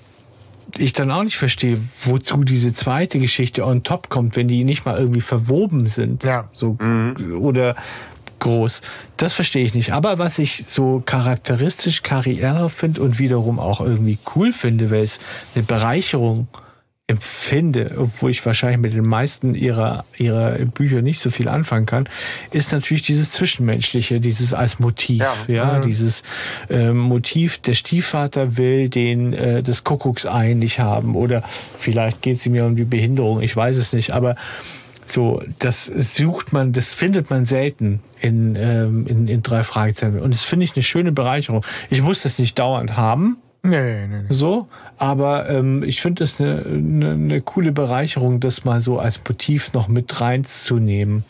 ich 0.78 0.92
dann 0.92 1.10
auch 1.10 1.22
nicht 1.22 1.36
verstehe, 1.36 1.78
wozu 2.02 2.44
diese 2.44 2.72
zweite 2.74 3.18
Geschichte 3.18 3.64
on 3.64 3.82
top 3.82 4.08
kommt, 4.08 4.36
wenn 4.36 4.48
die 4.48 4.64
nicht 4.64 4.84
mal 4.84 4.98
irgendwie 4.98 5.20
verwoben 5.20 5.86
sind. 5.86 6.24
Ja. 6.24 6.48
So, 6.52 6.76
mhm. 6.80 7.38
oder 7.40 7.76
groß. 8.38 8.80
Das 9.16 9.32
verstehe 9.32 9.64
ich 9.64 9.74
nicht. 9.74 9.92
Aber 9.92 10.18
was 10.18 10.38
ich 10.38 10.64
so 10.68 11.02
charakteristisch 11.04 12.02
Karriere 12.02 12.70
finde 12.70 13.02
und 13.02 13.18
wiederum 13.18 13.58
auch 13.58 13.80
irgendwie 13.80 14.18
cool 14.34 14.52
finde, 14.52 14.90
weil 14.90 15.02
es 15.02 15.18
eine 15.54 15.64
Bereicherung 15.64 16.48
empfinde, 17.08 17.96
obwohl 17.96 18.30
ich 18.30 18.44
wahrscheinlich 18.44 18.78
mit 18.78 18.92
den 18.92 19.06
meisten 19.06 19.54
ihrer, 19.54 20.04
ihrer 20.18 20.52
Bücher 20.66 21.00
nicht 21.00 21.22
so 21.22 21.30
viel 21.30 21.48
anfangen 21.48 21.86
kann, 21.86 22.06
ist 22.50 22.70
natürlich 22.72 23.02
dieses 23.02 23.30
Zwischenmenschliche, 23.30 24.20
dieses 24.20 24.52
als 24.52 24.78
Motiv, 24.78 25.24
ja, 25.48 25.54
ja 25.54 25.78
mhm. 25.78 25.82
dieses 25.82 26.22
äh, 26.68 26.92
Motiv, 26.92 27.58
der 27.58 27.72
Stiefvater 27.72 28.58
will 28.58 28.90
den 28.90 29.32
äh, 29.32 29.62
des 29.62 29.84
Kuckucksei 29.84 30.52
nicht 30.52 30.80
haben 30.80 31.16
oder 31.16 31.42
vielleicht 31.78 32.20
geht 32.20 32.40
es 32.40 32.46
ihm 32.46 32.54
ja 32.54 32.66
um 32.66 32.76
die 32.76 32.84
Behinderung, 32.84 33.40
ich 33.40 33.56
weiß 33.56 33.78
es 33.78 33.94
nicht, 33.94 34.10
aber 34.10 34.36
so, 35.06 35.42
das 35.58 35.86
sucht 35.86 36.52
man, 36.52 36.74
das 36.74 36.92
findet 36.92 37.30
man 37.30 37.46
selten 37.46 38.00
in, 38.20 38.54
ähm, 38.56 39.06
in, 39.06 39.26
in 39.28 39.42
drei 39.42 39.62
Fragezeichen. 39.62 40.20
Und 40.20 40.34
das 40.34 40.42
finde 40.42 40.64
ich 40.64 40.76
eine 40.76 40.82
schöne 40.82 41.12
Bereicherung. 41.12 41.64
Ich 41.88 42.02
muss 42.02 42.22
das 42.22 42.38
nicht 42.38 42.58
dauernd 42.58 42.98
haben, 42.98 43.38
Nee, 43.62 44.06
nee, 44.06 44.06
nee. 44.06 44.26
So, 44.28 44.68
aber 44.98 45.48
ähm, 45.50 45.82
ich 45.82 46.00
finde 46.00 46.24
es 46.24 46.40
eine, 46.40 46.64
eine, 46.64 47.10
eine 47.12 47.40
coole 47.40 47.72
Bereicherung, 47.72 48.40
das 48.40 48.64
mal 48.64 48.80
so 48.82 48.98
als 48.98 49.20
Motiv 49.28 49.72
noch 49.72 49.88
mit 49.88 50.20
reinzunehmen. 50.20 51.24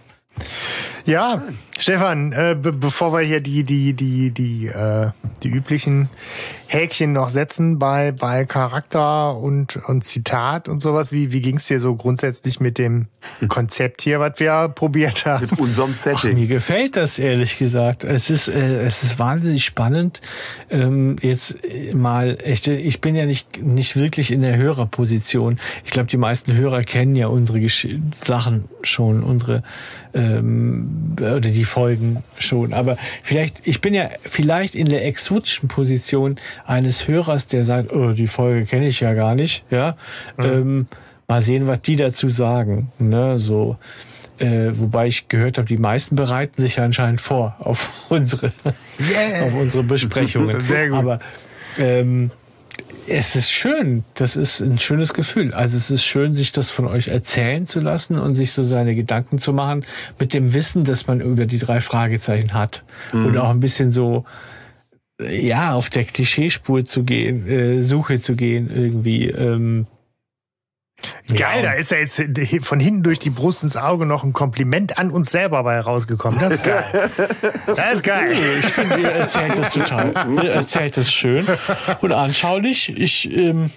Ja, 1.08 1.40
Stefan, 1.78 2.32
äh, 2.32 2.54
be 2.60 2.70
bevor 2.70 3.14
wir 3.14 3.20
hier 3.20 3.40
die 3.40 3.64
die 3.64 3.94
die 3.94 4.30
die 4.30 4.66
äh, 4.66 5.08
die 5.42 5.48
üblichen 5.48 6.10
Häkchen 6.66 7.12
noch 7.12 7.30
setzen 7.30 7.78
bei 7.78 8.12
bei 8.12 8.44
Charakter 8.44 9.34
und 9.34 9.76
und 9.88 10.04
Zitat 10.04 10.68
und 10.68 10.82
sowas, 10.82 11.10
wie 11.10 11.32
wie 11.32 11.40
ging's 11.40 11.66
dir 11.66 11.80
so 11.80 11.94
grundsätzlich 11.94 12.60
mit 12.60 12.76
dem 12.76 13.06
Konzept 13.48 14.02
hier, 14.02 14.20
was 14.20 14.34
wir 14.36 14.68
probiert 14.68 15.24
haben? 15.24 15.46
Mit 15.48 15.58
unserem 15.58 15.94
Setting. 15.94 16.32
Ach, 16.32 16.38
mir 16.38 16.46
gefällt 16.46 16.94
das 16.96 17.18
ehrlich 17.18 17.56
gesagt. 17.56 18.04
Es 18.04 18.28
ist 18.28 18.48
äh, 18.48 18.82
es 18.82 19.02
ist 19.02 19.18
wahnsinnig 19.18 19.64
spannend. 19.64 20.20
Ähm, 20.68 21.16
jetzt 21.22 21.56
mal 21.94 22.36
echt, 22.42 22.66
ich 22.66 23.00
bin 23.00 23.16
ja 23.16 23.24
nicht 23.24 23.62
nicht 23.62 23.96
wirklich 23.96 24.30
in 24.30 24.42
der 24.42 24.58
Hörerposition. 24.58 25.58
Ich 25.86 25.90
glaube, 25.92 26.10
die 26.10 26.18
meisten 26.18 26.52
Hörer 26.52 26.82
kennen 26.82 27.16
ja 27.16 27.28
unsere 27.28 27.60
Gesch 27.60 27.88
Sachen 28.22 28.68
schon, 28.82 29.22
unsere 29.22 29.62
ähm, 30.12 30.97
oder 31.16 31.40
die 31.40 31.64
Folgen 31.64 32.22
schon. 32.38 32.72
Aber 32.72 32.96
vielleicht, 33.22 33.66
ich 33.66 33.80
bin 33.80 33.94
ja 33.94 34.08
vielleicht 34.22 34.74
in 34.74 34.88
der 34.88 35.06
exotischen 35.06 35.68
Position 35.68 36.36
eines 36.64 37.08
Hörers, 37.08 37.46
der 37.46 37.64
sagt, 37.64 37.92
oh, 37.92 38.12
die 38.12 38.26
Folge 38.26 38.66
kenne 38.66 38.88
ich 38.88 39.00
ja 39.00 39.14
gar 39.14 39.34
nicht. 39.34 39.64
Ja, 39.70 39.96
mhm. 40.36 40.44
ähm, 40.44 40.86
mal 41.26 41.40
sehen, 41.40 41.66
was 41.66 41.82
die 41.82 41.96
dazu 41.96 42.28
sagen. 42.28 42.90
Ne, 42.98 43.38
so. 43.38 43.76
Äh, 44.38 44.70
wobei 44.78 45.08
ich 45.08 45.26
gehört 45.26 45.58
habe, 45.58 45.66
die 45.66 45.78
meisten 45.78 46.14
bereiten 46.14 46.62
sich 46.62 46.80
anscheinend 46.80 47.20
vor 47.20 47.56
auf 47.58 48.06
unsere, 48.10 48.52
yeah. 49.00 49.44
auf 49.44 49.54
unsere 49.54 49.82
Besprechungen. 49.82 50.60
Sehr 50.60 50.90
gut. 50.90 50.98
Aber 50.98 51.18
ähm, 51.76 52.30
es 53.08 53.36
ist 53.36 53.50
schön. 53.50 54.04
Das 54.14 54.36
ist 54.36 54.60
ein 54.60 54.78
schönes 54.78 55.14
Gefühl. 55.14 55.54
Also 55.54 55.76
es 55.76 55.90
ist 55.90 56.04
schön, 56.04 56.34
sich 56.34 56.52
das 56.52 56.70
von 56.70 56.86
euch 56.86 57.08
erzählen 57.08 57.66
zu 57.66 57.80
lassen 57.80 58.18
und 58.18 58.34
sich 58.34 58.52
so 58.52 58.62
seine 58.62 58.94
Gedanken 58.94 59.38
zu 59.38 59.52
machen 59.52 59.84
mit 60.18 60.34
dem 60.34 60.54
Wissen, 60.54 60.84
dass 60.84 61.06
man 61.06 61.20
über 61.20 61.46
die 61.46 61.58
drei 61.58 61.80
Fragezeichen 61.80 62.54
hat. 62.54 62.84
Mhm. 63.12 63.26
Und 63.26 63.36
auch 63.38 63.50
ein 63.50 63.60
bisschen 63.60 63.90
so, 63.90 64.24
ja, 65.20 65.74
auf 65.74 65.90
der 65.90 66.04
Klischeespur 66.04 66.84
zu 66.84 67.04
gehen, 67.04 67.46
äh, 67.46 67.82
Suche 67.82 68.20
zu 68.20 68.36
gehen 68.36 68.70
irgendwie. 68.72 69.28
Ähm, 69.28 69.86
Geil, 71.28 71.62
ja. 71.62 71.70
da 71.70 71.72
ist 71.72 71.92
ja 71.92 71.98
jetzt 71.98 72.20
von 72.62 72.80
hinten 72.80 73.02
durch 73.04 73.20
die 73.20 73.30
Brust 73.30 73.62
ins 73.62 73.76
Auge 73.76 74.04
noch 74.04 74.24
ein 74.24 74.32
Kompliment 74.32 74.98
an 74.98 75.10
uns 75.10 75.30
selber 75.30 75.62
bei 75.62 75.78
rausgekommen. 75.78 76.40
Das 76.40 76.54
ist 76.54 76.64
geil. 76.64 77.10
Das 77.66 77.94
ist 77.94 78.02
geil. 78.02 78.58
Ich 78.58 78.66
finde, 78.66 78.98
ihr 78.98 79.10
erzählt 79.10 79.58
das 79.58 79.70
total. 79.70 80.28
Ihr 80.42 80.50
erzählt 80.50 80.96
das 80.96 81.12
schön 81.12 81.46
und 82.00 82.12
anschaulich. 82.12 82.98
Ich, 82.98 83.30
ähm, 83.30 83.70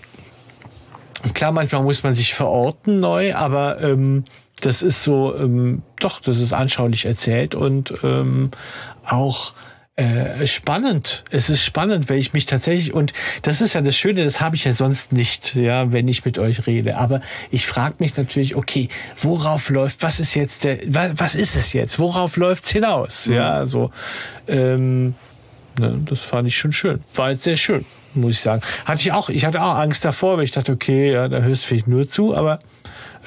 klar, 1.34 1.52
manchmal 1.52 1.84
muss 1.84 2.02
man 2.04 2.14
sich 2.14 2.34
verorten 2.34 3.00
neu, 3.00 3.36
aber 3.36 3.82
ähm, 3.82 4.24
das 4.62 4.82
ist 4.82 5.04
so, 5.04 5.36
ähm, 5.36 5.84
doch, 6.00 6.22
das 6.22 6.40
ist 6.40 6.54
anschaulich 6.54 7.06
erzählt 7.06 7.54
und 7.54 7.94
ähm, 8.04 8.50
auch 9.06 9.54
äh, 9.98 10.48
spannend. 10.48 11.26
Es 11.32 11.50
ist 11.50 11.64
spannend, 11.64 12.10
weil 12.10 12.18
ich 12.18 12.32
mich 12.32 12.46
tatsächlich 12.46 12.94
und 12.94 13.14
das 13.42 13.60
ist 13.60 13.74
ja 13.74 13.82
das 13.82 13.96
Schöne, 13.96 14.24
das 14.24 14.40
habe 14.40 14.56
ich 14.56 14.64
ja 14.64 14.74
sonst 14.74 15.12
nicht, 15.12 15.54
ja, 15.56 15.92
wenn 15.92 16.08
ich 16.08 16.24
mit 16.24 16.40
euch 16.40 16.66
rede. 16.66 16.98
Aber 16.98 17.22
ich 17.52 17.66
frage 17.66 17.96
mich 18.00 18.16
natürlich, 18.16 18.56
okay, 18.56 18.88
worauf 19.18 19.70
läuft? 19.70 20.02
Was 20.02 20.20
ist 20.20 20.34
jetzt 20.34 20.64
der? 20.64 20.80
Was, 20.88 21.20
was 21.20 21.36
ist 21.36 21.56
es 21.56 21.74
jetzt? 21.74 22.00
Worauf 22.00 22.38
läuft's 22.38 22.72
hinaus? 22.72 23.28
Mhm. 23.28 23.34
Ja, 23.34 23.66
so. 23.66 23.92
Ähm, 24.48 25.14
ne, 25.78 26.00
das 26.06 26.22
fand 26.22 26.48
ich 26.48 26.56
schon 26.56 26.72
schön. 26.72 27.04
War 27.16 27.32
jetzt 27.32 27.44
sehr 27.44 27.58
schön, 27.58 27.84
muss 28.14 28.32
ich 28.32 28.40
sagen. 28.40 28.62
Hatte 28.86 29.02
ich 29.02 29.12
auch. 29.12 29.30
Ich 29.30 29.44
hatte 29.44 29.62
auch 29.62 29.76
Angst 29.76 30.06
davor, 30.06 30.38
weil 30.38 30.46
ich 30.46 30.52
dachte, 30.52 30.72
okay, 30.72 31.12
ja, 31.12 31.28
da 31.28 31.42
hörst 31.42 31.64
du 31.64 31.68
vielleicht 31.68 31.88
nur 31.88 32.08
zu, 32.08 32.34
aber 32.34 32.60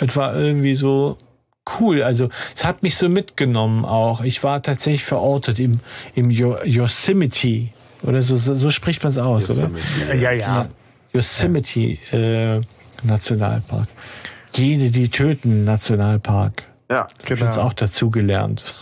es 0.01 0.17
war 0.17 0.35
irgendwie 0.35 0.77
so 0.77 1.19
cool. 1.79 2.03
Also 2.03 2.29
es 2.55 2.65
hat 2.65 2.83
mich 2.83 2.97
so 2.97 3.09
mitgenommen 3.09 3.85
auch. 3.85 4.23
Ich 4.23 4.43
war 4.43 4.63
tatsächlich 4.63 5.05
verortet 5.05 5.59
im, 5.59 5.81
im 6.15 6.31
Yosemite. 6.31 7.69
Oder 8.03 8.23
so, 8.23 8.37
so, 8.37 8.55
so 8.55 8.71
spricht 8.71 9.03
man 9.03 9.13
es 9.13 9.19
aus, 9.19 9.49
Yosemite, 9.49 9.83
oder? 10.05 10.15
Ja, 10.15 10.31
ja. 10.31 10.33
ja. 10.33 10.69
Yosemite 11.13 11.99
äh, 12.13 12.61
Nationalpark. 13.03 13.89
Jene, 14.55 14.91
die 14.91 15.09
töten 15.09 15.65
Nationalpark. 15.65 16.65
Ja, 16.91 17.09
genau. 17.25 17.25
Ich 17.25 17.31
habe 17.31 17.45
jetzt 17.47 17.59
auch 17.59 17.73
dazu 17.73 18.11
gelernt. 18.11 18.75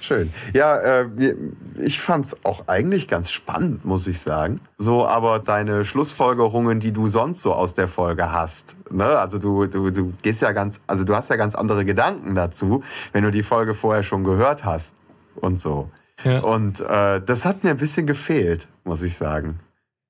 Schön. 0.00 0.32
Ja, 0.54 0.76
äh, 0.78 1.34
ich 1.76 2.00
fand's 2.00 2.36
auch 2.44 2.68
eigentlich 2.68 3.08
ganz 3.08 3.30
spannend, 3.30 3.84
muss 3.84 4.06
ich 4.06 4.20
sagen. 4.20 4.60
So, 4.78 5.06
aber 5.06 5.38
deine 5.38 5.84
Schlussfolgerungen, 5.84 6.80
die 6.80 6.92
du 6.92 7.08
sonst 7.08 7.42
so 7.42 7.52
aus 7.52 7.74
der 7.74 7.88
Folge 7.88 8.32
hast, 8.32 8.76
ne? 8.90 9.04
Also 9.04 9.38
du, 9.38 9.66
du, 9.66 9.90
du 9.90 10.12
gehst 10.22 10.42
ja 10.42 10.52
ganz, 10.52 10.80
also 10.86 11.04
du 11.04 11.14
hast 11.14 11.30
ja 11.30 11.36
ganz 11.36 11.54
andere 11.54 11.84
Gedanken 11.84 12.34
dazu, 12.34 12.82
wenn 13.12 13.24
du 13.24 13.30
die 13.30 13.42
Folge 13.42 13.74
vorher 13.74 14.02
schon 14.02 14.24
gehört 14.24 14.64
hast 14.64 14.94
und 15.34 15.60
so. 15.60 15.90
Ja. 16.24 16.40
Und 16.40 16.80
äh, 16.80 17.20
das 17.20 17.44
hat 17.44 17.64
mir 17.64 17.70
ein 17.70 17.76
bisschen 17.76 18.06
gefehlt, 18.06 18.68
muss 18.84 19.02
ich 19.02 19.16
sagen. 19.16 19.60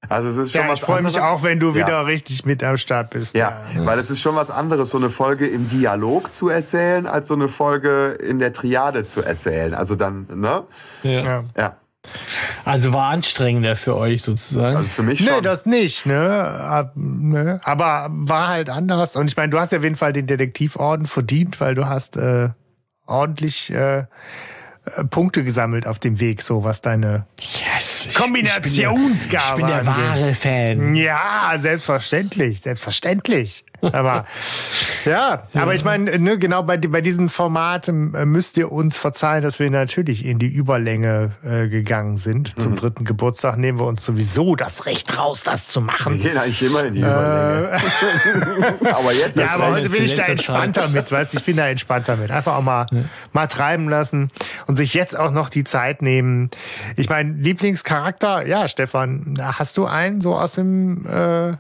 Also 0.08 0.28
es 0.28 0.36
ist 0.36 0.52
schon 0.52 0.62
ja, 0.62 0.68
was 0.68 0.78
ich 0.78 0.84
freue 0.84 1.02
mich 1.02 1.18
auch, 1.20 1.42
wenn 1.42 1.58
du 1.58 1.74
wieder 1.74 1.88
ja. 1.88 2.00
richtig 2.02 2.44
mit 2.44 2.62
am 2.62 2.76
Start 2.76 3.10
bist. 3.10 3.36
Ja, 3.36 3.62
ja, 3.74 3.86
weil 3.86 3.98
es 3.98 4.10
ist 4.10 4.20
schon 4.20 4.36
was 4.36 4.50
anderes, 4.50 4.90
so 4.90 4.98
eine 4.98 5.10
Folge 5.10 5.46
im 5.46 5.68
Dialog 5.68 6.32
zu 6.32 6.48
erzählen, 6.48 7.06
als 7.06 7.28
so 7.28 7.34
eine 7.34 7.48
Folge 7.48 8.08
in 8.12 8.38
der 8.38 8.52
Triade 8.52 9.04
zu 9.04 9.22
erzählen. 9.22 9.74
Also 9.74 9.96
dann, 9.96 10.26
ne? 10.32 10.64
Ja. 11.02 11.44
ja. 11.56 11.76
Also 12.64 12.92
war 12.92 13.10
anstrengender 13.10 13.74
für 13.74 13.96
euch 13.96 14.22
sozusagen. 14.22 14.76
Also 14.76 14.88
für 14.88 15.02
mich 15.02 15.24
schon. 15.24 15.34
Nee, 15.34 15.40
das 15.40 15.66
nicht, 15.66 16.06
ne? 16.06 16.90
ne? 16.94 17.60
Aber 17.64 18.08
war 18.10 18.48
halt 18.48 18.70
anders. 18.70 19.16
Und 19.16 19.26
ich 19.26 19.36
meine, 19.36 19.50
du 19.50 19.58
hast 19.58 19.72
ja 19.72 19.78
auf 19.78 19.84
jeden 19.84 19.96
Fall 19.96 20.12
den 20.12 20.26
Detektivorden 20.26 21.06
verdient, 21.06 21.60
weil 21.60 21.74
du 21.74 21.86
hast 21.86 22.16
äh, 22.16 22.50
ordentlich 23.06 23.70
äh, 23.70 24.04
Punkte 25.10 25.44
gesammelt 25.44 25.86
auf 25.86 25.98
dem 25.98 26.20
Weg, 26.20 26.42
so 26.42 26.64
was 26.64 26.80
deine 26.80 27.26
yes, 27.38 28.08
Kombinationsgabe. 28.14 29.60
Ich 29.60 29.66
bin 29.66 29.66
der, 29.66 29.80
ich 29.80 29.84
bin 29.84 29.84
der 29.84 29.86
wahre 29.86 30.34
Fan. 30.34 30.94
Ja, 30.94 31.54
selbstverständlich, 31.58 32.60
selbstverständlich. 32.60 33.64
Aber 33.80 34.24
ja, 35.04 35.44
aber 35.54 35.74
ich 35.74 35.84
meine, 35.84 36.18
ne, 36.18 36.38
genau 36.38 36.62
bei, 36.62 36.76
bei 36.76 37.00
diesem 37.00 37.28
Format 37.28 37.88
ähm, 37.88 38.12
müsst 38.26 38.56
ihr 38.56 38.72
uns 38.72 38.96
verzeihen, 38.96 39.42
dass 39.42 39.58
wir 39.58 39.70
natürlich 39.70 40.24
in 40.24 40.38
die 40.38 40.48
Überlänge 40.48 41.32
äh, 41.44 41.68
gegangen 41.68 42.16
sind. 42.16 42.58
Zum 42.58 42.72
mhm. 42.72 42.76
dritten 42.76 43.04
Geburtstag 43.04 43.58
nehmen 43.58 43.78
wir 43.78 43.86
uns 43.86 44.04
sowieso 44.04 44.56
das 44.56 44.86
Recht 44.86 45.16
raus, 45.18 45.44
das 45.44 45.68
zu 45.68 45.80
machen. 45.80 46.18
Wir 46.18 46.30
gehen 46.30 46.38
eigentlich 46.38 46.62
immer 46.62 46.84
in 46.84 46.94
die 46.94 47.00
Überlänge. 47.00 47.80
Äh, 48.82 48.88
aber 48.92 49.12
jetzt 49.12 49.36
Ja, 49.36 49.50
aber 49.50 49.72
heute 49.72 49.90
bin 49.90 50.04
ich 50.04 50.14
da 50.14 50.24
entspannter 50.24 50.82
Zeit. 50.82 50.92
mit, 50.92 51.12
weißt 51.12 51.34
ich 51.34 51.44
bin 51.44 51.56
da 51.56 51.68
entspannter 51.68 52.16
mit. 52.16 52.30
Einfach 52.30 52.56
auch 52.56 52.62
mal, 52.62 52.86
ja. 52.90 53.00
mal 53.32 53.46
treiben 53.46 53.88
lassen 53.88 54.30
und 54.66 54.76
sich 54.76 54.94
jetzt 54.94 55.16
auch 55.18 55.30
noch 55.30 55.48
die 55.48 55.64
Zeit 55.64 56.02
nehmen. 56.02 56.50
Ich 56.96 57.08
meine, 57.08 57.32
Lieblingscharakter, 57.32 58.46
ja, 58.46 58.68
Stefan, 58.68 59.38
hast 59.40 59.76
du 59.76 59.86
einen 59.86 60.20
so 60.20 60.36
aus 60.36 60.54
dem 60.54 61.06
äh, 61.06 61.56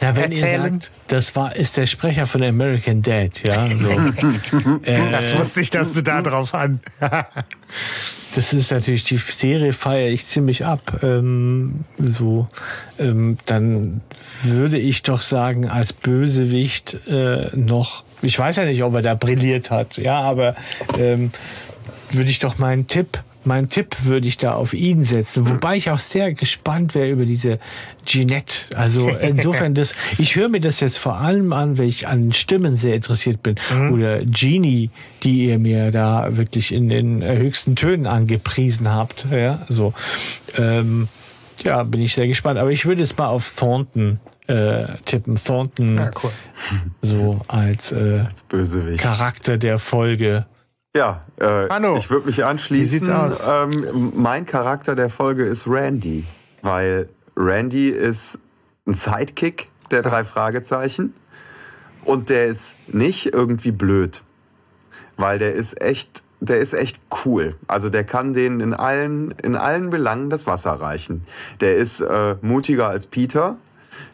na, 0.00 0.16
wenn 0.16 0.32
erzählen. 0.32 0.64
ihr 0.64 0.70
sagt, 0.72 0.90
das 1.08 1.36
war, 1.36 1.56
ist 1.56 1.76
der 1.76 1.86
Sprecher 1.86 2.26
von 2.26 2.42
American 2.42 3.02
Dad, 3.02 3.42
ja. 3.42 3.68
So. 3.76 3.88
äh, 4.82 5.10
das 5.10 5.36
wusste 5.36 5.60
ich, 5.60 5.70
dass 5.70 5.92
du 5.92 6.02
da 6.02 6.22
drauf 6.22 6.54
an. 6.54 6.80
das 8.34 8.52
ist 8.52 8.70
natürlich, 8.70 9.04
die 9.04 9.16
Serie 9.16 9.72
feiere 9.72 10.10
ich 10.10 10.26
ziemlich 10.26 10.64
ab. 10.64 11.00
Ähm, 11.02 11.84
so, 11.98 12.48
ähm, 12.98 13.38
dann 13.46 14.00
würde 14.42 14.78
ich 14.78 15.02
doch 15.02 15.20
sagen, 15.20 15.68
als 15.68 15.92
Bösewicht 15.92 16.96
äh, 17.08 17.48
noch, 17.54 18.04
ich 18.22 18.38
weiß 18.38 18.56
ja 18.56 18.64
nicht, 18.64 18.82
ob 18.82 18.94
er 18.94 19.02
da 19.02 19.14
brilliert 19.14 19.70
hat, 19.70 19.96
ja, 19.96 20.20
aber 20.20 20.56
ähm, 20.98 21.30
würde 22.10 22.30
ich 22.30 22.38
doch 22.38 22.58
meinen 22.58 22.86
Tipp 22.86 23.22
mein 23.46 23.68
Tipp 23.68 24.04
würde 24.04 24.26
ich 24.26 24.36
da 24.36 24.54
auf 24.54 24.74
ihn 24.74 25.02
setzen, 25.02 25.48
wobei 25.48 25.76
ich 25.76 25.90
auch 25.90 25.98
sehr 25.98 26.32
gespannt 26.32 26.94
wäre 26.94 27.10
über 27.10 27.24
diese 27.24 27.58
Jeanette. 28.04 28.76
Also 28.76 29.08
insofern 29.08 29.74
das, 29.74 29.94
ich 30.18 30.36
höre 30.36 30.48
mir 30.48 30.60
das 30.60 30.80
jetzt 30.80 30.98
vor 30.98 31.16
allem 31.16 31.52
an, 31.52 31.78
weil 31.78 31.88
ich 31.88 32.06
an 32.06 32.32
Stimmen 32.32 32.76
sehr 32.76 32.94
interessiert 32.94 33.42
bin. 33.42 33.56
Mhm. 33.72 33.92
Oder 33.92 34.24
Genie, 34.24 34.90
die 35.22 35.46
ihr 35.46 35.58
mir 35.58 35.90
da 35.90 36.36
wirklich 36.36 36.72
in 36.72 36.88
den 36.88 37.22
höchsten 37.22 37.76
Tönen 37.76 38.06
angepriesen 38.06 38.90
habt. 38.90 39.26
Ja, 39.30 39.66
so. 39.68 39.94
Ähm, 40.56 41.08
ja, 41.62 41.82
bin 41.82 42.00
ich 42.00 42.14
sehr 42.14 42.26
gespannt. 42.26 42.58
Aber 42.58 42.70
ich 42.70 42.84
würde 42.86 43.00
jetzt 43.00 43.16
mal 43.16 43.28
auf 43.28 43.54
Thornton 43.56 44.20
äh, 44.46 44.86
tippen. 45.04 45.38
Thornton 45.42 45.96
ja, 45.96 46.10
cool. 46.22 46.30
so 47.02 47.40
als, 47.48 47.92
äh, 47.92 48.24
als 48.26 48.42
Bösewicht. 48.42 49.02
Charakter 49.02 49.56
der 49.56 49.78
Folge. 49.78 50.46
Ja, 50.96 51.22
äh, 51.38 51.68
Hanno, 51.68 51.96
ich 51.96 52.08
würde 52.08 52.26
mich 52.26 52.44
anschließen. 52.44 53.00
Wie 53.00 53.04
sieht's 53.04 53.10
aus? 53.10 53.40
Ähm, 53.44 54.12
mein 54.14 54.46
Charakter 54.46 54.94
der 54.94 55.10
Folge 55.10 55.44
ist 55.44 55.66
Randy, 55.66 56.24
weil 56.62 57.08
Randy 57.36 57.88
ist 57.88 58.38
ein 58.86 58.92
Sidekick 58.92 59.70
der 59.90 60.02
drei 60.02 60.22
Fragezeichen 60.22 61.12
und 62.04 62.30
der 62.30 62.46
ist 62.46 62.94
nicht 62.94 63.34
irgendwie 63.34 63.72
blöd, 63.72 64.22
weil 65.16 65.40
der 65.40 65.54
ist 65.54 65.80
echt, 65.82 66.22
der 66.38 66.60
ist 66.60 66.74
echt 66.74 67.00
cool. 67.24 67.56
Also 67.66 67.90
der 67.90 68.04
kann 68.04 68.32
denen 68.32 68.60
in 68.60 68.72
allen 68.72 69.32
in 69.42 69.56
allen 69.56 69.90
Belangen 69.90 70.30
das 70.30 70.46
Wasser 70.46 70.74
reichen. 70.74 71.26
Der 71.60 71.74
ist 71.74 72.02
äh, 72.02 72.36
mutiger 72.40 72.88
als 72.88 73.08
Peter 73.08 73.56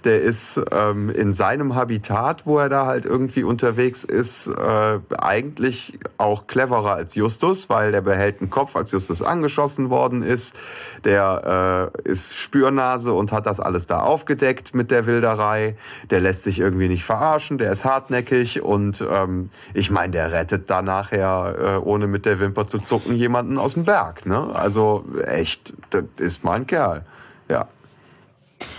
der 0.05 0.21
ist 0.21 0.61
ähm, 0.73 1.11
in 1.11 1.33
seinem 1.33 1.75
Habitat, 1.75 2.47
wo 2.47 2.59
er 2.59 2.69
da 2.69 2.87
halt 2.87 3.05
irgendwie 3.05 3.45
unterwegs 3.45 4.05
ist, 4.05 4.49
äh, 4.49 4.99
eigentlich 5.19 5.99
auch 6.19 6.47
cleverer 6.47 6.93
als 6.93 7.15
Justus, 7.15 7.69
weil 7.69 7.93
der 7.93 8.01
behält 8.01 8.41
einen 8.41 8.51
Kopf, 8.51 8.77
als 8.77 8.93
Justus 8.93 9.23
angeschossen 9.23 9.91
worden 9.91 10.23
ist. 10.23 10.57
Der 11.05 11.93
äh, 12.05 12.09
ist 12.09 12.37
Spürnase 12.37 13.13
und 13.13 13.33
hat 13.33 13.47
das 13.47 13.61
alles 13.61 13.87
da 13.87 14.01
aufgedeckt 14.01 14.75
mit 14.75 14.91
der 14.91 15.07
Wilderei. 15.07 15.77
Der 16.11 16.21
lässt 16.21 16.45
sich 16.45 16.59
irgendwie 16.59 16.89
nicht 16.89 17.05
verarschen, 17.05 17.59
der 17.59 17.73
ist 17.73 17.85
hartnäckig 17.85 18.63
und 18.63 19.05
ähm, 19.11 19.51
ich 19.75 19.91
meine, 19.91 20.13
der 20.13 20.33
rettet 20.33 20.71
da 20.71 20.83
nachher, 20.83 21.57
äh, 21.59 21.77
ohne 21.77 22.07
mit 22.07 22.27
der 22.27 22.41
Wimper 22.41 22.67
zu 22.67 22.79
zucken, 22.79 23.15
jemanden 23.15 23.59
aus 23.59 23.75
dem 23.75 23.85
Berg. 23.85 24.27
Ne? 24.27 24.51
Also 24.55 25.05
echt, 25.25 25.75
das 25.91 26.05
ist 26.19 26.45
mein 26.45 26.67
Kerl. 26.67 27.05
Ja. 27.49 27.69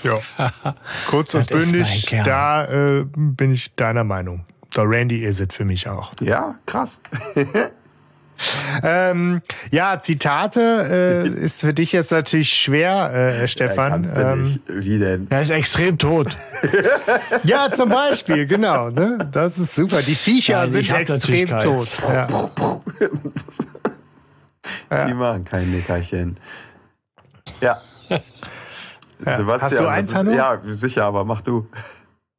Ja. 0.03 0.19
Kurz 1.09 1.33
und 1.33 1.47
bündig, 1.47 2.15
da 2.25 2.65
äh, 2.65 3.05
bin 3.13 3.51
ich 3.51 3.75
deiner 3.75 4.03
Meinung. 4.03 4.45
Der 4.75 4.89
Randy 4.89 5.25
is 5.25 5.39
it 5.39 5.53
für 5.53 5.65
mich 5.65 5.87
auch. 5.87 6.11
Ja, 6.21 6.55
krass. 6.65 7.01
ähm, 8.83 9.41
ja, 9.69 9.99
Zitate 9.99 11.25
äh, 11.25 11.27
ist 11.27 11.61
für 11.61 11.73
dich 11.73 11.91
jetzt 11.91 12.11
natürlich 12.11 12.53
schwer, 12.53 13.13
äh, 13.13 13.47
Stefan. 13.47 14.03
Ja, 14.03 14.33
ähm, 14.33 14.59
Wie 14.67 14.97
denn? 14.97 15.27
Er 15.29 15.41
ist 15.41 15.49
extrem 15.49 15.97
tot. 15.97 16.37
ja, 17.43 17.69
zum 17.69 17.89
Beispiel, 17.89 18.47
genau. 18.47 18.89
Ne? 18.89 19.29
Das 19.31 19.57
ist 19.57 19.75
super. 19.75 20.01
Die 20.01 20.15
Viecher 20.15 20.61
Nein, 20.61 20.71
sind 20.71 20.89
extrem 20.89 21.49
tot. 21.49 21.89
Ja. 22.07 22.27
Die 25.07 25.13
machen 25.13 25.45
kein 25.45 25.71
Nickerchen. 25.71 26.37
Ja. 27.59 27.81
Ja. 29.25 29.37
Sebastian, 29.37 29.71
Hast 29.71 29.79
du 29.79 29.87
eins, 29.87 30.13
Hanno? 30.13 30.31
Ja, 30.31 30.61
sicher, 30.65 31.05
aber 31.05 31.25
mach 31.25 31.41
du. 31.41 31.67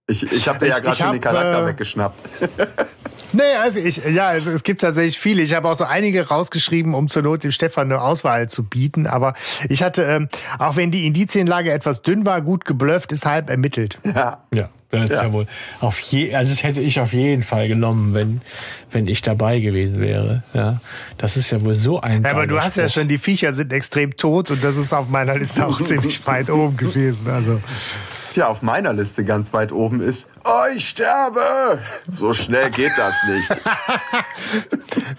Ich, 0.07 0.31
ich 0.31 0.49
habe 0.49 0.59
dir 0.59 0.69
ja 0.69 0.79
gerade 0.81 0.97
schon 0.97 1.13
den 1.13 1.21
Charakter 1.21 1.63
äh, 1.63 1.67
weggeschnappt. 1.69 2.19
Nee, 3.33 3.55
also 3.61 3.79
ich, 3.79 4.03
ja, 4.05 4.29
also 4.29 4.51
es 4.51 4.63
gibt 4.63 4.83
tatsächlich 4.83 5.19
viele. 5.19 5.43
Ich 5.43 5.55
habe 5.55 5.69
auch 5.69 5.77
so 5.77 5.85
einige 5.85 6.29
rausgeschrieben, 6.29 6.95
um 6.95 7.09
zur 7.09 7.23
Not 7.23 7.45
dem 7.45 7.51
Stefan 7.51 7.91
eine 7.91 8.03
Auswahl 8.03 8.49
zu 8.49 8.63
bieten. 8.63 9.07
Aber 9.07 9.35
ich 9.69 9.83
hatte, 9.83 10.03
ähm, 10.03 10.29
auch 10.59 10.77
wenn 10.77 10.91
die 10.91 11.07
Indizienlage 11.07 11.73
etwas 11.73 12.03
dünn 12.03 12.27
war, 12.27 12.43
gut 12.43 12.65
geblufft, 12.65 13.13
ist 13.13 13.25
halb 13.25 13.51
ermittelt. 13.51 13.99
Ja. 14.05 14.45
Ja. 14.53 14.69
Das 14.93 15.05
ist 15.05 15.11
ja. 15.13 15.23
ja 15.23 15.33
wohl 15.33 15.47
auf 15.81 15.99
je, 16.01 16.35
also 16.35 16.53
das 16.53 16.63
hätte 16.63 16.81
ich 16.83 17.01
auf 17.01 17.15
jeden 17.15 17.43
Fall 17.43 17.67
genommen, 17.67 18.13
wenn, 18.13 18.43
wenn 18.91 19.09
ich 19.09 19.23
dabei 19.23 19.59
gewesen 19.59 20.01
wäre. 20.01 20.43
Ja, 20.53 20.83
das 21.17 21.39
ist 21.39 21.51
ja 21.51 21.63
wohl 21.63 21.77
so 21.77 22.03
ein. 22.03 22.23
Ja, 22.23 22.33
aber 22.33 22.47
du 22.47 22.59
hast 22.59 22.73
Spruch. 22.73 22.83
ja 22.83 22.89
schon, 22.91 23.09
die 23.09 23.17
Viecher 23.17 23.55
sind 23.55 23.73
extrem 23.73 24.19
tot 24.19 24.51
und 24.51 24.63
das 24.63 24.77
ist 24.77 24.93
auf 24.93 25.09
meiner 25.09 25.39
Liste 25.39 25.67
auch 25.67 25.81
ziemlich 25.85 26.27
weit 26.27 26.51
oben 26.51 26.77
gewesen. 26.77 27.27
Also. 27.31 27.59
Tja, 28.33 28.49
auf 28.49 28.63
meiner 28.63 28.95
Liste 28.95 29.27
ganz 29.27 29.53
weit 29.53 29.73
oben 29.73 30.01
ist, 30.01 30.31
oh, 30.45 30.63
ich 30.75 30.89
sterbe! 30.89 31.81
So 32.09 32.33
schnell 32.33 32.71
geht 32.71 32.93
das 32.97 33.15
nicht. 33.29 33.53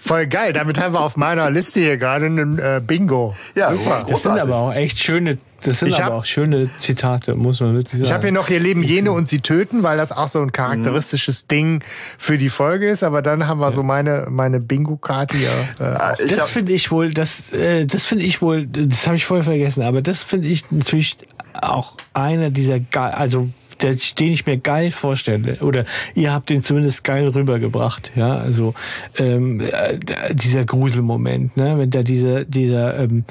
Voll 0.00 0.26
geil, 0.26 0.52
damit 0.52 0.80
haben 0.80 0.94
wir 0.94 1.00
auf 1.00 1.16
meiner 1.16 1.48
Liste 1.48 1.78
hier 1.78 1.96
gerade 1.96 2.26
einen 2.26 2.58
äh, 2.58 2.80
Bingo. 2.84 3.36
Ja, 3.54 3.70
Super. 3.70 4.02
Großartig. 4.02 4.10
Das 4.10 4.22
sind 4.22 4.38
aber 4.40 4.56
auch 4.56 4.74
echt 4.74 4.98
schöne 4.98 5.38
das 5.64 5.80
sind 5.80 5.88
ich 5.88 5.96
aber 5.96 6.04
hab, 6.04 6.12
auch 6.12 6.24
schöne 6.26 6.68
Zitate, 6.78 7.34
muss 7.36 7.60
man 7.60 7.74
wirklich 7.74 7.92
sagen. 7.92 8.04
Ich 8.04 8.12
habe 8.12 8.22
hier 8.24 8.32
noch, 8.32 8.48
hier 8.48 8.60
leben 8.60 8.82
jene 8.82 9.12
und 9.12 9.28
sie 9.28 9.40
töten, 9.40 9.82
weil 9.82 9.96
das 9.96 10.12
auch 10.12 10.28
so 10.28 10.42
ein 10.42 10.52
charakteristisches 10.52 11.44
mhm. 11.44 11.48
Ding 11.48 11.84
für 12.18 12.36
die 12.36 12.50
Folge 12.50 12.90
ist. 12.90 13.02
Aber 13.02 13.22
dann 13.22 13.46
haben 13.46 13.60
wir 13.60 13.70
ja. 13.70 13.74
so 13.74 13.82
meine, 13.82 14.26
meine 14.28 14.60
Bingo-Karte 14.60 15.38
hier. 15.38 15.48
Äh, 15.80 15.84
ah, 15.84 16.16
das 16.28 16.50
finde 16.50 16.72
ich 16.72 16.90
wohl, 16.90 17.14
das, 17.14 17.50
äh, 17.52 17.86
das 17.86 18.04
finde 18.04 18.24
ich 18.24 18.42
wohl, 18.42 18.66
das 18.66 19.06
habe 19.06 19.16
ich 19.16 19.24
voll 19.24 19.42
vergessen, 19.42 19.82
aber 19.82 20.02
das 20.02 20.22
finde 20.22 20.48
ich 20.48 20.70
natürlich 20.70 21.16
auch 21.60 21.96
einer 22.12 22.50
dieser, 22.50 22.80
also 23.00 23.48
den 23.80 24.32
ich 24.32 24.46
mir 24.46 24.58
geil 24.58 24.90
vorstelle. 24.92 25.58
Oder 25.60 25.84
ihr 26.14 26.32
habt 26.32 26.50
den 26.50 26.62
zumindest 26.62 27.04
geil 27.04 27.28
rübergebracht, 27.28 28.12
ja. 28.14 28.36
Also 28.36 28.74
ähm, 29.18 29.60
äh, 29.60 29.98
dieser 30.34 30.64
Gruselmoment, 30.64 31.56
ne, 31.56 31.78
wenn 31.78 31.90
da 31.90 32.02
dieser, 32.02 32.44
dieser 32.44 32.98
ähm, 32.98 33.24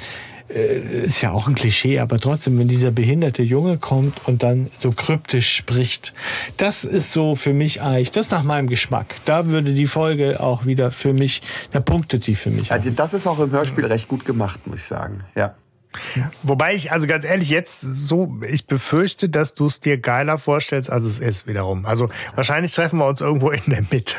äh, 0.50 1.06
ist 1.06 1.22
ja 1.22 1.32
auch 1.32 1.48
ein 1.48 1.56
Klischee, 1.56 2.00
aber 2.00 2.20
trotzdem, 2.20 2.60
wenn 2.60 2.68
dieser 2.68 2.92
behinderte 2.92 3.44
Junge 3.44 3.78
kommt 3.78 4.28
und 4.28 4.44
dann 4.44 4.70
so 4.80 4.92
kryptisch 4.92 5.56
spricht, 5.56 6.14
das 6.58 6.84
ist 6.84 7.14
so 7.14 7.36
für 7.36 7.54
mich 7.54 7.82
eigentlich, 7.82 8.12
das 8.12 8.30
nach 8.30 8.44
meinem 8.44 8.68
Geschmack. 8.68 9.16
Da 9.26 9.48
würde 9.48 9.74
die 9.74 9.88
Folge 9.88 10.40
auch 10.40 10.66
wieder 10.66 10.92
für 10.92 11.14
mich, 11.14 11.42
da 11.72 11.80
punktet 11.80 12.28
die 12.28 12.36
für 12.36 12.50
mich. 12.50 12.70
Ja, 12.70 12.78
das 12.78 13.14
ist 13.14 13.28
auch 13.28 13.40
im 13.40 13.52
Hörspiel 13.52 13.86
recht 13.86 14.08
gut 14.08 14.26
gemacht, 14.26 14.68
muss 14.68 14.80
ich 14.80 14.86
sagen. 14.86 15.22
Ja. 15.36 15.56
Wobei 16.44 16.74
ich, 16.74 16.92
also 16.92 17.08
ganz 17.08 17.24
ehrlich, 17.24 17.50
jetzt 17.50 17.82
so, 17.82 18.40
ich 18.48 18.68
befürchte, 18.68 19.30
dass 19.30 19.54
du 19.54 19.68
es 19.68 19.80
dir 19.80 19.98
geiler 19.98 20.38
vorstellst, 20.38 20.90
als 20.90 21.04
es 21.04 21.20
ist 21.20 21.48
wiederum. 21.48 21.86
Also 21.86 22.10
wahrscheinlich 22.36 22.74
treffen 22.74 23.00
wir 23.00 23.08
uns 23.08 23.22
irgendwo 23.22 23.52
in 23.52 23.64
der 23.68 23.84
Mitte. 23.90 24.16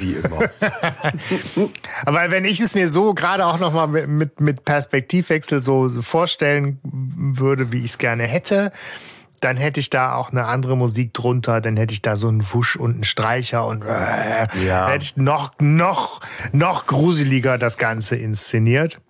Wie 0.00 0.14
immer. 0.14 0.50
Aber 2.06 2.30
wenn 2.30 2.44
ich 2.44 2.60
es 2.60 2.74
mir 2.74 2.88
so 2.88 3.14
gerade 3.14 3.46
auch 3.46 3.58
nochmal 3.58 3.88
mit, 3.88 4.40
mit 4.40 4.64
Perspektivwechsel 4.64 5.60
so 5.60 5.88
vorstellen 5.88 6.78
würde, 6.82 7.72
wie 7.72 7.78
ich 7.78 7.92
es 7.92 7.98
gerne 7.98 8.24
hätte, 8.24 8.72
dann 9.40 9.56
hätte 9.56 9.80
ich 9.80 9.90
da 9.90 10.14
auch 10.14 10.30
eine 10.30 10.46
andere 10.46 10.76
Musik 10.76 11.14
drunter, 11.14 11.60
dann 11.60 11.76
hätte 11.76 11.94
ich 11.94 12.02
da 12.02 12.16
so 12.16 12.28
einen 12.28 12.44
Wusch 12.52 12.76
und 12.76 12.94
einen 12.94 13.04
Streicher 13.04 13.66
und 13.66 13.82
äh, 13.84 14.48
ja. 14.66 14.88
hätte 14.88 15.04
ich 15.04 15.16
noch, 15.16 15.52
noch, 15.60 16.20
noch 16.52 16.86
gruseliger 16.86 17.58
das 17.58 17.78
Ganze 17.78 18.16
inszeniert. 18.16 19.00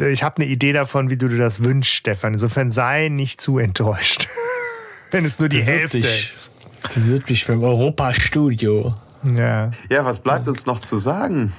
Ich 0.00 0.22
habe 0.22 0.36
eine 0.36 0.46
Idee 0.46 0.72
davon, 0.72 1.10
wie 1.10 1.16
du 1.16 1.28
dir 1.28 1.38
das 1.38 1.62
wünschst, 1.62 1.94
Stefan. 1.94 2.34
Insofern 2.34 2.70
sei 2.70 3.08
nicht 3.08 3.40
zu 3.40 3.58
enttäuscht. 3.58 4.28
Wenn 5.10 5.24
es 5.24 5.38
nur 5.38 5.48
die 5.48 5.62
Hälfte 5.62 5.98
ist. 5.98 6.50
Wirklich 6.94 7.46
beim 7.46 7.62
Europastudio. 7.62 8.94
Ja. 9.24 9.70
Ja, 9.88 10.04
was 10.04 10.20
bleibt 10.20 10.48
uns 10.48 10.66
noch 10.66 10.80
zu 10.80 10.98
sagen? 10.98 11.52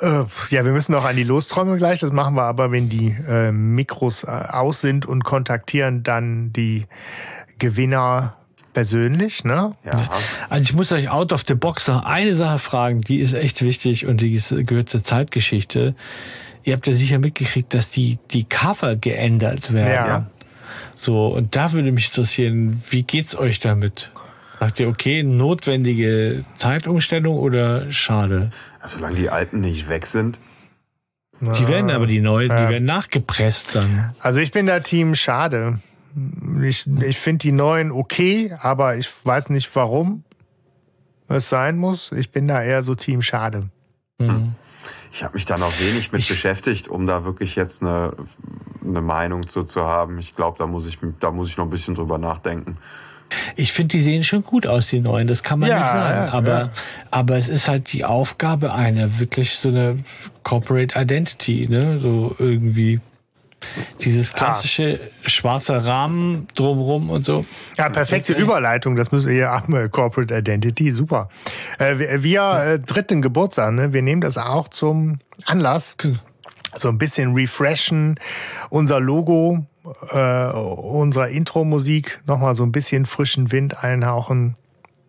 Äh, 0.00 0.24
ja, 0.50 0.64
wir 0.64 0.72
müssen 0.72 0.92
noch 0.92 1.04
an 1.04 1.16
die 1.16 1.24
Lostrommel 1.24 1.76
gleich. 1.76 2.00
Das 2.00 2.12
machen 2.12 2.34
wir 2.34 2.44
aber, 2.44 2.70
wenn 2.72 2.88
die 2.88 3.14
äh, 3.28 3.52
Mikros 3.52 4.24
äh, 4.24 4.28
aus 4.28 4.80
sind 4.80 5.06
und 5.06 5.24
kontaktieren 5.24 6.02
dann 6.02 6.52
die 6.52 6.86
Gewinner 7.58 8.36
persönlich, 8.72 9.44
ne? 9.44 9.72
Ja. 9.84 10.08
Also 10.48 10.62
ich 10.62 10.72
muss 10.74 10.92
euch 10.92 11.10
out 11.10 11.32
of 11.32 11.44
the 11.46 11.54
box 11.54 11.88
noch 11.88 12.04
eine 12.04 12.32
Sache 12.34 12.58
fragen, 12.58 13.00
die 13.00 13.18
ist 13.18 13.34
echt 13.34 13.62
wichtig 13.62 14.06
und 14.06 14.20
die 14.20 14.34
ist, 14.34 14.54
gehört 14.66 14.88
zur 14.88 15.02
Zeitgeschichte. 15.02 15.94
Ihr 16.62 16.74
habt 16.74 16.86
ja 16.86 16.92
sicher 16.92 17.18
mitgekriegt, 17.18 17.72
dass 17.74 17.90
die, 17.90 18.18
die 18.30 18.44
Cover 18.44 18.96
geändert 18.96 19.72
werden. 19.72 20.06
Ja. 20.06 20.30
So, 20.94 21.28
und 21.28 21.56
da 21.56 21.72
würde 21.72 21.92
mich 21.92 22.08
interessieren, 22.08 22.82
wie 22.90 23.02
geht's 23.02 23.36
euch 23.36 23.60
damit? 23.60 24.10
Sagt 24.58 24.78
ihr, 24.78 24.88
okay, 24.88 25.22
notwendige 25.22 26.44
Zeitumstellung 26.56 27.38
oder 27.38 27.90
schade? 27.90 28.50
Solange 28.84 29.16
die 29.16 29.30
alten 29.30 29.60
nicht 29.60 29.88
weg 29.88 30.06
sind. 30.06 30.38
Die 31.40 31.68
werden 31.68 31.90
aber 31.90 32.06
die 32.06 32.20
neuen, 32.20 32.50
ja. 32.50 32.66
die 32.66 32.72
werden 32.74 32.84
nachgepresst 32.84 33.74
dann. 33.74 34.14
Also 34.20 34.40
ich 34.40 34.52
bin 34.52 34.66
da 34.66 34.80
Team 34.80 35.14
schade. 35.14 35.80
Ich, 36.62 36.86
ich 36.86 37.18
finde 37.18 37.38
die 37.38 37.52
neuen 37.52 37.90
okay, 37.90 38.54
aber 38.60 38.96
ich 38.96 39.08
weiß 39.24 39.48
nicht 39.48 39.74
warum 39.74 40.24
es 41.28 41.48
sein 41.48 41.78
muss. 41.78 42.12
Ich 42.12 42.30
bin 42.30 42.46
da 42.46 42.62
eher 42.62 42.82
so 42.82 42.94
Team 42.94 43.22
schade. 43.22 43.70
Mhm. 44.18 44.54
Ich 45.12 45.24
habe 45.24 45.34
mich 45.34 45.44
da 45.44 45.58
noch 45.58 45.78
wenig 45.80 46.12
mit 46.12 46.22
ich 46.22 46.28
beschäftigt, 46.28 46.88
um 46.88 47.06
da 47.06 47.24
wirklich 47.24 47.56
jetzt 47.56 47.82
eine, 47.82 48.12
eine 48.84 49.00
Meinung 49.00 49.48
zu, 49.48 49.64
zu 49.64 49.82
haben. 49.82 50.18
Ich 50.18 50.36
glaube, 50.36 50.58
da 50.58 50.66
muss 50.66 50.86
ich 50.86 50.98
da 51.18 51.30
muss 51.30 51.50
ich 51.50 51.56
noch 51.56 51.64
ein 51.64 51.70
bisschen 51.70 51.94
drüber 51.94 52.18
nachdenken. 52.18 52.76
Ich 53.56 53.72
finde, 53.72 53.96
die 53.96 54.02
sehen 54.02 54.24
schon 54.24 54.42
gut 54.42 54.66
aus, 54.66 54.88
die 54.88 55.00
neuen. 55.00 55.28
Das 55.28 55.42
kann 55.42 55.60
man 55.60 55.68
ja, 55.68 55.78
nicht 55.78 55.90
sagen. 55.90 56.26
Ja, 56.26 56.32
aber, 56.32 56.58
ja. 56.58 56.70
aber 57.10 57.36
es 57.36 57.48
ist 57.48 57.68
halt 57.68 57.92
die 57.92 58.04
Aufgabe 58.04 58.74
einer 58.74 59.18
wirklich 59.18 59.56
so 59.56 59.68
eine 59.68 60.02
Corporate 60.42 60.98
Identity, 60.98 61.68
ne? 61.68 61.98
So 61.98 62.34
irgendwie 62.38 63.00
dieses 64.00 64.32
klassische 64.32 65.00
ah. 65.02 65.28
schwarze 65.28 65.84
Rahmen 65.84 66.48
drumrum 66.54 67.10
und 67.10 67.24
so. 67.24 67.44
Ja, 67.76 67.88
perfekte 67.88 68.32
Überleitung. 68.32 68.96
Das 68.96 69.12
müssen 69.12 69.28
wir 69.28 69.36
ja 69.36 69.60
Corporate 69.88 70.36
Identity, 70.36 70.90
super. 70.90 71.28
Äh, 71.78 71.98
wir 71.98 72.22
wir 72.22 72.54
äh, 72.54 72.78
dritten 72.78 73.22
Geburtstag, 73.22 73.72
ne? 73.72 73.92
Wir 73.92 74.02
nehmen 74.02 74.20
das 74.20 74.38
auch 74.38 74.68
zum 74.68 75.18
Anlass. 75.44 75.96
So 76.76 76.88
ein 76.88 76.98
bisschen 76.98 77.34
refreshen, 77.34 78.18
unser 78.68 79.00
Logo 79.00 79.66
äh, 80.10 80.50
unserer 80.52 81.28
Intro-Musik 81.28 82.20
nochmal 82.26 82.54
so 82.54 82.62
ein 82.62 82.72
bisschen 82.72 83.06
frischen 83.06 83.52
Wind 83.52 83.82
einhauchen. 83.82 84.56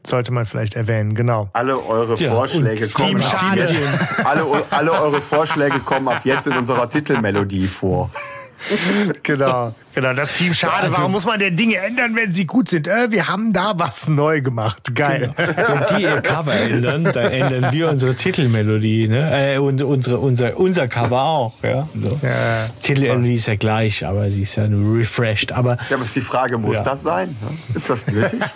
Sollte 0.05 0.33
man 0.33 0.45
vielleicht 0.45 0.73
erwähnen, 0.73 1.13
genau. 1.13 1.49
Alle 1.53 1.77
eure 1.77 2.15
ja, 2.15 2.31
Vorschläge 2.31 2.89
kommen 2.89 3.21
ab 3.21 3.55
jetzt, 3.55 3.75
alle, 4.25 4.65
alle 4.71 4.91
eure 4.93 5.21
Vorschläge 5.21 5.79
kommen 5.79 6.07
ab 6.07 6.25
jetzt 6.25 6.47
in 6.47 6.57
unserer 6.57 6.89
Titelmelodie 6.89 7.67
vor. 7.67 8.09
Genau, 9.23 9.73
genau. 9.93 10.13
Das 10.13 10.37
Team 10.37 10.53
schade. 10.53 10.83
Also, 10.83 10.97
Warum 10.97 11.11
muss 11.11 11.25
man 11.25 11.39
denn 11.39 11.55
Dinge 11.55 11.77
ändern, 11.77 12.15
wenn 12.15 12.31
sie 12.31 12.45
gut 12.45 12.69
sind? 12.69 12.87
Äh, 12.87 13.11
wir 13.11 13.27
haben 13.27 13.53
da 13.53 13.73
was 13.75 14.07
neu 14.07 14.41
gemacht. 14.41 14.95
Geil. 14.95 15.33
Genau. 15.35 15.87
Wenn 15.89 15.97
die 15.97 16.03
ihr 16.03 16.21
Cover 16.21 16.53
ändern, 16.53 17.03
dann 17.05 17.31
ändern 17.31 17.71
wir 17.71 17.89
unsere 17.89 18.15
Titelmelodie, 18.15 19.07
ne? 19.07 19.55
Äh, 19.55 19.57
und 19.57 19.81
unsere, 19.81 20.19
unser, 20.19 20.57
unser 20.57 20.87
Cover 20.87 21.21
auch, 21.21 21.53
ja. 21.63 21.87
So. 21.99 22.19
ja 22.21 22.69
Titelmelodie 22.81 23.35
ist 23.35 23.47
ja 23.47 23.55
gleich, 23.55 24.05
aber 24.05 24.29
sie 24.29 24.43
ist 24.43 24.55
ja 24.55 24.67
nur 24.67 24.99
refreshed. 24.99 25.51
Aber 25.51 25.77
ja, 25.89 25.95
aber 25.95 26.05
ist 26.05 26.15
die 26.15 26.21
Frage, 26.21 26.57
muss 26.57 26.75
ja. 26.75 26.83
das 26.83 27.03
sein? 27.03 27.35
Ist 27.73 27.89
das 27.89 28.07
nötig? 28.07 28.39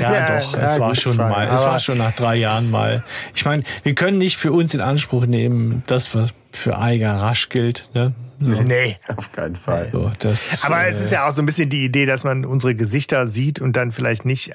Ja, 0.00 0.12
ja, 0.12 0.40
doch. 0.40 0.54
es 0.54 0.80
war 0.80 0.94
schon 0.94 1.16
Frage. 1.16 1.30
mal. 1.30 1.54
Es 1.54 1.62
war 1.62 1.78
schon 1.78 1.98
nach 1.98 2.12
drei 2.12 2.36
Jahren 2.36 2.70
mal. 2.70 3.04
Ich 3.34 3.44
meine, 3.44 3.62
wir 3.82 3.94
können 3.94 4.18
nicht 4.18 4.36
für 4.36 4.52
uns 4.52 4.74
in 4.74 4.80
Anspruch 4.80 5.26
nehmen, 5.26 5.82
das 5.86 6.14
was 6.14 6.30
für 6.52 6.78
Eiger 6.78 7.16
rasch 7.16 7.48
gilt. 7.48 7.88
Ne? 7.94 8.12
So. 8.38 8.62
Nee. 8.62 8.98
Auf 9.16 9.32
keinen 9.32 9.56
Fall. 9.56 9.88
So, 9.92 10.12
das, 10.18 10.62
Aber 10.64 10.84
äh, 10.84 10.90
es 10.90 11.00
ist 11.00 11.10
ja 11.10 11.28
auch 11.28 11.32
so 11.32 11.42
ein 11.42 11.46
bisschen 11.46 11.70
die 11.70 11.84
Idee, 11.84 12.06
dass 12.06 12.24
man 12.24 12.44
unsere 12.44 12.74
Gesichter 12.74 13.26
sieht 13.26 13.60
und 13.60 13.74
dann 13.74 13.92
vielleicht 13.92 14.24
nicht 14.24 14.52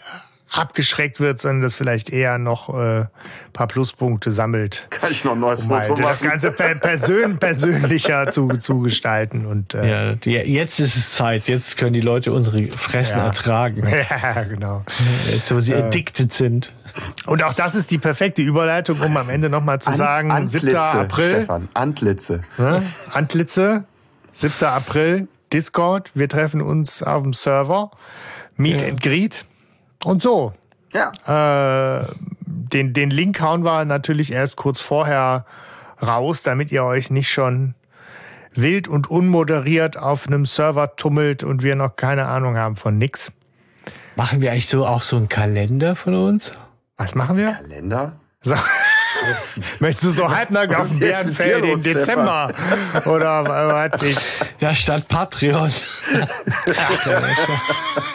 abgeschreckt 0.51 1.19
wird, 1.19 1.39
sondern 1.39 1.61
das 1.61 1.75
vielleicht 1.75 2.09
eher 2.09 2.37
noch 2.37 2.69
äh, 2.69 3.05
paar 3.53 3.67
Pluspunkte 3.67 4.31
sammelt. 4.31 4.85
Kann 4.89 5.11
ich 5.11 5.23
noch 5.23 5.31
ein 5.33 5.39
neues 5.39 5.63
um 5.63 5.69
Foto 5.69 5.93
machen? 5.93 6.03
Das 6.03 6.21
Ganze 6.21 6.51
per 6.51 6.75
persön 6.75 7.37
persönlicher 7.37 8.27
zu, 8.31 8.49
zu 8.49 8.79
gestalten. 8.79 9.45
Und, 9.45 9.73
äh, 9.73 9.89
ja, 9.89 10.15
die, 10.15 10.31
jetzt 10.31 10.79
ist 10.79 10.97
es 10.97 11.13
Zeit. 11.13 11.47
Jetzt 11.47 11.77
können 11.77 11.93
die 11.93 12.01
Leute 12.01 12.33
unsere 12.33 12.67
Fressen 12.67 13.17
ja. 13.17 13.25
ertragen. 13.25 13.81
Ja, 14.11 14.43
genau. 14.43 14.83
Jetzt, 15.29 15.53
wo 15.53 15.59
sie 15.59 15.73
äh, 15.73 15.83
addicted 15.83 16.33
sind. 16.33 16.73
Und 17.25 17.43
auch 17.43 17.53
das 17.53 17.75
ist 17.75 17.91
die 17.91 17.97
perfekte 17.97 18.41
Überleitung, 18.41 18.99
um 18.99 19.15
am 19.15 19.29
Ende 19.29 19.49
nochmal 19.49 19.79
zu 19.79 19.91
sagen, 19.91 20.31
An 20.31 20.47
7. 20.47 20.75
April. 20.75 21.29
Stefan, 21.29 21.69
Antlitze. 21.73 22.41
Ne? 22.57 22.83
Antlitze, 23.11 23.85
7. 24.33 24.65
April, 24.65 25.27
Discord. 25.53 26.11
Wir 26.13 26.27
treffen 26.29 26.61
uns 26.61 27.03
auf 27.03 27.23
dem 27.23 27.33
Server. 27.33 27.91
Meet 28.57 28.81
ja. 28.81 28.87
and 28.87 29.01
Greet. 29.01 29.45
Und 30.03 30.21
so. 30.21 30.53
Ja. 30.93 32.01
Äh, 32.01 32.05
den, 32.45 32.93
den 32.93 33.09
Link 33.09 33.39
hauen 33.41 33.63
wir 33.63 33.85
natürlich 33.85 34.31
erst 34.31 34.57
kurz 34.57 34.79
vorher 34.79 35.45
raus, 36.01 36.43
damit 36.43 36.71
ihr 36.71 36.83
euch 36.83 37.09
nicht 37.09 37.31
schon 37.31 37.75
wild 38.53 38.87
und 38.87 39.09
unmoderiert 39.09 39.97
auf 39.97 40.27
einem 40.27 40.45
Server 40.45 40.95
tummelt 40.95 41.43
und 41.43 41.63
wir 41.63 41.75
noch 41.75 41.95
keine 41.95 42.27
Ahnung 42.27 42.57
haben 42.57 42.75
von 42.75 42.97
nix. 42.97 43.31
Machen 44.15 44.41
wir 44.41 44.51
eigentlich 44.51 44.67
so 44.67 44.85
auch 44.85 45.03
so 45.03 45.15
einen 45.15 45.29
Kalender 45.29 45.95
von 45.95 46.15
uns? 46.15 46.53
Was 46.97 47.15
machen 47.15 47.37
wir? 47.37 47.53
Kalender? 47.53 48.13
So. 48.41 48.55
Möchtest 49.79 50.03
du 50.03 50.11
so 50.11 50.29
halbnackt 50.29 50.75
auf 50.75 50.89
dem 50.89 50.99
Bärenfeld 50.99 51.65
im 51.65 51.83
Dezember? 51.83 52.53
Oder 53.05 53.45
was 53.45 54.03
ich? 54.03 54.17
Ja, 54.59 54.75
statt 54.75 55.07
Patreon. 55.07 55.71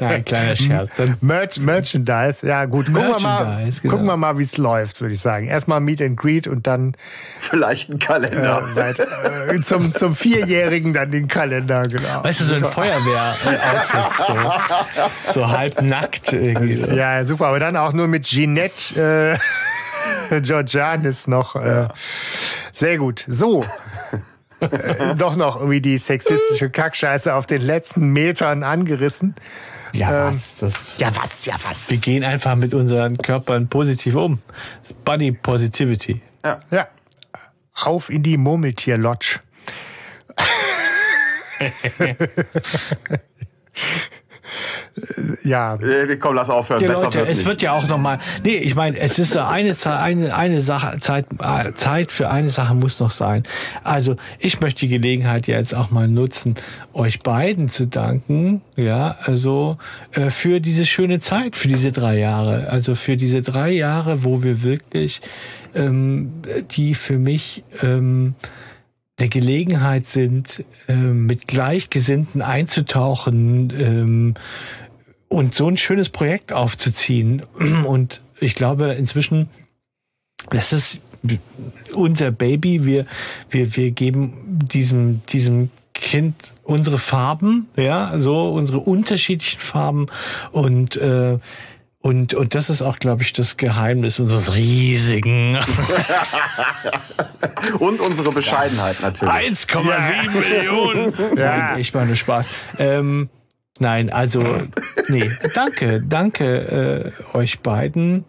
Nein, 0.00 0.24
kleiner 0.24 0.56
Scherz. 0.56 0.90
Merch, 1.20 1.58
Merchandise, 1.58 2.46
ja 2.46 2.64
gut. 2.64 2.86
Gucken 2.86 3.08
wir 3.08 3.20
mal, 3.20 3.64
genau. 3.64 3.92
gucken 3.92 4.06
wir 4.06 4.16
mal 4.16 4.38
wie 4.38 4.42
es 4.42 4.56
läuft, 4.56 5.00
würde 5.00 5.14
ich 5.14 5.20
sagen. 5.20 5.46
Erstmal 5.46 5.80
Meet 5.80 6.02
and 6.02 6.16
Greet 6.16 6.46
und 6.46 6.66
dann 6.66 6.94
vielleicht 7.38 7.90
ein 7.90 7.98
Kalender. 7.98 8.62
Äh, 8.76 9.56
äh, 9.56 9.60
zum, 9.60 9.92
zum 9.92 10.16
Vierjährigen 10.16 10.92
dann 10.92 11.10
den 11.10 11.28
Kalender, 11.28 11.82
genau. 11.82 12.24
Weißt 12.24 12.40
du, 12.40 12.44
so 12.44 12.54
ein 12.54 12.64
Feuerwehr-Outfit, 12.64 14.26
so, 14.26 15.32
so 15.32 15.48
halb 15.48 15.82
nackt 15.82 16.32
irgendwie. 16.32 16.80
Ja, 16.94 17.24
super, 17.24 17.46
aber 17.46 17.60
dann 17.60 17.76
auch 17.76 17.92
nur 17.92 18.08
mit 18.08 18.26
Ginette. 18.26 19.36
Äh, 19.36 19.38
Georgianis 20.42 21.26
noch. 21.26 21.56
Äh, 21.56 21.88
sehr 22.72 22.98
gut. 22.98 23.24
So. 23.26 23.64
äh, 24.60 25.14
doch 25.16 25.36
noch 25.36 25.56
irgendwie 25.56 25.80
die 25.80 25.98
sexistische 25.98 26.70
Kackscheiße 26.70 27.34
auf 27.34 27.46
den 27.46 27.62
letzten 27.62 28.08
Metern 28.08 28.62
angerissen. 28.62 29.34
Ja, 29.92 30.28
ähm, 30.28 30.34
was? 30.34 30.58
Das, 30.58 30.98
ja, 30.98 31.14
was? 31.16 31.46
Ja, 31.46 31.56
was? 31.62 31.90
Wir 31.90 31.98
gehen 31.98 32.24
einfach 32.24 32.56
mit 32.56 32.74
unseren 32.74 33.18
Körpern 33.18 33.68
positiv 33.68 34.14
um. 34.14 34.40
Body 35.04 35.32
Positivity. 35.32 36.22
Ja. 36.44 36.60
ja. 36.70 36.88
Auf 37.74 38.10
in 38.10 38.22
die 38.22 38.36
Murmeltier-Lodge. 38.36 39.40
ja. 45.44 45.78
Komm, 46.18 46.34
lass 46.34 46.50
aufhören. 46.50 46.80
Besser 46.86 47.04
Leute, 47.04 47.18
wird 47.18 47.28
es 47.28 47.38
nicht. 47.38 47.46
wird 47.46 47.62
ja 47.62 47.72
auch 47.72 47.86
nochmal. 47.86 48.18
Nee, 48.42 48.56
ich 48.56 48.74
meine, 48.74 48.98
es 48.98 49.18
ist 49.18 49.36
eine, 49.36 49.74
eine, 49.84 50.34
eine 50.34 50.60
Sache, 50.60 50.98
Zeit, 51.00 51.26
äh, 51.40 51.72
Zeit 51.72 52.12
für 52.12 52.30
eine 52.30 52.50
Sache 52.50 52.74
muss 52.74 53.00
noch 53.00 53.10
sein. 53.10 53.42
Also, 53.84 54.16
ich 54.38 54.60
möchte 54.60 54.80
die 54.80 54.88
Gelegenheit 54.88 55.46
jetzt 55.46 55.74
auch 55.74 55.90
mal 55.90 56.08
nutzen, 56.08 56.54
euch 56.92 57.20
beiden 57.20 57.68
zu 57.68 57.86
danken, 57.86 58.62
ja, 58.76 59.16
also 59.22 59.78
äh, 60.12 60.30
für 60.30 60.60
diese 60.60 60.86
schöne 60.86 61.20
Zeit, 61.20 61.56
für 61.56 61.68
diese 61.68 61.92
drei 61.92 62.18
Jahre. 62.18 62.68
Also 62.70 62.94
für 62.94 63.16
diese 63.16 63.42
drei 63.42 63.70
Jahre, 63.70 64.24
wo 64.24 64.42
wir 64.42 64.62
wirklich 64.62 65.20
ähm, 65.74 66.32
die 66.70 66.94
für 66.94 67.18
mich 67.18 67.64
ähm, 67.82 68.34
eine 69.20 69.28
Gelegenheit 69.28 70.06
sind, 70.06 70.64
äh, 70.88 70.94
mit 70.94 71.46
Gleichgesinnten 71.46 72.42
einzutauchen 72.42 73.72
ähm, 73.78 74.34
und 75.28 75.54
so 75.54 75.68
ein 75.68 75.76
schönes 75.76 76.08
Projekt 76.08 76.52
aufzuziehen. 76.52 77.42
Und 77.86 78.20
ich 78.40 78.54
glaube 78.54 78.92
inzwischen, 78.94 79.48
das 80.50 80.72
ist 80.72 81.00
unser 81.94 82.30
Baby. 82.30 82.84
Wir, 82.84 83.06
wir, 83.50 83.76
wir 83.76 83.90
geben 83.90 84.58
diesem, 84.72 85.24
diesem 85.26 85.70
Kind 85.92 86.34
unsere 86.64 86.98
Farben, 86.98 87.68
ja, 87.76 88.18
so 88.18 88.52
unsere 88.52 88.78
unterschiedlichen 88.78 89.60
Farben 89.60 90.06
und 90.52 90.96
äh, 90.96 91.38
und, 92.02 92.32
und 92.32 92.54
das 92.54 92.70
ist 92.70 92.80
auch, 92.80 92.98
glaube 92.98 93.22
ich, 93.22 93.34
das 93.34 93.58
Geheimnis 93.58 94.18
unseres 94.18 94.54
riesigen. 94.54 95.56
und 97.78 98.00
unsere 98.00 98.32
Bescheidenheit 98.32 99.02
natürlich. 99.02 99.34
1,7 99.34 99.84
ja. 99.84 100.30
Millionen. 100.30 101.14
Ja. 101.36 101.56
Nein, 101.56 101.80
ich 101.80 101.92
meine 101.92 102.16
Spaß. 102.16 102.48
Ähm, 102.78 103.28
nein, 103.78 104.10
also, 104.10 104.62
nee, 105.08 105.30
danke, 105.54 106.02
danke 106.02 107.12
äh, 107.32 107.36
euch 107.36 107.60
beiden 107.60 108.24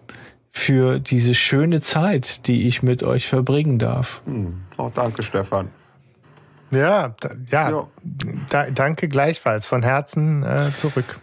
für 0.51 0.99
diese 0.99 1.33
schöne 1.33 1.79
Zeit, 1.79 2.47
die 2.47 2.67
ich 2.67 2.83
mit 2.83 3.03
euch 3.03 3.27
verbringen 3.27 3.79
darf. 3.79 4.21
Hm. 4.25 4.63
Oh, 4.77 4.91
danke, 4.93 5.23
Stefan. 5.23 5.69
Ja, 6.71 7.15
da, 7.19 7.29
ja, 7.49 7.69
ja. 7.69 7.87
Da, 8.49 8.69
danke 8.69 9.07
gleichfalls 9.07 9.65
von 9.65 9.81
Herzen 9.81 10.43
äh, 10.43 10.73
zurück. 10.73 11.19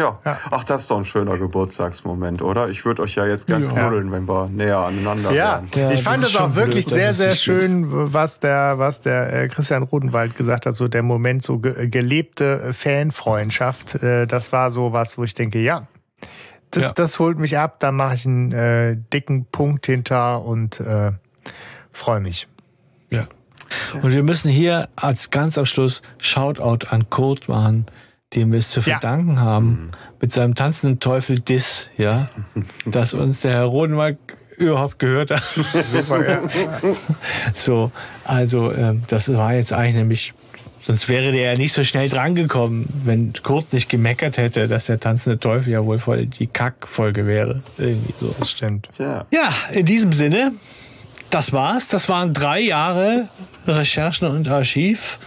Ja. 0.00 0.18
ja. 0.24 0.38
ach, 0.50 0.64
das 0.64 0.82
ist 0.82 0.90
doch 0.90 0.98
ein 0.98 1.04
schöner 1.04 1.36
Geburtstagsmoment, 1.36 2.42
oder? 2.42 2.68
Ich 2.68 2.84
würde 2.84 3.02
euch 3.02 3.14
ja 3.14 3.26
jetzt 3.26 3.46
gern 3.46 3.64
ja. 3.64 3.70
knuddeln, 3.70 4.10
wenn 4.10 4.26
wir 4.26 4.48
näher 4.48 4.78
aneinander 4.78 5.32
ja. 5.32 5.62
wären. 5.72 5.90
Ja, 5.90 5.90
ich 5.92 6.02
fand 6.02 6.24
es 6.24 6.34
auch 6.36 6.54
wirklich 6.54 6.86
blöd, 6.86 6.94
sehr, 6.94 7.12
sehr 7.14 7.34
schön, 7.34 8.12
was 8.12 8.40
der, 8.40 8.78
was 8.78 9.02
der 9.02 9.32
äh, 9.32 9.48
Christian 9.48 9.82
Rodenwald 9.82 10.36
gesagt 10.36 10.66
hat, 10.66 10.74
so 10.74 10.88
der 10.88 11.02
Moment, 11.02 11.42
so 11.42 11.58
ge 11.58 11.88
gelebte 11.88 12.72
Fanfreundschaft. 12.72 13.96
Äh, 13.96 14.26
das 14.26 14.52
war 14.52 14.70
so 14.70 14.92
was, 14.92 15.18
wo 15.18 15.24
ich 15.24 15.34
denke, 15.34 15.60
ja, 15.60 15.86
das, 16.70 16.84
ja. 16.84 16.92
das 16.92 17.18
holt 17.18 17.38
mich 17.38 17.58
ab, 17.58 17.80
da 17.80 17.92
mache 17.92 18.14
ich 18.14 18.26
einen 18.26 18.52
äh, 18.52 18.96
dicken 19.12 19.46
Punkt 19.46 19.86
hinter 19.86 20.42
und 20.42 20.80
äh, 20.80 21.12
freue 21.92 22.20
mich. 22.20 22.48
Ja. 23.10 23.26
Und 24.02 24.12
wir 24.12 24.22
müssen 24.22 24.50
hier 24.50 24.88
als 24.96 25.30
ganz 25.30 25.58
am 25.58 25.66
Schluss 25.66 26.02
Shoutout 26.18 26.86
an 26.88 27.10
Kurt 27.10 27.48
machen, 27.48 27.86
dem 28.34 28.52
wir 28.52 28.58
es 28.60 28.70
zu 28.70 28.82
verdanken 28.82 29.36
ja. 29.36 29.40
haben, 29.40 29.66
mhm. 29.66 29.90
mit 30.20 30.32
seinem 30.32 30.54
tanzenden 30.54 31.00
Teufel 31.00 31.40
Diss, 31.40 31.88
ja, 31.96 32.26
dass 32.86 33.14
uns 33.14 33.40
der 33.40 33.52
Herr 33.52 33.64
Rodenwald 33.64 34.18
überhaupt 34.56 34.98
gehört 34.98 35.30
hat. 35.30 35.42
Super, 35.92 36.28
ja. 36.28 36.42
So, 37.54 37.90
also 38.24 38.72
ähm, 38.72 39.02
das 39.08 39.32
war 39.32 39.54
jetzt 39.54 39.72
eigentlich 39.72 39.94
nämlich 39.94 40.34
Sonst 40.82 41.10
wäre 41.10 41.30
der 41.30 41.52
ja 41.52 41.58
nicht 41.58 41.74
so 41.74 41.84
schnell 41.84 42.08
drangekommen, 42.08 42.88
wenn 43.04 43.34
Kurt 43.42 43.74
nicht 43.74 43.90
gemeckert 43.90 44.38
hätte, 44.38 44.66
dass 44.66 44.86
der 44.86 44.98
tanzende 44.98 45.38
Teufel 45.38 45.74
ja 45.74 45.84
wohl 45.84 45.98
voll 45.98 46.24
die 46.24 46.46
Kackfolge 46.46 47.26
wäre. 47.26 47.62
Irgendwie 47.76 48.14
so. 48.18 48.34
Das 48.38 48.50
stimmt. 48.50 48.88
Tja. 48.96 49.26
Ja, 49.30 49.52
in 49.72 49.84
diesem 49.84 50.12
Sinne, 50.12 50.52
das 51.28 51.52
war's. 51.52 51.88
Das 51.88 52.08
waren 52.08 52.32
drei 52.32 52.60
Jahre 52.60 53.28
Recherchen 53.66 54.26
und 54.28 54.48
Archiv. 54.48 55.18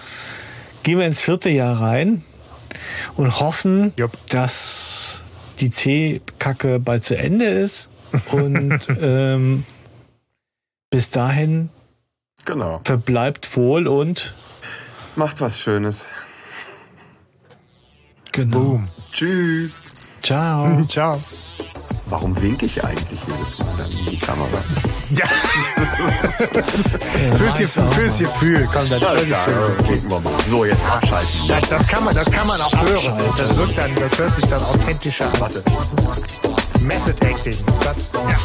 Gehen 0.81 0.97
wir 0.97 1.05
ins 1.05 1.21
vierte 1.21 1.51
Jahr 1.51 1.79
rein 1.79 2.23
und 3.15 3.39
hoffen, 3.39 3.93
Jupp. 3.95 4.17
dass 4.29 5.21
die 5.59 5.71
C-Kacke 5.71 6.79
bald 6.79 7.05
zu 7.05 7.17
Ende 7.17 7.45
ist. 7.45 7.89
Und 8.31 8.79
ähm, 9.01 9.65
bis 10.89 11.09
dahin 11.09 11.69
genau. 12.45 12.81
verbleibt 12.83 13.55
wohl 13.57 13.87
und 13.87 14.33
Macht 15.15 15.41
was 15.41 15.59
Schönes. 15.59 16.07
Genau. 18.31 18.59
Boom. 18.59 18.89
Tschüss. 19.11 19.77
Ciao. 20.23 20.81
Ciao. 20.87 21.21
Warum 22.07 22.41
winke 22.41 22.65
ich 22.65 22.83
eigentlich 22.83 23.19
jedes 23.27 23.59
Mal 23.59 23.67
dann 23.77 23.91
in 23.91 24.05
die 24.11 24.17
Kamera? 24.17 24.63
Ja. 25.09 25.25
fürs, 27.37 27.57
Gefühl, 27.57 27.83
fürs 27.93 28.17
Gefühl. 28.17 28.67
Komm, 28.73 28.89
dann 28.89 29.03
Alles 29.03 29.25
klar, 29.25 29.47
winken 29.87 30.09
wir 30.09 30.19
mal. 30.19 30.33
So, 30.49 30.65
jetzt 30.65 30.85
abschalten. 30.85 31.47
Das, 31.47 31.69
das, 31.69 31.87
kann 31.87 32.03
man, 32.03 32.13
das 32.15 32.29
kann 32.29 32.45
man 32.47 32.59
auch 32.61 32.73
hören. 32.81 33.17
Das, 33.37 33.55
wirkt 33.57 33.77
dann, 33.77 33.95
das 33.95 34.17
hört 34.17 34.35
sich 34.35 34.45
dann 34.45 34.63
authentischer 34.63 35.33
an. 35.33 35.39
Warte. 35.39 35.63
Method 36.81 37.25
Acting. 37.25 37.57
Das, 37.65 37.95
ja. 38.29 38.37